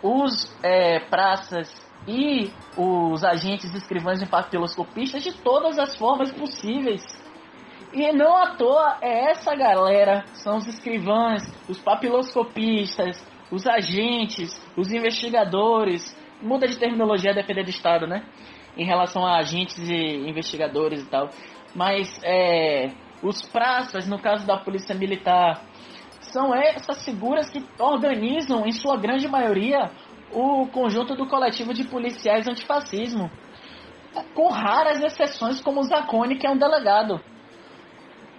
os 0.02 0.54
é, 0.62 1.00
praças 1.00 1.68
e 2.06 2.52
os 2.76 3.24
agentes 3.24 3.74
escrivães 3.74 4.22
e 4.22 4.26
papiloscopistas 4.26 5.22
de 5.22 5.32
todas 5.32 5.78
as 5.78 5.96
formas 5.96 6.32
possíveis. 6.32 7.02
E 7.97 8.12
não 8.12 8.36
à 8.36 8.55
toa 8.56 8.98
é 9.01 9.31
essa 9.31 9.55
galera, 9.55 10.23
são 10.35 10.59
os 10.59 10.66
escrivães, 10.66 11.43
os 11.66 11.81
papiloscopistas, 11.81 13.27
os 13.51 13.66
agentes, 13.66 14.51
os 14.77 14.93
investigadores, 14.93 16.14
muda 16.43 16.66
de 16.66 16.78
terminologia 16.78 17.31
a 17.31 17.35
depender 17.35 17.64
do 17.64 17.70
estado, 17.70 18.06
né? 18.06 18.23
Em 18.77 18.85
relação 18.85 19.24
a 19.24 19.39
agentes 19.39 19.78
e 19.78 20.28
investigadores 20.28 21.05
e 21.05 21.06
tal. 21.09 21.31
Mas 21.74 22.20
é, 22.23 22.90
os 23.23 23.40
praças, 23.47 24.06
no 24.06 24.20
caso 24.20 24.47
da 24.47 24.59
polícia 24.59 24.94
militar, 24.94 25.62
são 26.20 26.55
essas 26.55 27.02
figuras 27.02 27.48
que 27.48 27.64
organizam, 27.78 28.66
em 28.66 28.73
sua 28.73 28.98
grande 28.98 29.27
maioria, 29.27 29.90
o 30.31 30.66
conjunto 30.66 31.14
do 31.14 31.27
coletivo 31.27 31.73
de 31.73 31.85
policiais 31.85 32.47
antifascismo, 32.47 33.31
com 34.35 34.48
raras 34.48 35.02
exceções 35.02 35.62
como 35.62 35.81
o 35.81 35.85
Zacone, 35.85 36.36
que 36.36 36.47
é 36.47 36.51
um 36.51 36.59
delegado. 36.59 37.18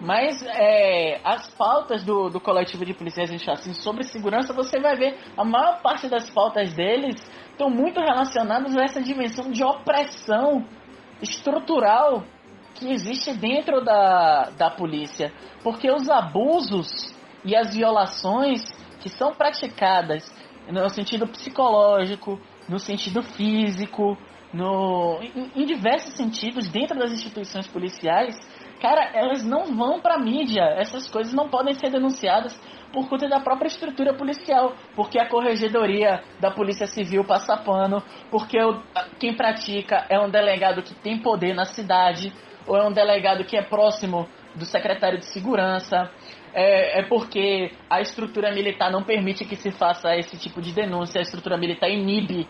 Mas 0.00 0.40
é, 0.42 1.20
as 1.24 1.48
pautas 1.54 2.04
do, 2.04 2.28
do 2.28 2.40
coletivo 2.40 2.84
de 2.84 2.94
policiais 2.94 3.30
antifascismo 3.30 3.74
sobre 3.74 4.04
segurança, 4.04 4.52
você 4.52 4.78
vai 4.78 4.96
ver, 4.96 5.18
a 5.36 5.44
maior 5.44 5.82
parte 5.82 6.08
das 6.08 6.30
pautas 6.30 6.72
deles 6.72 7.16
estão 7.50 7.68
muito 7.68 7.98
relacionadas 8.00 8.76
a 8.76 8.84
essa 8.84 9.02
dimensão 9.02 9.50
de 9.50 9.64
opressão 9.64 10.64
estrutural 11.20 12.22
que 12.74 12.92
existe 12.92 13.32
dentro 13.34 13.84
da, 13.84 14.50
da 14.50 14.70
polícia. 14.70 15.32
Porque 15.64 15.90
os 15.90 16.08
abusos 16.08 16.88
e 17.44 17.56
as 17.56 17.74
violações 17.74 18.62
que 19.00 19.08
são 19.08 19.34
praticadas 19.34 20.32
no 20.68 20.88
sentido 20.90 21.26
psicológico, 21.26 22.40
no 22.68 22.78
sentido 22.78 23.22
físico, 23.22 24.16
no, 24.52 25.18
em, 25.22 25.62
em 25.62 25.66
diversos 25.66 26.14
sentidos 26.14 26.68
dentro 26.68 26.98
das 26.98 27.12
instituições 27.12 27.66
policiais, 27.66 28.36
cara, 28.80 29.10
elas 29.14 29.44
não 29.44 29.76
vão 29.76 30.00
para 30.00 30.18
mídia. 30.18 30.62
Essas 30.76 31.08
coisas 31.10 31.32
não 31.32 31.48
podem 31.48 31.74
ser 31.74 31.90
denunciadas 31.90 32.58
por 32.92 33.08
conta 33.08 33.28
da 33.28 33.40
própria 33.40 33.68
estrutura 33.68 34.14
policial, 34.14 34.74
porque 34.96 35.18
a 35.18 35.28
corregedoria 35.28 36.22
da 36.40 36.50
Polícia 36.50 36.86
Civil 36.86 37.24
passa 37.24 37.56
pano, 37.56 38.02
porque 38.30 38.58
quem 39.18 39.34
pratica 39.34 40.06
é 40.08 40.18
um 40.18 40.30
delegado 40.30 40.82
que 40.82 40.94
tem 40.94 41.18
poder 41.18 41.54
na 41.54 41.64
cidade, 41.64 42.32
ou 42.66 42.76
é 42.76 42.86
um 42.86 42.92
delegado 42.92 43.44
que 43.44 43.56
é 43.56 43.62
próximo 43.62 44.28
do 44.54 44.64
secretário 44.64 45.18
de 45.18 45.26
segurança, 45.26 46.10
é, 46.54 47.00
é, 47.00 47.02
porque 47.02 47.70
a 47.90 48.00
estrutura 48.00 48.52
militar 48.52 48.90
não 48.90 49.02
permite 49.02 49.44
que 49.44 49.56
se 49.56 49.70
faça 49.70 50.16
esse 50.16 50.38
tipo 50.38 50.60
de 50.60 50.72
denúncia, 50.72 51.18
a 51.18 51.22
estrutura 51.22 51.56
militar 51.56 51.88
inibe 51.90 52.48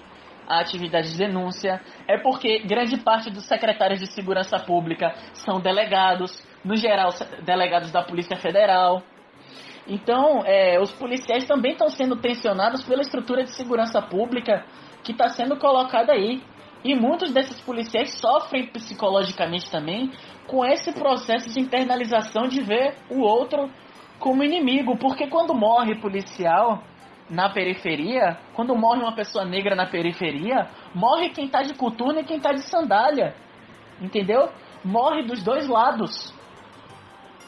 a 0.49 0.61
atividade 0.61 1.13
de 1.13 1.19
denúncia, 1.19 1.81
é 2.09 2.17
porque 2.17 2.61
grande 2.61 2.97
parte 2.97 3.31
dos 3.31 3.45
secretários 3.45 4.01
de 4.01 4.11
segurança 4.13 4.59
pública 4.59 5.13
são 5.35 5.61
delegados, 5.61 6.43
no 6.65 6.75
geral, 6.75 7.11
delegados 7.45 7.93
da 7.93 8.03
Polícia 8.03 8.37
Federal. 8.37 9.03
Então, 9.87 10.43
é, 10.45 10.81
os 10.81 10.91
policiais 10.93 11.47
também 11.47 11.73
estão 11.73 11.89
sendo 11.91 12.17
tensionados 12.17 12.83
pela 12.85 13.03
estrutura 13.03 13.45
de 13.45 13.55
segurança 13.55 14.01
pública 14.01 14.65
que 15.05 15.13
está 15.13 15.29
sendo 15.29 15.57
colocada 15.59 16.13
aí. 16.13 16.43
E 16.85 16.95
muitos 16.95 17.33
desses 17.33 17.61
policiais 17.61 18.15
sofrem 18.19 18.67
psicologicamente 18.69 19.71
também 19.71 20.13
com 20.47 20.65
esse 20.65 20.93
processo 20.93 21.51
de 21.51 21.61
internalização 21.61 22.47
de 22.47 22.63
ver 22.63 22.95
o 23.11 23.21
outro 23.21 23.71
como 24.19 24.45
inimigo. 24.45 24.97
Porque 24.97 25.27
quando 25.27 25.55
morre 25.55 25.97
policial 25.97 26.83
na 27.31 27.51
periferia, 27.51 28.39
quando 28.55 28.75
morre 28.75 29.03
uma 29.03 29.15
pessoa 29.15 29.45
negra 29.45 29.75
na 29.75 29.87
periferia, 29.87 30.69
morre 30.95 31.31
quem 31.31 31.47
está 31.47 31.63
de 31.63 31.75
coturno 31.75 32.21
e 32.21 32.25
quem 32.25 32.39
está 32.39 32.53
de 32.53 32.63
sandália. 32.63 33.35
Entendeu? 34.01 34.51
Morre 34.85 35.23
dos 35.25 35.43
dois 35.43 35.69
lados. 35.69 36.33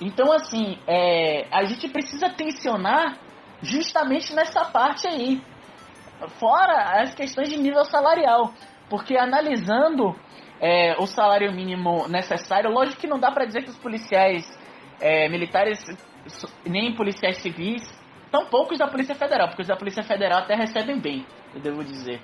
Então, 0.01 0.32
assim, 0.32 0.78
é, 0.86 1.47
a 1.51 1.65
gente 1.65 1.89
precisa 1.89 2.28
tensionar 2.31 3.19
justamente 3.62 4.35
nessa 4.35 4.65
parte 4.65 5.07
aí. 5.07 5.40
Fora 6.39 7.02
as 7.02 7.15
questões 7.15 7.48
de 7.48 7.59
nível 7.59 7.85
salarial. 7.85 8.52
Porque 8.89 9.16
analisando 9.16 10.15
é, 10.61 10.94
o 10.98 11.07
salário 11.07 11.52
mínimo 11.52 12.09
necessário, 12.09 12.70
lógico 12.70 13.01
que 13.01 13.07
não 13.07 13.19
dá 13.19 13.31
para 13.31 13.44
dizer 13.44 13.62
que 13.62 13.70
os 13.70 13.78
policiais 13.78 14.44
é, 15.01 15.28
militares, 15.28 15.78
nem 16.66 16.94
policiais 16.94 17.39
civis, 17.39 17.99
tão 18.31 18.47
poucos 18.47 18.78
da 18.78 18.86
Polícia 18.86 19.15
Federal, 19.15 19.48
porque 19.48 19.62
os 19.62 19.69
da 19.69 19.77
Polícia 19.77 20.02
Federal 20.02 20.40
até 20.40 20.55
recebem 20.55 20.98
bem, 20.98 21.27
eu 21.55 21.61
devo 21.61 21.85
dizer. 21.85 22.20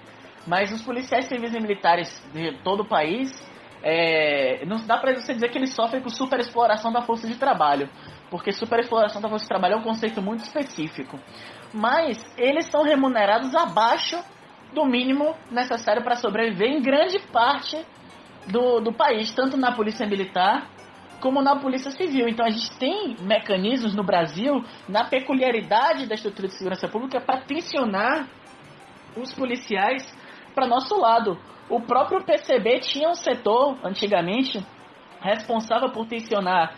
Mas 0.46 0.70
os 0.72 0.82
policiais 0.82 1.26
civis 1.26 1.54
e 1.54 1.60
militares 1.60 2.08
de 2.32 2.58
todo 2.62 2.80
o 2.80 2.88
país 2.88 3.30
é, 3.82 4.64
não 4.64 4.78
dá 4.86 4.98
pra 4.98 5.12
você 5.14 5.34
dizer 5.34 5.48
que 5.50 5.58
eles 5.58 5.74
sofrem 5.74 6.02
com 6.02 6.08
superexploração 6.08 6.92
da 6.92 7.02
força 7.02 7.26
de 7.26 7.36
trabalho, 7.36 7.88
porque 8.30 8.52
superexploração 8.52 9.20
da 9.20 9.28
força 9.28 9.44
de 9.44 9.48
trabalho 9.48 9.74
é 9.74 9.76
um 9.78 9.82
conceito 9.82 10.22
muito 10.22 10.40
específico. 10.44 11.18
Mas 11.72 12.18
eles 12.38 12.66
são 12.66 12.82
remunerados 12.82 13.54
abaixo 13.54 14.16
do 14.72 14.84
mínimo 14.84 15.34
necessário 15.50 16.02
para 16.02 16.16
sobreviver 16.16 16.68
em 16.68 16.82
grande 16.82 17.18
parte 17.32 17.84
do, 18.46 18.80
do 18.80 18.92
país, 18.92 19.34
tanto 19.34 19.56
na 19.56 19.72
polícia 19.72 20.06
militar 20.06 20.68
como 21.20 21.42
na 21.42 21.56
polícia 21.56 21.90
civil. 21.90 22.28
Então 22.28 22.44
a 22.44 22.50
gente 22.50 22.70
tem 22.78 23.16
mecanismos 23.20 23.94
no 23.94 24.04
Brasil, 24.04 24.64
na 24.88 25.04
peculiaridade 25.04 26.06
da 26.06 26.14
estrutura 26.14 26.48
de 26.48 26.54
segurança 26.54 26.88
pública, 26.88 27.20
para 27.20 27.40
tensionar 27.40 28.28
os 29.16 29.32
policiais 29.34 30.06
para 30.54 30.66
nosso 30.66 30.98
lado. 30.98 31.38
O 31.68 31.80
próprio 31.80 32.24
PCB 32.24 32.80
tinha 32.80 33.08
um 33.08 33.14
setor, 33.14 33.76
antigamente, 33.84 34.64
responsável 35.20 35.90
por 35.90 36.06
tensionar, 36.06 36.74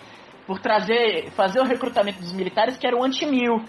por 0.47 0.60
trazer, 0.60 1.31
fazer 1.32 1.60
o 1.60 1.65
recrutamento 1.65 2.20
dos 2.20 2.32
militares, 2.32 2.78
que 2.78 2.86
era 2.86 2.97
o 2.97 3.05
anti-mil. 3.05 3.62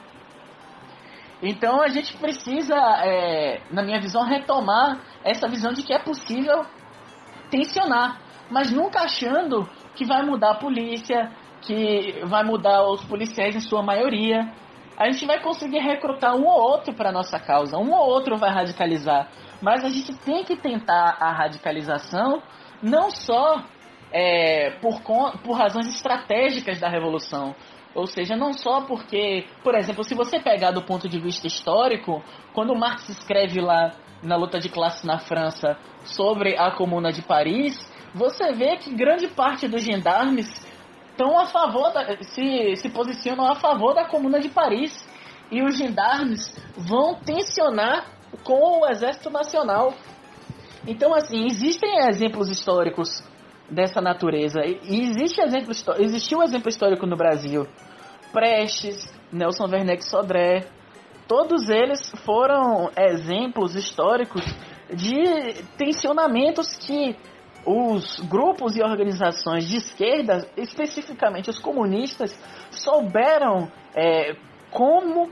Então 1.42 1.82
a 1.82 1.88
gente 1.88 2.16
precisa, 2.18 2.76
é, 3.04 3.62
na 3.72 3.82
minha 3.82 4.00
visão, 4.00 4.24
retomar 4.24 5.00
essa 5.24 5.48
visão 5.48 5.74
de 5.74 5.84
que 5.84 5.94
é 5.94 6.00
possível 6.00 6.66
tensionar, 7.50 8.22
mas 8.50 8.72
nunca 8.72 9.02
achando 9.02 9.68
que 9.96 10.06
vai 10.06 10.24
mudar 10.24 10.52
a 10.52 10.56
polícia, 10.56 11.32
que 11.62 12.22
vai 12.26 12.44
mudar 12.44 12.84
os 12.88 13.04
policiais 13.06 13.56
em 13.56 13.60
sua 13.60 13.84
maioria. 13.84 14.52
A 14.98 15.10
gente 15.10 15.26
vai 15.26 15.42
conseguir 15.42 15.80
recrutar 15.80 16.36
um 16.36 16.46
ou 16.46 16.60
outro 16.60 16.94
para 16.94 17.12
nossa 17.12 17.40
causa, 17.40 17.78
um 17.78 17.92
ou 17.92 18.08
outro 18.08 18.38
vai 18.38 18.50
radicalizar. 18.50 19.30
Mas 19.62 19.84
a 19.84 19.90
gente 19.90 20.18
tem 20.20 20.44
que 20.44 20.56
tentar 20.56 21.18
a 21.20 21.32
radicalização 21.32 22.42
não 22.82 23.10
só 23.10 23.64
é, 24.12 24.72
por, 24.82 25.02
por 25.44 25.54
razões 25.54 25.88
estratégicas 25.88 26.80
da 26.80 26.90
revolução. 26.90 27.56
Ou 27.96 28.06
seja, 28.06 28.36
não 28.36 28.54
só 28.54 28.82
porque, 28.82 29.46
por 29.64 29.76
exemplo, 29.76 30.04
se 30.04 30.14
você 30.14 30.40
pegar 30.40 30.72
do 30.72 30.84
ponto 30.84 31.10
de 31.10 31.20
vista 31.20 31.48
histórico, 31.48 32.24
quando 32.54 32.76
Marx 32.76 33.10
escreve 33.10 33.60
lá 33.60 33.92
na 34.22 34.36
luta 34.36 34.60
de 34.60 34.70
classe 34.70 35.06
na 35.08 35.18
França 35.18 35.78
sobre 36.04 36.58
a 36.58 36.72
Comuna 36.72 37.12
de 37.12 37.22
Paris, 37.22 37.78
você 38.14 38.52
vê 38.54 38.78
que 38.78 38.94
grande 38.94 39.28
parte 39.28 39.68
dos 39.68 39.84
gendarmes 39.84 40.48
estão 41.12 41.38
a 41.38 41.46
favor 41.46 41.92
da, 41.92 42.22
se, 42.24 42.76
se 42.78 42.90
posicionam 42.90 43.46
a 43.46 43.56
favor 43.56 43.94
da 43.94 44.06
Comuna 44.06 44.40
de 44.40 44.50
Paris 44.50 45.08
e 45.52 45.62
os 45.62 45.78
gendarmes 45.78 46.56
vão 46.78 47.16
tensionar 47.16 48.06
com 48.44 48.82
o 48.82 48.90
Exército 48.90 49.30
Nacional. 49.30 49.94
Então, 50.88 51.14
assim, 51.14 51.46
existem 51.46 52.08
exemplos 52.08 52.50
históricos 52.50 53.22
dessa 53.70 54.02
natureza. 54.02 54.62
E 54.66 55.02
existe 55.02 55.42
exemplo, 55.42 55.72
existiu 56.00 56.40
um 56.40 56.44
exemplo 56.44 56.70
histórico 56.70 57.06
no 57.06 57.16
Brasil. 57.16 57.68
Prestes, 58.32 59.12
Nelson 59.32 59.66
Werneck 59.66 60.06
Sodré, 60.06 60.68
todos 61.28 61.70
eles 61.70 62.12
foram 62.26 62.90
exemplos 62.98 63.76
históricos 63.76 64.44
de 64.94 65.64
tensionamentos 65.78 66.76
que 66.78 67.16
os 67.66 68.20
grupos 68.30 68.76
e 68.76 68.82
organizações 68.82 69.68
de 69.68 69.78
esquerda, 69.78 70.48
especificamente 70.58 71.50
os 71.50 71.60
comunistas, 71.60 72.32
souberam 72.72 73.70
é, 73.96 74.36
como 74.72 75.30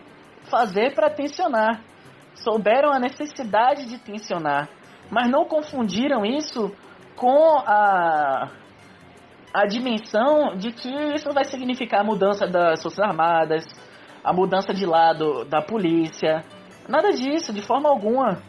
fazer 0.49 0.93
para 0.93 1.09
tensionar 1.09 1.81
souberam 2.43 2.91
a 2.91 2.99
necessidade 2.99 3.85
de 3.85 3.97
tensionar, 3.97 4.69
mas 5.09 5.29
não 5.29 5.45
confundiram 5.45 6.25
isso 6.25 6.71
com 7.15 7.57
a, 7.65 8.51
a 9.53 9.65
dimensão 9.65 10.55
de 10.55 10.71
que 10.71 10.89
isso 11.15 11.31
vai 11.31 11.45
significar 11.45 12.01
a 12.01 12.03
mudança 12.03 12.45
das 12.47 12.81
Forças 12.81 12.99
Armadas, 12.99 13.65
a 14.23 14.33
mudança 14.33 14.73
de 14.73 14.85
lado 14.85 15.45
da 15.45 15.61
polícia. 15.61 16.43
Nada 16.87 17.11
disso, 17.11 17.51
de 17.51 17.61
forma 17.61 17.89
alguma. 17.89 18.41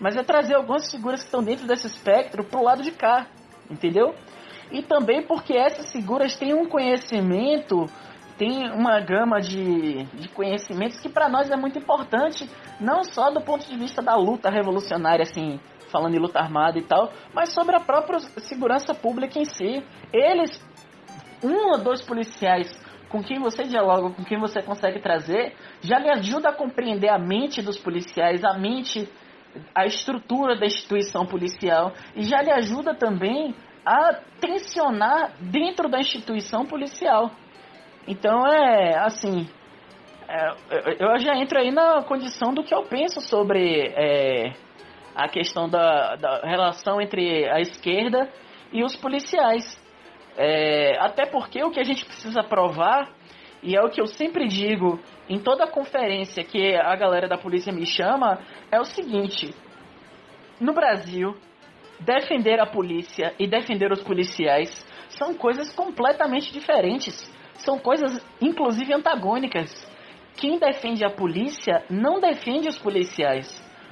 Mas 0.00 0.16
é 0.16 0.22
trazer 0.22 0.54
algumas 0.54 0.90
figuras 0.90 1.20
que 1.20 1.26
estão 1.26 1.42
dentro 1.42 1.66
desse 1.66 1.86
espectro 1.86 2.44
para 2.44 2.60
o 2.60 2.64
lado 2.64 2.82
de 2.82 2.90
cá, 2.90 3.26
entendeu? 3.70 4.14
E 4.70 4.82
também 4.82 5.22
porque 5.26 5.54
essas 5.54 5.90
figuras 5.92 6.36
têm 6.36 6.54
um 6.54 6.68
conhecimento 6.68 7.86
tem 8.38 8.70
uma 8.70 9.00
gama 9.00 9.40
de, 9.40 10.04
de 10.04 10.28
conhecimentos 10.28 11.00
que 11.00 11.08
para 11.08 11.28
nós 11.28 11.50
é 11.50 11.56
muito 11.56 11.78
importante, 11.78 12.48
não 12.78 13.02
só 13.02 13.30
do 13.30 13.40
ponto 13.40 13.66
de 13.66 13.76
vista 13.76 14.02
da 14.02 14.14
luta 14.14 14.50
revolucionária, 14.50 15.22
assim, 15.22 15.58
falando 15.90 16.14
em 16.14 16.18
luta 16.18 16.38
armada 16.38 16.78
e 16.78 16.82
tal, 16.82 17.10
mas 17.32 17.52
sobre 17.52 17.76
a 17.76 17.80
própria 17.80 18.18
segurança 18.18 18.94
pública 18.94 19.38
em 19.38 19.44
si. 19.44 19.82
Eles, 20.12 20.62
um 21.42 21.72
ou 21.72 21.78
dois 21.78 22.02
policiais 22.02 22.70
com 23.08 23.22
quem 23.22 23.38
você 23.38 23.62
dialoga, 23.62 24.14
com 24.14 24.24
quem 24.24 24.38
você 24.38 24.60
consegue 24.60 25.00
trazer, 25.00 25.54
já 25.80 25.98
lhe 25.98 26.10
ajuda 26.10 26.50
a 26.50 26.52
compreender 26.52 27.08
a 27.08 27.18
mente 27.18 27.62
dos 27.62 27.78
policiais, 27.78 28.44
a 28.44 28.52
mente, 28.58 29.08
a 29.74 29.86
estrutura 29.86 30.56
da 30.58 30.66
instituição 30.66 31.26
policial, 31.26 31.92
e 32.14 32.22
já 32.22 32.42
lhe 32.42 32.50
ajuda 32.50 32.94
também 32.94 33.54
a 33.84 34.14
tensionar 34.40 35.32
dentro 35.40 35.88
da 35.88 35.98
instituição 35.98 36.66
policial. 36.66 37.30
Então 38.06 38.46
é 38.46 38.98
assim. 38.98 39.48
É, 40.28 40.50
eu 40.98 41.18
já 41.18 41.36
entro 41.36 41.58
aí 41.58 41.70
na 41.70 42.02
condição 42.02 42.52
do 42.52 42.64
que 42.64 42.74
eu 42.74 42.82
penso 42.82 43.20
sobre 43.20 43.92
é, 43.94 44.52
a 45.14 45.28
questão 45.28 45.68
da, 45.68 46.16
da 46.16 46.40
relação 46.40 47.00
entre 47.00 47.48
a 47.48 47.60
esquerda 47.60 48.28
e 48.72 48.82
os 48.82 48.96
policiais. 48.96 49.64
É, 50.36 50.98
até 50.98 51.24
porque 51.26 51.62
o 51.62 51.70
que 51.70 51.80
a 51.80 51.84
gente 51.84 52.04
precisa 52.04 52.42
provar, 52.42 53.08
e 53.66 53.76
é 53.76 53.82
o 53.82 53.90
que 53.90 54.00
eu 54.00 54.06
sempre 54.06 54.46
digo 54.46 55.00
em 55.28 55.40
toda 55.40 55.66
conferência 55.66 56.44
que 56.44 56.76
a 56.76 56.94
galera 56.94 57.26
da 57.26 57.36
polícia 57.36 57.72
me 57.72 57.84
chama, 57.84 58.38
é 58.70 58.80
o 58.80 58.84
seguinte: 58.84 59.52
no 60.60 60.72
Brasil, 60.72 61.36
defender 61.98 62.60
a 62.60 62.66
polícia 62.66 63.34
e 63.36 63.46
defender 63.48 63.90
os 63.90 64.00
policiais 64.04 64.70
são 65.08 65.34
coisas 65.34 65.74
completamente 65.74 66.52
diferentes. 66.52 67.34
São 67.54 67.76
coisas, 67.76 68.24
inclusive, 68.40 68.94
antagônicas. 68.94 69.72
Quem 70.36 70.58
defende 70.60 71.04
a 71.04 71.10
polícia 71.10 71.84
não 71.90 72.20
defende 72.20 72.68
os 72.68 72.78
policiais, 72.78 73.48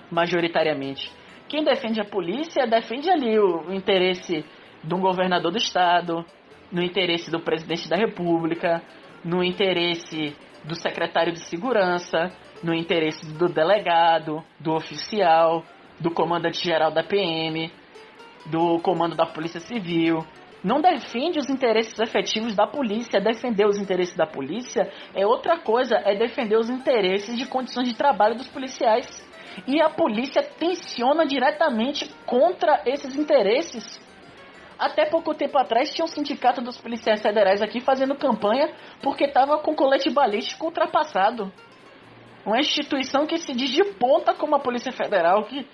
majoritariamente. 0.09 1.11
Quem 1.49 1.65
defende 1.65 2.01
a 2.01 2.05
polícia 2.05 2.65
defende 2.67 3.11
ali 3.11 3.39
o, 3.39 3.73
interesse 3.73 4.45
de 4.85 4.95
um 4.95 5.01
governador 5.01 5.51
do 5.51 5.59
estado, 5.59 6.25
no 6.71 6.83
interesse 6.83 7.31
do 7.31 7.41
presidente 7.41 7.89
da 7.89 7.97
república, 7.97 8.83
no 9.25 9.43
interesse 9.43 10.37
do 10.65 10.75
secretário 10.75 11.33
de 11.33 11.41
segurança, 11.49 12.33
no 12.63 12.75
interesse 12.75 13.27
do 13.35 13.49
delegado, 13.49 14.43
do 14.59 14.75
oficial, 14.75 15.65
do 16.01 16.11
comandante-geral 16.11 16.91
da 16.91 17.03
PM, 17.03 17.71
do 18.47 18.79
comando 18.81 19.15
da 19.15 19.27
Polícia 19.27 19.61
Civil. 19.61 20.25
Não 20.63 20.81
defende 20.81 21.39
os 21.39 21.51
interesses 21.51 21.99
efetivos 21.99 22.55
da 22.55 22.67
polícia. 22.67 23.21
Defender 23.21 23.67
os 23.67 23.79
interesses 23.79 24.17
da 24.17 24.27
polícia 24.27 24.91
é 25.15 25.27
outra 25.27 25.59
coisa, 25.59 25.97
é 25.97 26.17
defender 26.17 26.57
os 26.57 26.71
interesses 26.71 27.37
de 27.37 27.47
condições 27.47 27.89
de 27.89 27.95
trabalho 27.95 28.35
dos 28.35 28.49
policiais. 28.49 29.07
E 29.67 29.81
a 29.81 29.91
polícia 29.91 30.43
tensiona 30.43 31.27
diretamente 31.27 32.11
contra 32.25 32.83
esses 32.87 33.15
interesses. 33.15 34.01
Até 34.79 35.07
pouco 35.07 35.35
tempo 35.35 35.57
atrás 35.59 35.93
tinha 35.95 36.05
um 36.05 36.09
sindicato 36.09 36.61
dos 36.61 36.81
policiais 36.81 37.23
federais 37.23 37.63
aqui 37.63 37.81
fazendo 37.81 38.17
campanha 38.17 38.73
porque 39.03 39.25
estava 39.25 39.59
com 39.59 39.75
colete 39.75 40.11
balístico 40.11 40.67
ultrapassado. 40.67 41.53
Uma 42.45 42.59
instituição 42.59 43.27
que 43.27 43.39
se 43.39 43.55
diz 43.55 43.71
de 43.71 43.85
ponta 43.95 44.35
como 44.35 44.55
a 44.55 44.61
Polícia 44.61 44.93
Federal, 44.93 45.45
que 45.45 45.67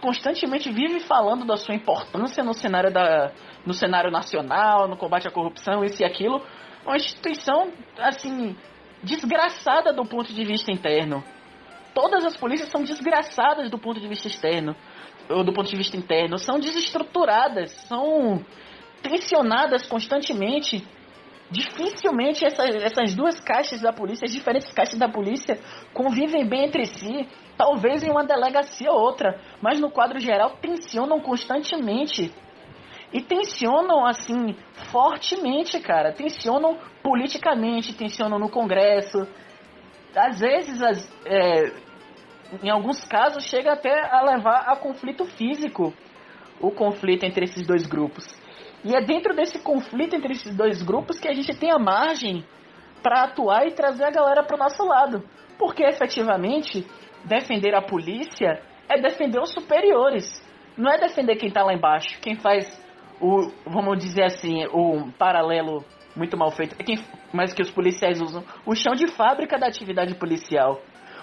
constantemente 0.00 0.70
vive 0.70 1.00
falando 1.00 1.44
da 1.44 1.56
sua 1.56 1.74
importância 1.74 2.44
no 2.44 2.54
cenário, 2.54 2.92
da, 2.92 3.32
no 3.66 3.74
cenário 3.74 4.10
nacional, 4.10 4.86
no 4.86 4.96
combate 4.96 5.26
à 5.26 5.30
corrupção, 5.30 5.82
isso 5.82 6.00
e 6.02 6.04
aquilo. 6.04 6.40
Uma 6.86 6.96
instituição, 6.96 7.72
assim, 7.98 8.56
desgraçada 9.02 9.92
do 9.92 10.04
ponto 10.04 10.32
de 10.32 10.44
vista 10.44 10.70
interno. 10.70 11.24
Todas 11.92 12.24
as 12.24 12.36
polícias 12.36 12.68
são 12.68 12.84
desgraçadas 12.84 13.68
do 13.68 13.78
ponto 13.78 13.98
de 13.98 14.06
vista 14.06 14.28
externo 14.28 14.76
ou 15.28 15.44
do 15.44 15.52
ponto 15.52 15.68
de 15.68 15.76
vista 15.76 15.96
interno, 15.96 16.38
são 16.38 16.58
desestruturadas, 16.58 17.70
são 17.86 18.44
tensionadas 19.02 19.86
constantemente. 19.86 20.86
Dificilmente 21.50 22.44
essas, 22.44 22.74
essas 22.74 23.14
duas 23.14 23.40
caixas 23.40 23.80
da 23.80 23.90
polícia, 23.90 24.26
as 24.26 24.32
diferentes 24.32 24.70
caixas 24.70 24.98
da 24.98 25.08
polícia, 25.08 25.58
convivem 25.94 26.46
bem 26.46 26.66
entre 26.66 26.84
si. 26.84 27.26
Talvez 27.56 28.02
em 28.02 28.10
uma 28.10 28.24
delegacia 28.24 28.92
ou 28.92 29.00
outra, 29.00 29.40
mas 29.60 29.80
no 29.80 29.90
quadro 29.90 30.20
geral 30.20 30.58
tensionam 30.60 31.20
constantemente. 31.20 32.32
E 33.12 33.22
tensionam 33.22 34.04
assim, 34.04 34.54
fortemente, 34.92 35.80
cara. 35.80 36.12
Tensionam 36.12 36.76
politicamente, 37.02 37.96
tensionam 37.96 38.38
no 38.38 38.50
Congresso. 38.50 39.26
Às 40.14 40.38
vezes, 40.38 40.82
as, 40.82 41.10
é, 41.24 41.72
em 42.62 42.70
alguns 42.70 43.04
casos, 43.04 43.44
chega 43.44 43.72
até 43.72 44.08
a 44.10 44.22
levar 44.22 44.64
a 44.66 44.76
conflito 44.76 45.24
físico 45.24 45.92
o 46.60 46.70
conflito 46.70 47.24
entre 47.24 47.44
esses 47.44 47.66
dois 47.66 47.86
grupos. 47.86 48.26
E 48.84 48.94
é 48.94 49.00
dentro 49.00 49.34
desse 49.34 49.58
conflito 49.60 50.14
entre 50.14 50.32
esses 50.32 50.54
dois 50.56 50.82
grupos 50.82 51.18
que 51.18 51.28
a 51.28 51.34
gente 51.34 51.56
tem 51.56 51.70
a 51.70 51.78
margem 51.78 52.44
para 53.02 53.24
atuar 53.24 53.66
e 53.66 53.72
trazer 53.72 54.04
a 54.04 54.10
galera 54.10 54.42
para 54.42 54.56
o 54.56 54.58
nosso 54.58 54.84
lado. 54.84 55.22
Porque 55.58 55.84
efetivamente, 55.84 56.86
defender 57.24 57.74
a 57.74 57.82
polícia 57.82 58.60
é 58.88 59.00
defender 59.00 59.40
os 59.40 59.52
superiores. 59.52 60.24
Não 60.76 60.90
é 60.90 60.98
defender 60.98 61.36
quem 61.36 61.48
está 61.48 61.62
lá 61.62 61.74
embaixo. 61.74 62.20
Quem 62.20 62.36
faz 62.36 62.66
o, 63.20 63.50
vamos 63.66 63.98
dizer 63.98 64.24
assim, 64.24 64.64
o 64.66 65.10
paralelo 65.18 65.84
muito 66.16 66.36
mal 66.36 66.50
feito, 66.50 66.74
é 66.78 66.84
quem, 66.84 66.98
mas 67.32 67.52
que 67.52 67.62
os 67.62 67.70
policiais 67.70 68.20
usam, 68.20 68.42
o 68.66 68.74
chão 68.74 68.94
de 68.94 69.06
fábrica 69.06 69.58
da 69.58 69.68
atividade 69.68 70.14
policial. 70.16 70.80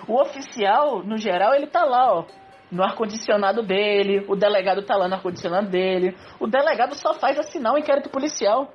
O 0.07 0.21
oficial, 0.21 1.03
no 1.03 1.17
geral, 1.17 1.53
ele 1.55 1.67
tá 1.67 1.83
lá, 1.83 2.19
ó, 2.19 2.25
no 2.71 2.83
ar-condicionado 2.83 3.63
dele, 3.63 4.25
o 4.27 4.35
delegado 4.35 4.83
tá 4.83 4.95
lá 4.95 5.07
no 5.07 5.15
ar-condicionado 5.15 5.69
dele. 5.69 6.15
O 6.39 6.47
delegado 6.47 6.95
só 6.95 7.13
faz 7.13 7.39
assinar 7.39 7.73
o 7.73 7.75
um 7.75 7.79
inquérito 7.79 8.09
policial. 8.09 8.69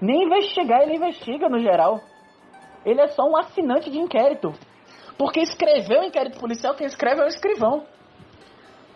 Nem 0.00 0.24
investigar, 0.24 0.82
ele 0.82 0.96
investiga 0.96 1.48
no 1.48 1.58
geral. 1.58 2.00
Ele 2.84 3.00
é 3.00 3.08
só 3.08 3.24
um 3.24 3.36
assinante 3.36 3.90
de 3.90 3.98
inquérito. 3.98 4.52
Porque 5.18 5.40
escrever 5.40 6.00
o 6.00 6.04
inquérito 6.04 6.38
policial, 6.38 6.74
quem 6.74 6.86
escreve 6.86 7.22
é 7.22 7.24
o 7.24 7.28
escrivão. 7.28 7.84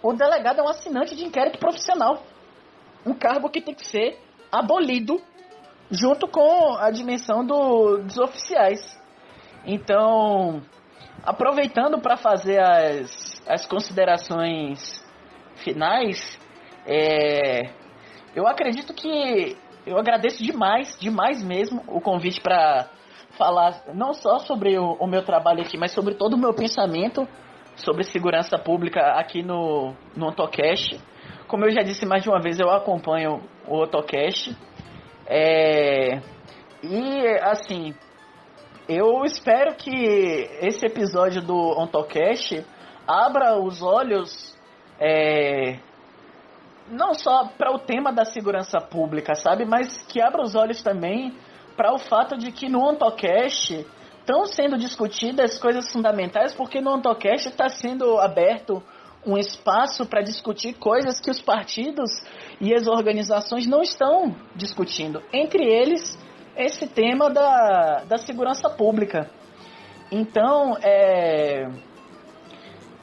O 0.03 0.13
delegado 0.13 0.61
é 0.61 0.63
um 0.63 0.69
assinante 0.69 1.17
de 1.17 1.25
inquérito 1.25 1.59
profissional. 1.59 2.23
Um 3.05 3.15
cargo 3.15 3.49
que 3.49 3.61
tem 3.61 3.75
que 3.75 3.87
ser 3.87 4.19
abolido 4.53 5.21
junto 5.91 6.29
com 6.29 6.77
a 6.77 6.91
dimensão 6.91 7.45
do, 7.45 7.99
dos 7.99 8.19
oficiais. 8.19 8.99
Então, 9.67 10.63
aproveitando 11.25 12.01
para 12.01 12.17
fazer 12.17 12.59
as, 12.61 13.43
as 13.49 13.67
considerações 13.67 15.05
finais, 15.57 16.39
é, 16.87 17.71
eu 18.35 18.47
acredito 18.47 18.95
que 18.95 19.57
eu 19.87 19.99
agradeço 19.99 20.43
demais, 20.43 20.97
demais 20.99 21.43
mesmo, 21.43 21.83
o 21.89 22.01
convite 22.01 22.41
para 22.41 22.89
falar 23.37 23.83
não 23.95 24.13
só 24.13 24.39
sobre 24.41 24.79
o, 24.79 24.93
o, 24.95 25.07
meu 25.07 25.25
trabalho 25.25 25.63
aqui, 25.63 25.77
mas 25.77 25.93
sobre 25.93 26.15
todo 26.15 26.35
o 26.35 26.39
meu 26.39 26.53
pensamento 26.53 27.27
sobre 27.77 28.05
segurança 28.05 28.59
pública 28.59 29.01
aqui 29.19 29.43
no, 29.43 29.95
no 30.15 30.27
Autocast. 30.27 31.01
Como 31.47 31.65
eu 31.65 31.71
já 31.71 31.83
disse 31.83 32.05
mais 32.07 32.23
de 32.23 32.29
uma 32.29 32.41
vez, 32.41 32.61
eu 32.61 32.71
acompanho 32.71 33.43
o 33.67 33.77
Autocast. 33.77 34.57
É, 35.27 36.21
e, 36.83 37.27
assim, 37.43 37.95
eu 38.89 39.25
espero 39.25 39.75
que 39.75 39.91
esse 40.61 40.85
episódio 40.85 41.43
do 41.43 41.57
OnTalkCast 41.79 42.65
abra 43.07 43.59
os 43.59 43.83
olhos 43.83 44.57
é, 44.99 45.79
não 46.91 47.15
só 47.15 47.49
para 47.57 47.73
o 47.73 47.79
tema 47.79 48.13
da 48.13 48.25
segurança 48.25 48.81
pública, 48.81 49.35
sabe? 49.35 49.65
Mas 49.65 50.03
que 50.03 50.21
abra 50.21 50.43
os 50.43 50.55
olhos 50.55 50.83
também 50.83 51.35
para 51.77 51.95
o 51.95 51.99
fato 51.99 52.37
de 52.37 52.51
que 52.53 52.69
no 52.69 52.81
OnTalkCast 52.81 53.87
estão 54.19 54.45
sendo 54.45 54.77
discutidas 54.77 55.59
coisas 55.59 55.91
fundamentais, 55.91 56.55
porque 56.55 56.81
no 56.81 56.93
OnTalkCast 56.95 57.49
está 57.49 57.69
sendo 57.69 58.19
aberto 58.19 58.83
um 59.27 59.37
espaço 59.37 60.07
para 60.07 60.23
discutir 60.23 60.75
coisas 60.75 61.21
que 61.21 61.31
os 61.31 61.41
partidos 61.41 62.11
e 62.61 62.75
as 62.75 62.87
organizações 62.87 63.67
não 63.67 63.83
estão 63.83 64.35
discutindo. 64.55 65.23
Entre 65.33 65.63
eles, 65.63 66.19
esse 66.63 66.87
tema 66.87 67.31
da, 67.31 68.05
da 68.05 68.19
segurança 68.19 68.69
pública. 68.69 69.31
Então, 70.11 70.77
é, 70.83 71.69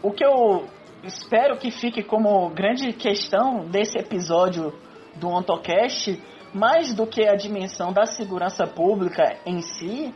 o 0.01 0.11
que 0.11 0.25
eu 0.25 0.67
espero 1.03 1.57
que 1.57 1.71
fique 1.71 2.03
como 2.03 2.49
grande 2.49 2.93
questão 2.93 3.65
desse 3.65 3.97
episódio 3.97 4.73
do 5.15 5.27
OntoCast, 5.29 6.21
mais 6.53 6.93
do 6.93 7.07
que 7.07 7.27
a 7.27 7.35
dimensão 7.35 7.93
da 7.93 8.05
segurança 8.05 8.67
pública 8.67 9.37
em 9.45 9.61
si, 9.61 10.13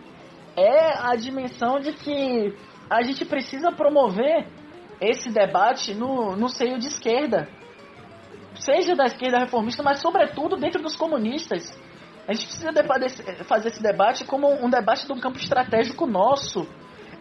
é 0.55 0.97
a 0.97 1.15
dimensão 1.15 1.79
de 1.79 1.93
que 1.93 2.55
a 2.89 3.01
gente 3.03 3.23
precisa 3.25 3.71
promover 3.71 4.47
esse 4.99 5.31
debate 5.31 5.93
no, 5.93 6.35
no 6.35 6.49
seio 6.49 6.77
de 6.77 6.87
esquerda. 6.87 7.47
Seja 8.55 8.95
da 8.95 9.05
esquerda 9.05 9.39
reformista, 9.39 9.81
mas 9.81 10.01
sobretudo 10.01 10.57
dentro 10.57 10.81
dos 10.81 10.95
comunistas 10.95 11.71
a 12.31 12.33
gente 12.33 12.47
precisa 12.47 13.43
fazer 13.43 13.67
esse 13.67 13.83
debate 13.83 14.23
como 14.23 14.47
um 14.47 14.69
debate 14.69 15.05
de 15.05 15.11
um 15.11 15.19
campo 15.19 15.37
estratégico 15.37 16.07
nosso. 16.07 16.65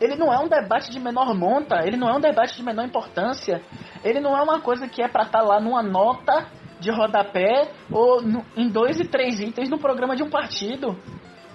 Ele 0.00 0.14
não 0.14 0.32
é 0.32 0.38
um 0.38 0.48
debate 0.48 0.90
de 0.90 1.00
menor 1.00 1.34
monta, 1.34 1.84
ele 1.84 1.96
não 1.96 2.08
é 2.08 2.16
um 2.16 2.20
debate 2.20 2.56
de 2.56 2.62
menor 2.62 2.86
importância, 2.86 3.60
ele 4.04 4.20
não 4.20 4.36
é 4.36 4.40
uma 4.40 4.60
coisa 4.60 4.88
que 4.88 5.02
é 5.02 5.08
para 5.08 5.24
estar 5.24 5.40
tá 5.40 5.44
lá 5.44 5.60
numa 5.60 5.82
nota 5.82 6.46
de 6.78 6.90
rodapé 6.90 7.72
ou 7.90 8.22
em 8.56 8.68
dois 8.68 9.00
e 9.00 9.04
três 9.04 9.40
itens 9.40 9.68
no 9.68 9.78
programa 9.78 10.14
de 10.14 10.22
um 10.22 10.30
partido. 10.30 10.96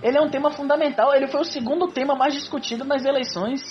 Ele 0.04 0.18
é 0.18 0.22
um 0.22 0.30
tema 0.30 0.52
fundamental, 0.52 1.16
ele 1.16 1.28
foi 1.28 1.42
o 1.42 1.46
segundo 1.46 1.88
tema 1.88 2.14
mais 2.14 2.34
discutido 2.34 2.84
nas 2.84 3.06
eleições. 3.06 3.62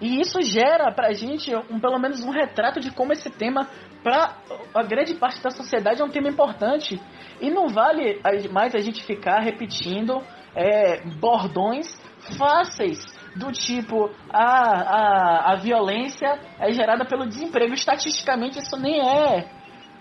E 0.00 0.20
isso 0.20 0.40
gera 0.40 0.90
pra 0.92 1.12
gente 1.12 1.54
um, 1.54 1.78
pelo 1.78 1.98
menos 1.98 2.22
um 2.22 2.30
retrato 2.30 2.80
de 2.80 2.90
como 2.90 3.12
esse 3.12 3.30
tema, 3.30 3.68
para 4.02 4.36
a 4.74 4.82
grande 4.82 5.14
parte 5.14 5.42
da 5.42 5.50
sociedade, 5.50 6.00
é 6.00 6.04
um 6.04 6.10
tema 6.10 6.28
importante. 6.28 7.00
E 7.40 7.50
não 7.50 7.68
vale 7.68 8.20
mais 8.50 8.74
a 8.74 8.78
gente 8.78 9.04
ficar 9.04 9.40
repetindo 9.40 10.22
é, 10.54 11.02
bordões 11.18 12.00
fáceis 12.36 12.98
do 13.36 13.52
tipo 13.52 14.10
a, 14.28 14.42
a, 14.42 15.52
a 15.52 15.56
violência 15.56 16.38
é 16.58 16.72
gerada 16.72 17.04
pelo 17.04 17.26
desemprego. 17.26 17.74
Estatisticamente 17.74 18.58
isso 18.58 18.76
nem 18.76 19.00
é 19.00 19.48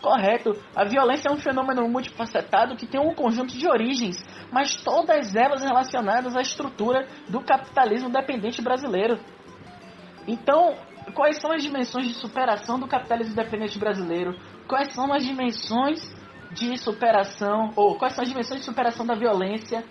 correto. 0.01 0.53
A 0.75 0.85
violência 0.85 1.29
é 1.29 1.31
um 1.31 1.37
fenômeno 1.37 1.87
multifacetado 1.87 2.75
que 2.75 2.87
tem 2.87 2.99
um 2.99 3.13
conjunto 3.13 3.57
de 3.57 3.67
origens, 3.67 4.17
mas 4.51 4.75
todas 4.75 5.35
elas 5.35 5.61
relacionadas 5.61 6.35
à 6.35 6.41
estrutura 6.41 7.05
do 7.27 7.41
capitalismo 7.41 8.09
dependente 8.09 8.61
brasileiro. 8.61 9.19
Então, 10.27 10.75
quais 11.13 11.39
são 11.39 11.51
as 11.51 11.63
dimensões 11.63 12.07
de 12.07 12.13
superação 12.13 12.79
do 12.79 12.87
capitalismo 12.87 13.35
dependente 13.35 13.77
brasileiro? 13.79 14.37
Quais 14.67 14.93
são 14.93 15.11
as 15.13 15.23
dimensões 15.23 15.99
de 16.51 16.77
superação, 16.77 17.71
ou 17.75 17.97
quais 17.97 18.13
são 18.13 18.23
as 18.23 18.29
dimensões 18.29 18.61
de 18.61 18.65
superação 18.65 19.05
da 19.05 19.15
violência 19.15 19.83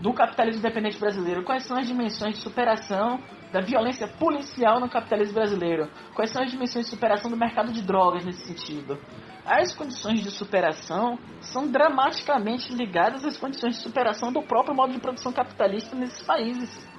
do 0.00 0.12
capitalismo 0.12 0.62
dependente 0.62 0.98
brasileiro? 0.98 1.44
Quais 1.44 1.64
são 1.64 1.78
as 1.78 1.86
dimensões 1.86 2.36
de 2.36 2.42
superação 2.42 3.20
da 3.52 3.60
violência 3.60 4.08
policial 4.08 4.80
no 4.80 4.88
capitalismo 4.88 5.34
brasileiro? 5.34 5.90
Quais 6.14 6.30
são 6.30 6.42
as 6.42 6.50
dimensões 6.50 6.86
de 6.86 6.90
superação 6.90 7.30
do 7.30 7.36
mercado 7.36 7.72
de 7.72 7.82
drogas 7.82 8.24
nesse 8.24 8.46
sentido? 8.46 8.98
As 9.44 9.74
condições 9.74 10.22
de 10.22 10.30
superação 10.30 11.18
são 11.40 11.70
dramaticamente 11.70 12.72
ligadas 12.72 13.24
às 13.24 13.36
condições 13.36 13.76
de 13.76 13.82
superação 13.82 14.32
do 14.32 14.42
próprio 14.42 14.74
modo 14.74 14.92
de 14.92 15.00
produção 15.00 15.32
capitalista 15.32 15.96
nesses 15.96 16.22
países. 16.22 16.91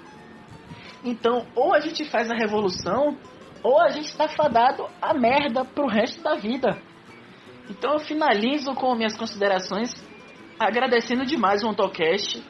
Então, 1.03 1.45
ou 1.55 1.73
a 1.73 1.79
gente 1.79 2.05
faz 2.05 2.31
a 2.31 2.35
revolução, 2.35 3.17
ou 3.63 3.81
a 3.81 3.89
gente 3.89 4.05
está 4.05 4.27
fadado 4.27 4.87
a 5.01 5.13
merda 5.13 5.63
pro 5.63 5.87
resto 5.87 6.21
da 6.21 6.35
vida. 6.35 6.81
Então 7.69 7.93
eu 7.93 7.99
finalizo 7.99 8.73
com 8.73 8.93
minhas 8.93 9.17
considerações 9.17 9.93
agradecendo 10.59 11.25
demais 11.25 11.63
o 11.63 11.69
Ontocast 11.69 12.43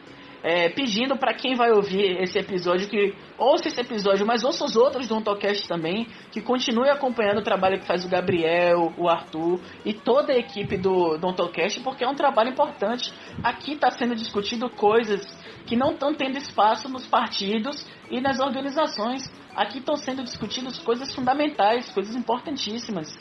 é, 0.43 0.67
pedindo 0.67 1.15
para 1.15 1.34
quem 1.34 1.55
vai 1.55 1.71
ouvir 1.71 2.21
esse 2.21 2.38
episódio 2.38 2.89
que 2.89 3.15
ouça 3.38 3.69
esse 3.69 3.80
episódio, 3.80 4.27
mas 4.27 4.43
ouça 4.43 4.65
os 4.65 4.75
outros 4.75 5.07
do 5.07 5.15
Ontocast 5.15 5.65
também, 5.67 6.05
que 6.31 6.41
continue 6.41 6.89
acompanhando 6.89 7.38
o 7.38 7.43
trabalho 7.43 7.80
que 7.80 7.88
faz 7.88 8.03
o 8.03 8.09
Gabriel, 8.09 8.93
o 8.97 9.07
Arthur 9.07 9.61
e 9.85 9.93
toda 9.93 10.34
a 10.34 10.38
equipe 10.38 10.75
do, 10.75 11.17
do 11.17 11.34
porque 11.81 12.03
é 12.03 12.09
um 12.09 12.13
trabalho 12.13 12.49
importante. 12.49 13.13
Aqui 13.41 13.73
está 13.73 13.89
sendo 13.89 14.15
discutido 14.15 14.69
coisas 14.69 15.21
que 15.65 15.76
não 15.76 15.91
estão 15.91 16.14
tendo 16.14 16.38
espaço 16.38 16.90
nos 16.90 17.07
partidos 17.07 17.88
e 18.10 18.19
nas 18.19 18.40
organizações. 18.40 19.23
Aqui 19.56 19.80
estão 19.80 19.95
sendo 19.95 20.23
discutidas 20.23 20.80
coisas 20.80 21.14
fundamentais, 21.14 21.90
coisas 21.91 22.15
importantíssimas. 22.15 23.14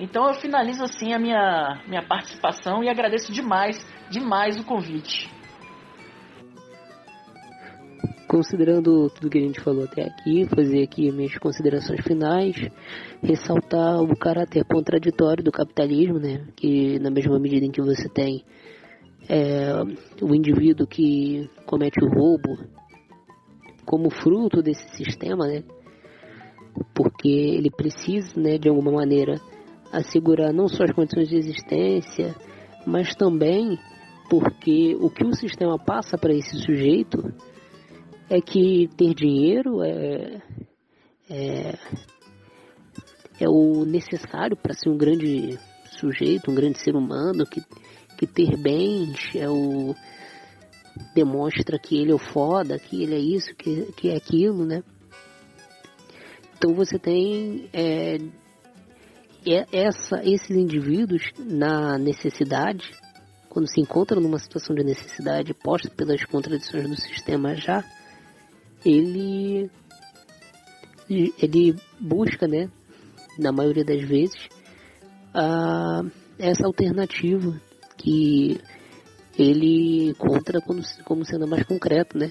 Então 0.00 0.26
eu 0.26 0.34
finalizo 0.34 0.82
assim 0.82 1.12
a 1.12 1.18
minha, 1.18 1.82
minha 1.86 2.02
participação 2.02 2.82
e 2.82 2.88
agradeço 2.88 3.30
demais, 3.32 3.78
demais 4.10 4.58
o 4.58 4.64
convite. 4.64 5.30
Considerando 8.26 9.10
tudo 9.10 9.28
que 9.28 9.38
a 9.38 9.42
gente 9.42 9.60
falou 9.60 9.84
até 9.84 10.04
aqui, 10.04 10.46
fazer 10.54 10.84
aqui 10.84 11.10
minhas 11.10 11.36
considerações 11.38 12.00
finais, 12.02 12.54
ressaltar 13.22 14.00
o 14.00 14.16
caráter 14.16 14.64
contraditório 14.64 15.42
do 15.42 15.50
capitalismo, 15.50 16.18
né? 16.18 16.46
Que 16.56 16.98
na 17.00 17.10
mesma 17.10 17.38
medida 17.38 17.66
em 17.66 17.72
que 17.72 17.82
você 17.82 18.08
tem 18.08 18.44
é, 19.28 19.72
o 20.22 20.34
indivíduo 20.34 20.86
que 20.86 21.48
comete 21.66 22.02
o 22.04 22.08
roubo 22.08 22.58
como 23.84 24.10
fruto 24.10 24.62
desse 24.62 24.88
sistema, 24.96 25.46
né? 25.46 25.64
Porque 26.94 27.28
ele 27.28 27.70
precisa, 27.70 28.40
né, 28.40 28.56
de 28.58 28.68
alguma 28.68 28.92
maneira, 28.92 29.40
assegurar 29.92 30.52
não 30.52 30.68
só 30.68 30.84
as 30.84 30.92
condições 30.92 31.28
de 31.28 31.36
existência, 31.36 32.34
mas 32.86 33.14
também 33.14 33.78
porque 34.28 34.96
o 35.00 35.10
que 35.10 35.24
o 35.24 35.34
sistema 35.34 35.76
passa 35.76 36.16
para 36.16 36.32
esse 36.32 36.56
sujeito 36.60 37.18
é 38.28 38.40
que 38.40 38.88
ter 38.96 39.12
dinheiro 39.12 39.82
é, 39.82 40.40
é, 41.28 41.78
é 43.40 43.48
o 43.48 43.84
necessário 43.84 44.56
para 44.56 44.72
ser 44.72 44.88
um 44.88 44.96
grande 44.96 45.58
sujeito, 45.98 46.50
um 46.50 46.54
grande 46.54 46.78
ser 46.78 46.94
humano, 46.94 47.44
que, 47.44 47.60
que 48.20 48.26
ter 48.26 48.54
bens 48.58 49.34
é 49.34 49.48
o 49.48 49.94
demonstra 51.14 51.78
que 51.78 51.96
ele 51.96 52.12
é 52.12 52.14
o 52.14 52.18
foda, 52.18 52.78
que 52.78 53.02
ele 53.02 53.14
é 53.14 53.18
isso, 53.18 53.54
que, 53.54 53.90
que 53.92 54.10
é 54.10 54.16
aquilo, 54.16 54.66
né? 54.66 54.82
Então 56.54 56.74
você 56.74 56.98
tem 56.98 57.70
é, 57.72 58.18
essa, 59.72 60.22
esses 60.22 60.50
indivíduos 60.50 61.22
na 61.38 61.96
necessidade, 61.96 62.92
quando 63.48 63.66
se 63.66 63.80
encontram 63.80 64.20
numa 64.20 64.38
situação 64.38 64.76
de 64.76 64.84
necessidade 64.84 65.54
posta 65.54 65.88
pelas 65.88 66.22
contradições 66.26 66.86
do 66.86 66.96
sistema 66.96 67.54
já, 67.54 67.82
ele 68.84 69.70
ele 71.08 71.74
busca, 71.98 72.46
né, 72.46 72.70
na 73.36 73.50
maioria 73.50 73.84
das 73.84 74.00
vezes, 74.06 74.48
a, 75.34 76.02
essa 76.38 76.66
alternativa 76.66 77.60
que 78.00 78.58
ele 79.38 80.08
encontra 80.10 80.60
como, 80.60 80.80
como 81.04 81.24
sendo 81.24 81.46
mais 81.46 81.64
concreto, 81.64 82.16
né? 82.16 82.30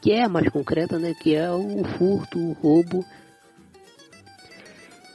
Que 0.00 0.12
é 0.12 0.26
mais 0.26 0.48
concreta, 0.48 0.98
né? 0.98 1.14
Que 1.14 1.34
é 1.34 1.50
o 1.50 1.84
furto, 1.98 2.38
o 2.38 2.52
roubo. 2.52 3.04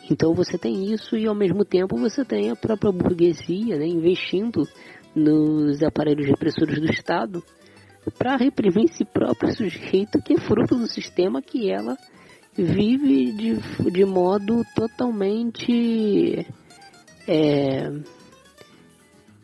Então 0.09 0.35
você 0.35 0.57
tem 0.57 0.93
isso 0.93 1.17
e 1.17 1.25
ao 1.25 1.33
mesmo 1.33 1.65
tempo 1.65 1.97
você 1.97 2.23
tem 2.23 2.51
a 2.51 2.55
própria 2.55 2.91
burguesia, 2.91 3.77
né? 3.77 3.87
Investindo 3.87 4.67
nos 5.15 5.81
aparelhos 5.81 6.27
repressores 6.27 6.79
do 6.79 6.91
Estado 6.91 7.43
para 8.19 8.35
reprimir 8.35 8.85
esse 8.85 9.03
próprio 9.03 9.51
sujeito 9.55 10.21
que 10.21 10.33
é 10.33 10.37
fruto 10.37 10.75
do 10.75 10.87
sistema 10.87 11.41
que 11.41 11.71
ela 11.71 11.97
vive 12.55 13.31
de, 13.31 13.91
de 13.91 14.05
modo 14.05 14.63
totalmente 14.75 16.45
é, 17.27 17.89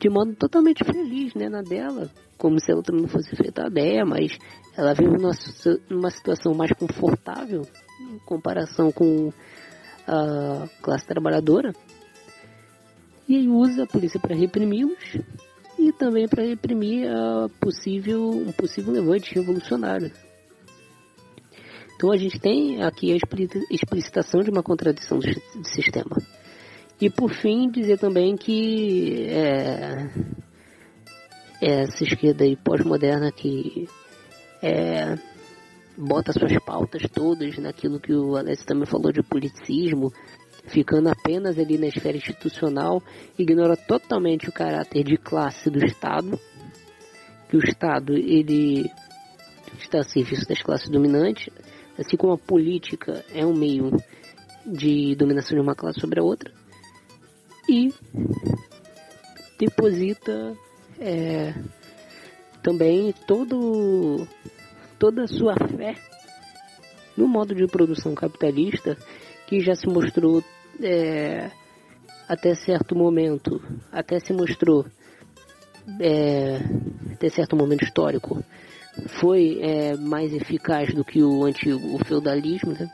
de 0.01 0.09
modo 0.09 0.33
totalmente 0.33 0.83
feliz 0.83 1.35
né, 1.35 1.47
na 1.47 1.61
dela, 1.61 2.09
como 2.35 2.59
se 2.59 2.71
ela 2.71 2.81
também 2.81 3.03
não 3.03 3.07
fosse 3.07 3.29
é, 3.75 4.03
mas 4.03 4.35
ela 4.75 4.95
vive 4.95 5.11
numa, 5.11 5.31
numa 5.87 6.09
situação 6.09 6.55
mais 6.55 6.71
confortável 6.73 7.61
em 8.01 8.17
comparação 8.25 8.91
com 8.91 9.31
a 10.07 10.67
classe 10.81 11.05
trabalhadora 11.05 11.71
e 13.29 13.47
usa 13.47 13.83
a 13.83 13.87
polícia 13.87 14.19
para 14.19 14.35
reprimi-los 14.35 15.19
e 15.77 15.91
também 15.91 16.27
para 16.27 16.43
reprimir 16.43 17.07
a 17.07 17.47
possível, 17.59 18.27
um 18.31 18.51
possível 18.51 18.91
levante 18.91 19.35
revolucionário. 19.35 20.11
Então 21.95 22.11
a 22.11 22.17
gente 22.17 22.39
tem 22.39 22.81
aqui 22.81 23.13
a 23.13 23.17
explicitação 23.69 24.41
de 24.41 24.49
uma 24.49 24.63
contradição 24.63 25.19
do, 25.19 25.27
sistema. 25.63 26.17
E 27.01 27.09
por 27.09 27.33
fim 27.33 27.67
dizer 27.71 27.97
também 27.97 28.37
que 28.37 29.25
é, 29.27 30.07
essa 31.59 32.03
esquerda 32.03 32.45
pós-moderna 32.63 33.31
que 33.31 33.89
é, 34.61 35.15
bota 35.97 36.31
suas 36.31 36.55
pautas 36.63 37.01
todas 37.11 37.57
naquilo 37.57 37.99
que 37.99 38.13
o 38.13 38.35
Alex 38.35 38.63
também 38.65 38.85
falou 38.85 39.11
de 39.11 39.23
politicismo, 39.23 40.13
ficando 40.67 41.09
apenas 41.09 41.57
ali 41.57 41.75
na 41.79 41.87
esfera 41.87 42.17
institucional, 42.17 43.01
ignora 43.35 43.75
totalmente 43.75 44.47
o 44.47 44.53
caráter 44.53 45.03
de 45.03 45.17
classe 45.17 45.71
do 45.71 45.83
Estado, 45.83 46.39
que 47.49 47.57
o 47.57 47.63
Estado 47.63 48.13
ele 48.13 48.87
está 49.79 50.01
a 50.01 50.03
serviço 50.03 50.47
das 50.47 50.61
classes 50.61 50.87
dominantes, 50.87 51.49
assim 51.97 52.15
como 52.15 52.33
a 52.33 52.37
política 52.37 53.25
é 53.33 53.43
um 53.43 53.55
meio 53.55 53.91
de 54.67 55.15
dominação 55.15 55.55
de 55.57 55.63
uma 55.63 55.73
classe 55.73 55.99
sobre 55.99 56.19
a 56.19 56.23
outra, 56.23 56.60
e 57.71 57.93
deposita 59.57 60.57
é, 60.99 61.53
também 62.61 63.13
todo, 63.25 64.27
toda 64.99 65.23
a 65.23 65.27
sua 65.27 65.55
fé 65.55 65.95
no 67.15 67.29
modo 67.29 67.55
de 67.55 67.65
produção 67.67 68.13
capitalista 68.13 68.97
que 69.47 69.61
já 69.61 69.73
se 69.73 69.87
mostrou 69.87 70.43
é, 70.81 71.49
até 72.27 72.55
certo 72.55 72.93
momento, 72.93 73.61
até 73.89 74.19
se 74.19 74.33
mostrou 74.33 74.85
é, 75.99 76.57
até 77.13 77.29
certo 77.29 77.55
momento 77.55 77.83
histórico, 77.85 78.43
foi 79.19 79.59
é, 79.61 79.95
mais 79.95 80.33
eficaz 80.33 80.93
do 80.93 81.05
que 81.05 81.23
o 81.23 81.45
antigo 81.45 81.97
feudalismo, 82.03 82.73
né? 82.73 82.91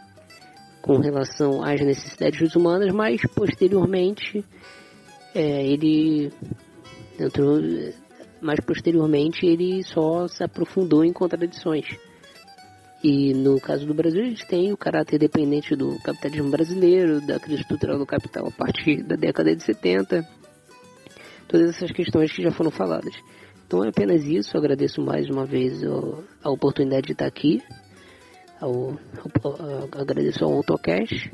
Com 0.88 1.00
relação 1.00 1.62
às 1.62 1.82
necessidades 1.82 2.56
humanas, 2.56 2.94
mas 2.94 3.22
posteriormente 3.36 4.44
é, 5.36 5.68
ele 5.68 6.32
entrou, 7.20 7.60
mas 8.42 8.62
posteriormente 8.62 9.46
ele 9.46 9.84
só 9.84 10.30
se 10.30 10.42
aprofundou 10.46 11.04
em 11.04 11.12
contradições. 11.12 11.86
E 13.04 13.34
no 13.34 13.60
caso 13.60 13.86
do 13.86 13.94
Brasil, 13.94 14.22
a 14.22 14.30
gente 14.30 14.48
tem 14.48 14.72
o 14.72 14.78
caráter 14.78 15.20
dependente 15.20 15.76
do 15.76 16.00
capitalismo 16.02 16.50
brasileiro, 16.50 17.20
da 17.20 17.38
crise 17.38 17.64
estrutural 17.64 18.00
do 18.00 18.06
capital 18.06 18.48
a 18.48 18.52
partir 18.52 19.04
da 19.04 19.18
década 19.18 19.54
de 19.54 19.62
70, 19.62 20.26
todas 21.50 21.76
essas 21.76 21.92
questões 21.92 22.32
que 22.32 22.42
já 22.42 22.52
foram 22.52 22.72
faladas. 22.72 23.14
Então 23.68 23.84
é 23.84 23.90
apenas 23.90 24.24
isso. 24.24 24.56
Eu 24.56 24.62
agradeço 24.62 25.02
mais 25.02 25.30
uma 25.30 25.46
vez 25.46 25.84
a 26.42 26.50
oportunidade 26.50 27.08
de 27.08 27.12
estar 27.12 27.28
aqui. 27.28 27.62
Ao, 28.60 28.98
ao, 29.44 30.02
agradeço 30.02 30.44
ao 30.44 30.54
AutoCash, 30.54 31.30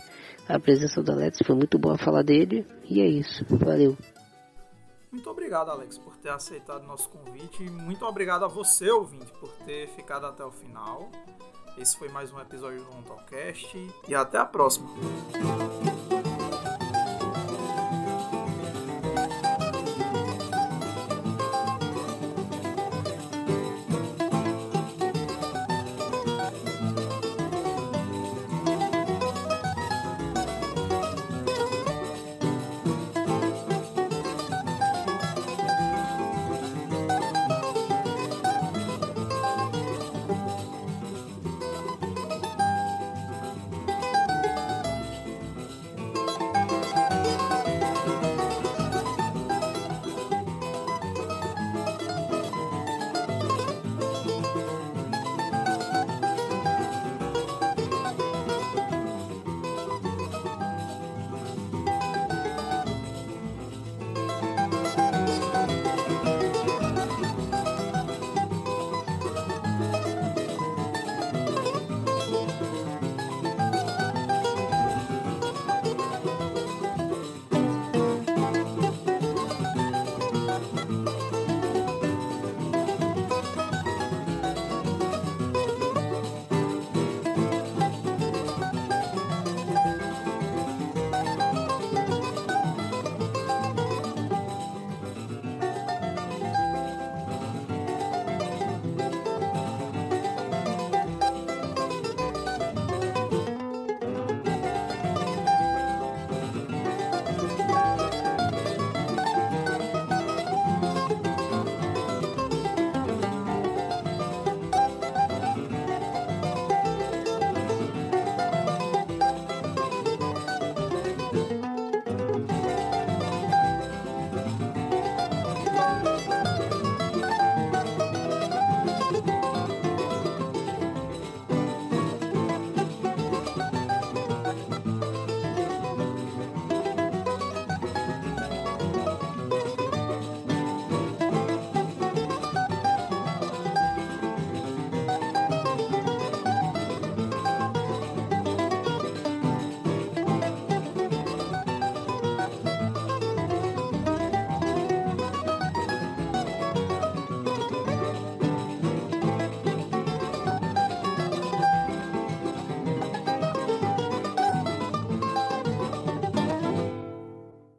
a 0.47 0.59
presença 0.59 1.01
do 1.01 1.11
Alex, 1.11 1.39
foi 1.45 1.55
muito 1.55 1.79
boa 1.79 1.97
falar 1.97 2.23
dele. 2.23 2.65
E 2.83 3.01
é 3.01 3.05
isso. 3.05 3.45
Valeu. 3.49 3.97
Muito 5.11 5.29
obrigado, 5.29 5.69
Alex, 5.69 5.97
por 5.97 6.17
ter 6.17 6.29
aceitado 6.29 6.85
nosso 6.85 7.07
convite. 7.09 7.63
E 7.63 7.69
muito 7.69 8.03
obrigado 8.05 8.43
a 8.43 8.47
você, 8.47 8.89
ouvinte, 8.89 9.31
por 9.39 9.51
ter 9.65 9.87
ficado 9.89 10.25
até 10.25 10.43
o 10.43 10.51
final. 10.51 11.09
Esse 11.77 11.97
foi 11.97 12.09
mais 12.09 12.31
um 12.31 12.39
episódio 12.39 12.83
do 12.83 12.91
AutoCast. 12.97 13.77
E 14.07 14.15
até 14.15 14.37
a 14.37 14.45
próxima. 14.45 14.89